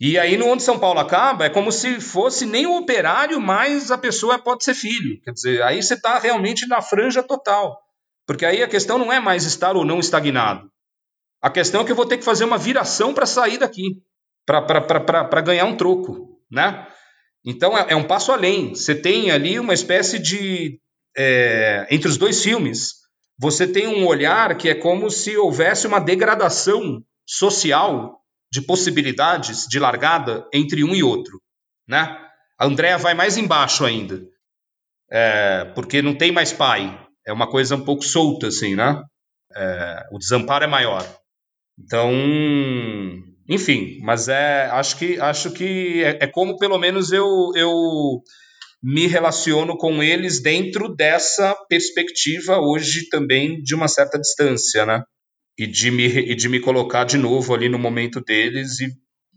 E 0.00 0.18
aí, 0.18 0.36
no 0.36 0.46
onde 0.48 0.64
São 0.64 0.78
Paulo 0.80 0.98
acaba, 0.98 1.44
é 1.44 1.50
como 1.50 1.70
se 1.70 2.00
fosse 2.00 2.44
nem 2.44 2.66
o 2.66 2.76
operário, 2.76 3.40
mas 3.40 3.92
a 3.92 3.96
pessoa 3.96 4.36
pode 4.36 4.64
ser 4.64 4.74
filho. 4.74 5.20
Quer 5.22 5.30
dizer, 5.30 5.62
aí 5.62 5.80
você 5.80 5.94
está 5.94 6.18
realmente 6.18 6.66
na 6.66 6.82
franja 6.82 7.22
total. 7.22 7.78
Porque 8.26 8.44
aí 8.44 8.62
a 8.62 8.68
questão 8.68 8.98
não 8.98 9.12
é 9.12 9.20
mais 9.20 9.44
estar 9.44 9.76
ou 9.76 9.84
não 9.84 9.98
estagnado. 9.98 10.70
A 11.40 11.50
questão 11.50 11.80
é 11.80 11.84
que 11.84 11.90
eu 11.90 11.96
vou 11.96 12.06
ter 12.06 12.18
que 12.18 12.24
fazer 12.24 12.44
uma 12.44 12.58
viração 12.58 13.12
para 13.12 13.26
sair 13.26 13.58
daqui, 13.58 14.00
para 14.46 15.40
ganhar 15.40 15.64
um 15.64 15.76
troco, 15.76 16.40
né? 16.50 16.86
Então 17.44 17.76
é, 17.76 17.92
é, 17.92 17.96
um 17.96 18.06
passo 18.06 18.30
além. 18.30 18.74
Você 18.74 18.94
tem 18.94 19.30
ali 19.30 19.58
uma 19.58 19.74
espécie 19.74 20.18
de 20.18 20.80
é, 21.16 21.86
entre 21.90 22.08
os 22.08 22.16
dois 22.16 22.42
filmes, 22.42 23.02
você 23.38 23.66
tem 23.66 23.88
um 23.88 24.06
olhar 24.06 24.56
que 24.56 24.68
é 24.68 24.74
como 24.74 25.10
se 25.10 25.36
houvesse 25.36 25.86
uma 25.86 25.98
degradação 25.98 27.02
social 27.26 28.20
de 28.50 28.62
possibilidades 28.62 29.66
de 29.66 29.78
largada 29.78 30.46
entre 30.52 30.84
um 30.84 30.94
e 30.94 31.02
outro, 31.02 31.40
né? 31.88 32.18
A 32.58 32.66
Andrea 32.66 32.98
vai 32.98 33.14
mais 33.14 33.36
embaixo 33.36 33.84
ainda, 33.84 34.22
é, 35.10 35.64
porque 35.74 36.00
não 36.00 36.14
tem 36.14 36.30
mais 36.30 36.52
pai, 36.52 36.96
é 37.26 37.32
uma 37.32 37.48
coisa 37.48 37.76
um 37.76 37.84
pouco 37.84 38.02
solta, 38.02 38.48
assim, 38.48 38.74
né? 38.74 39.02
É, 39.54 40.06
o 40.12 40.18
desamparo 40.18 40.64
é 40.64 40.68
maior. 40.68 41.06
Então, 41.78 42.12
enfim, 43.48 43.98
mas 44.02 44.28
é, 44.28 44.66
acho 44.66 44.96
que, 44.98 45.18
acho 45.20 45.50
que 45.52 46.02
é, 46.02 46.18
é, 46.22 46.26
como 46.26 46.58
pelo 46.58 46.78
menos 46.78 47.12
eu, 47.12 47.26
eu 47.54 48.22
me 48.82 49.06
relaciono 49.06 49.76
com 49.76 50.02
eles 50.02 50.40
dentro 50.40 50.94
dessa 50.94 51.54
perspectiva 51.68 52.58
hoje 52.58 53.08
também 53.08 53.60
de 53.62 53.74
uma 53.74 53.88
certa 53.88 54.18
distância, 54.18 54.84
né? 54.86 55.02
E 55.58 55.66
de 55.66 55.90
me, 55.90 56.06
e 56.06 56.34
de 56.34 56.48
me 56.48 56.60
colocar 56.60 57.04
de 57.04 57.18
novo 57.18 57.54
ali 57.54 57.68
no 57.68 57.78
momento 57.78 58.20
deles 58.20 58.80
e 58.80 58.88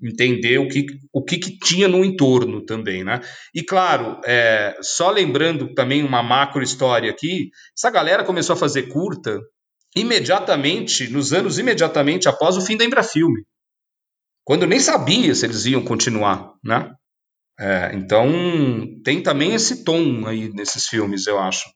entender 0.03 0.57
o 0.57 0.67
que, 0.67 0.85
o 1.13 1.23
que, 1.23 1.37
que, 1.37 1.57
tinha 1.57 1.87
no 1.87 2.03
entorno 2.03 2.63
também, 2.63 3.03
né? 3.03 3.21
E 3.53 3.63
claro, 3.63 4.19
é, 4.25 4.77
só 4.81 5.09
lembrando 5.09 5.73
também 5.73 6.03
uma 6.03 6.21
macro 6.21 6.61
história 6.61 7.09
aqui, 7.09 7.49
essa 7.77 7.89
galera 7.89 8.23
começou 8.23 8.53
a 8.53 8.57
fazer 8.57 8.83
curta 8.83 9.39
imediatamente, 9.95 11.09
nos 11.09 11.31
anos 11.31 11.57
imediatamente 11.57 12.27
após 12.27 12.57
o 12.57 12.61
fim 12.61 12.75
da 12.75 12.83
Embrafilme, 12.83 13.45
quando 14.43 14.67
nem 14.67 14.79
sabia 14.79 15.33
se 15.33 15.45
eles 15.45 15.65
iam 15.65 15.83
continuar, 15.83 16.53
né? 16.63 16.91
É, 17.57 17.91
então 17.95 18.29
tem 19.03 19.23
também 19.23 19.53
esse 19.53 19.85
tom 19.85 20.27
aí 20.27 20.51
nesses 20.53 20.87
filmes, 20.87 21.25
eu 21.25 21.39
acho. 21.39 21.69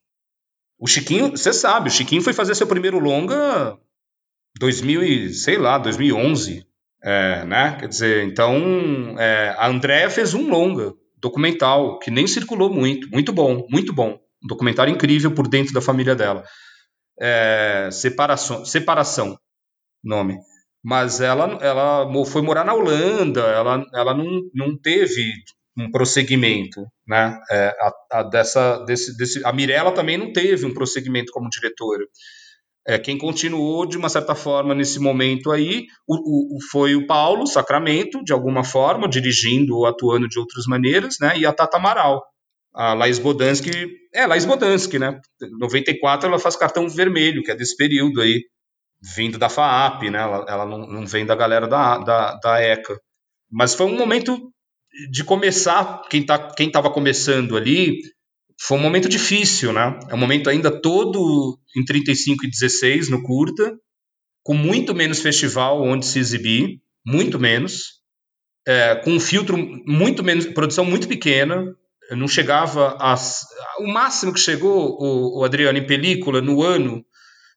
O 0.78 0.88
Chiquinho, 0.88 1.32
você 1.32 1.54
sabe, 1.54 1.90
o 1.90 1.92
Chiquinho 1.92 2.22
foi 2.22 2.34
fazer 2.34 2.56
seu 2.56 2.68
primeiro 2.68 3.00
longa 3.00 3.78
2000 4.60 5.04
e, 5.04 5.34
sei 5.34 5.58
lá, 5.58 5.78
2011, 5.78 6.66
é, 7.04 7.46
né? 7.46 7.78
Quer 7.80 7.88
dizer, 7.88 8.24
então 8.26 9.16
é, 9.18 9.56
a 9.58 9.68
Andréa 9.68 10.10
fez 10.10 10.34
um 10.34 10.50
longa 10.50 10.94
documental 11.18 12.00
que 12.00 12.12
nem 12.12 12.28
circulou 12.28 12.74
muito, 12.74 13.10
muito 13.10 13.32
bom, 13.34 13.66
muito 13.70 13.94
bom, 13.94 14.20
um 14.44 14.48
documentário 14.48 14.94
incrível 14.94 15.32
por 15.32 15.48
dentro 15.48 15.74
da 15.74 15.82
família 15.82 16.16
dela. 16.16 16.44
É, 17.20 17.90
separação, 17.92 18.66
separação, 18.66 19.38
nome. 20.04 20.38
Mas 20.84 21.20
ela, 21.20 21.58
ela 21.62 22.08
foi 22.26 22.42
morar 22.42 22.64
na 22.64 22.74
Holanda, 22.74 23.42
ela, 23.42 23.86
ela 23.94 24.14
não, 24.14 24.42
não 24.54 24.78
teve 24.78 25.34
um 25.78 25.92
prosseguimento, 25.92 26.86
né? 27.08 27.38
É, 27.52 27.76
a, 27.80 28.20
a, 28.20 28.24
dessa, 28.24 28.78
desse, 28.86 29.16
desse, 29.18 29.46
a 29.46 29.52
Mirella 29.52 29.94
também 29.94 30.18
não 30.18 30.32
teve 30.32 30.66
um 30.66 30.74
prosseguimento 30.74 31.32
como 31.34 31.50
diretora. 31.50 32.06
É, 32.90 32.98
quem 32.98 33.20
continuou 33.20 33.86
de 33.86 34.00
uma 34.00 34.10
certa 34.10 34.34
forma 34.34 34.74
nesse 34.74 35.00
momento 35.00 35.52
aí 35.52 35.86
o, 36.08 36.56
o, 36.56 36.62
foi 36.72 36.96
o 36.96 37.06
Paulo 37.06 37.46
Sacramento, 37.46 38.24
de 38.24 38.34
alguma 38.34 38.64
forma, 38.64 39.08
dirigindo 39.08 39.78
ou 39.78 39.86
atuando 39.86 40.28
de 40.28 40.40
outras 40.40 40.66
maneiras, 40.66 41.18
né? 41.22 41.38
E 41.38 41.46
a 41.46 41.54
Tata 41.54 41.78
Amaral. 41.78 42.20
A 42.74 42.96
Laís 42.96 43.20
Bodansky, 43.20 43.70
é, 44.12 44.26
Laís 44.26 44.44
Bodansky, 44.44 44.98
né? 44.98 45.22
94 45.60 46.28
ela 46.28 46.40
faz 46.40 46.56
cartão 46.56 46.90
vermelho, 46.90 47.44
que 47.44 47.52
é 47.52 47.56
desse 47.56 47.78
período 47.78 48.22
aí, 48.22 48.42
vindo 49.16 49.38
da 49.38 49.50
FAAP, 49.50 50.10
né? 50.10 50.24
Ela, 50.24 50.46
ela 50.50 50.66
não, 50.66 50.80
não, 50.80 51.06
vem 51.06 51.28
da 51.28 51.36
galera 51.36 51.68
da, 51.68 52.00
da, 52.00 52.40
da 52.42 52.60
ECA. 52.60 53.00
Mas 53.52 53.76
foi 53.76 53.86
um 53.86 53.96
momento 54.00 54.52
de 55.12 55.24
começar, 55.24 56.02
quem 56.10 56.26
tá, 56.26 56.56
estava 56.58 56.90
começando 56.90 57.56
ali, 57.56 58.00
foi 58.60 58.78
um 58.78 58.82
momento 58.82 59.08
difícil, 59.08 59.72
né? 59.72 59.98
É 60.10 60.14
um 60.14 60.18
momento 60.18 60.50
ainda 60.50 60.70
todo 60.70 61.58
em 61.76 61.84
35 61.86 62.46
e 62.46 62.50
16 62.50 63.10
no 63.10 63.24
curta, 63.24 63.78
com 64.44 64.54
muito 64.54 64.94
menos 64.94 65.20
festival 65.20 65.82
onde 65.82 66.06
se 66.06 66.20
exibir, 66.20 66.82
muito 67.06 67.40
menos, 67.40 68.00
é, 68.68 68.96
com 68.96 69.12
um 69.12 69.20
filtro 69.20 69.58
muito 69.58 70.24
menos, 70.24 70.46
produção 70.46 70.84
muito 70.84 71.08
pequena, 71.08 71.64
não 72.12 72.28
chegava 72.28 72.98
a. 73.00 73.16
O 73.80 73.88
máximo 73.88 74.34
que 74.34 74.40
chegou, 74.40 74.98
o, 75.00 75.40
o 75.40 75.44
Adriano, 75.44 75.78
em 75.78 75.86
película 75.86 76.42
no 76.42 76.62
ano 76.62 77.06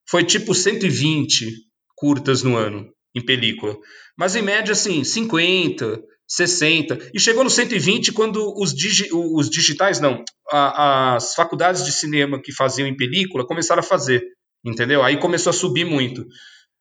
foi 0.08 0.24
tipo 0.24 0.54
120 0.54 1.50
curtas 1.96 2.42
no 2.42 2.56
ano 2.56 2.88
em 3.14 3.24
película. 3.24 3.76
Mas 4.16 4.36
em 4.36 4.42
média, 4.42 4.72
assim, 4.72 5.04
50, 5.04 6.00
60. 6.32 7.10
E 7.12 7.20
chegou 7.20 7.44
no 7.44 7.50
120 7.50 8.10
quando 8.12 8.54
os, 8.56 8.74
digi 8.74 9.08
os 9.12 9.50
digitais, 9.50 10.00
não, 10.00 10.24
a, 10.50 11.16
as 11.16 11.34
faculdades 11.34 11.84
de 11.84 11.92
cinema 11.92 12.40
que 12.40 12.52
faziam 12.52 12.88
em 12.88 12.96
película 12.96 13.46
começaram 13.46 13.80
a 13.80 13.84
fazer, 13.84 14.24
entendeu? 14.64 15.02
Aí 15.02 15.18
começou 15.18 15.50
a 15.50 15.54
subir 15.54 15.84
muito. 15.84 16.24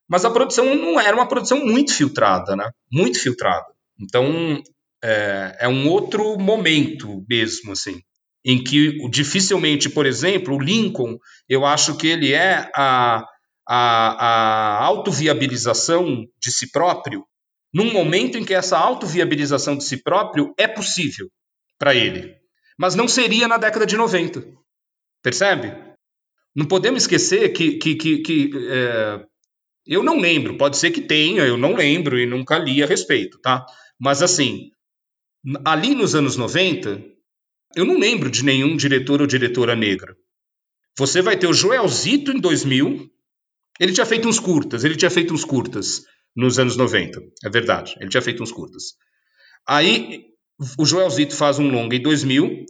Mas 0.10 0.24
a 0.24 0.32
produção 0.32 0.74
não 0.74 0.98
era 0.98 1.16
uma 1.16 1.28
produção 1.28 1.66
muito 1.66 1.94
filtrada, 1.94 2.56
né? 2.56 2.70
Muito 2.90 3.20
filtrada. 3.20 3.66
Então, 4.00 4.62
é, 5.04 5.58
é 5.62 5.68
um 5.68 5.90
outro 5.90 6.38
momento 6.40 7.22
mesmo, 7.30 7.74
assim, 7.74 8.00
em 8.46 8.64
que 8.64 9.06
dificilmente, 9.10 9.90
por 9.90 10.06
exemplo, 10.06 10.56
o 10.56 10.62
Lincoln, 10.62 11.18
eu 11.50 11.66
acho 11.66 11.98
que 11.98 12.08
ele 12.08 12.32
é 12.32 12.70
a, 12.74 13.26
a, 13.68 14.78
a 14.78 14.84
autoviabilização 14.86 16.26
de 16.42 16.52
si 16.52 16.72
próprio 16.72 17.26
num 17.74 17.92
momento 17.92 18.38
em 18.38 18.44
que 18.44 18.54
essa 18.54 18.78
autoviabilização 18.78 19.78
de 19.78 19.84
si 19.84 19.98
próprio 20.04 20.54
é 20.58 20.68
possível 20.68 21.30
para 21.78 21.96
ele. 21.96 22.36
Mas 22.78 22.96
não 22.96 23.08
seria 23.08 23.48
na 23.48 23.58
década 23.58 23.86
de 23.86 23.96
90. 23.96 24.44
Percebe? 25.22 25.74
Não 26.56 26.66
podemos 26.66 27.04
esquecer 27.04 27.50
que, 27.50 27.78
que, 27.78 27.96
que, 27.96 28.18
que 28.20 28.52
é, 28.70 29.26
eu 29.86 30.04
não 30.04 30.20
lembro, 30.20 30.58
pode 30.58 30.78
ser 30.78 30.92
que 30.92 31.02
tenha, 31.02 31.44
eu 31.44 31.58
não 31.58 31.76
lembro 31.76 32.20
e 32.20 32.26
nunca 32.26 32.58
li 32.58 32.84
a 32.84 32.86
respeito, 32.86 33.40
tá? 33.40 33.66
Mas 34.00 34.22
assim, 34.22 34.72
ali 35.66 35.96
nos 35.96 36.14
anos 36.14 36.36
90, 36.36 37.04
eu 37.76 37.86
não 37.86 37.98
lembro 37.98 38.30
de 38.30 38.44
nenhum 38.44 38.76
diretor 38.76 39.22
ou 39.22 39.28
diretora 39.28 39.76
negra. 39.76 40.16
Você 40.98 41.22
vai 41.22 41.38
ter 41.38 41.48
o 41.48 41.54
Joelzito 41.54 42.32
em 42.32 42.40
2000, 42.40 43.10
ele 43.80 43.94
tinha 43.94 44.06
feito 44.06 44.28
uns 44.28 44.40
curtas, 44.40 44.84
ele 44.84 44.96
tinha 44.96 45.10
feito 45.10 45.34
uns 45.34 45.46
curtas 45.46 46.04
nos 46.36 46.60
anos 46.60 46.78
90, 46.78 47.22
é 47.44 47.50
verdade. 47.50 47.96
Ele 48.00 48.10
tinha 48.10 48.22
feito 48.22 48.42
uns 48.42 48.52
curtas. 48.52 48.96
Aí 49.68 50.26
o 50.78 50.86
Joelzito 50.86 51.36
faz 51.36 51.60
um 51.60 51.70
longa 51.70 51.96
em 51.96 52.02
2000, 52.02 52.66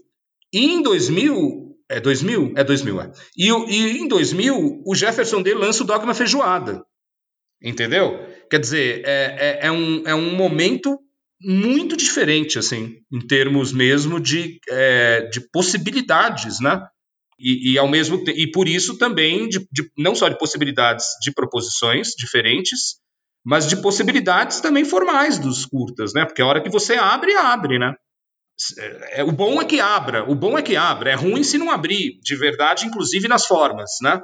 e 0.53 0.65
em 0.65 0.81
2000, 0.81 1.77
é 1.89 1.99
2000? 1.99 2.53
É 2.55 2.63
2000, 2.63 3.01
é. 3.01 3.11
E, 3.37 3.47
e 3.49 3.97
em 3.97 4.07
2000, 4.07 4.83
o 4.85 4.95
Jefferson 4.95 5.41
D 5.41 5.53
lança 5.53 5.83
o 5.83 5.85
Dogma 5.85 6.13
Feijoada. 6.13 6.83
Entendeu? 7.61 8.27
Quer 8.49 8.59
dizer, 8.59 9.03
é, 9.05 9.59
é, 9.61 9.67
é, 9.67 9.71
um, 9.71 10.03
é 10.07 10.15
um 10.15 10.35
momento 10.35 10.99
muito 11.43 11.95
diferente, 11.97 12.57
assim, 12.57 12.97
em 13.11 13.19
termos 13.19 13.71
mesmo 13.71 14.19
de, 14.19 14.59
é, 14.69 15.21
de 15.27 15.41
possibilidades, 15.51 16.59
né? 16.59 16.81
E, 17.39 17.73
e, 17.73 17.77
ao 17.77 17.87
mesmo 17.87 18.23
e 18.29 18.51
por 18.51 18.67
isso 18.67 18.97
também 18.97 19.49
de, 19.49 19.59
de, 19.71 19.91
não 19.97 20.13
só 20.13 20.29
de 20.29 20.37
possibilidades 20.37 21.05
de 21.21 21.31
proposições 21.33 22.09
diferentes, 22.15 23.00
mas 23.43 23.67
de 23.67 23.77
possibilidades 23.77 24.59
também 24.59 24.85
formais 24.85 25.39
dos 25.39 25.65
curtas, 25.65 26.13
né? 26.13 26.25
Porque 26.25 26.41
a 26.41 26.45
hora 26.45 26.61
que 26.61 26.69
você 26.69 26.95
abre, 26.95 27.35
abre, 27.35 27.79
né? 27.79 27.93
É, 29.13 29.23
o 29.23 29.31
bom 29.31 29.59
é 29.59 29.65
que 29.65 29.79
abra, 29.79 30.29
o 30.29 30.35
bom 30.35 30.57
é 30.57 30.61
que 30.61 30.75
abra. 30.75 31.11
É 31.11 31.15
ruim 31.15 31.43
se 31.43 31.57
não 31.57 31.71
abrir, 31.71 32.19
de 32.21 32.35
verdade, 32.35 32.85
inclusive 32.85 33.27
nas 33.27 33.45
formas, 33.45 33.89
né? 34.01 34.21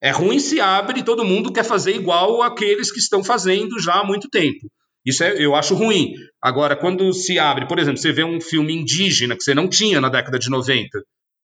É 0.00 0.10
ruim 0.10 0.38
se 0.38 0.60
abre 0.60 1.00
e 1.00 1.04
todo 1.04 1.24
mundo 1.24 1.52
quer 1.52 1.64
fazer 1.64 1.94
igual 1.94 2.42
aqueles 2.42 2.90
que 2.90 2.98
estão 2.98 3.22
fazendo 3.22 3.80
já 3.80 4.00
há 4.00 4.04
muito 4.04 4.28
tempo. 4.28 4.68
Isso 5.04 5.24
é, 5.24 5.32
eu 5.42 5.54
acho 5.54 5.74
ruim. 5.74 6.12
Agora, 6.42 6.76
quando 6.76 7.12
se 7.12 7.38
abre, 7.38 7.66
por 7.66 7.78
exemplo, 7.78 7.98
você 7.98 8.12
vê 8.12 8.24
um 8.24 8.40
filme 8.40 8.74
indígena 8.74 9.36
que 9.36 9.42
você 9.42 9.54
não 9.54 9.68
tinha 9.68 10.00
na 10.00 10.08
década 10.08 10.38
de 10.38 10.50
90, 10.50 10.88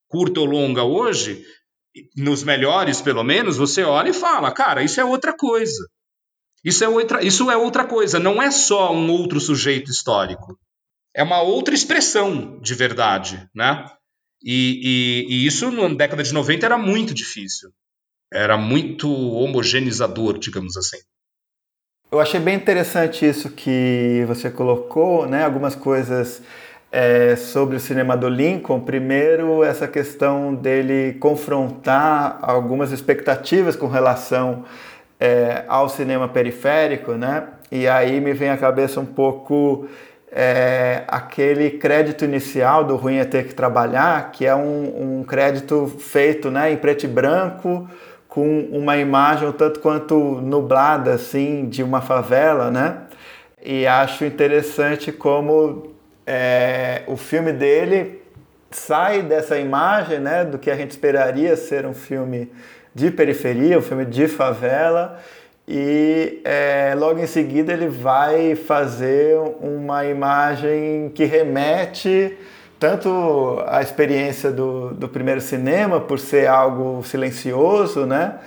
curta 0.08 0.40
ou 0.40 0.46
longa 0.46 0.82
hoje, 0.82 1.44
nos 2.16 2.42
melhores 2.42 3.00
pelo 3.00 3.22
menos, 3.22 3.56
você 3.56 3.82
olha 3.82 4.10
e 4.10 4.14
fala, 4.14 4.52
cara, 4.52 4.82
isso 4.82 5.00
é 5.00 5.04
outra 5.04 5.32
coisa. 5.36 5.86
Isso 6.64 6.82
é 6.82 6.88
outra, 6.88 7.22
isso 7.22 7.50
é 7.50 7.56
outra 7.56 7.84
coisa, 7.84 8.18
não 8.18 8.42
é 8.42 8.50
só 8.50 8.92
um 8.92 9.10
outro 9.10 9.38
sujeito 9.38 9.90
histórico. 9.90 10.58
É 11.14 11.22
uma 11.22 11.42
outra 11.42 11.74
expressão 11.74 12.58
de 12.60 12.74
verdade, 12.74 13.48
né? 13.54 13.84
E, 14.42 15.26
e, 15.28 15.34
e 15.34 15.46
isso 15.46 15.70
na 15.70 15.88
década 15.94 16.22
de 16.22 16.32
90 16.32 16.66
era 16.66 16.78
muito 16.78 17.14
difícil. 17.14 17.70
Era 18.32 18.56
muito 18.56 19.12
homogeneizador, 19.12 20.38
digamos 20.38 20.76
assim. 20.76 20.98
Eu 22.10 22.20
achei 22.20 22.40
bem 22.40 22.54
interessante 22.54 23.26
isso 23.26 23.50
que 23.50 24.24
você 24.26 24.50
colocou, 24.50 25.26
né? 25.26 25.44
Algumas 25.44 25.74
coisas 25.74 26.42
é, 26.90 27.34
sobre 27.36 27.76
o 27.76 27.80
cinema 27.80 28.16
do 28.16 28.28
Lincoln. 28.28 28.80
Primeiro, 28.80 29.64
essa 29.64 29.88
questão 29.88 30.54
dele 30.54 31.14
confrontar 31.18 32.38
algumas 32.40 32.92
expectativas 32.92 33.76
com 33.76 33.88
relação 33.88 34.64
é, 35.18 35.64
ao 35.68 35.88
cinema 35.88 36.28
periférico, 36.28 37.12
né? 37.12 37.44
E 37.70 37.88
aí 37.88 38.20
me 38.20 38.32
vem 38.32 38.50
à 38.50 38.56
cabeça 38.56 39.00
um 39.00 39.06
pouco 39.06 39.88
é, 40.30 41.04
aquele 41.06 41.70
crédito 41.70 42.24
inicial 42.24 42.84
do 42.84 42.96
Ruim 42.96 43.18
é 43.18 43.24
Ter 43.24 43.46
Que 43.46 43.54
Trabalhar, 43.54 44.32
que 44.32 44.44
é 44.44 44.54
um, 44.54 45.20
um 45.20 45.24
crédito 45.24 45.86
feito 45.98 46.50
né, 46.50 46.72
em 46.72 46.76
preto 46.76 47.04
e 47.04 47.08
branco, 47.08 47.88
com 48.26 48.68
uma 48.72 48.96
imagem 48.96 49.46
um 49.46 49.52
tanto 49.52 49.78
quanto 49.78 50.40
nublada, 50.40 51.14
assim, 51.14 51.68
de 51.68 51.84
uma 51.84 52.00
favela, 52.00 52.68
né? 52.68 53.02
E 53.64 53.86
acho 53.86 54.24
interessante 54.24 55.12
como 55.12 55.94
é, 56.26 57.02
o 57.06 57.16
filme 57.16 57.52
dele 57.52 58.20
sai 58.72 59.22
dessa 59.22 59.56
imagem, 59.56 60.18
né, 60.18 60.44
do 60.44 60.58
que 60.58 60.68
a 60.68 60.74
gente 60.74 60.90
esperaria 60.90 61.56
ser 61.56 61.86
um 61.86 61.94
filme 61.94 62.50
de 62.94 63.10
periferia, 63.10 63.78
um 63.78 63.82
filme 63.82 64.04
de 64.04 64.28
favela, 64.28 65.18
e 65.66 66.40
é, 66.44 66.94
logo 66.96 67.18
em 67.18 67.26
seguida 67.26 67.72
ele 67.72 67.88
vai 67.88 68.54
fazer 68.54 69.38
uma 69.60 70.04
imagem 70.04 71.10
que 71.14 71.24
remete 71.24 72.36
tanto 72.78 73.62
à 73.66 73.80
experiência 73.80 74.50
do, 74.50 74.92
do 74.92 75.08
primeiro 75.08 75.40
cinema, 75.40 76.00
por 76.00 76.18
ser 76.18 76.46
algo 76.46 77.02
silencioso, 77.02 78.04
né? 78.04 78.38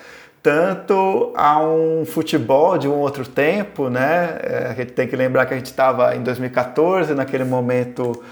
tanto 0.48 1.34
a 1.36 1.62
um 1.62 2.06
futebol 2.06 2.78
de 2.78 2.88
um 2.88 2.94
outro 2.94 3.28
tempo, 3.28 3.90
né? 3.90 4.38
É, 4.42 4.68
a 4.70 4.74
gente 4.74 4.94
tem 4.94 5.06
que 5.06 5.14
lembrar 5.14 5.46
que 5.46 5.54
a 5.54 5.58
gente 5.58 5.66
estava 5.66 6.16
em 6.16 6.24
2014, 6.24 7.14
naquele 7.14 7.44
momento 7.44 8.24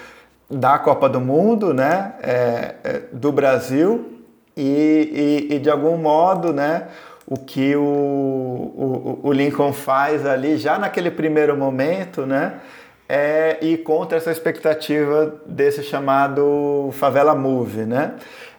da 0.50 0.80
Copa 0.80 1.10
do 1.10 1.20
Mundo, 1.20 1.74
né? 1.74 2.14
É, 2.24 2.76
é, 2.86 3.02
do 3.12 3.34
Brasil, 3.34 4.15
e, 4.56 5.48
e, 5.50 5.56
e, 5.56 5.60
de 5.60 5.70
algum 5.70 5.98
modo, 5.98 6.54
né, 6.54 6.88
o 7.28 7.38
que 7.38 7.76
o, 7.76 7.82
o, 7.82 9.20
o, 9.24 9.32
Lincoln 9.34 9.74
faz 9.74 10.26
ali, 10.26 10.58
já 10.58 10.78
naquele 10.78 11.12
primeiro 11.12 11.58
momento, 11.58 12.26
né, 12.26 12.60
é, 13.08 13.58
e 13.62 13.78
contra 13.78 14.18
essa 14.18 14.32
expectativa 14.32 15.36
desse 15.46 15.84
chamado 15.84 16.90
favela 16.94 17.36
movie, 17.36 17.86
né? 17.86 18.14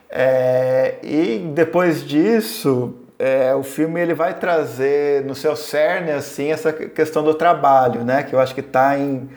É, 0.09 0.95
e 1.03 1.39
depois 1.53 2.05
disso, 2.05 2.95
é, 3.19 3.53
o 3.55 3.63
filme 3.63 3.99
ele 3.99 4.13
vai 4.13 4.33
trazer 4.35 5.25
no 5.25 5.35
seu 5.35 5.55
cerne 5.55 6.11
assim 6.11 6.51
essa 6.51 6.71
questão 6.71 7.23
do 7.23 7.33
trabalho, 7.33 8.03
né? 8.03 8.23
Que 8.23 8.33
eu 8.33 8.39
acho 8.39 8.53
que 8.53 8.61
está 8.61 8.97
em, 8.97 9.29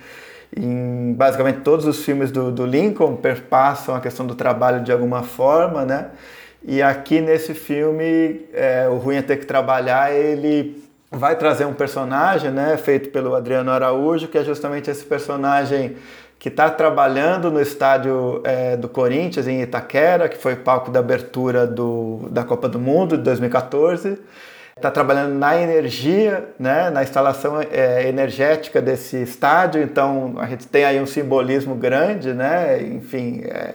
em, 0.57 1.13
basicamente 1.15 1.61
todos 1.61 1.87
os 1.87 2.05
filmes 2.05 2.31
do, 2.31 2.53
do, 2.53 2.67
Lincoln 2.67 3.17
perpassam 3.17 3.95
a 3.95 4.01
questão 4.01 4.27
do 4.27 4.35
trabalho 4.35 4.83
de 4.83 4.93
alguma 4.93 5.23
forma, 5.23 5.85
né? 5.85 6.09
E 6.63 6.83
aqui 6.83 7.21
nesse 7.21 7.55
filme, 7.55 8.47
é, 8.53 8.87
o 8.89 8.97
Ruim 8.97 9.17
é 9.17 9.23
Ter 9.23 9.39
que 9.39 9.47
Trabalhar, 9.47 10.13
ele 10.13 10.85
vai 11.11 11.37
trazer 11.37 11.65
um 11.65 11.73
personagem, 11.73 12.51
né? 12.51 12.77
Feito 12.77 13.09
pelo 13.11 13.35
Adriano 13.35 13.71
Araújo, 13.71 14.29
que 14.29 14.39
é 14.39 14.45
justamente 14.45 14.91
esse 14.91 15.05
personagem 15.05 15.97
que 16.39 16.49
está 16.49 16.71
trabalhando 16.71 17.51
no 17.51 17.61
estádio 17.61 18.41
é, 18.45 18.77
do 18.77 18.89
Corinthians, 18.89 19.47
em 19.47 19.61
Itaquera, 19.61 20.29
que 20.29 20.39
foi 20.39 20.57
palco 20.57 20.91
da 20.91 21.01
abertura 21.01 21.67
do, 21.67 22.29
da 22.31 22.45
Copa 22.45 22.69
do 22.69 22.79
Mundo 22.79 23.17
de 23.17 23.23
2014 23.25 24.19
está 24.81 24.91
trabalhando 24.91 25.35
na 25.35 25.61
energia, 25.61 26.49
né, 26.59 26.89
na 26.89 27.03
instalação 27.03 27.61
é, 27.61 28.09
energética 28.09 28.81
desse 28.81 29.23
estádio, 29.23 29.83
então 29.83 30.35
a 30.39 30.47
gente 30.47 30.67
tem 30.67 30.85
aí 30.85 30.99
um 30.99 31.07
simbolismo 31.07 31.75
grande, 31.75 32.33
né, 32.33 32.81
enfim, 32.83 33.43
é, 33.45 33.75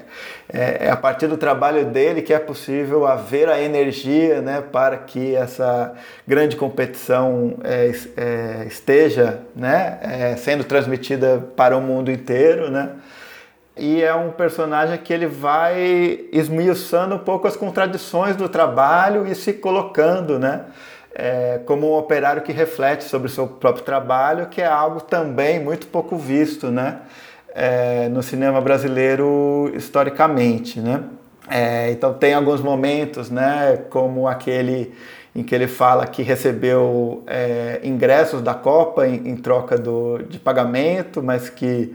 é, 0.51 0.87
é, 0.87 0.89
a 0.89 0.97
partir 0.97 1.27
do 1.27 1.37
trabalho 1.37 1.85
dele 1.85 2.23
que 2.23 2.33
é 2.33 2.39
possível 2.39 3.05
haver 3.05 3.47
a 3.47 3.61
energia 3.61 4.41
né, 4.41 4.61
para 4.61 4.97
que 4.97 5.35
essa 5.35 5.93
grande 6.27 6.55
competição 6.55 7.57
é, 7.63 7.91
é, 8.17 8.65
esteja 8.65 9.41
né, 9.55 9.99
é, 10.01 10.35
sendo 10.35 10.63
transmitida 10.63 11.39
para 11.55 11.77
o 11.77 11.81
mundo 11.81 12.11
inteiro, 12.11 12.71
né, 12.71 12.89
e 13.77 14.01
é 14.01 14.15
um 14.15 14.31
personagem 14.31 14.97
que 14.97 15.11
ele 15.11 15.27
vai 15.27 16.21
esmiuçando 16.31 17.15
um 17.15 17.19
pouco 17.19 17.45
as 17.47 17.57
contradições 17.57 18.35
do 18.35 18.47
trabalho 18.47 19.27
e 19.27 19.35
se 19.35 19.51
colocando, 19.51 20.39
né? 20.39 20.61
É, 21.15 21.61
como 21.65 21.93
um 21.93 21.97
operário 21.97 22.41
que 22.41 22.51
reflete 22.51 23.05
sobre 23.05 23.27
o 23.27 23.31
seu 23.31 23.47
próprio 23.47 23.85
trabalho, 23.85 24.47
que 24.47 24.61
é 24.61 24.67
algo 24.67 24.99
também 24.99 25.59
muito 25.59 25.87
pouco 25.87 26.17
visto 26.17 26.69
né, 26.69 26.99
é, 27.55 28.09
no 28.09 28.21
cinema 28.21 28.59
brasileiro 28.59 29.71
historicamente. 29.73 30.81
Né? 30.81 31.03
É, 31.49 31.89
então 31.89 32.13
tem 32.13 32.33
alguns 32.33 32.59
momentos, 32.61 33.29
né, 33.29 33.79
como 33.89 34.27
aquele 34.27 34.93
em 35.33 35.43
que 35.43 35.53
ele 35.53 35.67
fala 35.67 36.07
que 36.07 36.23
recebeu 36.23 37.21
é, 37.27 37.81
ingressos 37.83 38.41
da 38.41 38.53
Copa 38.53 39.05
em, 39.05 39.27
em 39.27 39.35
troca 39.35 39.77
do, 39.77 40.19
de 40.29 40.39
pagamento, 40.39 41.21
mas 41.21 41.49
que 41.49 41.93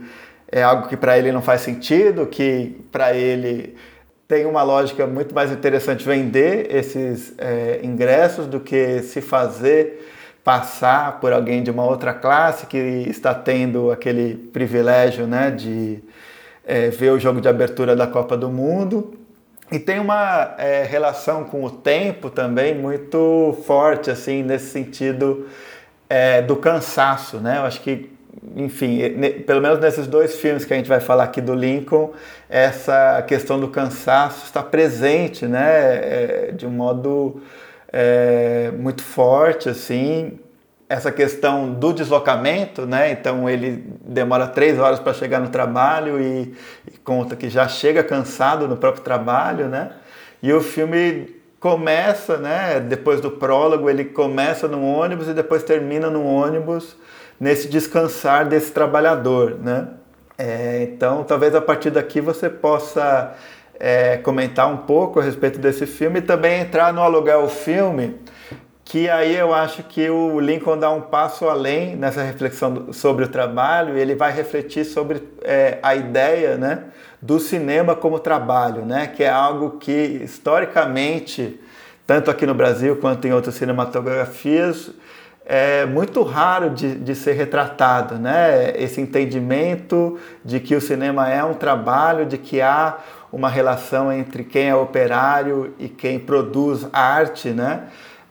é 0.51 0.61
algo 0.61 0.87
que 0.87 0.95
para 0.95 1.17
ele 1.17 1.31
não 1.31 1.41
faz 1.41 1.61
sentido, 1.61 2.27
que 2.27 2.79
para 2.91 3.15
ele 3.15 3.75
tem 4.31 4.45
uma 4.45 4.63
lógica 4.63 5.05
muito 5.05 5.35
mais 5.35 5.51
interessante 5.51 6.05
vender 6.05 6.73
esses 6.73 7.33
é, 7.37 7.81
ingressos 7.83 8.47
do 8.47 8.61
que 8.61 9.01
se 9.01 9.19
fazer 9.19 10.09
passar 10.41 11.19
por 11.19 11.33
alguém 11.33 11.61
de 11.61 11.69
uma 11.69 11.83
outra 11.83 12.13
classe 12.13 12.65
que 12.65 12.77
está 12.77 13.33
tendo 13.33 13.91
aquele 13.91 14.35
privilégio 14.35 15.27
né, 15.27 15.51
de 15.51 16.01
é, 16.65 16.87
ver 16.87 17.11
o 17.11 17.19
jogo 17.19 17.41
de 17.41 17.49
abertura 17.49 17.93
da 17.93 18.07
Copa 18.07 18.37
do 18.37 18.47
Mundo. 18.47 19.15
E 19.69 19.77
tem 19.77 19.99
uma 19.99 20.55
é, 20.57 20.83
relação 20.83 21.43
com 21.43 21.65
o 21.65 21.69
tempo 21.69 22.29
também 22.29 22.73
muito 22.73 23.57
forte, 23.67 24.09
assim, 24.09 24.43
nesse 24.43 24.69
sentido 24.69 25.45
do 26.45 26.57
cansaço, 26.57 27.37
né? 27.37 27.57
Eu 27.57 27.61
acho 27.63 27.79
que 27.79 28.11
enfim, 28.55 28.99
pelo 29.45 29.61
menos 29.61 29.79
nesses 29.79 30.07
dois 30.07 30.35
filmes 30.35 30.65
que 30.65 30.73
a 30.73 30.77
gente 30.77 30.87
vai 30.87 30.99
falar 30.99 31.25
aqui 31.25 31.41
do 31.41 31.53
Lincoln, 31.53 32.13
essa 32.49 33.21
questão 33.27 33.59
do 33.59 33.67
cansaço 33.67 34.45
está 34.45 34.63
presente, 34.63 35.45
né, 35.45 35.95
é, 35.95 36.51
de 36.53 36.65
um 36.65 36.69
modo 36.69 37.41
é, 37.91 38.71
muito 38.77 39.03
forte, 39.03 39.69
assim. 39.69 40.39
Essa 40.87 41.09
questão 41.09 41.71
do 41.73 41.93
deslocamento, 41.93 42.85
né? 42.85 43.11
Então 43.11 43.49
ele 43.49 43.81
demora 44.01 44.45
três 44.45 44.77
horas 44.77 44.99
para 44.99 45.13
chegar 45.13 45.39
no 45.39 45.47
trabalho 45.47 46.19
e, 46.19 46.53
e 46.85 46.97
conta 47.01 47.33
que 47.33 47.49
já 47.49 47.65
chega 47.65 48.03
cansado 48.03 48.67
no 48.67 48.75
próprio 48.75 49.01
trabalho, 49.01 49.69
né? 49.69 49.91
E 50.43 50.51
o 50.51 50.59
filme 50.59 51.33
começa, 51.61 52.35
né? 52.35 52.81
Depois 52.81 53.21
do 53.21 53.31
prólogo, 53.31 53.89
ele 53.89 54.03
começa 54.03 54.67
no 54.67 54.83
ônibus 54.83 55.29
e 55.29 55.33
depois 55.33 55.63
termina 55.63 56.09
no 56.09 56.25
ônibus 56.25 56.97
nesse 57.41 57.67
descansar 57.67 58.45
desse 58.47 58.71
trabalhador, 58.71 59.57
né? 59.59 59.87
É, 60.37 60.83
então, 60.83 61.23
talvez 61.23 61.55
a 61.55 61.61
partir 61.61 61.89
daqui 61.89 62.21
você 62.21 62.47
possa 62.47 63.35
é, 63.79 64.17
comentar 64.17 64.71
um 64.71 64.77
pouco 64.77 65.19
a 65.19 65.23
respeito 65.23 65.57
desse 65.57 65.87
filme 65.87 66.19
e 66.19 66.21
também 66.21 66.61
entrar 66.61 66.93
no 66.93 67.01
aluguel 67.01 67.49
filme, 67.49 68.15
que 68.85 69.09
aí 69.09 69.35
eu 69.35 69.55
acho 69.55 69.81
que 69.83 70.07
o 70.07 70.39
Lincoln 70.39 70.77
dá 70.77 70.91
um 70.91 71.01
passo 71.01 71.47
além 71.47 71.95
nessa 71.95 72.21
reflexão 72.21 72.93
sobre 72.93 73.25
o 73.25 73.27
trabalho, 73.27 73.97
ele 73.97 74.13
vai 74.13 74.31
refletir 74.31 74.85
sobre 74.85 75.23
é, 75.41 75.79
a 75.81 75.95
ideia, 75.95 76.57
né, 76.57 76.83
do 77.19 77.39
cinema 77.39 77.95
como 77.95 78.19
trabalho, 78.19 78.85
né, 78.85 79.07
que 79.07 79.23
é 79.23 79.29
algo 79.29 79.79
que 79.79 79.91
historicamente, 79.91 81.59
tanto 82.05 82.29
aqui 82.29 82.45
no 82.45 82.53
Brasil 82.53 82.97
quanto 82.97 83.27
em 83.27 83.33
outras 83.33 83.55
cinematografias, 83.55 84.91
é 85.45 85.85
muito 85.85 86.21
raro 86.23 86.69
de, 86.69 86.95
de 86.95 87.15
ser 87.15 87.33
retratado, 87.33 88.15
né? 88.15 88.73
Esse 88.75 89.01
entendimento 89.01 90.19
de 90.45 90.59
que 90.59 90.75
o 90.75 90.81
cinema 90.81 91.29
é 91.29 91.43
um 91.43 91.53
trabalho, 91.53 92.25
de 92.25 92.37
que 92.37 92.61
há 92.61 92.97
uma 93.31 93.49
relação 93.49 94.11
entre 94.11 94.43
quem 94.43 94.69
é 94.69 94.75
operário 94.75 95.73
e 95.79 95.89
quem 95.89 96.19
produz 96.19 96.87
arte, 96.93 97.49
né? 97.49 97.87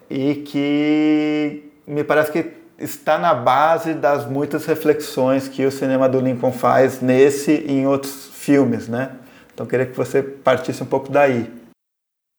E 0.09 0.35
que 0.35 1.71
me 1.85 2.03
parece 2.03 2.31
que 2.31 2.51
está 2.77 3.17
na 3.17 3.33
base 3.33 3.93
das 3.93 4.25
muitas 4.25 4.65
reflexões 4.65 5.47
que 5.47 5.65
o 5.65 5.71
cinema 5.71 6.07
do 6.07 6.19
Lincoln 6.19 6.51
faz 6.51 7.01
nesse 7.01 7.51
e 7.51 7.71
em 7.71 7.87
outros 7.87 8.29
filmes, 8.33 8.87
né? 8.87 9.11
Então 9.53 9.65
queria 9.65 9.85
que 9.85 9.95
você 9.95 10.23
partisse 10.23 10.81
um 10.81 10.87
pouco 10.87 11.11
daí. 11.11 11.51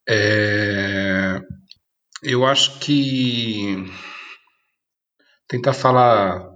É... 0.08 1.40
Eu 2.22 2.46
acho 2.46 2.78
que 2.78 3.90
tentar 5.52 5.74
falar 5.74 6.50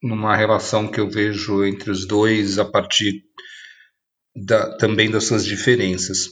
numa 0.00 0.36
relação 0.36 0.86
que 0.86 1.00
eu 1.00 1.10
vejo 1.10 1.64
entre 1.64 1.90
os 1.90 2.06
dois 2.06 2.56
a 2.56 2.64
partir 2.64 3.24
da, 4.46 4.76
também 4.76 5.10
das 5.10 5.24
suas 5.24 5.44
diferenças. 5.44 6.28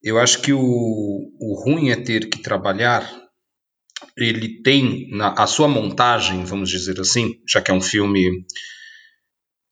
Eu 0.00 0.20
acho 0.20 0.40
que 0.40 0.52
o, 0.52 0.60
o 0.60 1.64
ruim 1.64 1.90
é 1.90 1.96
ter 1.96 2.28
que 2.30 2.40
trabalhar. 2.40 3.10
Ele 4.16 4.62
tem 4.62 5.10
na, 5.10 5.32
a 5.32 5.48
sua 5.48 5.66
montagem, 5.66 6.44
vamos 6.44 6.70
dizer 6.70 7.00
assim, 7.00 7.42
já 7.46 7.60
que 7.60 7.72
é 7.72 7.74
um 7.74 7.82
filme 7.82 8.46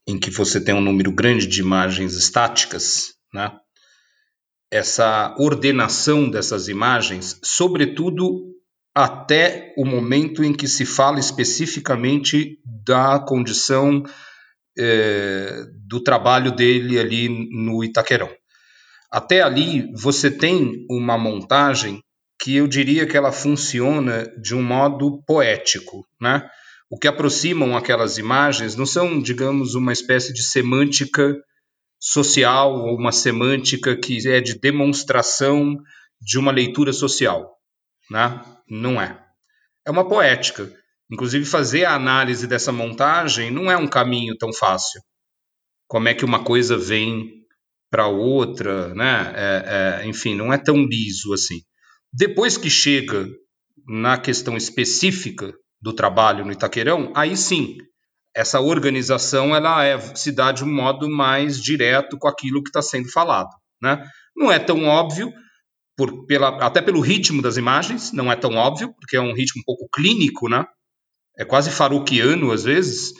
em 0.08 0.18
que 0.18 0.30
você 0.30 0.60
tem 0.60 0.74
um 0.74 0.80
número 0.80 1.12
grande 1.12 1.46
de 1.46 1.60
imagens 1.60 2.14
estáticas, 2.14 3.14
né? 3.32 3.56
Essa 4.72 5.36
ordenação 5.38 6.28
dessas 6.28 6.66
imagens, 6.66 7.38
sobretudo 7.44 8.47
até 8.94 9.72
o 9.76 9.84
momento 9.84 10.42
em 10.42 10.52
que 10.52 10.66
se 10.66 10.84
fala 10.84 11.20
especificamente 11.20 12.58
da 12.84 13.18
condição 13.18 14.02
é, 14.76 15.64
do 15.86 16.02
trabalho 16.02 16.52
dele 16.52 16.98
ali 16.98 17.28
no 17.28 17.82
Itaquerão. 17.82 18.30
Até 19.10 19.40
ali 19.40 19.90
você 19.94 20.30
tem 20.30 20.84
uma 20.90 21.16
montagem 21.16 22.02
que 22.40 22.56
eu 22.56 22.68
diria 22.68 23.06
que 23.06 23.16
ela 23.16 23.32
funciona 23.32 24.24
de 24.40 24.54
um 24.54 24.62
modo 24.62 25.22
poético, 25.26 26.06
né? 26.20 26.48
O 26.90 26.98
que 26.98 27.08
aproximam 27.08 27.76
aquelas 27.76 28.16
imagens 28.16 28.76
não 28.76 28.86
são, 28.86 29.20
digamos, 29.20 29.74
uma 29.74 29.92
espécie 29.92 30.32
de 30.32 30.42
semântica 30.42 31.36
social 32.00 32.72
ou 32.72 32.96
uma 32.96 33.12
semântica 33.12 33.96
que 33.96 34.26
é 34.28 34.40
de 34.40 34.58
demonstração 34.58 35.76
de 36.20 36.38
uma 36.38 36.52
leitura 36.52 36.92
social, 36.92 37.56
né? 38.10 38.40
Não 38.70 39.00
é. 39.00 39.18
É 39.86 39.90
uma 39.90 40.06
poética. 40.06 40.72
Inclusive, 41.10 41.44
fazer 41.44 41.84
a 41.84 41.94
análise 41.94 42.46
dessa 42.46 42.70
montagem 42.70 43.50
não 43.50 43.70
é 43.70 43.76
um 43.76 43.88
caminho 43.88 44.36
tão 44.36 44.52
fácil. 44.52 45.00
Como 45.86 46.08
é 46.08 46.14
que 46.14 46.24
uma 46.24 46.44
coisa 46.44 46.76
vem 46.76 47.38
para 47.90 48.06
outra, 48.06 48.94
né? 48.94 49.32
É, 49.34 50.02
é, 50.02 50.06
enfim, 50.06 50.34
não 50.34 50.52
é 50.52 50.58
tão 50.58 50.76
liso 50.84 51.32
assim. 51.32 51.62
Depois 52.12 52.56
que 52.58 52.68
chega 52.68 53.26
na 53.86 54.18
questão 54.18 54.56
específica 54.56 55.52
do 55.80 55.92
trabalho 55.92 56.44
no 56.44 56.52
Itaquerão, 56.52 57.12
aí 57.16 57.36
sim, 57.36 57.78
essa 58.34 58.60
organização 58.60 59.54
ela 59.54 59.84
é, 59.84 59.98
se 60.14 60.30
dá 60.30 60.52
de 60.52 60.64
um 60.64 60.72
modo 60.72 61.08
mais 61.08 61.60
direto 61.60 62.18
com 62.18 62.28
aquilo 62.28 62.62
que 62.62 62.68
está 62.68 62.82
sendo 62.82 63.10
falado. 63.10 63.50
Né? 63.80 64.04
Não 64.36 64.52
é 64.52 64.58
tão 64.58 64.84
óbvio, 64.84 65.32
por, 65.98 66.26
pela, 66.26 66.64
até 66.64 66.80
pelo 66.80 67.00
ritmo 67.00 67.42
das 67.42 67.56
imagens, 67.56 68.12
não 68.12 68.30
é 68.30 68.36
tão 68.36 68.54
óbvio, 68.54 68.94
porque 68.94 69.16
é 69.16 69.20
um 69.20 69.34
ritmo 69.34 69.62
um 69.62 69.64
pouco 69.64 69.88
clínico, 69.92 70.48
né? 70.48 70.64
É 71.36 71.44
quase 71.44 71.70
faruquiano 71.72 72.52
às 72.52 72.62
vezes, 72.64 73.12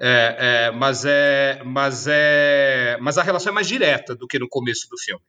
É, 0.00 0.68
é, 0.68 0.72
mas 0.72 1.04
é, 1.04 1.62
mas 1.64 2.06
é, 2.08 2.96
mas 3.00 3.18
a 3.18 3.22
relação 3.22 3.52
é 3.52 3.54
mais 3.54 3.68
direta 3.68 4.16
do 4.16 4.26
que 4.26 4.38
no 4.38 4.48
começo 4.48 4.88
do 4.90 4.98
filme, 4.98 5.22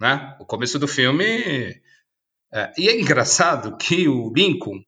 né? 0.00 0.36
O 0.40 0.46
começo 0.46 0.78
do 0.78 0.86
filme 0.88 1.74
é, 2.54 2.72
e 2.78 2.88
é 2.88 3.00
engraçado 3.00 3.76
que 3.76 4.08
o 4.08 4.32
Lincoln, 4.34 4.80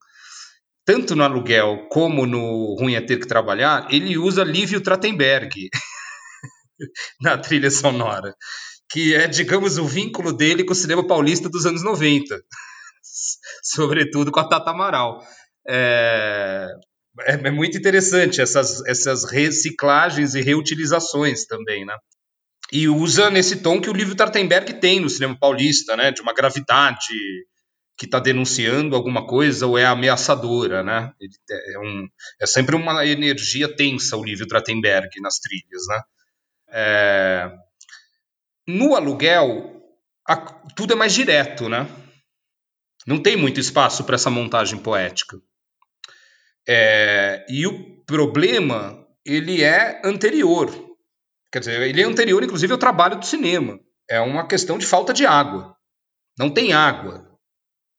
tanto 0.87 1.17
no 1.17 1.25
aluguel 1.25 1.89
como 1.91 2.27
no 2.27 2.77
Ruim 2.79 2.95
é 2.95 3.01
Ter 3.01 3.19
que 3.19 3.27
Trabalhar, 3.27 3.89
ele 3.91 4.17
usa 4.17 4.45
Lívio 4.45 4.81
Trachtenberg 4.81 5.69
na 7.21 7.37
trilha 7.39 7.71
sonora, 7.71 8.35
que 8.91 9.15
é, 9.15 9.27
digamos, 9.27 9.79
o 9.79 9.85
vínculo 9.85 10.33
dele 10.33 10.65
com 10.65 10.73
o 10.73 10.77
cinema 10.77 11.07
paulista 11.07 11.49
dos 11.49 11.67
anos 11.67 11.83
90, 11.83 12.41
sobretudo 13.63 14.33
com 14.33 14.41
a 14.41 14.49
Tata 14.49 14.71
Amaral. 14.71 15.23
É, 15.69 16.67
é, 17.21 17.33
é, 17.33 17.51
muito 17.51 17.77
interessante 17.77 18.41
essas, 18.41 18.85
essas 18.87 19.25
reciclagens 19.31 20.35
e 20.35 20.41
reutilizações 20.41 21.47
também, 21.47 21.85
né? 21.85 21.95
E 22.71 22.89
usa 22.89 23.31
nesse 23.31 23.63
tom 23.63 23.81
que 23.81 23.89
o 23.89 23.95
livro 23.95 24.15
Tartenberg 24.15 24.75
tem 24.75 25.01
no 25.01 25.09
cinema 25.09 25.37
paulista, 25.39 25.97
né? 25.97 26.11
De 26.11 26.21
uma 26.21 26.35
gravidade 26.35 27.15
que 27.99 28.05
está 28.05 28.21
denunciando 28.21 28.95
alguma 28.95 29.27
coisa 29.27 29.67
ou 29.67 29.77
é 29.77 29.85
ameaçadora, 29.85 30.85
né? 30.85 31.13
É, 31.51 31.79
um, 31.81 32.07
é 32.41 32.47
sempre 32.47 32.77
uma 32.77 33.05
energia 33.05 33.75
tensa 33.75 34.17
o 34.17 34.25
livro 34.25 34.47
Trachtenberg 34.47 35.09
nas 35.21 35.39
trilhas, 35.39 35.83
né? 35.89 36.01
É, 36.71 37.51
no 38.69 38.95
aluguel, 38.95 39.83
a, 40.29 40.37
tudo 40.37 40.93
é 40.93 40.97
mais 40.97 41.15
direto, 41.15 41.71
né? 41.71 41.89
Não 43.07 43.23
tem 43.23 43.35
muito 43.35 43.59
espaço 43.59 44.05
para 44.05 44.17
essa 44.17 44.29
montagem 44.29 44.79
poética. 44.79 45.41
É, 46.69 47.47
e 47.49 47.67
o 47.67 48.05
problema, 48.05 49.07
ele 49.25 49.63
é 49.63 50.03
anterior. 50.05 50.71
Quer 51.51 51.61
dizer, 51.61 51.81
ele 51.81 52.03
é 52.03 52.05
anterior, 52.05 52.45
inclusive, 52.45 52.71
ao 52.71 52.79
trabalho 52.79 53.19
do 53.19 53.25
cinema. 53.25 53.81
É 54.09 54.21
uma 54.21 54.47
questão 54.47 54.77
de 54.77 54.85
falta 54.85 55.15
de 55.15 55.25
água. 55.25 55.75
Não 56.39 56.51
tem 56.51 56.75
água. 56.75 57.27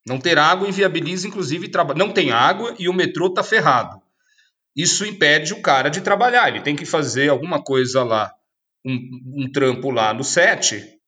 Não 0.06 0.20
ter 0.20 0.38
água 0.38 0.68
inviabiliza, 0.68 1.26
inclusive, 1.26 1.68
trabalho. 1.68 1.98
Não 1.98 2.12
tem 2.12 2.30
água 2.30 2.76
e 2.78 2.88
o 2.88 2.92
metrô 2.92 3.26
está 3.26 3.42
ferrado. 3.42 4.00
Isso 4.76 5.04
impede 5.04 5.52
o 5.52 5.62
cara 5.62 5.88
de 5.88 6.00
trabalhar. 6.00 6.48
Ele 6.48 6.60
tem 6.60 6.76
que 6.76 6.86
fazer 6.86 7.28
alguma 7.28 7.60
coisa 7.60 8.04
lá, 8.04 8.32
um, 8.84 9.44
um 9.44 9.52
trampo 9.52 9.90
lá 9.90 10.12
no 10.14 10.24
set, 10.24 10.98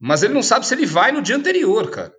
mas 0.00 0.22
ele 0.22 0.34
não 0.34 0.42
sabe 0.42 0.66
se 0.66 0.74
ele 0.74 0.86
vai 0.86 1.12
no 1.12 1.22
dia 1.22 1.36
anterior, 1.36 1.90
cara. 1.90 2.14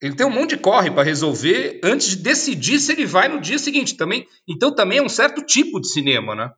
Ele 0.00 0.16
tem 0.16 0.26
um 0.26 0.30
monte 0.30 0.56
de 0.56 0.62
corre 0.62 0.90
para 0.90 1.02
resolver 1.02 1.80
antes 1.84 2.08
de 2.08 2.16
decidir 2.16 2.78
se 2.80 2.92
ele 2.92 3.04
vai 3.04 3.28
no 3.28 3.40
dia 3.40 3.58
seguinte 3.58 3.96
também. 3.96 4.26
Então 4.48 4.74
também 4.74 4.98
é 4.98 5.02
um 5.02 5.08
certo 5.08 5.42
tipo 5.42 5.78
de 5.78 5.92
cinema, 5.92 6.34
né? 6.34 6.50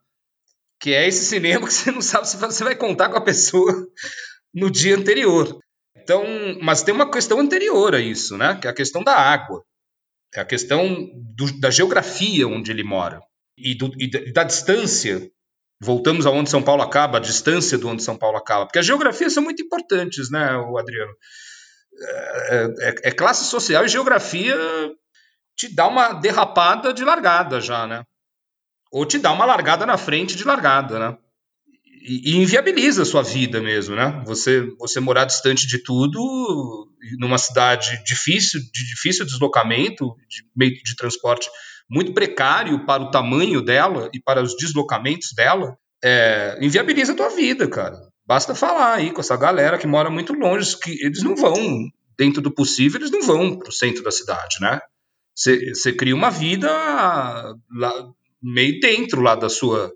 Que 0.80 0.94
é 0.94 1.08
esse 1.08 1.24
cinema 1.24 1.66
que 1.66 1.74
você 1.74 1.90
não 1.90 2.02
sabe 2.02 2.28
se 2.28 2.36
você 2.36 2.62
vai 2.62 2.76
contar 2.76 3.08
com 3.08 3.18
a 3.18 3.24
pessoa 3.24 3.72
no 4.54 4.70
dia 4.70 4.96
anterior. 4.96 5.58
Então, 5.96 6.24
mas 6.60 6.82
tem 6.82 6.94
uma 6.94 7.10
questão 7.10 7.40
anterior 7.40 7.94
a 7.94 8.00
isso, 8.00 8.36
né? 8.36 8.58
Que 8.60 8.68
é 8.68 8.70
a 8.70 8.74
questão 8.74 9.02
da 9.02 9.16
água. 9.16 9.64
É 10.34 10.40
a 10.40 10.44
questão 10.44 11.10
do, 11.36 11.60
da 11.60 11.70
geografia 11.70 12.46
onde 12.46 12.70
ele 12.70 12.82
mora 12.82 13.20
e, 13.58 13.74
do, 13.74 13.92
e 13.98 14.32
da 14.32 14.44
distância 14.44 15.30
voltamos 15.82 16.26
aonde 16.26 16.48
São 16.48 16.62
Paulo 16.62 16.82
acaba, 16.82 17.18
a 17.18 17.20
distância 17.20 17.76
do 17.76 17.88
onde 17.88 18.02
São 18.02 18.16
Paulo 18.16 18.36
acaba, 18.36 18.66
porque 18.66 18.78
as 18.78 18.86
geografias 18.86 19.32
são 19.32 19.42
muito 19.42 19.62
importantes, 19.62 20.30
né, 20.30 20.56
o 20.56 20.78
Adriano? 20.78 21.12
É, 22.48 22.74
é, 22.80 22.94
é, 23.04 23.10
classe 23.10 23.44
social 23.44 23.84
e 23.84 23.88
geografia 23.88 24.56
te 25.56 25.68
dá 25.74 25.86
uma 25.86 26.14
derrapada 26.14 26.92
de 26.92 27.04
largada 27.04 27.60
já, 27.60 27.86
né? 27.86 28.04
Ou 28.90 29.04
te 29.04 29.18
dá 29.18 29.30
uma 29.30 29.44
largada 29.44 29.84
na 29.84 29.98
frente 29.98 30.34
de 30.34 30.44
largada, 30.44 30.98
né? 30.98 31.18
E, 32.02 32.32
e 32.32 32.36
inviabiliza 32.36 33.02
a 33.02 33.06
sua 33.06 33.22
vida 33.22 33.60
mesmo, 33.60 33.94
né? 33.94 34.22
Você, 34.26 34.62
você 34.78 35.00
morar 35.00 35.26
distante 35.26 35.66
de 35.66 35.78
tudo, 35.82 36.88
numa 37.18 37.38
cidade 37.38 38.02
difícil, 38.04 38.60
de 38.60 38.86
difícil 38.86 39.26
deslocamento, 39.26 40.16
de 40.28 40.44
meio 40.56 40.74
de 40.82 40.96
transporte 40.96 41.48
muito 41.92 42.14
precário 42.14 42.86
para 42.86 43.02
o 43.02 43.10
tamanho 43.10 43.60
dela 43.60 44.08
e 44.14 44.20
para 44.20 44.42
os 44.42 44.56
deslocamentos 44.56 45.28
dela, 45.36 45.76
é, 46.02 46.58
inviabiliza 46.62 47.12
a 47.12 47.16
tua 47.16 47.28
vida, 47.28 47.68
cara. 47.68 48.00
Basta 48.26 48.54
falar 48.54 48.94
aí 48.94 49.12
com 49.12 49.20
essa 49.20 49.36
galera 49.36 49.76
que 49.76 49.86
mora 49.86 50.08
muito 50.08 50.32
longe, 50.32 50.78
que 50.78 50.90
eles 51.04 51.22
não 51.22 51.36
vão, 51.36 51.86
dentro 52.16 52.40
do 52.40 52.50
possível, 52.50 52.98
eles 52.98 53.10
não 53.10 53.20
vão 53.20 53.58
para 53.58 53.68
o 53.68 53.72
centro 53.72 54.02
da 54.02 54.10
cidade, 54.10 54.56
né? 54.58 54.80
Você 55.36 55.92
cria 55.92 56.14
uma 56.14 56.30
vida 56.30 56.70
lá, 56.70 58.08
meio 58.42 58.80
dentro 58.80 59.20
lá 59.20 59.34
da 59.34 59.50
sua, 59.50 59.92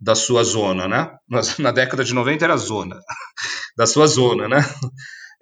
da 0.00 0.16
sua 0.16 0.42
zona, 0.42 0.88
né? 0.88 1.16
Na 1.60 1.70
década 1.70 2.02
de 2.02 2.12
90 2.12 2.44
era 2.44 2.56
zona, 2.56 2.98
da 3.78 3.86
sua 3.86 4.08
zona, 4.08 4.48
né? 4.48 4.58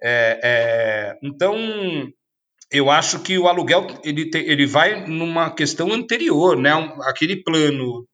É, 0.03 0.39
é, 0.43 1.19
então, 1.23 1.57
eu 2.75 2.89
acho 2.89 3.19
que 3.19 3.37
o 3.37 3.47
aluguel 3.47 3.87
ele, 4.03 4.29
te, 4.29 4.37
ele 4.37 4.65
vai 4.65 5.05
numa 5.05 5.53
questão 5.53 5.91
anterior, 5.91 6.57
né? 6.57 6.71
Aquele 7.03 7.43
plano 7.43 8.07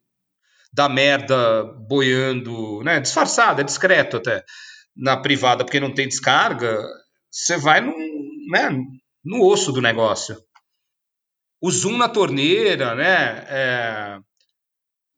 da 0.73 0.87
merda 0.87 1.63
boiando, 1.87 2.81
né? 2.83 2.99
Disfarçado, 2.99 3.61
é 3.61 3.63
discreto 3.63 4.17
até 4.17 4.43
na 4.95 5.17
privada, 5.17 5.63
porque 5.63 5.79
não 5.79 5.93
tem 5.93 6.07
descarga. 6.07 6.77
Você 7.29 7.57
vai 7.57 7.81
no, 7.81 7.93
né, 8.49 8.69
no 9.23 9.45
osso 9.45 9.71
do 9.71 9.81
negócio. 9.81 10.37
O 11.61 11.69
zoom 11.71 11.97
na 11.97 12.09
torneira, 12.09 12.95
né? 12.95 13.45
É... 13.47 14.19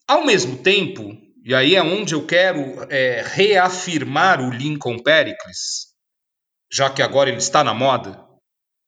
Ao 0.07 0.25
mesmo 0.25 0.61
tempo, 0.61 1.17
e 1.43 1.55
aí 1.55 1.75
é 1.75 1.81
onde 1.81 2.13
eu 2.13 2.25
quero 2.25 2.59
é, 2.89 3.23
reafirmar 3.25 4.41
o 4.41 4.51
Lincoln 4.51 4.99
Pericles, 4.99 5.93
já 6.71 6.89
que 6.89 7.01
agora 7.01 7.29
ele 7.29 7.37
está 7.37 7.63
na 7.63 7.73
moda, 7.73 8.22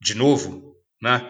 de 0.06 0.16
novo, 0.16 0.78
né? 1.02 1.28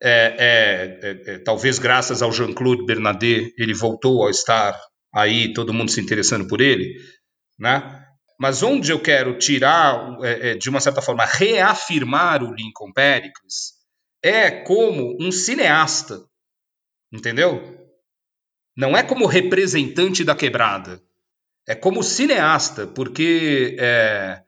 É, 0.00 0.34
é, 0.38 1.08
é, 1.08 1.34
é, 1.34 1.38
talvez 1.40 1.78
graças 1.78 2.22
ao 2.22 2.32
Jean-Claude 2.32 2.86
Bernadette 2.86 3.52
ele 3.58 3.74
voltou 3.74 4.26
a 4.26 4.30
estar 4.30 4.80
aí, 5.12 5.52
todo 5.52 5.74
mundo 5.74 5.90
se 5.90 6.00
interessando 6.00 6.46
por 6.46 6.60
ele, 6.60 6.94
né? 7.58 8.04
Mas 8.40 8.62
onde 8.62 8.92
eu 8.92 9.00
quero 9.00 9.36
tirar, 9.36 10.16
é, 10.22 10.50
é, 10.50 10.54
de 10.54 10.70
uma 10.70 10.80
certa 10.80 11.02
forma, 11.02 11.24
reafirmar 11.24 12.42
o 12.42 12.54
Lincoln 12.54 12.92
Pericles 12.92 13.72
é 14.22 14.50
como 14.50 15.16
um 15.20 15.30
cineasta, 15.32 16.20
entendeu? 17.12 17.76
Não 18.76 18.96
é 18.96 19.02
como 19.02 19.26
representante 19.26 20.22
da 20.22 20.36
quebrada, 20.36 21.02
é 21.66 21.74
como 21.74 22.02
cineasta, 22.02 22.86
porque 22.86 23.76
é, 23.78 24.40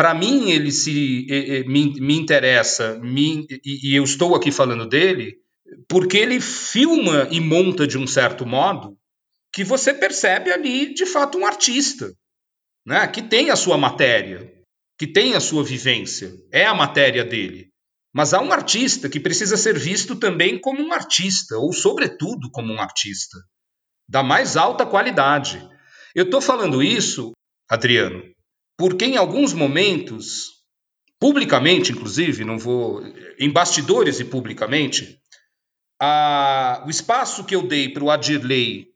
para 0.00 0.14
mim 0.14 0.50
ele 0.50 0.72
se 0.72 1.26
me, 1.66 2.00
me 2.00 2.16
interessa 2.16 2.98
me, 3.00 3.46
e, 3.62 3.90
e, 3.90 3.94
eu 3.94 4.02
estou 4.02 4.34
aqui 4.34 4.50
falando 4.50 4.88
dele 4.88 5.36
porque 5.86 6.16
ele 6.16 6.40
filma 6.40 7.28
e 7.30 7.38
monta 7.38 7.86
de 7.86 7.98
um 7.98 8.06
certo 8.06 8.46
modo 8.46 8.96
que 9.52 9.62
você 9.62 9.92
percebe 9.92 10.50
ali 10.50 10.94
de 10.94 11.04
fato 11.04 11.36
um 11.36 11.44
artista, 11.44 12.10
né? 12.86 13.06
Que 13.08 13.20
tem 13.20 13.50
a 13.50 13.56
sua 13.56 13.76
matéria, 13.76 14.50
que 14.98 15.06
tem 15.06 15.34
a 15.34 15.40
sua 15.40 15.62
vivência, 15.62 16.32
é 16.50 16.64
a 16.64 16.72
matéria 16.72 17.22
dele. 17.22 17.68
Mas 18.10 18.32
há 18.32 18.40
um 18.40 18.54
artista 18.54 19.06
que 19.06 19.20
precisa 19.20 19.58
ser 19.58 19.78
visto 19.78 20.16
também 20.16 20.58
como 20.58 20.80
um 20.80 20.94
artista, 20.94 21.58
ou 21.58 21.74
sobretudo 21.74 22.50
como 22.50 22.72
um 22.72 22.80
artista, 22.80 23.36
da 24.08 24.22
mais 24.22 24.56
alta 24.56 24.86
qualidade. 24.86 25.62
Eu 26.14 26.24
estou 26.24 26.40
falando 26.40 26.82
isso, 26.82 27.32
Adriano, 27.68 28.22
porque 28.80 29.04
em 29.04 29.18
alguns 29.18 29.52
momentos, 29.52 30.52
publicamente 31.20 31.92
inclusive, 31.92 32.46
não 32.46 32.58
vou 32.58 33.02
em 33.38 33.50
bastidores 33.50 34.20
e 34.20 34.24
publicamente, 34.24 35.20
a, 36.00 36.82
o 36.86 36.88
espaço 36.88 37.44
que 37.44 37.54
eu 37.54 37.60
dei 37.60 37.90
para 37.90 38.02
o 38.02 38.10
Adirley, 38.10 38.86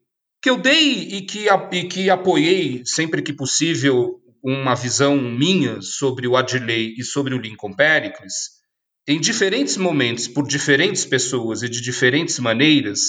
que 0.41 0.49
eu 0.49 0.57
dei 0.57 1.01
e 1.01 1.21
que, 1.27 1.49
e 1.73 1.85
que 1.85 2.09
apoiei 2.09 2.81
sempre 2.87 3.21
que 3.21 3.35
possível 3.35 4.23
uma 4.43 4.75
visão 4.75 5.21
minha 5.21 5.83
sobre 5.83 6.27
o 6.27 6.35
Adirley 6.35 6.95
e 6.97 7.05
sobre 7.05 7.35
o 7.35 7.39
Lincoln 7.39 7.75
Pericles, 7.75 8.53
em 9.07 9.21
diferentes 9.21 9.77
momentos, 9.77 10.27
por 10.27 10.47
diferentes 10.47 11.05
pessoas 11.05 11.63
e 11.63 11.69
de 11.69 11.83
diferentes 11.83 12.39
maneiras, 12.39 13.01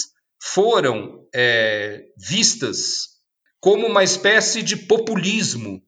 foram 0.42 1.26
é, 1.34 2.04
vistas 2.18 3.16
como 3.60 3.86
uma 3.86 4.04
espécie 4.04 4.62
de 4.62 4.76
populismo 4.76 5.85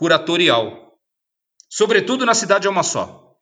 curatorial, 0.00 0.96
sobretudo 1.68 2.24
na 2.24 2.32
cidade 2.32 2.66
é 2.66 2.70
uma 2.70 2.82
só, 2.82 3.36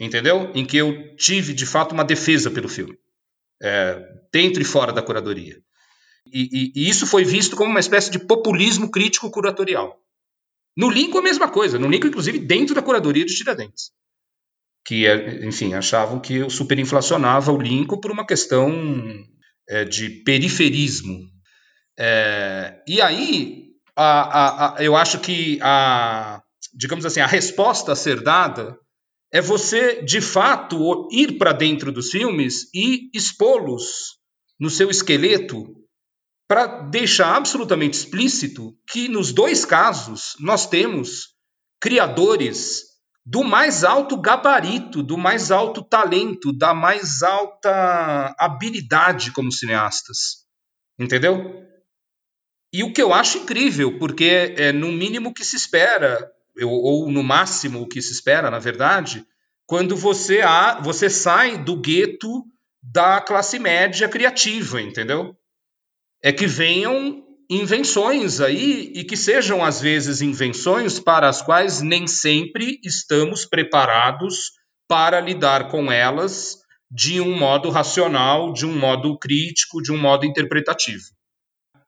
entendeu? 0.00 0.50
Em 0.54 0.64
que 0.64 0.78
eu 0.78 1.14
tive 1.16 1.52
de 1.52 1.66
fato 1.66 1.92
uma 1.92 2.02
defesa 2.02 2.50
pelo 2.50 2.66
filme, 2.66 2.96
é, 3.62 4.02
dentro 4.32 4.62
e 4.62 4.64
fora 4.64 4.90
da 4.90 5.02
curadoria. 5.02 5.58
E, 6.32 6.48
e, 6.50 6.72
e, 6.74 6.88
isso 6.88 7.06
foi 7.06 7.26
visto 7.26 7.54
como 7.54 7.68
uma 7.68 7.78
espécie 7.78 8.10
de 8.10 8.18
populismo 8.18 8.90
crítico 8.90 9.30
curatorial. 9.30 9.98
No 10.74 10.88
Lincoln, 10.88 11.18
a 11.18 11.22
mesma 11.22 11.50
coisa. 11.50 11.78
No 11.78 11.88
Lincoln, 11.88 12.08
inclusive, 12.08 12.38
dentro 12.38 12.74
da 12.74 12.80
curadoria 12.80 13.26
de 13.26 13.34
Tiradentes. 13.34 13.90
Que, 14.86 15.06
é, 15.06 15.44
enfim, 15.44 15.74
achavam 15.74 16.20
que 16.20 16.36
eu 16.36 16.48
superinflacionava 16.48 17.52
o 17.52 17.60
Lincoln 17.60 18.00
por 18.00 18.10
uma 18.10 18.26
questão 18.26 18.72
é, 19.68 19.84
de 19.84 20.08
periferismo. 20.24 21.20
É, 21.98 22.82
e 22.86 22.98
aí, 23.02 23.57
a, 23.98 24.20
a, 24.22 24.76
a, 24.76 24.84
eu 24.84 24.96
acho 24.96 25.18
que 25.18 25.58
a, 25.60 26.40
digamos 26.72 27.04
assim, 27.04 27.20
a 27.20 27.26
resposta 27.26 27.92
a 27.92 27.96
ser 27.96 28.22
dada 28.22 28.78
é 29.32 29.40
você, 29.40 30.02
de 30.02 30.20
fato, 30.20 31.08
ir 31.10 31.36
para 31.36 31.52
dentro 31.52 31.90
dos 31.90 32.10
filmes 32.10 32.72
e 32.72 33.10
expô-los 33.12 34.18
no 34.58 34.70
seu 34.70 34.88
esqueleto 34.88 35.66
para 36.46 36.82
deixar 36.82 37.34
absolutamente 37.34 37.98
explícito 37.98 38.72
que 38.88 39.08
nos 39.08 39.32
dois 39.32 39.64
casos 39.64 40.34
nós 40.38 40.66
temos 40.66 41.34
criadores 41.80 42.84
do 43.26 43.44
mais 43.44 43.84
alto 43.84 44.16
gabarito, 44.18 45.02
do 45.02 45.18
mais 45.18 45.50
alto 45.50 45.82
talento, 45.82 46.56
da 46.56 46.72
mais 46.72 47.22
alta 47.22 48.34
habilidade 48.38 49.32
como 49.32 49.52
cineastas. 49.52 50.46
Entendeu? 50.98 51.67
E 52.72 52.82
o 52.82 52.92
que 52.92 53.00
eu 53.00 53.14
acho 53.14 53.38
incrível, 53.38 53.98
porque 53.98 54.54
é 54.56 54.72
no 54.72 54.92
mínimo 54.92 55.32
que 55.32 55.44
se 55.44 55.56
espera, 55.56 56.30
ou 56.62 57.10
no 57.10 57.22
máximo 57.22 57.80
o 57.80 57.88
que 57.88 58.02
se 58.02 58.12
espera, 58.12 58.50
na 58.50 58.58
verdade, 58.58 59.24
quando 59.66 59.96
você, 59.96 60.40
você 60.82 61.08
sai 61.08 61.58
do 61.58 61.76
gueto 61.76 62.44
da 62.82 63.20
classe 63.20 63.58
média 63.58 64.08
criativa, 64.08 64.80
entendeu? 64.80 65.36
É 66.22 66.32
que 66.32 66.46
venham 66.46 67.22
invenções 67.50 68.40
aí 68.40 68.92
e 68.94 69.04
que 69.04 69.16
sejam 69.16 69.64
às 69.64 69.80
vezes 69.80 70.20
invenções 70.20 71.00
para 71.00 71.28
as 71.28 71.40
quais 71.40 71.80
nem 71.80 72.06
sempre 72.06 72.78
estamos 72.84 73.46
preparados 73.46 74.52
para 74.86 75.20
lidar 75.20 75.68
com 75.68 75.90
elas 75.90 76.58
de 76.90 77.20
um 77.20 77.36
modo 77.36 77.70
racional, 77.70 78.52
de 78.52 78.64
um 78.66 78.78
modo 78.78 79.18
crítico, 79.18 79.82
de 79.82 79.92
um 79.92 79.98
modo 79.98 80.24
interpretativo, 80.24 81.04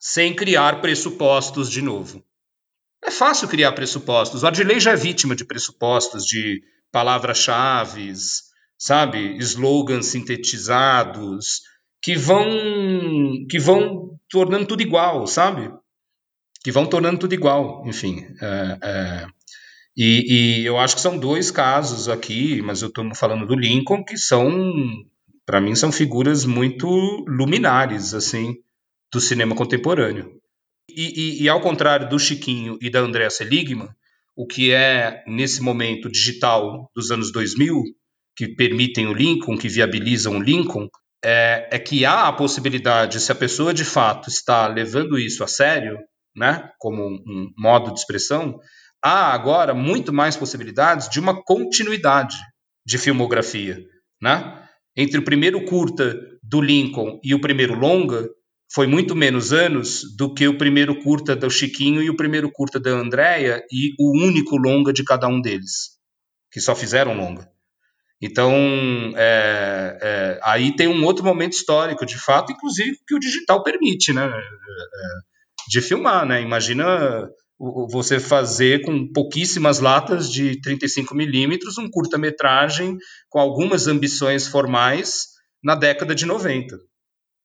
sem 0.00 0.34
criar 0.34 0.80
pressupostos 0.80 1.70
de 1.70 1.82
novo. 1.82 2.24
É 3.04 3.10
fácil 3.10 3.46
criar 3.46 3.72
pressupostos. 3.72 4.42
O 4.42 4.46
Adley 4.46 4.80
já 4.80 4.92
é 4.92 4.96
vítima 4.96 5.36
de 5.36 5.44
pressupostos, 5.44 6.24
de 6.24 6.62
palavras-chave, 6.90 8.12
sabe, 8.78 9.36
slogans 9.38 10.06
sintetizados 10.06 11.60
que 12.02 12.16
vão 12.16 12.48
que 13.48 13.58
vão 13.58 14.18
tornando 14.28 14.66
tudo 14.66 14.82
igual, 14.82 15.26
sabe? 15.26 15.70
Que 16.62 16.72
vão 16.72 16.86
tornando 16.86 17.18
tudo 17.18 17.34
igual, 17.34 17.86
enfim. 17.86 18.24
É, 18.40 18.78
é, 18.82 19.26
e, 19.96 20.62
e, 20.62 20.66
eu 20.66 20.78
acho 20.78 20.94
que 20.94 21.00
são 21.00 21.18
dois 21.18 21.50
casos 21.50 22.08
aqui, 22.08 22.62
mas 22.62 22.80
eu 22.80 22.88
estou 22.88 23.14
falando 23.14 23.46
do 23.46 23.54
Lincoln, 23.54 24.04
que 24.04 24.16
são, 24.16 24.50
para 25.44 25.60
mim, 25.60 25.74
são 25.74 25.90
figuras 25.92 26.44
muito 26.44 26.86
luminares, 27.26 28.14
assim, 28.14 28.56
do 29.12 29.20
cinema 29.20 29.54
contemporâneo. 29.54 30.30
E, 30.88 31.40
e, 31.40 31.42
e, 31.44 31.48
ao 31.48 31.60
contrário 31.60 32.08
do 32.08 32.18
Chiquinho 32.18 32.76
e 32.80 32.90
da 32.90 33.00
Andréa 33.00 33.30
Seligman, 33.30 33.88
o 34.36 34.46
que 34.46 34.72
é, 34.72 35.22
nesse 35.26 35.62
momento 35.62 36.10
digital 36.10 36.90
dos 36.94 37.10
anos 37.10 37.32
2000, 37.32 37.82
que 38.36 38.48
permitem 38.48 39.06
o 39.06 39.12
Lincoln, 39.12 39.56
que 39.56 39.68
viabilizam 39.68 40.38
o 40.38 40.42
Lincoln, 40.42 40.88
é, 41.24 41.68
é 41.70 41.78
que 41.78 42.04
há 42.04 42.26
a 42.26 42.32
possibilidade, 42.32 43.20
se 43.20 43.30
a 43.30 43.34
pessoa 43.34 43.74
de 43.74 43.84
fato 43.84 44.28
está 44.28 44.66
levando 44.66 45.18
isso 45.18 45.44
a 45.44 45.46
sério, 45.46 45.98
né, 46.34 46.70
como 46.78 47.04
um 47.04 47.50
modo 47.58 47.92
de 47.92 48.00
expressão, 48.00 48.58
há 49.02 49.32
agora 49.32 49.74
muito 49.74 50.12
mais 50.12 50.36
possibilidades 50.36 51.08
de 51.08 51.20
uma 51.20 51.42
continuidade 51.42 52.36
de 52.86 52.98
filmografia, 52.98 53.78
né? 54.20 54.66
Entre 54.96 55.18
o 55.18 55.24
primeiro 55.24 55.64
curta 55.64 56.18
do 56.42 56.60
Lincoln 56.60 57.20
e 57.22 57.34
o 57.34 57.40
primeiro 57.40 57.74
longa, 57.74 58.28
foi 58.72 58.86
muito 58.86 59.16
menos 59.16 59.52
anos 59.52 60.02
do 60.16 60.32
que 60.32 60.46
o 60.46 60.56
primeiro 60.56 61.02
curta 61.02 61.34
do 61.34 61.50
Chiquinho 61.50 62.00
e 62.02 62.08
o 62.08 62.16
primeiro 62.16 62.50
curta 62.52 62.78
da 62.78 62.90
Andréia 62.90 63.64
e 63.70 63.94
o 63.98 64.16
único 64.24 64.56
longa 64.56 64.92
de 64.92 65.02
cada 65.02 65.26
um 65.26 65.40
deles, 65.40 65.98
que 66.52 66.60
só 66.60 66.74
fizeram 66.74 67.16
longa. 67.16 67.48
Então, 68.22 68.52
é, 69.16 69.98
é, 70.02 70.40
aí 70.44 70.76
tem 70.76 70.86
um 70.86 71.04
outro 71.04 71.24
momento 71.24 71.54
histórico, 71.54 72.04
de 72.04 72.18
fato, 72.18 72.52
inclusive 72.52 72.98
que 73.08 73.14
o 73.14 73.18
digital 73.18 73.62
permite, 73.62 74.12
né? 74.12 74.24
É, 74.24 74.28
é, 74.28 75.30
de 75.68 75.80
filmar, 75.80 76.26
né? 76.26 76.42
Imagina 76.42 77.28
você 77.90 78.20
fazer 78.20 78.82
com 78.82 79.10
pouquíssimas 79.12 79.80
latas 79.80 80.30
de 80.30 80.60
35 80.60 81.14
milímetros 81.14 81.76
um 81.76 81.90
curta-metragem 81.90 82.96
com 83.28 83.38
algumas 83.38 83.86
ambições 83.86 84.46
formais 84.46 85.26
na 85.62 85.74
década 85.74 86.14
de 86.14 86.24
90. 86.24 86.76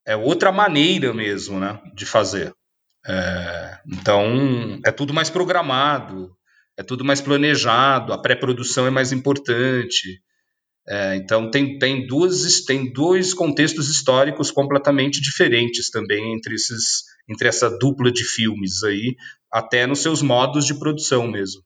É 0.05 0.15
outra 0.15 0.51
maneira 0.51 1.13
mesmo, 1.13 1.59
né, 1.59 1.79
de 1.93 2.05
fazer. 2.05 2.53
É, 3.07 3.77
então, 3.87 4.79
é 4.85 4.91
tudo 4.91 5.13
mais 5.13 5.29
programado, 5.29 6.35
é 6.77 6.83
tudo 6.83 7.05
mais 7.05 7.21
planejado, 7.21 8.13
a 8.13 8.17
pré-produção 8.17 8.85
é 8.85 8.89
mais 8.89 9.11
importante. 9.11 10.21
É, 10.87 11.15
então 11.15 11.49
tem, 11.49 11.79
tem, 11.79 12.05
duas, 12.05 12.63
tem 12.63 12.91
dois 12.91 13.33
contextos 13.33 13.89
históricos 13.89 14.51
completamente 14.51 15.19
diferentes 15.19 15.89
também 15.89 16.33
entre, 16.35 16.53
esses, 16.53 17.03
entre 17.27 17.47
essa 17.47 17.69
dupla 17.69 18.11
de 18.11 18.23
filmes 18.23 18.83
aí, 18.83 19.15
até 19.51 19.87
nos 19.87 20.01
seus 20.01 20.21
modos 20.21 20.65
de 20.65 20.77
produção 20.77 21.27
mesmo. 21.27 21.61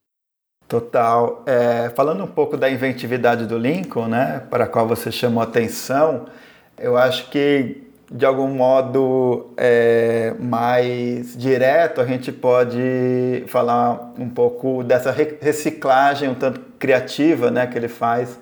Total. 0.70 1.44
É, 1.48 1.90
falando 1.96 2.24
um 2.24 2.28
pouco 2.28 2.56
da 2.56 2.70
inventividade 2.70 3.46
do 3.46 3.58
Lincoln, 3.58 4.08
né, 4.08 4.40
para 4.50 4.66
a 4.66 4.68
qual 4.68 4.88
você 4.88 5.12
chamou 5.12 5.42
atenção, 5.42 6.28
eu 6.78 6.96
acho 6.96 7.30
que 7.30 7.89
de 8.12 8.26
algum 8.26 8.48
modo 8.48 9.52
é, 9.56 10.34
mais 10.40 11.38
direto 11.38 12.02
a 12.02 12.06
gente 12.06 12.32
pode 12.32 13.44
falar 13.48 14.14
um 14.18 14.28
pouco 14.28 14.84
dessa 14.84 15.12
reciclagem 15.12 16.28
um 16.28 16.34
tanto 16.34 16.60
criativa, 16.80 17.52
né, 17.52 17.68
que 17.68 17.78
ele 17.78 17.88
faz 17.88 18.40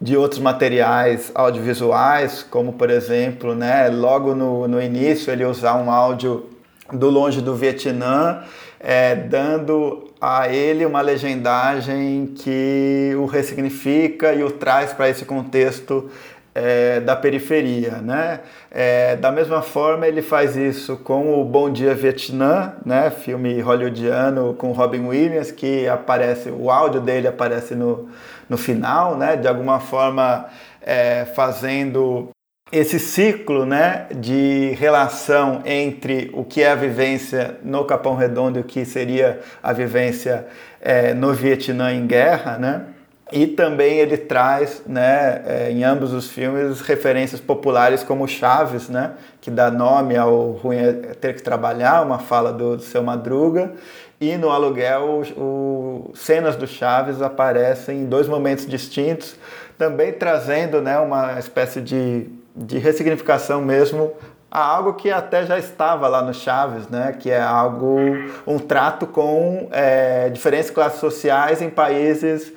de 0.00 0.16
outros 0.16 0.40
materiais 0.40 1.30
audiovisuais, 1.34 2.42
como 2.42 2.72
por 2.72 2.88
exemplo, 2.88 3.54
né, 3.54 3.88
logo 3.88 4.34
no, 4.34 4.66
no 4.66 4.80
início 4.80 5.30
ele 5.30 5.44
usar 5.44 5.74
um 5.74 5.90
áudio 5.90 6.48
do 6.90 7.10
longe 7.10 7.42
do 7.42 7.54
Vietnã, 7.54 8.42
é, 8.80 9.14
dando 9.14 10.08
a 10.20 10.48
ele 10.48 10.86
uma 10.86 11.00
legendagem 11.00 12.32
que 12.36 13.12
o 13.16 13.26
ressignifica 13.26 14.32
e 14.32 14.42
o 14.42 14.50
traz 14.50 14.92
para 14.92 15.08
esse 15.08 15.24
contexto 15.24 16.10
é, 16.58 17.00
da 17.00 17.14
periferia, 17.14 18.02
né? 18.02 18.40
É, 18.70 19.14
da 19.16 19.30
mesma 19.30 19.62
forma 19.62 20.06
ele 20.06 20.22
faz 20.22 20.56
isso 20.56 20.96
com 20.96 21.40
o 21.40 21.44
Bom 21.44 21.70
Dia 21.70 21.94
Vietnã, 21.94 22.74
né? 22.84 23.10
Filme 23.10 23.60
hollywoodiano 23.60 24.54
com 24.54 24.72
Robin 24.72 25.06
Williams 25.06 25.52
que 25.52 25.86
aparece, 25.88 26.50
o 26.50 26.70
áudio 26.70 27.00
dele 27.00 27.28
aparece 27.28 27.74
no, 27.74 28.08
no 28.48 28.58
final, 28.58 29.16
né? 29.16 29.36
De 29.36 29.46
alguma 29.46 29.78
forma 29.78 30.46
é, 30.82 31.26
fazendo 31.26 32.30
esse 32.70 32.98
ciclo 32.98 33.64
né, 33.64 34.08
de 34.14 34.74
relação 34.78 35.62
entre 35.64 36.30
o 36.34 36.44
que 36.44 36.62
é 36.62 36.70
a 36.70 36.74
vivência 36.74 37.56
no 37.62 37.86
Capão 37.86 38.14
Redondo 38.14 38.58
e 38.58 38.62
o 38.62 38.64
que 38.64 38.84
seria 38.84 39.40
a 39.62 39.72
vivência 39.72 40.46
é, 40.80 41.14
no 41.14 41.32
Vietnã 41.32 41.90
em 41.92 42.06
guerra, 42.06 42.58
né? 42.58 42.82
E 43.30 43.46
também 43.46 43.98
ele 43.98 44.16
traz, 44.16 44.82
né, 44.86 45.42
é, 45.46 45.70
em 45.70 45.84
ambos 45.84 46.12
os 46.12 46.30
filmes, 46.30 46.80
referências 46.80 47.40
populares 47.40 48.02
como 48.02 48.26
Chaves, 48.26 48.88
né, 48.88 49.12
que 49.40 49.50
dá 49.50 49.70
nome 49.70 50.16
ao 50.16 50.52
Ruim 50.52 50.76
é 50.76 50.92
Ter 50.92 51.34
que 51.34 51.42
Trabalhar, 51.42 52.02
uma 52.02 52.18
fala 52.18 52.52
do, 52.52 52.76
do 52.76 52.82
Seu 52.82 53.02
Madruga. 53.02 53.72
E 54.20 54.36
no 54.36 54.50
Aluguel, 54.50 55.22
o, 55.36 56.10
o, 56.10 56.16
cenas 56.16 56.56
do 56.56 56.66
Chaves 56.66 57.22
aparecem 57.22 58.00
em 58.00 58.06
dois 58.06 58.26
momentos 58.26 58.66
distintos, 58.66 59.36
também 59.76 60.12
trazendo 60.12 60.80
né, 60.80 60.98
uma 60.98 61.38
espécie 61.38 61.80
de, 61.80 62.28
de 62.56 62.78
ressignificação 62.78 63.60
mesmo 63.60 64.12
a 64.50 64.60
algo 64.60 64.94
que 64.94 65.10
até 65.10 65.44
já 65.44 65.58
estava 65.58 66.08
lá 66.08 66.22
no 66.22 66.32
Chaves, 66.32 66.88
né? 66.88 67.14
que 67.18 67.30
é 67.30 67.40
algo, 67.40 67.98
um 68.46 68.58
trato 68.58 69.06
com 69.06 69.68
é, 69.70 70.30
diferentes 70.30 70.70
classes 70.70 70.98
sociais 70.98 71.60
em 71.60 71.68
países 71.68 72.52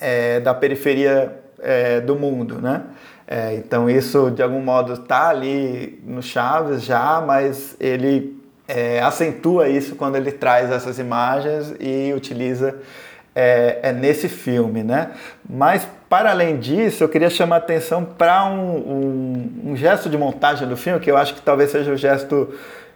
é, 0.00 0.40
da 0.40 0.54
periferia 0.54 1.32
é, 1.60 2.00
do 2.00 2.16
mundo, 2.16 2.60
né? 2.60 2.82
É, 3.26 3.54
então 3.54 3.88
isso 3.88 4.30
de 4.30 4.42
algum 4.42 4.60
modo 4.60 4.94
está 4.94 5.28
ali 5.28 6.02
no 6.04 6.20
Chaves 6.20 6.82
já, 6.82 7.22
mas 7.24 7.76
ele 7.78 8.36
é, 8.66 9.00
acentua 9.00 9.68
isso 9.68 9.94
quando 9.94 10.16
ele 10.16 10.32
traz 10.32 10.70
essas 10.70 10.98
imagens 10.98 11.74
e 11.78 12.12
utiliza 12.12 12.76
é, 13.34 13.78
é, 13.82 13.92
nesse 13.92 14.28
filme, 14.28 14.82
né? 14.82 15.12
Mas 15.48 15.86
para 16.08 16.30
além 16.30 16.58
disso, 16.58 17.04
eu 17.04 17.08
queria 17.08 17.30
chamar 17.30 17.56
a 17.56 17.58
atenção 17.58 18.04
para 18.04 18.44
um, 18.46 18.76
um, 18.76 19.70
um, 19.70 19.76
gesto 19.76 20.08
de 20.08 20.18
montagem 20.18 20.66
do 20.66 20.76
filme 20.76 20.98
que 20.98 21.10
eu 21.10 21.16
acho 21.16 21.34
que 21.34 21.40
talvez 21.40 21.70
seja 21.70 21.92
o 21.92 21.96
gesto 21.96 22.52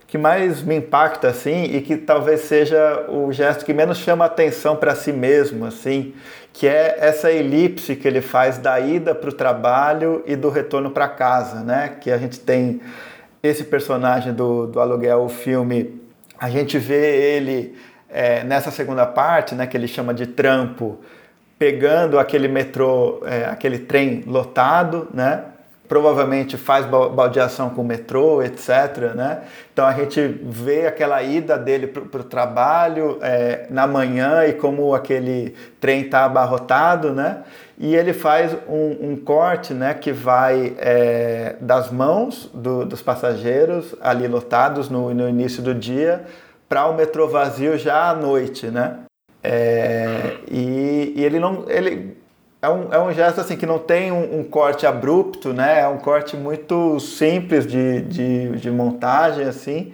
que 0.08 0.18
mais 0.18 0.62
me 0.62 0.76
impacta 0.76 1.28
assim 1.28 1.64
e 1.64 1.80
que 1.80 1.96
talvez 1.96 2.40
seja 2.42 3.06
o 3.08 3.32
gesto 3.32 3.64
que 3.64 3.72
menos 3.72 3.98
chama 3.98 4.24
atenção 4.24 4.76
para 4.76 4.94
si 4.94 5.12
mesmo, 5.12 5.64
assim, 5.64 6.12
que 6.54 6.68
é 6.68 6.96
essa 7.00 7.32
elipse 7.32 7.96
que 7.96 8.06
ele 8.06 8.20
faz 8.20 8.58
da 8.58 8.78
ida 8.78 9.12
para 9.12 9.28
o 9.28 9.32
trabalho 9.32 10.22
e 10.24 10.36
do 10.36 10.48
retorno 10.48 10.88
para 10.88 11.08
casa, 11.08 11.60
né? 11.62 11.96
Que 12.00 12.12
a 12.12 12.16
gente 12.16 12.38
tem 12.38 12.80
esse 13.42 13.64
personagem 13.64 14.32
do, 14.32 14.68
do 14.68 14.80
aluguel, 14.80 15.24
o 15.24 15.28
filme, 15.28 16.00
a 16.38 16.48
gente 16.48 16.78
vê 16.78 17.36
ele 17.36 17.76
é, 18.08 18.44
nessa 18.44 18.70
segunda 18.70 19.04
parte, 19.04 19.54
né, 19.54 19.66
que 19.66 19.76
ele 19.76 19.88
chama 19.88 20.14
de 20.14 20.26
trampo, 20.26 21.00
pegando 21.58 22.18
aquele 22.18 22.46
metrô, 22.46 23.20
é, 23.26 23.46
aquele 23.46 23.80
trem 23.80 24.22
lotado, 24.24 25.08
né? 25.12 25.42
Provavelmente 25.86 26.56
faz 26.56 26.86
baldeação 26.86 27.70
com 27.70 27.82
o 27.82 27.84
metrô, 27.84 28.42
etc. 28.42 29.14
Né? 29.14 29.42
Então 29.72 29.86
a 29.86 29.92
gente 29.92 30.20
vê 30.42 30.86
aquela 30.86 31.22
ida 31.22 31.58
dele 31.58 31.86
para 31.86 32.20
o 32.20 32.24
trabalho 32.24 33.18
é, 33.20 33.66
na 33.68 33.86
manhã 33.86 34.46
e 34.46 34.54
como 34.54 34.94
aquele 34.94 35.54
trem 35.80 36.02
está 36.02 36.24
abarrotado, 36.24 37.12
né? 37.12 37.42
E 37.76 37.94
ele 37.94 38.12
faz 38.12 38.56
um, 38.68 39.10
um 39.10 39.16
corte, 39.16 39.74
né, 39.74 39.94
que 39.94 40.12
vai 40.12 40.74
é, 40.78 41.56
das 41.60 41.90
mãos 41.90 42.48
do, 42.54 42.86
dos 42.86 43.02
passageiros 43.02 43.96
ali 44.00 44.28
lotados 44.28 44.88
no, 44.88 45.12
no 45.12 45.28
início 45.28 45.60
do 45.60 45.74
dia 45.74 46.24
para 46.68 46.86
o 46.86 46.94
metrô 46.94 47.28
vazio 47.28 47.76
já 47.76 48.10
à 48.10 48.14
noite, 48.14 48.68
né? 48.68 49.00
É, 49.42 50.38
e, 50.50 51.12
e, 51.16 51.24
ele 51.24 51.38
não. 51.38 51.68
Ele, 51.68 52.16
é 52.64 52.68
um, 52.68 52.92
é 52.92 52.98
um 52.98 53.12
gesto 53.12 53.42
assim 53.42 53.56
que 53.56 53.66
não 53.66 53.78
tem 53.78 54.10
um, 54.10 54.40
um, 54.40 54.44
corte 54.44 54.86
abrupto, 54.86 55.52
né? 55.52 55.80
É 55.80 55.86
um 55.86 55.98
corte 55.98 56.34
muito 56.34 56.98
simples 56.98 57.66
de, 57.66 58.00
de, 58.00 58.56
de 58.56 58.70
montagem, 58.70 59.44
assim, 59.44 59.92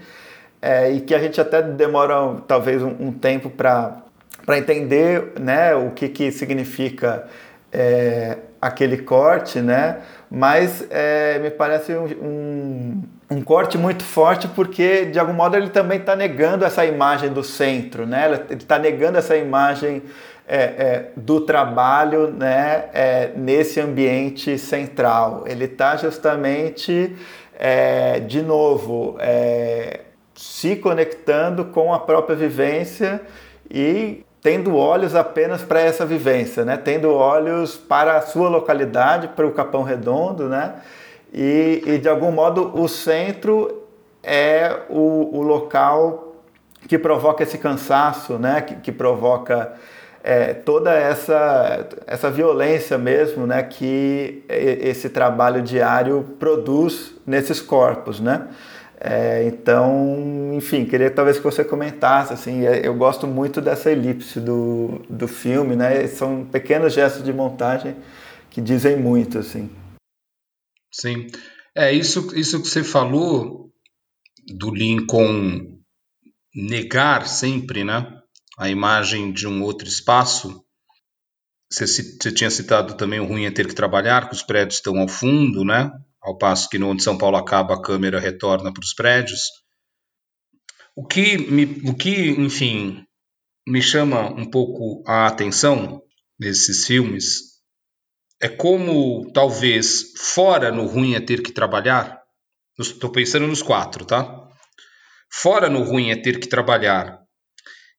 é, 0.63 0.89
e 0.93 1.01
que 1.01 1.13
a 1.13 1.19
gente 1.19 1.41
até 1.41 1.61
demora 1.61 2.37
talvez 2.47 2.81
um, 2.81 2.95
um 3.01 3.13
tempo 3.13 3.51
para 3.51 4.03
entender 4.57 5.33
né, 5.41 5.75
o 5.75 5.91
que, 5.91 6.09
que 6.09 6.31
significa 6.31 7.27
é, 7.73 8.39
aquele 8.63 8.99
corte, 8.99 9.61
né? 9.61 9.99
Mas 10.31 10.87
é, 10.91 11.41
me 11.41 11.51
parece 11.51 11.93
um, 11.93 13.03
um 13.29 13.43
corte 13.43 13.77
muito 13.77 14.05
forte 14.05 14.47
porque 14.47 15.07
de 15.07 15.19
algum 15.19 15.33
modo 15.33 15.57
ele 15.57 15.71
também 15.71 15.99
está 15.99 16.15
negando 16.15 16.65
essa 16.65 16.87
imagem 16.87 17.33
do 17.33 17.43
centro, 17.43 18.07
né? 18.07 18.27
Ele 18.49 18.63
está 18.63 18.79
negando 18.79 19.19
essa 19.19 19.37
imagem 19.37 20.05
é, 20.52 20.56
é, 20.59 21.10
do 21.14 21.40
trabalho, 21.43 22.32
né? 22.32 22.86
É, 22.93 23.31
nesse 23.36 23.81
ambiente 23.81 24.59
central. 24.59 25.44
Ele 25.47 25.66
está 25.66 25.97
justamente 25.97 27.16
é, 27.56 28.18
de 28.18 28.43
novo 28.43 29.16
é, 29.20 30.01
se 30.35 30.74
conectando 30.74 31.66
com 31.66 31.94
a 31.94 32.01
própria 32.01 32.35
vivência 32.35 33.22
e 33.70 34.24
tendo 34.43 34.74
olhos 34.74 35.14
apenas 35.14 35.62
para 35.62 35.81
essa 35.81 36.05
vivência, 36.05 36.64
né? 36.64 36.77
Tendo 36.77 37.14
olhos 37.14 37.77
para 37.77 38.16
a 38.16 38.22
sua 38.22 38.48
localidade, 38.48 39.28
para 39.28 39.47
o 39.47 39.52
Capão 39.52 39.85
Redondo, 39.85 40.48
né? 40.48 40.74
E, 41.32 41.81
e 41.86 41.98
de 41.98 42.09
algum 42.09 42.32
modo 42.32 42.77
o 42.77 42.89
centro 42.89 43.85
é 44.20 44.81
o, 44.89 45.39
o 45.39 45.43
local 45.43 46.35
que 46.89 46.98
provoca 46.98 47.44
esse 47.44 47.56
cansaço, 47.56 48.36
né? 48.36 48.62
que, 48.62 48.74
que 48.77 48.90
provoca 48.90 49.74
é, 50.23 50.53
toda 50.53 50.93
essa, 50.93 51.89
essa 52.07 52.31
violência 52.31 52.99
mesmo 52.99 53.47
né? 53.47 53.63
que 53.63 54.45
esse 54.49 55.09
trabalho 55.09 55.63
diário 55.63 56.37
produz 56.39 57.15
nesses 57.27 57.61
corpos. 57.61 58.21
Né? 58.21 58.49
É, 59.01 59.45
então, 59.45 60.53
enfim, 60.53 60.85
queria 60.85 61.11
talvez 61.11 61.39
que 61.39 61.45
você 61.45 61.65
comentasse, 61.65 62.35
assim, 62.35 62.67
é, 62.67 62.87
eu 62.87 62.95
gosto 62.95 63.27
muito 63.27 63.59
dessa 63.59 63.91
elipse 63.91 64.39
do, 64.39 65.01
do 65.09 65.27
filme, 65.27 65.75
né? 65.75 66.07
São 66.07 66.45
pequenos 66.45 66.93
gestos 66.93 67.25
de 67.25 67.33
montagem 67.33 67.97
que 68.51 68.61
dizem 68.61 68.99
muito, 68.99 69.39
assim. 69.39 69.71
Sim. 70.93 71.29
É, 71.75 71.91
isso, 71.91 72.31
isso 72.39 72.61
que 72.61 72.69
você 72.69 72.85
falou 72.85 73.71
do 74.55 74.71
Lincoln 74.75 75.79
negar 76.55 77.27
sempre, 77.27 77.85
né, 77.85 78.20
a 78.61 78.69
imagem 78.69 79.32
de 79.32 79.49
um 79.49 79.62
outro 79.62 79.89
espaço. 79.89 80.62
Você, 81.73 82.31
tinha 82.31 82.51
citado 82.51 82.95
também 82.95 83.19
o 83.19 83.24
ruim 83.24 83.47
é 83.47 83.51
ter 83.51 83.66
que 83.66 83.74
trabalhar, 83.74 84.28
que 84.28 84.35
os 84.35 84.43
prédios 84.43 84.74
estão 84.74 84.99
ao 84.99 85.09
fundo, 85.09 85.65
né? 85.65 85.91
Ao 86.20 86.37
passo 86.37 86.69
que 86.69 86.77
onde 86.82 87.03
São 87.03 87.16
Paulo 87.16 87.39
acaba, 87.39 87.73
a 87.73 87.81
câmera 87.81 88.20
retorna 88.20 88.70
para 88.70 88.82
os 88.82 88.93
prédios. 88.93 89.41
O 90.95 91.07
que, 91.07 91.39
me, 91.39 91.81
o 91.89 91.95
que, 91.95 92.32
enfim, 92.32 93.03
me 93.66 93.81
chama 93.81 94.28
um 94.28 94.51
pouco 94.51 95.03
a 95.09 95.27
atenção 95.27 96.03
nesses 96.39 96.87
filmes 96.87 97.62
é 98.43 98.49
como 98.49 99.32
talvez 99.32 100.12
fora 100.19 100.70
no 100.70 100.85
ruim 100.85 101.15
é 101.15 101.20
ter 101.20 101.43
que 101.43 101.53
trabalhar. 101.53 102.20
Estou 102.78 103.11
pensando 103.11 103.47
nos 103.47 103.62
quatro, 103.62 104.05
tá? 104.05 104.49
Fora 105.32 105.70
no 105.70 105.82
ruim 105.82 106.11
é 106.11 106.16
ter 106.16 106.39
que 106.39 106.49
trabalhar, 106.49 107.20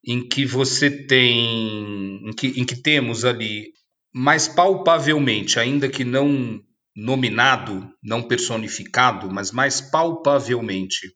em 0.06 0.28
que 0.28 0.46
você 0.46 0.90
tem, 0.90 2.28
em 2.28 2.34
que, 2.34 2.48
em 2.60 2.66
que 2.66 2.76
temos 2.76 3.24
ali 3.24 3.72
mais 4.14 4.48
palpavelmente, 4.48 5.60
ainda 5.60 5.88
que 5.88 6.04
não 6.04 6.60
nominado, 6.96 7.90
não 8.04 8.22
personificado, 8.22 9.32
mas 9.32 9.52
mais 9.52 9.80
palpavelmente, 9.80 11.14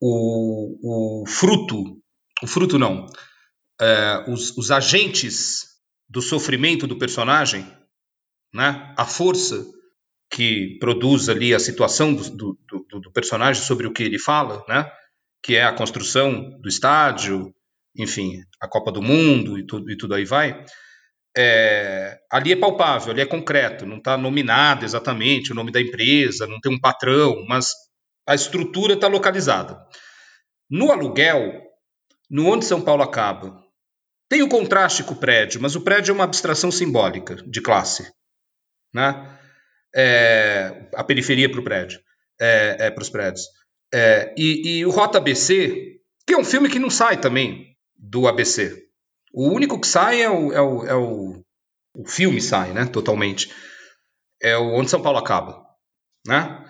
o, 0.00 1.22
o 1.22 1.26
fruto, 1.26 2.00
o 2.42 2.46
fruto 2.46 2.78
não, 2.78 3.06
é, 3.80 4.24
os, 4.28 4.56
os 4.56 4.70
agentes 4.70 5.66
do 6.08 6.20
sofrimento 6.20 6.86
do 6.86 6.98
personagem 6.98 7.64
né? 8.52 8.94
a 8.96 9.04
força 9.04 9.64
que 10.30 10.78
produz 10.78 11.28
ali 11.28 11.54
a 11.54 11.58
situação 11.58 12.14
do, 12.14 12.30
do, 12.30 13.00
do, 13.00 13.12
personagem 13.12 13.62
sobre 13.62 13.86
o 13.86 13.92
que 13.92 14.02
ele 14.02 14.18
fala, 14.18 14.64
né? 14.68 14.90
que 15.42 15.56
é 15.56 15.64
a 15.64 15.74
construção 15.74 16.58
do 16.60 16.68
estádio, 16.68 17.52
enfim, 17.96 18.40
a 18.60 18.68
Copa 18.68 18.90
do 18.90 19.02
Mundo 19.02 19.58
e 19.58 19.66
tudo, 19.66 19.90
e 19.90 19.96
tudo 19.96 20.14
aí 20.14 20.24
vai, 20.24 20.64
é, 21.36 22.18
ali 22.30 22.52
é 22.52 22.56
palpável, 22.56 23.12
ali 23.12 23.20
é 23.20 23.26
concreto, 23.26 23.86
não 23.86 23.98
está 23.98 24.16
nominado 24.16 24.84
exatamente 24.84 25.52
o 25.52 25.54
nome 25.54 25.72
da 25.72 25.80
empresa, 25.80 26.46
não 26.46 26.60
tem 26.60 26.72
um 26.72 26.80
patrão, 26.80 27.44
mas 27.48 27.70
a 28.26 28.34
estrutura 28.34 28.94
está 28.94 29.08
localizada. 29.08 29.78
No 30.70 30.90
aluguel, 30.90 31.62
no 32.30 32.46
onde 32.46 32.64
São 32.64 32.80
Paulo 32.80 33.02
acaba, 33.02 33.62
tem 34.28 34.42
o 34.42 34.48
contraste 34.48 35.02
com 35.04 35.14
o 35.14 35.18
prédio, 35.18 35.60
mas 35.60 35.76
o 35.76 35.82
prédio 35.82 36.12
é 36.12 36.14
uma 36.14 36.24
abstração 36.24 36.70
simbólica 36.70 37.36
de 37.36 37.60
classe 37.60 38.10
né? 38.92 39.38
É, 39.94 40.88
a 40.94 41.04
periferia 41.04 41.50
para 41.50 41.60
o 41.60 41.64
prédio, 41.64 42.00
é, 42.40 42.86
é 42.86 42.90
para 42.90 43.02
os 43.02 43.10
prédios. 43.10 43.46
É, 43.92 44.34
e, 44.36 44.78
e, 44.78 44.86
o 44.86 44.90
Rota 44.90 45.18
ABC, 45.18 46.00
que 46.26 46.34
é 46.34 46.38
um 46.38 46.44
filme 46.44 46.68
que 46.68 46.78
não 46.78 46.90
sai 46.90 47.20
também 47.20 47.71
do 48.02 48.26
ABC. 48.26 48.88
O 49.32 49.48
único 49.48 49.80
que 49.80 49.86
sai 49.86 50.20
é 50.20 50.28
o, 50.28 50.52
é 50.52 50.60
o, 50.60 50.84
é 50.86 50.94
o, 50.94 51.44
o 51.94 52.04
filme 52.04 52.40
sai, 52.40 52.72
né? 52.72 52.84
Totalmente. 52.86 53.50
É 54.42 54.56
o 54.56 54.74
onde 54.74 54.90
São 54.90 55.00
Paulo 55.00 55.18
acaba, 55.18 55.64
né? 56.26 56.68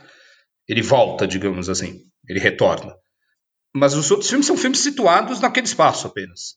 Ele 0.69 0.83
volta, 0.83 1.27
digamos 1.27 1.71
assim, 1.71 2.03
ele 2.29 2.39
retorna. 2.39 2.95
Mas 3.75 3.95
os 3.95 4.11
outros 4.11 4.29
filmes 4.29 4.47
são 4.47 4.57
filmes 4.57 4.81
situados 4.81 5.41
naquele 5.41 5.67
espaço 5.67 6.07
apenas. 6.07 6.57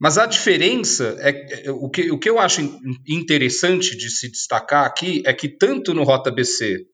Mas 0.00 0.18
a 0.18 0.26
diferença 0.26 1.16
é, 1.20 1.66
é 1.66 1.70
o 1.70 1.88
que, 1.88 2.10
o 2.10 2.18
que 2.18 2.28
eu 2.28 2.38
acho 2.38 2.62
interessante 3.06 3.96
de 3.96 4.10
se 4.10 4.30
destacar 4.30 4.84
aqui 4.84 5.22
é 5.24 5.32
que 5.32 5.48
tanto 5.48 5.94
no 5.94 6.02
Rota 6.02 6.30
BC, 6.30 6.86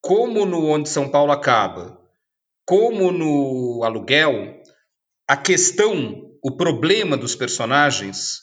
como 0.00 0.44
no 0.44 0.66
Onde 0.66 0.88
São 0.88 1.08
Paulo 1.08 1.32
Acaba, 1.32 1.98
como 2.66 3.10
no 3.10 3.82
Aluguel, 3.84 4.60
a 5.28 5.36
questão, 5.36 6.21
o 6.42 6.50
problema 6.56 7.16
dos 7.16 7.36
personagens, 7.36 8.40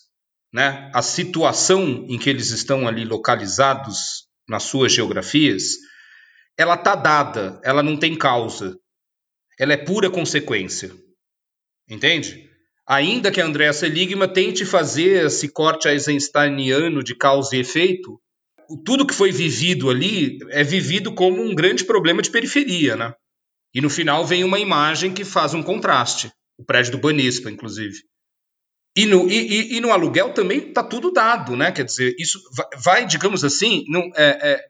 né, 0.54 0.90
a 0.96 1.02
situação 1.02 2.06
em 2.08 2.18
que 2.18 2.30
eles 2.30 2.50
estão 2.50 2.88
ali 2.88 3.04
localizados 3.04 4.28
nas 4.48 4.64
suas 4.64 4.94
geografias, 4.94 5.76
ela 6.58 6.76
está 6.76 6.96
dada, 6.96 7.60
ela 7.64 7.84
não 7.84 7.98
tem 7.98 8.18
causa, 8.18 8.78
ela 9.60 9.74
é 9.74 9.78
pura 9.78 10.10
consequência. 10.10 10.92
Entende? 11.90 12.50
Ainda 12.88 13.32
que 13.32 13.42
a 13.42 13.46
Andrea 13.46 13.74
Seligman 13.74 14.32
tente 14.32 14.66
fazer 14.66 15.26
esse 15.26 15.50
corte 15.50 15.88
eisensteiniano 15.88 17.04
de 17.04 17.16
causa 17.16 17.56
e 17.56 17.60
efeito, 17.60 18.20
tudo 18.86 19.06
que 19.06 19.14
foi 19.14 19.32
vivido 19.32 19.90
ali 19.90 20.38
é 20.50 20.64
vivido 20.64 21.14
como 21.14 21.42
um 21.42 21.54
grande 21.54 21.84
problema 21.84 22.22
de 22.22 22.32
periferia, 22.32 22.96
né? 22.96 23.14
E 23.74 23.82
no 23.82 23.90
final 23.90 24.26
vem 24.26 24.44
uma 24.44 24.60
imagem 24.60 25.14
que 25.14 25.24
faz 25.24 25.54
um 25.54 25.62
contraste, 25.62 26.32
o 26.60 26.66
prédio 26.66 26.92
do 26.92 27.00
Banespa, 27.00 27.50
inclusive. 27.50 28.04
E 28.96 29.06
no, 29.06 29.30
e, 29.30 29.78
e 29.78 29.80
no 29.80 29.92
aluguel 29.92 30.34
também 30.34 30.70
está 30.70 30.84
tudo 30.84 31.12
dado, 31.12 31.56
né? 31.56 31.72
Quer 31.72 31.86
dizer, 31.86 32.14
isso 32.20 32.38
vai, 32.84 33.06
digamos 33.06 33.46
assim, 33.46 33.86
não, 33.88 34.02
é, 34.16 34.52
é, 34.52 34.66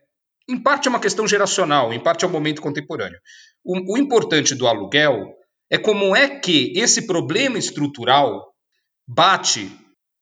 em 0.48 0.62
parte 0.62 0.88
é 0.88 0.90
uma 0.90 1.00
questão 1.00 1.28
geracional, 1.28 1.92
em 1.92 2.00
parte 2.00 2.24
é 2.24 2.28
um 2.28 2.32
momento 2.32 2.62
contemporâneo. 2.62 3.20
O, 3.64 3.96
o 3.96 3.98
importante 3.98 4.54
do 4.54 4.68
aluguel 4.68 5.34
é 5.70 5.78
como 5.78 6.16
é 6.16 6.40
que 6.40 6.74
esse 6.76 7.08
problema 7.08 7.58
estrutural 7.58 8.54
bate 9.08 9.72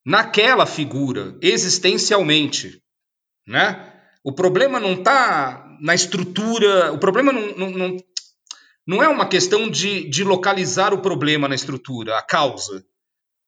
naquela 0.05 0.65
figura 0.65 1.37
existencialmente, 1.41 2.81
né? 3.45 3.93
O 4.23 4.33
problema 4.33 4.79
não 4.79 4.93
está 4.93 5.67
na 5.81 5.93
estrutura, 5.93 6.93
o 6.93 6.97
problema 6.97 7.31
não, 7.33 7.57
não, 7.57 7.69
não, 7.71 7.97
não 8.87 9.03
é 9.03 9.09
uma 9.09 9.27
questão 9.27 9.69
de, 9.69 10.09
de 10.09 10.23
localizar 10.23 10.93
o 10.93 11.01
problema 11.01 11.47
na 11.47 11.55
estrutura, 11.55 12.17
a 12.17 12.21
causa. 12.21 12.85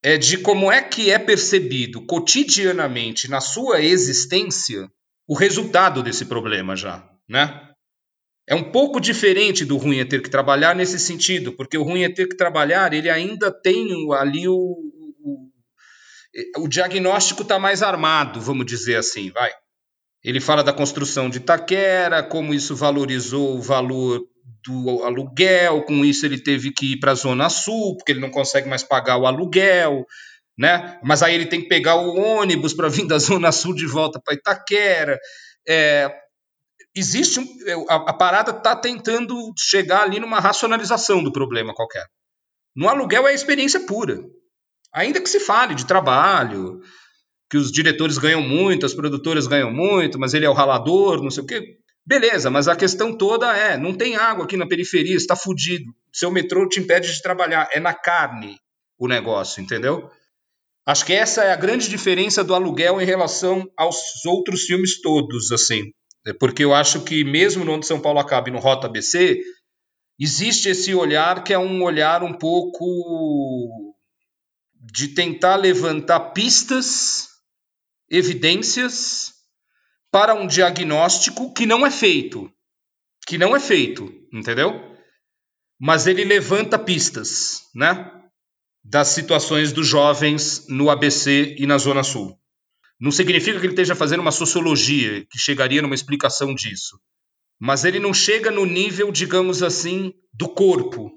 É 0.03 0.17
de 0.17 0.37
como 0.37 0.71
é 0.71 0.81
que 0.81 1.09
é 1.09 1.17
percebido 1.17 2.05
cotidianamente 2.05 3.29
na 3.29 3.39
sua 3.39 3.81
existência 3.81 4.89
o 5.27 5.35
resultado 5.35 6.01
desse 6.03 6.25
problema 6.25 6.75
já, 6.75 7.07
né? 7.27 7.69
É 8.47 8.55
um 8.55 8.71
pouco 8.71 8.99
diferente 8.99 9.63
do 9.63 9.77
ruim 9.77 9.99
é 9.99 10.05
ter 10.05 10.23
que 10.23 10.29
trabalhar 10.29 10.75
nesse 10.75 10.97
sentido, 10.97 11.53
porque 11.53 11.77
o 11.77 11.83
ruim 11.83 12.03
é 12.03 12.09
ter 12.09 12.27
que 12.27 12.35
trabalhar, 12.35 12.93
ele 12.93 13.09
ainda 13.09 13.51
tem 13.51 14.11
ali 14.13 14.47
o, 14.47 14.75
o, 16.57 16.67
diagnóstico 16.67 17.43
está 17.43 17.59
mais 17.59 17.83
armado, 17.83 18.41
vamos 18.41 18.65
dizer 18.65 18.95
assim, 18.95 19.29
vai. 19.29 19.51
Ele 20.23 20.41
fala 20.41 20.63
da 20.63 20.73
construção 20.73 21.29
de 21.29 21.37
Itaquera, 21.37 22.23
como 22.23 22.53
isso 22.53 22.75
valorizou 22.75 23.55
o 23.55 23.61
valor 23.61 24.25
do 24.65 25.03
aluguel, 25.03 25.83
com 25.83 26.03
isso 26.03 26.25
ele 26.25 26.41
teve 26.41 26.71
que 26.71 26.93
ir 26.93 26.99
para 26.99 27.11
a 27.11 27.15
Zona 27.15 27.49
Sul, 27.49 27.95
porque 27.97 28.11
ele 28.11 28.19
não 28.19 28.29
consegue 28.29 28.67
mais 28.67 28.83
pagar 28.83 29.17
o 29.17 29.25
aluguel, 29.25 30.05
né? 30.57 30.99
Mas 31.03 31.23
aí 31.23 31.33
ele 31.33 31.45
tem 31.45 31.61
que 31.61 31.67
pegar 31.67 31.95
o 31.95 32.17
ônibus 32.17 32.73
para 32.73 32.89
vir 32.89 33.07
da 33.07 33.17
Zona 33.17 33.51
Sul 33.51 33.73
de 33.73 33.85
volta 33.85 34.19
para 34.23 34.33
Itaquera. 34.33 35.17
É, 35.67 36.11
existe 36.95 37.39
um, 37.39 37.45
a, 37.89 37.95
a 37.95 38.13
parada 38.13 38.51
está 38.51 38.75
tentando 38.75 39.53
chegar 39.57 40.03
ali 40.03 40.19
numa 40.19 40.39
racionalização 40.39 41.23
do 41.23 41.31
problema 41.31 41.73
qualquer. 41.73 42.05
No 42.75 42.89
aluguel 42.89 43.27
é 43.27 43.33
experiência 43.33 43.79
pura. 43.81 44.19
Ainda 44.93 45.21
que 45.21 45.29
se 45.29 45.39
fale 45.39 45.75
de 45.75 45.85
trabalho, 45.85 46.81
que 47.49 47.57
os 47.57 47.71
diretores 47.71 48.17
ganham 48.17 48.41
muito, 48.41 48.85
as 48.85 48.93
produtoras 48.93 49.47
ganham 49.47 49.71
muito, 49.71 50.19
mas 50.19 50.33
ele 50.33 50.45
é 50.45 50.49
o 50.49 50.53
ralador, 50.53 51.21
não 51.21 51.31
sei 51.31 51.43
o 51.43 51.45
quê. 51.45 51.78
Beleza, 52.09 52.49
mas 52.49 52.67
a 52.67 52.75
questão 52.75 53.15
toda 53.15 53.55
é: 53.55 53.77
não 53.77 53.93
tem 53.93 54.15
água 54.15 54.45
aqui 54.45 54.57
na 54.57 54.67
periferia, 54.67 55.15
está 55.15 55.35
fudido. 55.35 55.93
Seu 56.11 56.31
metrô 56.31 56.67
te 56.67 56.79
impede 56.79 57.13
de 57.13 57.21
trabalhar. 57.21 57.69
É 57.71 57.79
na 57.79 57.93
carne 57.93 58.57
o 58.97 59.07
negócio, 59.07 59.61
entendeu? 59.61 60.09
Acho 60.87 61.05
que 61.05 61.13
essa 61.13 61.43
é 61.43 61.51
a 61.51 61.55
grande 61.55 61.87
diferença 61.87 62.43
do 62.43 62.55
aluguel 62.55 62.99
em 62.99 63.05
relação 63.05 63.69
aos 63.77 64.25
outros 64.25 64.63
filmes 64.63 64.99
todos, 64.99 65.51
assim. 65.51 65.91
É 66.25 66.33
porque 66.33 66.63
eu 66.63 66.73
acho 66.73 67.03
que 67.03 67.23
mesmo 67.23 67.63
no 67.63 67.73
Onde 67.73 67.85
São 67.85 68.01
Paulo 68.01 68.17
Acaba 68.17 68.49
e 68.49 68.51
no 68.51 68.57
Rota 68.57 68.87
ABC, 68.87 69.39
existe 70.19 70.67
esse 70.67 70.95
olhar 70.95 71.43
que 71.43 71.53
é 71.53 71.59
um 71.59 71.83
olhar 71.83 72.23
um 72.23 72.33
pouco 72.33 73.93
de 74.91 75.09
tentar 75.09 75.57
levantar 75.57 76.31
pistas, 76.31 77.27
evidências 78.09 79.38
para 80.11 80.33
um 80.33 80.47
diagnóstico 80.47 81.53
que 81.53 81.65
não 81.65 81.85
é 81.85 81.91
feito, 81.91 82.51
que 83.27 83.37
não 83.37 83.55
é 83.55 83.59
feito, 83.59 84.11
entendeu? 84.33 84.95
Mas 85.79 86.07
ele 86.07 86.23
levanta 86.23 86.79
pistas, 86.79 87.69
né? 87.75 88.11
Das 88.83 89.09
situações 89.09 89.71
dos 89.71 89.87
jovens 89.87 90.65
no 90.67 90.89
ABC 90.89 91.55
e 91.57 91.65
na 91.65 91.77
Zona 91.77 92.03
Sul. 92.03 92.37
Não 92.99 93.11
significa 93.11 93.59
que 93.59 93.65
ele 93.65 93.73
esteja 93.73 93.95
fazendo 93.95 94.19
uma 94.19 94.31
sociologia 94.31 95.25
que 95.29 95.37
chegaria 95.37 95.81
numa 95.81 95.95
explicação 95.95 96.53
disso. 96.53 96.99
Mas 97.57 97.85
ele 97.85 97.99
não 97.99 98.13
chega 98.13 98.51
no 98.51 98.65
nível, 98.65 99.11
digamos 99.11 99.63
assim, 99.63 100.13
do 100.33 100.49
corpo 100.49 101.11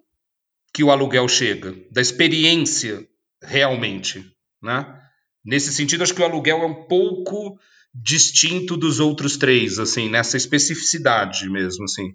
que 0.72 0.84
o 0.84 0.90
aluguel 0.90 1.28
chega, 1.28 1.74
da 1.90 2.00
experiência 2.00 3.06
realmente, 3.42 4.24
né? 4.62 4.98
Nesse 5.44 5.72
sentido, 5.72 6.02
acho 6.02 6.14
que 6.14 6.22
o 6.22 6.24
aluguel 6.24 6.62
é 6.62 6.66
um 6.66 6.86
pouco 6.86 7.58
distinto 7.94 8.76
dos 8.76 9.00
outros 9.00 9.36
três, 9.36 9.78
assim, 9.78 10.08
nessa 10.08 10.36
especificidade 10.36 11.48
mesmo, 11.48 11.84
assim. 11.84 12.14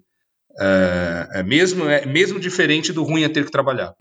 É, 0.60 1.40
é 1.40 1.42
mesmo, 1.42 1.88
é 1.88 2.04
mesmo 2.04 2.40
diferente 2.40 2.92
do 2.92 3.04
ruim 3.04 3.22
é 3.22 3.28
ter 3.28 3.44
que 3.44 3.50
trabalhar. 3.50 3.94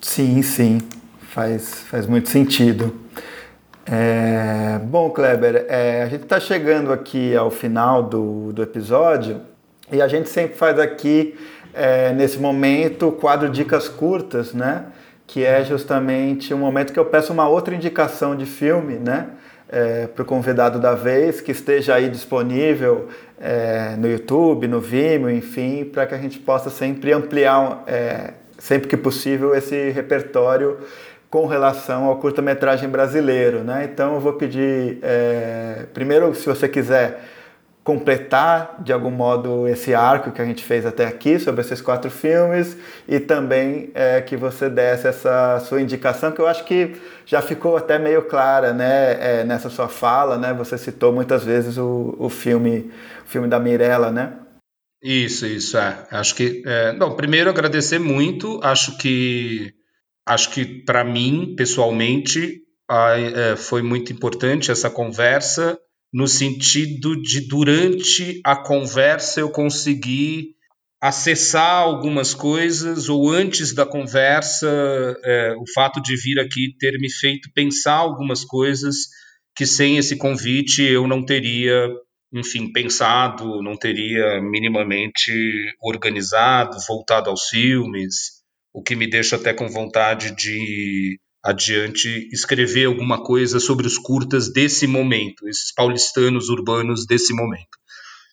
Sim, 0.00 0.40
sim, 0.42 0.80
faz, 1.20 1.80
faz 1.90 2.06
muito 2.06 2.28
sentido. 2.28 2.94
É, 3.84 4.78
bom, 4.84 5.10
Kleber, 5.10 5.66
é, 5.68 6.02
a 6.02 6.08
gente 6.08 6.22
está 6.22 6.38
chegando 6.38 6.92
aqui 6.92 7.34
ao 7.34 7.50
final 7.50 8.02
do, 8.02 8.52
do 8.52 8.62
episódio 8.62 9.40
e 9.90 10.02
a 10.02 10.08
gente 10.08 10.28
sempre 10.28 10.56
faz 10.56 10.78
aqui, 10.78 11.34
é, 11.72 12.12
nesse 12.12 12.38
momento, 12.38 13.08
o 13.08 13.12
quadro 13.12 13.48
Dicas 13.48 13.88
Curtas, 13.88 14.52
né? 14.52 14.86
Que 15.26 15.44
é 15.44 15.64
justamente 15.64 16.52
um 16.52 16.58
momento 16.58 16.92
que 16.92 16.98
eu 16.98 17.06
peço 17.06 17.32
uma 17.32 17.48
outra 17.48 17.74
indicação 17.74 18.36
de 18.36 18.46
filme, 18.46 18.94
né? 18.96 19.28
É, 19.70 20.06
para 20.06 20.22
o 20.22 20.24
convidado 20.24 20.80
da 20.80 20.94
vez, 20.94 21.42
que 21.42 21.52
esteja 21.52 21.94
aí 21.94 22.08
disponível 22.08 23.08
é, 23.38 23.96
no 23.98 24.08
YouTube, 24.08 24.66
no 24.66 24.80
Vimeo, 24.80 25.30
enfim, 25.30 25.84
para 25.84 26.06
que 26.06 26.14
a 26.14 26.18
gente 26.18 26.38
possa 26.38 26.70
sempre 26.70 27.12
ampliar, 27.12 27.84
é, 27.86 28.32
sempre 28.58 28.88
que 28.88 28.96
possível, 28.96 29.54
esse 29.54 29.90
repertório 29.90 30.78
com 31.30 31.46
relação 31.46 32.04
ao 32.04 32.16
curta-metragem 32.16 32.88
brasileiro. 32.88 33.58
Né? 33.60 33.88
Então 33.92 34.14
eu 34.14 34.20
vou 34.20 34.32
pedir, 34.32 34.98
é, 35.02 35.84
primeiro, 35.92 36.34
se 36.34 36.46
você 36.46 36.68
quiser 36.68 37.20
completar 37.88 38.76
de 38.80 38.92
algum 38.92 39.10
modo 39.10 39.66
esse 39.66 39.94
arco 39.94 40.30
que 40.30 40.42
a 40.42 40.44
gente 40.44 40.62
fez 40.62 40.84
até 40.84 41.06
aqui 41.06 41.38
sobre 41.38 41.62
esses 41.62 41.80
quatro 41.80 42.10
filmes 42.10 42.76
e 43.08 43.18
também 43.18 43.90
é, 43.94 44.20
que 44.20 44.36
você 44.36 44.68
desse 44.68 45.08
essa 45.08 45.58
sua 45.60 45.80
indicação 45.80 46.30
que 46.30 46.38
eu 46.38 46.46
acho 46.46 46.66
que 46.66 47.00
já 47.24 47.40
ficou 47.40 47.78
até 47.78 47.98
meio 47.98 48.24
clara 48.24 48.74
né, 48.74 49.40
é, 49.40 49.44
nessa 49.44 49.70
sua 49.70 49.88
fala, 49.88 50.36
né? 50.36 50.52
Você 50.52 50.76
citou 50.76 51.14
muitas 51.14 51.44
vezes 51.44 51.78
o, 51.78 52.14
o 52.18 52.28
filme 52.28 52.90
o 53.24 53.28
filme 53.30 53.48
da 53.48 53.58
Mirella, 53.58 54.10
né? 54.10 54.34
Isso, 55.02 55.46
isso 55.46 55.78
é. 55.78 56.06
Acho 56.10 56.34
que, 56.34 56.62
é, 56.66 56.92
bom, 56.92 57.16
primeiro 57.16 57.48
agradecer 57.48 57.98
muito. 57.98 58.60
Acho 58.62 58.98
que 58.98 59.72
acho 60.26 60.50
que 60.50 60.66
para 60.84 61.02
mim, 61.04 61.54
pessoalmente, 61.56 62.60
é, 63.34 63.56
foi 63.56 63.80
muito 63.80 64.12
importante 64.12 64.70
essa 64.70 64.90
conversa, 64.90 65.78
no 66.12 66.26
sentido 66.26 67.20
de, 67.20 67.46
durante 67.46 68.40
a 68.44 68.56
conversa, 68.56 69.40
eu 69.40 69.50
conseguir 69.50 70.54
acessar 71.00 71.82
algumas 71.82 72.34
coisas, 72.34 73.08
ou 73.08 73.30
antes 73.30 73.72
da 73.72 73.86
conversa, 73.86 74.66
é, 75.24 75.54
o 75.56 75.64
fato 75.72 76.02
de 76.02 76.16
vir 76.16 76.40
aqui 76.40 76.74
ter 76.78 76.98
me 76.98 77.10
feito 77.10 77.50
pensar 77.54 77.94
algumas 77.94 78.44
coisas 78.44 78.96
que 79.54 79.64
sem 79.66 79.96
esse 79.96 80.16
convite 80.16 80.82
eu 80.82 81.06
não 81.06 81.24
teria, 81.24 81.88
enfim, 82.32 82.72
pensado, 82.72 83.62
não 83.62 83.76
teria 83.76 84.40
minimamente 84.40 85.32
organizado, 85.80 86.76
voltado 86.88 87.30
aos 87.30 87.48
filmes 87.48 88.38
o 88.72 88.82
que 88.82 88.94
me 88.94 89.08
deixa 89.08 89.36
até 89.36 89.52
com 89.52 89.68
vontade 89.68 90.34
de 90.36 91.18
adiante 91.48 92.28
escrever 92.30 92.84
alguma 92.84 93.22
coisa 93.22 93.58
sobre 93.58 93.86
os 93.86 93.96
curtas 93.96 94.52
desse 94.52 94.86
momento, 94.86 95.48
esses 95.48 95.72
paulistanos 95.72 96.50
urbanos 96.50 97.06
desse 97.06 97.32
momento. 97.32 97.78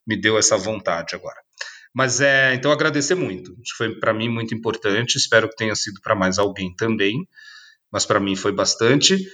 Me 0.06 0.20
deu 0.20 0.38
essa 0.38 0.58
vontade 0.58 1.16
agora. 1.16 1.40
Mas 1.94 2.20
é, 2.20 2.54
então 2.54 2.74
agradecer 2.74 3.16
muito. 3.16 3.56
Foi 3.78 3.98
para 4.02 4.14
mim 4.14 4.28
muito 4.28 4.54
importante, 4.54 5.16
espero 5.16 5.48
que 5.48 5.56
tenha 5.56 5.74
sido 5.76 6.02
para 6.02 6.14
mais 6.14 6.38
alguém 6.38 6.76
também, 6.76 7.26
mas 7.90 8.06
para 8.06 8.20
mim 8.20 8.36
foi 8.36 8.52
bastante. 8.52 9.26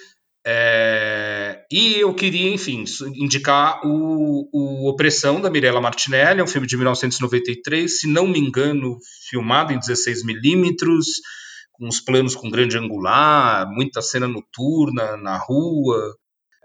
É, 0.46 1.66
e 1.72 1.96
eu 1.96 2.14
queria, 2.14 2.54
enfim, 2.54 2.84
indicar 3.16 3.82
o, 3.84 4.48
o 4.54 4.90
Opressão, 4.90 5.42
da 5.42 5.50
Mirella 5.50 5.82
Martinelli, 5.82 6.40
é 6.40 6.44
um 6.44 6.48
filme 6.48 6.68
de 6.68 6.78
1993, 6.78 8.00
se 8.00 8.08
não 8.08 8.28
me 8.28 8.38
engano, 8.38 9.00
filmado 9.28 9.74
em 9.74 9.80
16mm, 9.80 10.76
com 10.78 11.22
os 11.88 12.00
planos 12.00 12.36
com 12.36 12.50
grande 12.50 12.78
angular, 12.78 13.68
muita 13.70 14.02
cena 14.02 14.28
noturna 14.28 15.18
na 15.18 15.38
rua. 15.38 16.16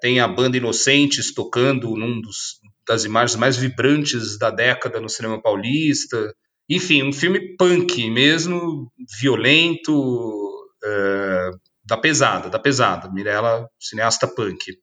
Tem 0.01 0.21
a 0.21 0.29
banda 0.29 0.57
Inocentes 0.57 1.33
tocando 1.33 1.97
num 1.97 2.21
dos, 2.21 2.61
das 2.87 3.05
imagens 3.05 3.39
mais 3.39 3.57
vibrantes 3.57 4.39
da 4.39 4.51
década 4.51 5.01
no 5.01 5.09
cinema 5.09 5.41
paulista. 5.41 6.35
Enfim, 6.69 7.03
um 7.03 7.13
filme 7.13 7.57
punk 7.57 8.11
mesmo, 8.11 8.93
violento, 9.19 10.69
é, 10.85 11.51
da 11.85 11.97
pesada, 11.97 12.51
da 12.51 12.59
pesada. 12.59 13.11
Mirella, 13.11 13.69
cineasta 13.81 14.27
punk. 14.27 14.79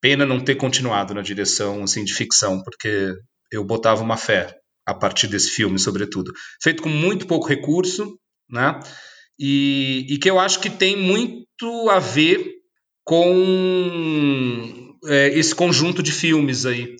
Pena 0.00 0.26
não 0.26 0.40
ter 0.40 0.56
continuado 0.56 1.14
na 1.14 1.22
direção 1.22 1.82
assim 1.82 2.04
de 2.04 2.12
ficção, 2.12 2.62
porque 2.62 3.14
eu 3.50 3.64
botava 3.64 4.02
uma 4.02 4.18
fé 4.18 4.54
a 4.84 4.92
partir 4.92 5.28
desse 5.28 5.50
filme, 5.50 5.78
sobretudo. 5.78 6.30
Feito 6.62 6.82
com 6.82 6.90
muito 6.90 7.26
pouco 7.26 7.48
recurso, 7.48 8.18
né? 8.50 8.78
E, 9.38 10.06
e 10.08 10.18
que 10.18 10.30
eu 10.30 10.38
acho 10.38 10.60
que 10.60 10.70
tem 10.70 10.96
muito 10.96 11.90
a 11.90 11.98
ver 11.98 12.54
com 13.04 14.96
é, 15.06 15.28
esse 15.38 15.54
conjunto 15.54 16.02
de 16.02 16.12
filmes 16.12 16.66
aí. 16.66 16.96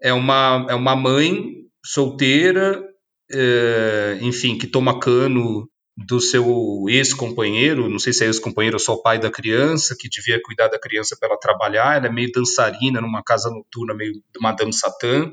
É 0.00 0.12
uma, 0.12 0.66
é 0.68 0.74
uma 0.74 0.94
mãe 0.94 1.54
solteira, 1.84 2.84
é, 3.32 4.18
enfim, 4.20 4.56
que 4.56 4.66
toma 4.66 5.00
cano 5.00 5.68
do 6.06 6.20
seu 6.20 6.84
ex-companheiro, 6.88 7.88
não 7.88 7.98
sei 7.98 8.12
se 8.12 8.22
é 8.22 8.28
ex-companheiro 8.28 8.76
ou 8.76 8.80
só 8.80 8.94
o 8.94 9.02
pai 9.02 9.18
da 9.18 9.30
criança, 9.30 9.96
que 9.98 10.08
devia 10.08 10.40
cuidar 10.40 10.68
da 10.68 10.78
criança 10.78 11.16
para 11.18 11.30
ela 11.30 11.40
trabalhar, 11.40 11.96
ela 11.96 12.06
é 12.06 12.12
meio 12.12 12.30
dançarina 12.32 13.00
numa 13.00 13.22
casa 13.22 13.50
noturna, 13.50 13.94
meio 13.94 14.12
Madame 14.40 14.72
Satã, 14.72 15.32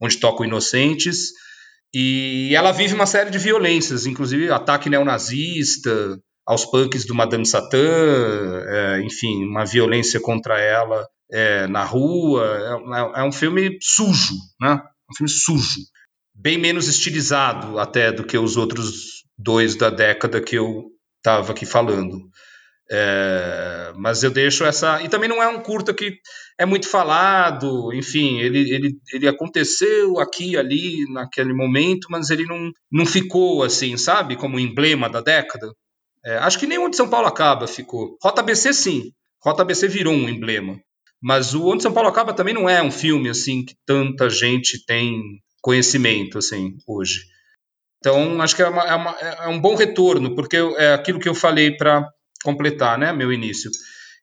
onde 0.00 0.18
tocam 0.18 0.46
inocentes, 0.46 1.32
E 1.94 2.54
ela 2.54 2.72
vive 2.72 2.94
uma 2.94 3.06
série 3.06 3.30
de 3.30 3.38
violências, 3.38 4.06
inclusive 4.06 4.50
ataque 4.50 4.90
neonazista, 4.90 6.18
aos 6.46 6.64
punks 6.64 7.04
do 7.04 7.14
Madame 7.14 7.44
Satã, 7.44 7.78
é, 7.78 9.02
enfim, 9.02 9.44
uma 9.44 9.64
violência 9.64 10.18
contra 10.18 10.58
ela 10.58 11.06
é, 11.30 11.66
na 11.66 11.84
rua. 11.84 12.80
É, 13.14 13.20
é, 13.20 13.22
um 13.22 13.32
filme 13.32 13.78
sujo, 13.82 14.34
né? 14.60 14.80
Um 15.10 15.14
filme 15.14 15.30
sujo. 15.30 15.80
Bem 16.34 16.56
menos 16.56 16.88
estilizado 16.88 17.78
até 17.78 18.12
do 18.12 18.24
que 18.24 18.38
os 18.38 18.56
outros 18.56 19.24
dois 19.36 19.74
da 19.74 19.90
década 19.90 20.40
que 20.40 20.56
eu 20.56 20.86
estava 21.18 21.52
aqui 21.52 21.66
falando. 21.66 22.18
É, 22.90 23.92
mas 23.96 24.22
eu 24.22 24.30
deixo 24.30 24.64
essa. 24.64 25.02
E 25.02 25.08
também 25.08 25.28
não 25.28 25.42
é 25.42 25.48
um 25.48 25.62
curta 25.62 25.92
que 25.92 26.18
é 26.58 26.66
muito 26.66 26.88
falado, 26.88 27.92
enfim, 27.94 28.40
ele, 28.40 28.70
ele, 28.74 28.98
ele 29.12 29.28
aconteceu 29.28 30.18
aqui 30.18 30.56
ali 30.56 31.04
naquele 31.12 31.52
momento, 31.52 32.08
mas 32.10 32.30
ele 32.30 32.44
não, 32.44 32.72
não 32.90 33.06
ficou 33.06 33.62
assim, 33.62 33.96
sabe, 33.96 34.36
como 34.36 34.58
emblema 34.58 35.08
da 35.08 35.20
década. 35.20 35.72
É, 36.24 36.36
acho 36.38 36.58
que 36.58 36.66
nem 36.66 36.78
onde 36.78 36.96
São 36.96 37.08
Paulo 37.08 37.28
acaba 37.28 37.66
ficou. 37.66 38.18
Rota 38.20 38.42
BC 38.42 38.72
sim, 38.74 39.12
Rota 39.40 39.64
BC 39.64 39.86
virou 39.86 40.12
um 40.12 40.28
emblema. 40.28 40.76
Mas 41.20 41.54
o 41.54 41.66
Onde 41.66 41.82
São 41.82 41.92
Paulo 41.92 42.08
Acaba 42.08 42.32
também 42.32 42.54
não 42.54 42.68
é 42.68 42.82
um 42.82 42.90
filme 42.90 43.28
assim 43.28 43.64
que 43.64 43.74
tanta 43.84 44.30
gente 44.30 44.84
tem 44.84 45.20
conhecimento 45.60 46.38
assim 46.38 46.76
hoje. 46.86 47.22
Então 47.98 48.40
acho 48.40 48.54
que 48.54 48.62
é, 48.62 48.68
uma, 48.68 48.82
é, 48.82 48.94
uma, 48.94 49.10
é 49.10 49.48
um 49.48 49.60
bom 49.60 49.74
retorno, 49.74 50.34
porque 50.34 50.56
é 50.56 50.94
aquilo 50.94 51.18
que 51.18 51.28
eu 51.28 51.34
falei 51.34 51.76
para 51.76 52.08
completar, 52.44 52.96
né, 52.96 53.12
meu 53.12 53.32
início. 53.32 53.68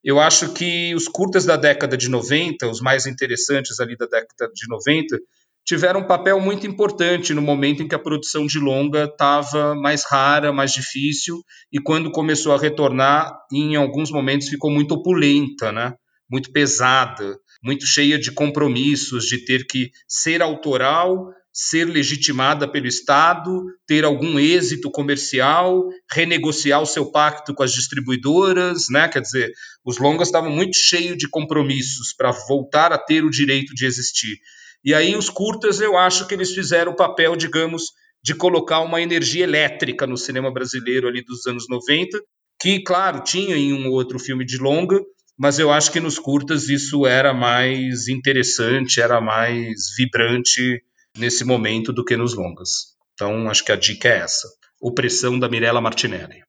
Eu 0.05 0.19
acho 0.19 0.53
que 0.53 0.93
os 0.93 1.07
curtas 1.07 1.45
da 1.45 1.57
década 1.57 1.97
de 1.97 2.07
90, 2.07 2.69
os 2.69 2.79
mais 2.79 3.07
interessantes 3.07 3.79
ali 3.79 3.97
da 3.97 4.05
década 4.05 4.51
de 4.53 4.67
90, 4.69 5.17
tiveram 5.65 6.01
um 6.01 6.07
papel 6.07 6.39
muito 6.39 6.67
importante 6.67 7.33
no 7.33 7.41
momento 7.41 7.81
em 7.81 7.87
que 7.87 7.95
a 7.95 7.99
produção 7.99 8.45
de 8.45 8.59
longa 8.59 9.05
estava 9.05 9.73
mais 9.73 10.05
rara, 10.05 10.53
mais 10.53 10.71
difícil, 10.71 11.41
e 11.73 11.79
quando 11.79 12.11
começou 12.11 12.53
a 12.53 12.59
retornar, 12.59 13.35
em 13.51 13.75
alguns 13.75 14.11
momentos 14.11 14.47
ficou 14.47 14.69
muito 14.69 14.93
opulenta, 14.93 15.71
né? 15.71 15.95
muito 16.29 16.51
pesada, 16.51 17.37
muito 17.63 17.87
cheia 17.87 18.19
de 18.19 18.31
compromissos, 18.31 19.25
de 19.25 19.43
ter 19.43 19.65
que 19.65 19.89
ser 20.07 20.39
autoral, 20.41 21.31
ser 21.57 21.85
legitimada 21.85 22.67
pelo 22.67 22.85
Estado, 22.85 23.63
ter 23.87 24.03
algum 24.03 24.37
êxito 24.37 24.91
comercial, 24.91 25.87
renegociar 26.11 26.81
o 26.81 26.85
seu 26.85 27.09
pacto 27.09 27.53
com 27.53 27.63
as 27.63 27.71
distribuidoras, 27.71 28.89
né? 28.91 29.07
Quer 29.07 29.21
dizer, 29.21 29.53
os 29.85 29.97
longas 29.97 30.27
estavam 30.27 30.51
muito 30.51 30.75
cheios 30.75 31.17
de 31.17 31.29
compromissos 31.29 32.13
para 32.13 32.31
voltar 32.31 32.91
a 32.91 32.97
ter 32.97 33.23
o 33.23 33.29
direito 33.29 33.73
de 33.73 33.85
existir. 33.85 34.37
E 34.83 34.93
aí 34.93 35.15
os 35.15 35.29
curtas, 35.29 35.79
eu 35.79 35.97
acho 35.97 36.27
que 36.27 36.33
eles 36.33 36.53
fizeram 36.53 36.91
o 36.91 36.95
papel, 36.95 37.37
digamos, 37.37 37.83
de 38.21 38.35
colocar 38.35 38.81
uma 38.81 39.01
energia 39.01 39.45
elétrica 39.45 40.05
no 40.05 40.17
cinema 40.17 40.51
brasileiro 40.51 41.07
ali 41.07 41.23
dos 41.23 41.47
anos 41.47 41.69
90, 41.69 42.19
que, 42.59 42.83
claro, 42.83 43.23
tinha 43.23 43.55
em 43.55 43.71
um 43.71 43.87
ou 43.87 43.93
outro 43.93 44.19
filme 44.19 44.45
de 44.45 44.57
longa, 44.57 44.99
mas 45.37 45.57
eu 45.57 45.71
acho 45.71 45.89
que 45.89 46.01
nos 46.01 46.19
curtas 46.19 46.67
isso 46.67 47.07
era 47.07 47.33
mais 47.33 48.09
interessante, 48.09 48.99
era 48.99 49.21
mais 49.21 49.95
vibrante 49.97 50.83
nesse 51.17 51.45
momento 51.45 51.93
do 51.93 52.03
que 52.03 52.17
nos 52.17 52.33
longas. 52.35 52.95
Então, 53.13 53.49
acho 53.49 53.63
que 53.63 53.71
a 53.71 53.75
dica 53.75 54.09
é 54.09 54.19
essa. 54.19 54.47
Opressão 54.81 55.39
da 55.39 55.47
Mirella 55.47 55.79
Martinelli. 55.79 56.43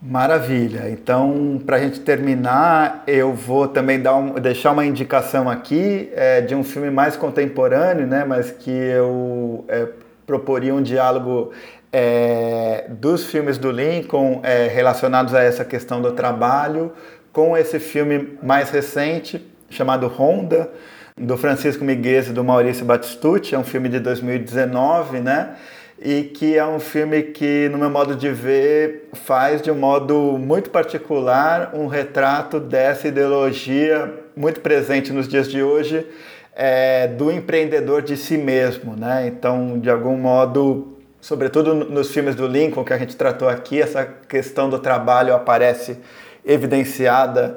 Maravilha. 0.00 0.90
Então, 0.90 1.60
para 1.64 1.76
a 1.76 1.80
gente 1.80 2.00
terminar, 2.00 3.02
eu 3.06 3.32
vou 3.32 3.66
também 3.66 4.00
dar 4.00 4.14
um, 4.16 4.34
deixar 4.34 4.72
uma 4.72 4.84
indicação 4.84 5.48
aqui 5.48 6.10
é, 6.14 6.42
de 6.42 6.54
um 6.54 6.62
filme 6.62 6.90
mais 6.90 7.16
contemporâneo, 7.16 8.06
né, 8.06 8.24
mas 8.24 8.50
que 8.50 8.70
eu 8.70 9.64
é, 9.66 9.88
proporia 10.26 10.74
um 10.74 10.82
diálogo 10.82 11.52
é, 11.90 12.86
dos 12.90 13.24
filmes 13.24 13.56
do 13.56 13.70
Lincoln 13.70 14.40
é, 14.42 14.68
relacionados 14.68 15.32
a 15.32 15.42
essa 15.42 15.64
questão 15.64 16.02
do 16.02 16.12
trabalho 16.12 16.92
com 17.32 17.56
esse 17.56 17.78
filme 17.78 18.36
mais 18.42 18.68
recente 18.70 19.42
chamado 19.70 20.06
Honda, 20.06 20.70
do 21.16 21.36
Francisco 21.36 21.84
Miguez 21.84 22.28
e 22.28 22.32
do 22.32 22.42
Maurício 22.42 22.84
Batistucci, 22.84 23.54
é 23.54 23.58
um 23.58 23.62
filme 23.62 23.88
de 23.88 24.00
2019, 24.00 25.20
né? 25.20 25.54
E 26.02 26.24
que 26.24 26.58
é 26.58 26.66
um 26.66 26.80
filme 26.80 27.22
que, 27.22 27.68
no 27.70 27.78
meu 27.78 27.88
modo 27.88 28.16
de 28.16 28.28
ver, 28.30 29.08
faz 29.12 29.62
de 29.62 29.70
um 29.70 29.76
modo 29.76 30.36
muito 30.36 30.70
particular 30.70 31.70
um 31.72 31.86
retrato 31.86 32.58
dessa 32.58 33.06
ideologia 33.06 34.12
muito 34.36 34.60
presente 34.60 35.12
nos 35.12 35.28
dias 35.28 35.48
de 35.48 35.62
hoje 35.62 36.04
é, 36.52 37.06
do 37.06 37.30
empreendedor 37.30 38.02
de 38.02 38.16
si 38.16 38.36
mesmo, 38.36 38.96
né? 38.96 39.28
Então, 39.28 39.78
de 39.78 39.88
algum 39.88 40.16
modo, 40.16 40.98
sobretudo 41.20 41.74
nos 41.74 42.10
filmes 42.10 42.34
do 42.34 42.48
Lincoln 42.48 42.82
que 42.82 42.92
a 42.92 42.98
gente 42.98 43.14
tratou 43.14 43.48
aqui, 43.48 43.80
essa 43.80 44.04
questão 44.04 44.68
do 44.68 44.80
trabalho 44.80 45.32
aparece 45.32 45.96
evidenciada 46.44 47.56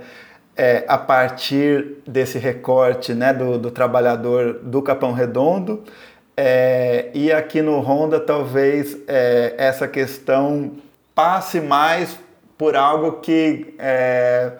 é, 0.57 0.83
a 0.87 0.97
partir 0.97 1.97
desse 2.07 2.39
recorte 2.39 3.13
né, 3.13 3.31
do, 3.31 3.59
do 3.59 3.69
trabalhador 3.69 4.59
do 4.63 4.81
Capão 4.81 5.13
Redondo. 5.13 5.83
É, 6.35 7.09
e 7.13 7.31
aqui 7.31 7.61
no 7.61 7.79
Honda, 7.79 8.19
talvez 8.19 8.97
é, 9.07 9.53
essa 9.57 9.87
questão 9.87 10.73
passe 11.13 11.61
mais 11.61 12.17
por 12.57 12.75
algo 12.75 13.13
que 13.21 13.75
é, 13.77 14.53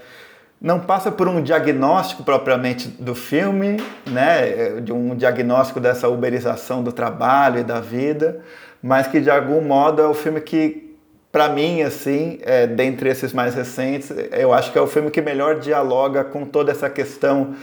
não 0.61 0.80
passa 0.80 1.11
por 1.11 1.28
um 1.28 1.41
diagnóstico 1.41 2.24
propriamente 2.24 2.88
do 2.88 3.14
filme, 3.14 3.78
né, 4.06 4.80
de 4.82 4.91
um 4.91 5.15
diagnóstico 5.15 5.80
dessa 5.80 6.07
uberização 6.10 6.84
do 6.84 6.91
trabalho 6.91 7.60
e 7.60 7.64
da 7.64 7.80
vida, 7.80 8.41
mas 8.82 9.07
que 9.07 9.19
de 9.19 9.30
algum 9.30 9.61
modo 9.61 10.02
é 10.02 10.07
o 10.07 10.14
filme 10.14 10.41
que 10.41 10.86
para 11.32 11.49
mim, 11.49 11.82
assim, 11.82 12.40
é, 12.41 12.66
dentre 12.66 13.10
esses 13.10 13.34
mais 13.34 13.54
recentes, 13.54 14.12
eu 14.32 14.54
acho 14.54 14.72
que 14.72 14.78
é 14.78 14.82
o 14.82 14.88
filme 14.88 15.12
que 15.12 15.22
melhor 15.22 15.60
dialoga 15.60 16.24
com 16.24 16.45
toda 16.45 16.72
essa 16.72 16.90
questão 16.90 17.56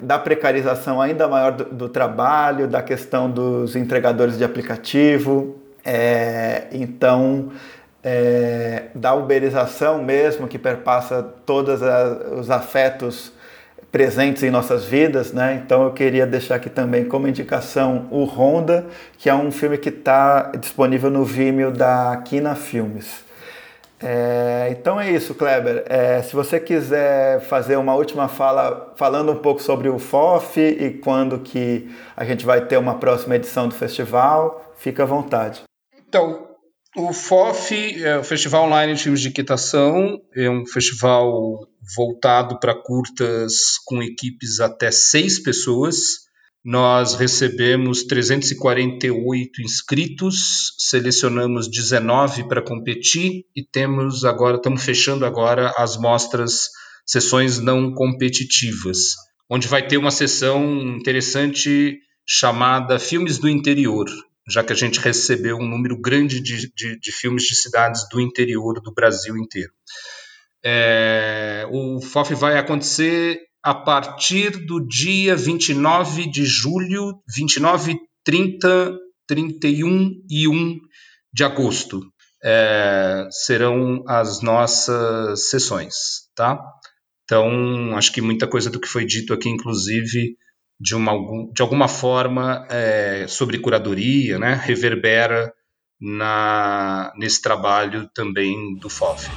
da 0.00 0.18
precarização 0.18 1.00
ainda 1.00 1.28
maior 1.28 1.52
do, 1.52 1.64
do 1.64 1.88
trabalho, 1.88 2.66
da 2.66 2.82
questão 2.82 3.30
dos 3.30 3.76
entregadores 3.76 4.36
de 4.36 4.44
aplicativo. 4.44 5.56
É, 5.84 6.64
então, 6.72 7.52
é, 8.02 8.84
da 8.94 9.14
uberização 9.14 10.02
mesmo, 10.02 10.48
que 10.48 10.58
perpassa 10.58 11.22
todos 11.46 11.80
os 12.38 12.50
afetos 12.50 13.32
presentes 13.94 14.42
em 14.42 14.50
nossas 14.50 14.84
vidas, 14.84 15.32
né? 15.32 15.62
Então 15.64 15.84
eu 15.84 15.92
queria 15.92 16.26
deixar 16.26 16.56
aqui 16.56 16.68
também 16.68 17.04
como 17.04 17.28
indicação 17.28 18.08
o 18.10 18.24
Honda, 18.24 18.86
que 19.16 19.30
é 19.30 19.34
um 19.34 19.52
filme 19.52 19.78
que 19.78 19.88
está 19.88 20.50
disponível 20.58 21.08
no 21.08 21.24
Vimeo 21.24 21.70
da 21.70 22.20
Kina 22.24 22.56
Filmes. 22.56 23.24
É, 24.02 24.66
então 24.72 25.00
é 25.00 25.08
isso, 25.08 25.32
Kleber. 25.32 25.84
É, 25.86 26.20
se 26.22 26.34
você 26.34 26.58
quiser 26.58 27.38
fazer 27.42 27.76
uma 27.76 27.94
última 27.94 28.26
fala 28.26 28.92
falando 28.96 29.30
um 29.30 29.36
pouco 29.36 29.62
sobre 29.62 29.88
o 29.88 30.00
FOF 30.00 30.60
e 30.60 30.90
quando 30.94 31.38
que 31.38 31.88
a 32.16 32.24
gente 32.24 32.44
vai 32.44 32.62
ter 32.62 32.76
uma 32.76 32.96
próxima 32.96 33.36
edição 33.36 33.68
do 33.68 33.76
festival, 33.76 34.74
fica 34.76 35.04
à 35.04 35.06
vontade. 35.06 35.62
Então, 36.08 36.43
o 36.96 37.12
FOF 37.12 37.72
é 38.02 38.18
o 38.18 38.24
Festival 38.24 38.66
Online 38.66 38.94
de 38.94 39.02
Filmes 39.02 39.20
de 39.20 39.28
Equitação, 39.28 40.20
é 40.34 40.48
um 40.48 40.64
festival 40.64 41.66
voltado 41.96 42.58
para 42.60 42.74
curtas 42.74 43.78
com 43.84 44.02
equipes 44.02 44.60
até 44.60 44.90
seis 44.90 45.42
pessoas. 45.42 46.24
Nós 46.64 47.14
recebemos 47.14 48.04
348 48.04 49.60
inscritos, 49.60 50.74
selecionamos 50.78 51.68
19 51.68 52.48
para 52.48 52.62
competir 52.62 53.44
e 53.54 53.62
temos 53.62 54.24
agora, 54.24 54.56
estamos 54.56 54.82
fechando 54.84 55.26
agora 55.26 55.74
as 55.76 55.96
mostras, 55.96 56.68
sessões 57.04 57.58
não 57.58 57.92
competitivas, 57.92 59.14
onde 59.50 59.66
vai 59.68 59.86
ter 59.86 59.98
uma 59.98 60.12
sessão 60.12 60.64
interessante 60.96 61.98
chamada 62.26 62.98
Filmes 62.98 63.36
do 63.36 63.48
Interior, 63.48 64.06
já 64.48 64.62
que 64.62 64.72
a 64.72 64.76
gente 64.76 65.00
recebeu 65.00 65.56
um 65.56 65.68
número 65.68 65.98
grande 66.00 66.40
de, 66.40 66.72
de, 66.74 66.98
de 66.98 67.12
filmes 67.12 67.44
de 67.44 67.56
cidades 67.56 68.08
do 68.08 68.20
interior 68.20 68.80
do 68.80 68.92
Brasil 68.92 69.36
inteiro. 69.36 69.72
É, 70.64 71.66
o 71.70 72.00
FOF 72.00 72.34
vai 72.34 72.58
acontecer 72.58 73.40
a 73.62 73.74
partir 73.74 74.64
do 74.66 74.86
dia 74.86 75.34
29 75.34 76.30
de 76.30 76.44
julho, 76.44 77.22
29, 77.34 77.98
30, 78.22 78.98
31 79.26 80.22
e 80.28 80.48
1 80.48 80.78
de 81.32 81.44
agosto. 81.44 82.02
É, 82.42 83.26
serão 83.30 84.04
as 84.06 84.42
nossas 84.42 85.48
sessões, 85.48 85.94
tá? 86.34 86.62
Então, 87.24 87.96
acho 87.96 88.12
que 88.12 88.20
muita 88.20 88.46
coisa 88.46 88.68
do 88.68 88.78
que 88.78 88.86
foi 88.86 89.06
dito 89.06 89.32
aqui, 89.32 89.48
inclusive, 89.48 90.36
de, 90.80 90.94
uma, 90.94 91.12
de 91.52 91.62
alguma 91.62 91.88
forma 91.88 92.66
é, 92.70 93.26
sobre 93.28 93.58
curadoria, 93.58 94.38
né, 94.38 94.60
reverbera 94.62 95.52
na, 96.00 97.12
nesse 97.16 97.40
trabalho 97.40 98.08
também 98.14 98.76
do 98.78 98.90
FOF. 98.90 99.30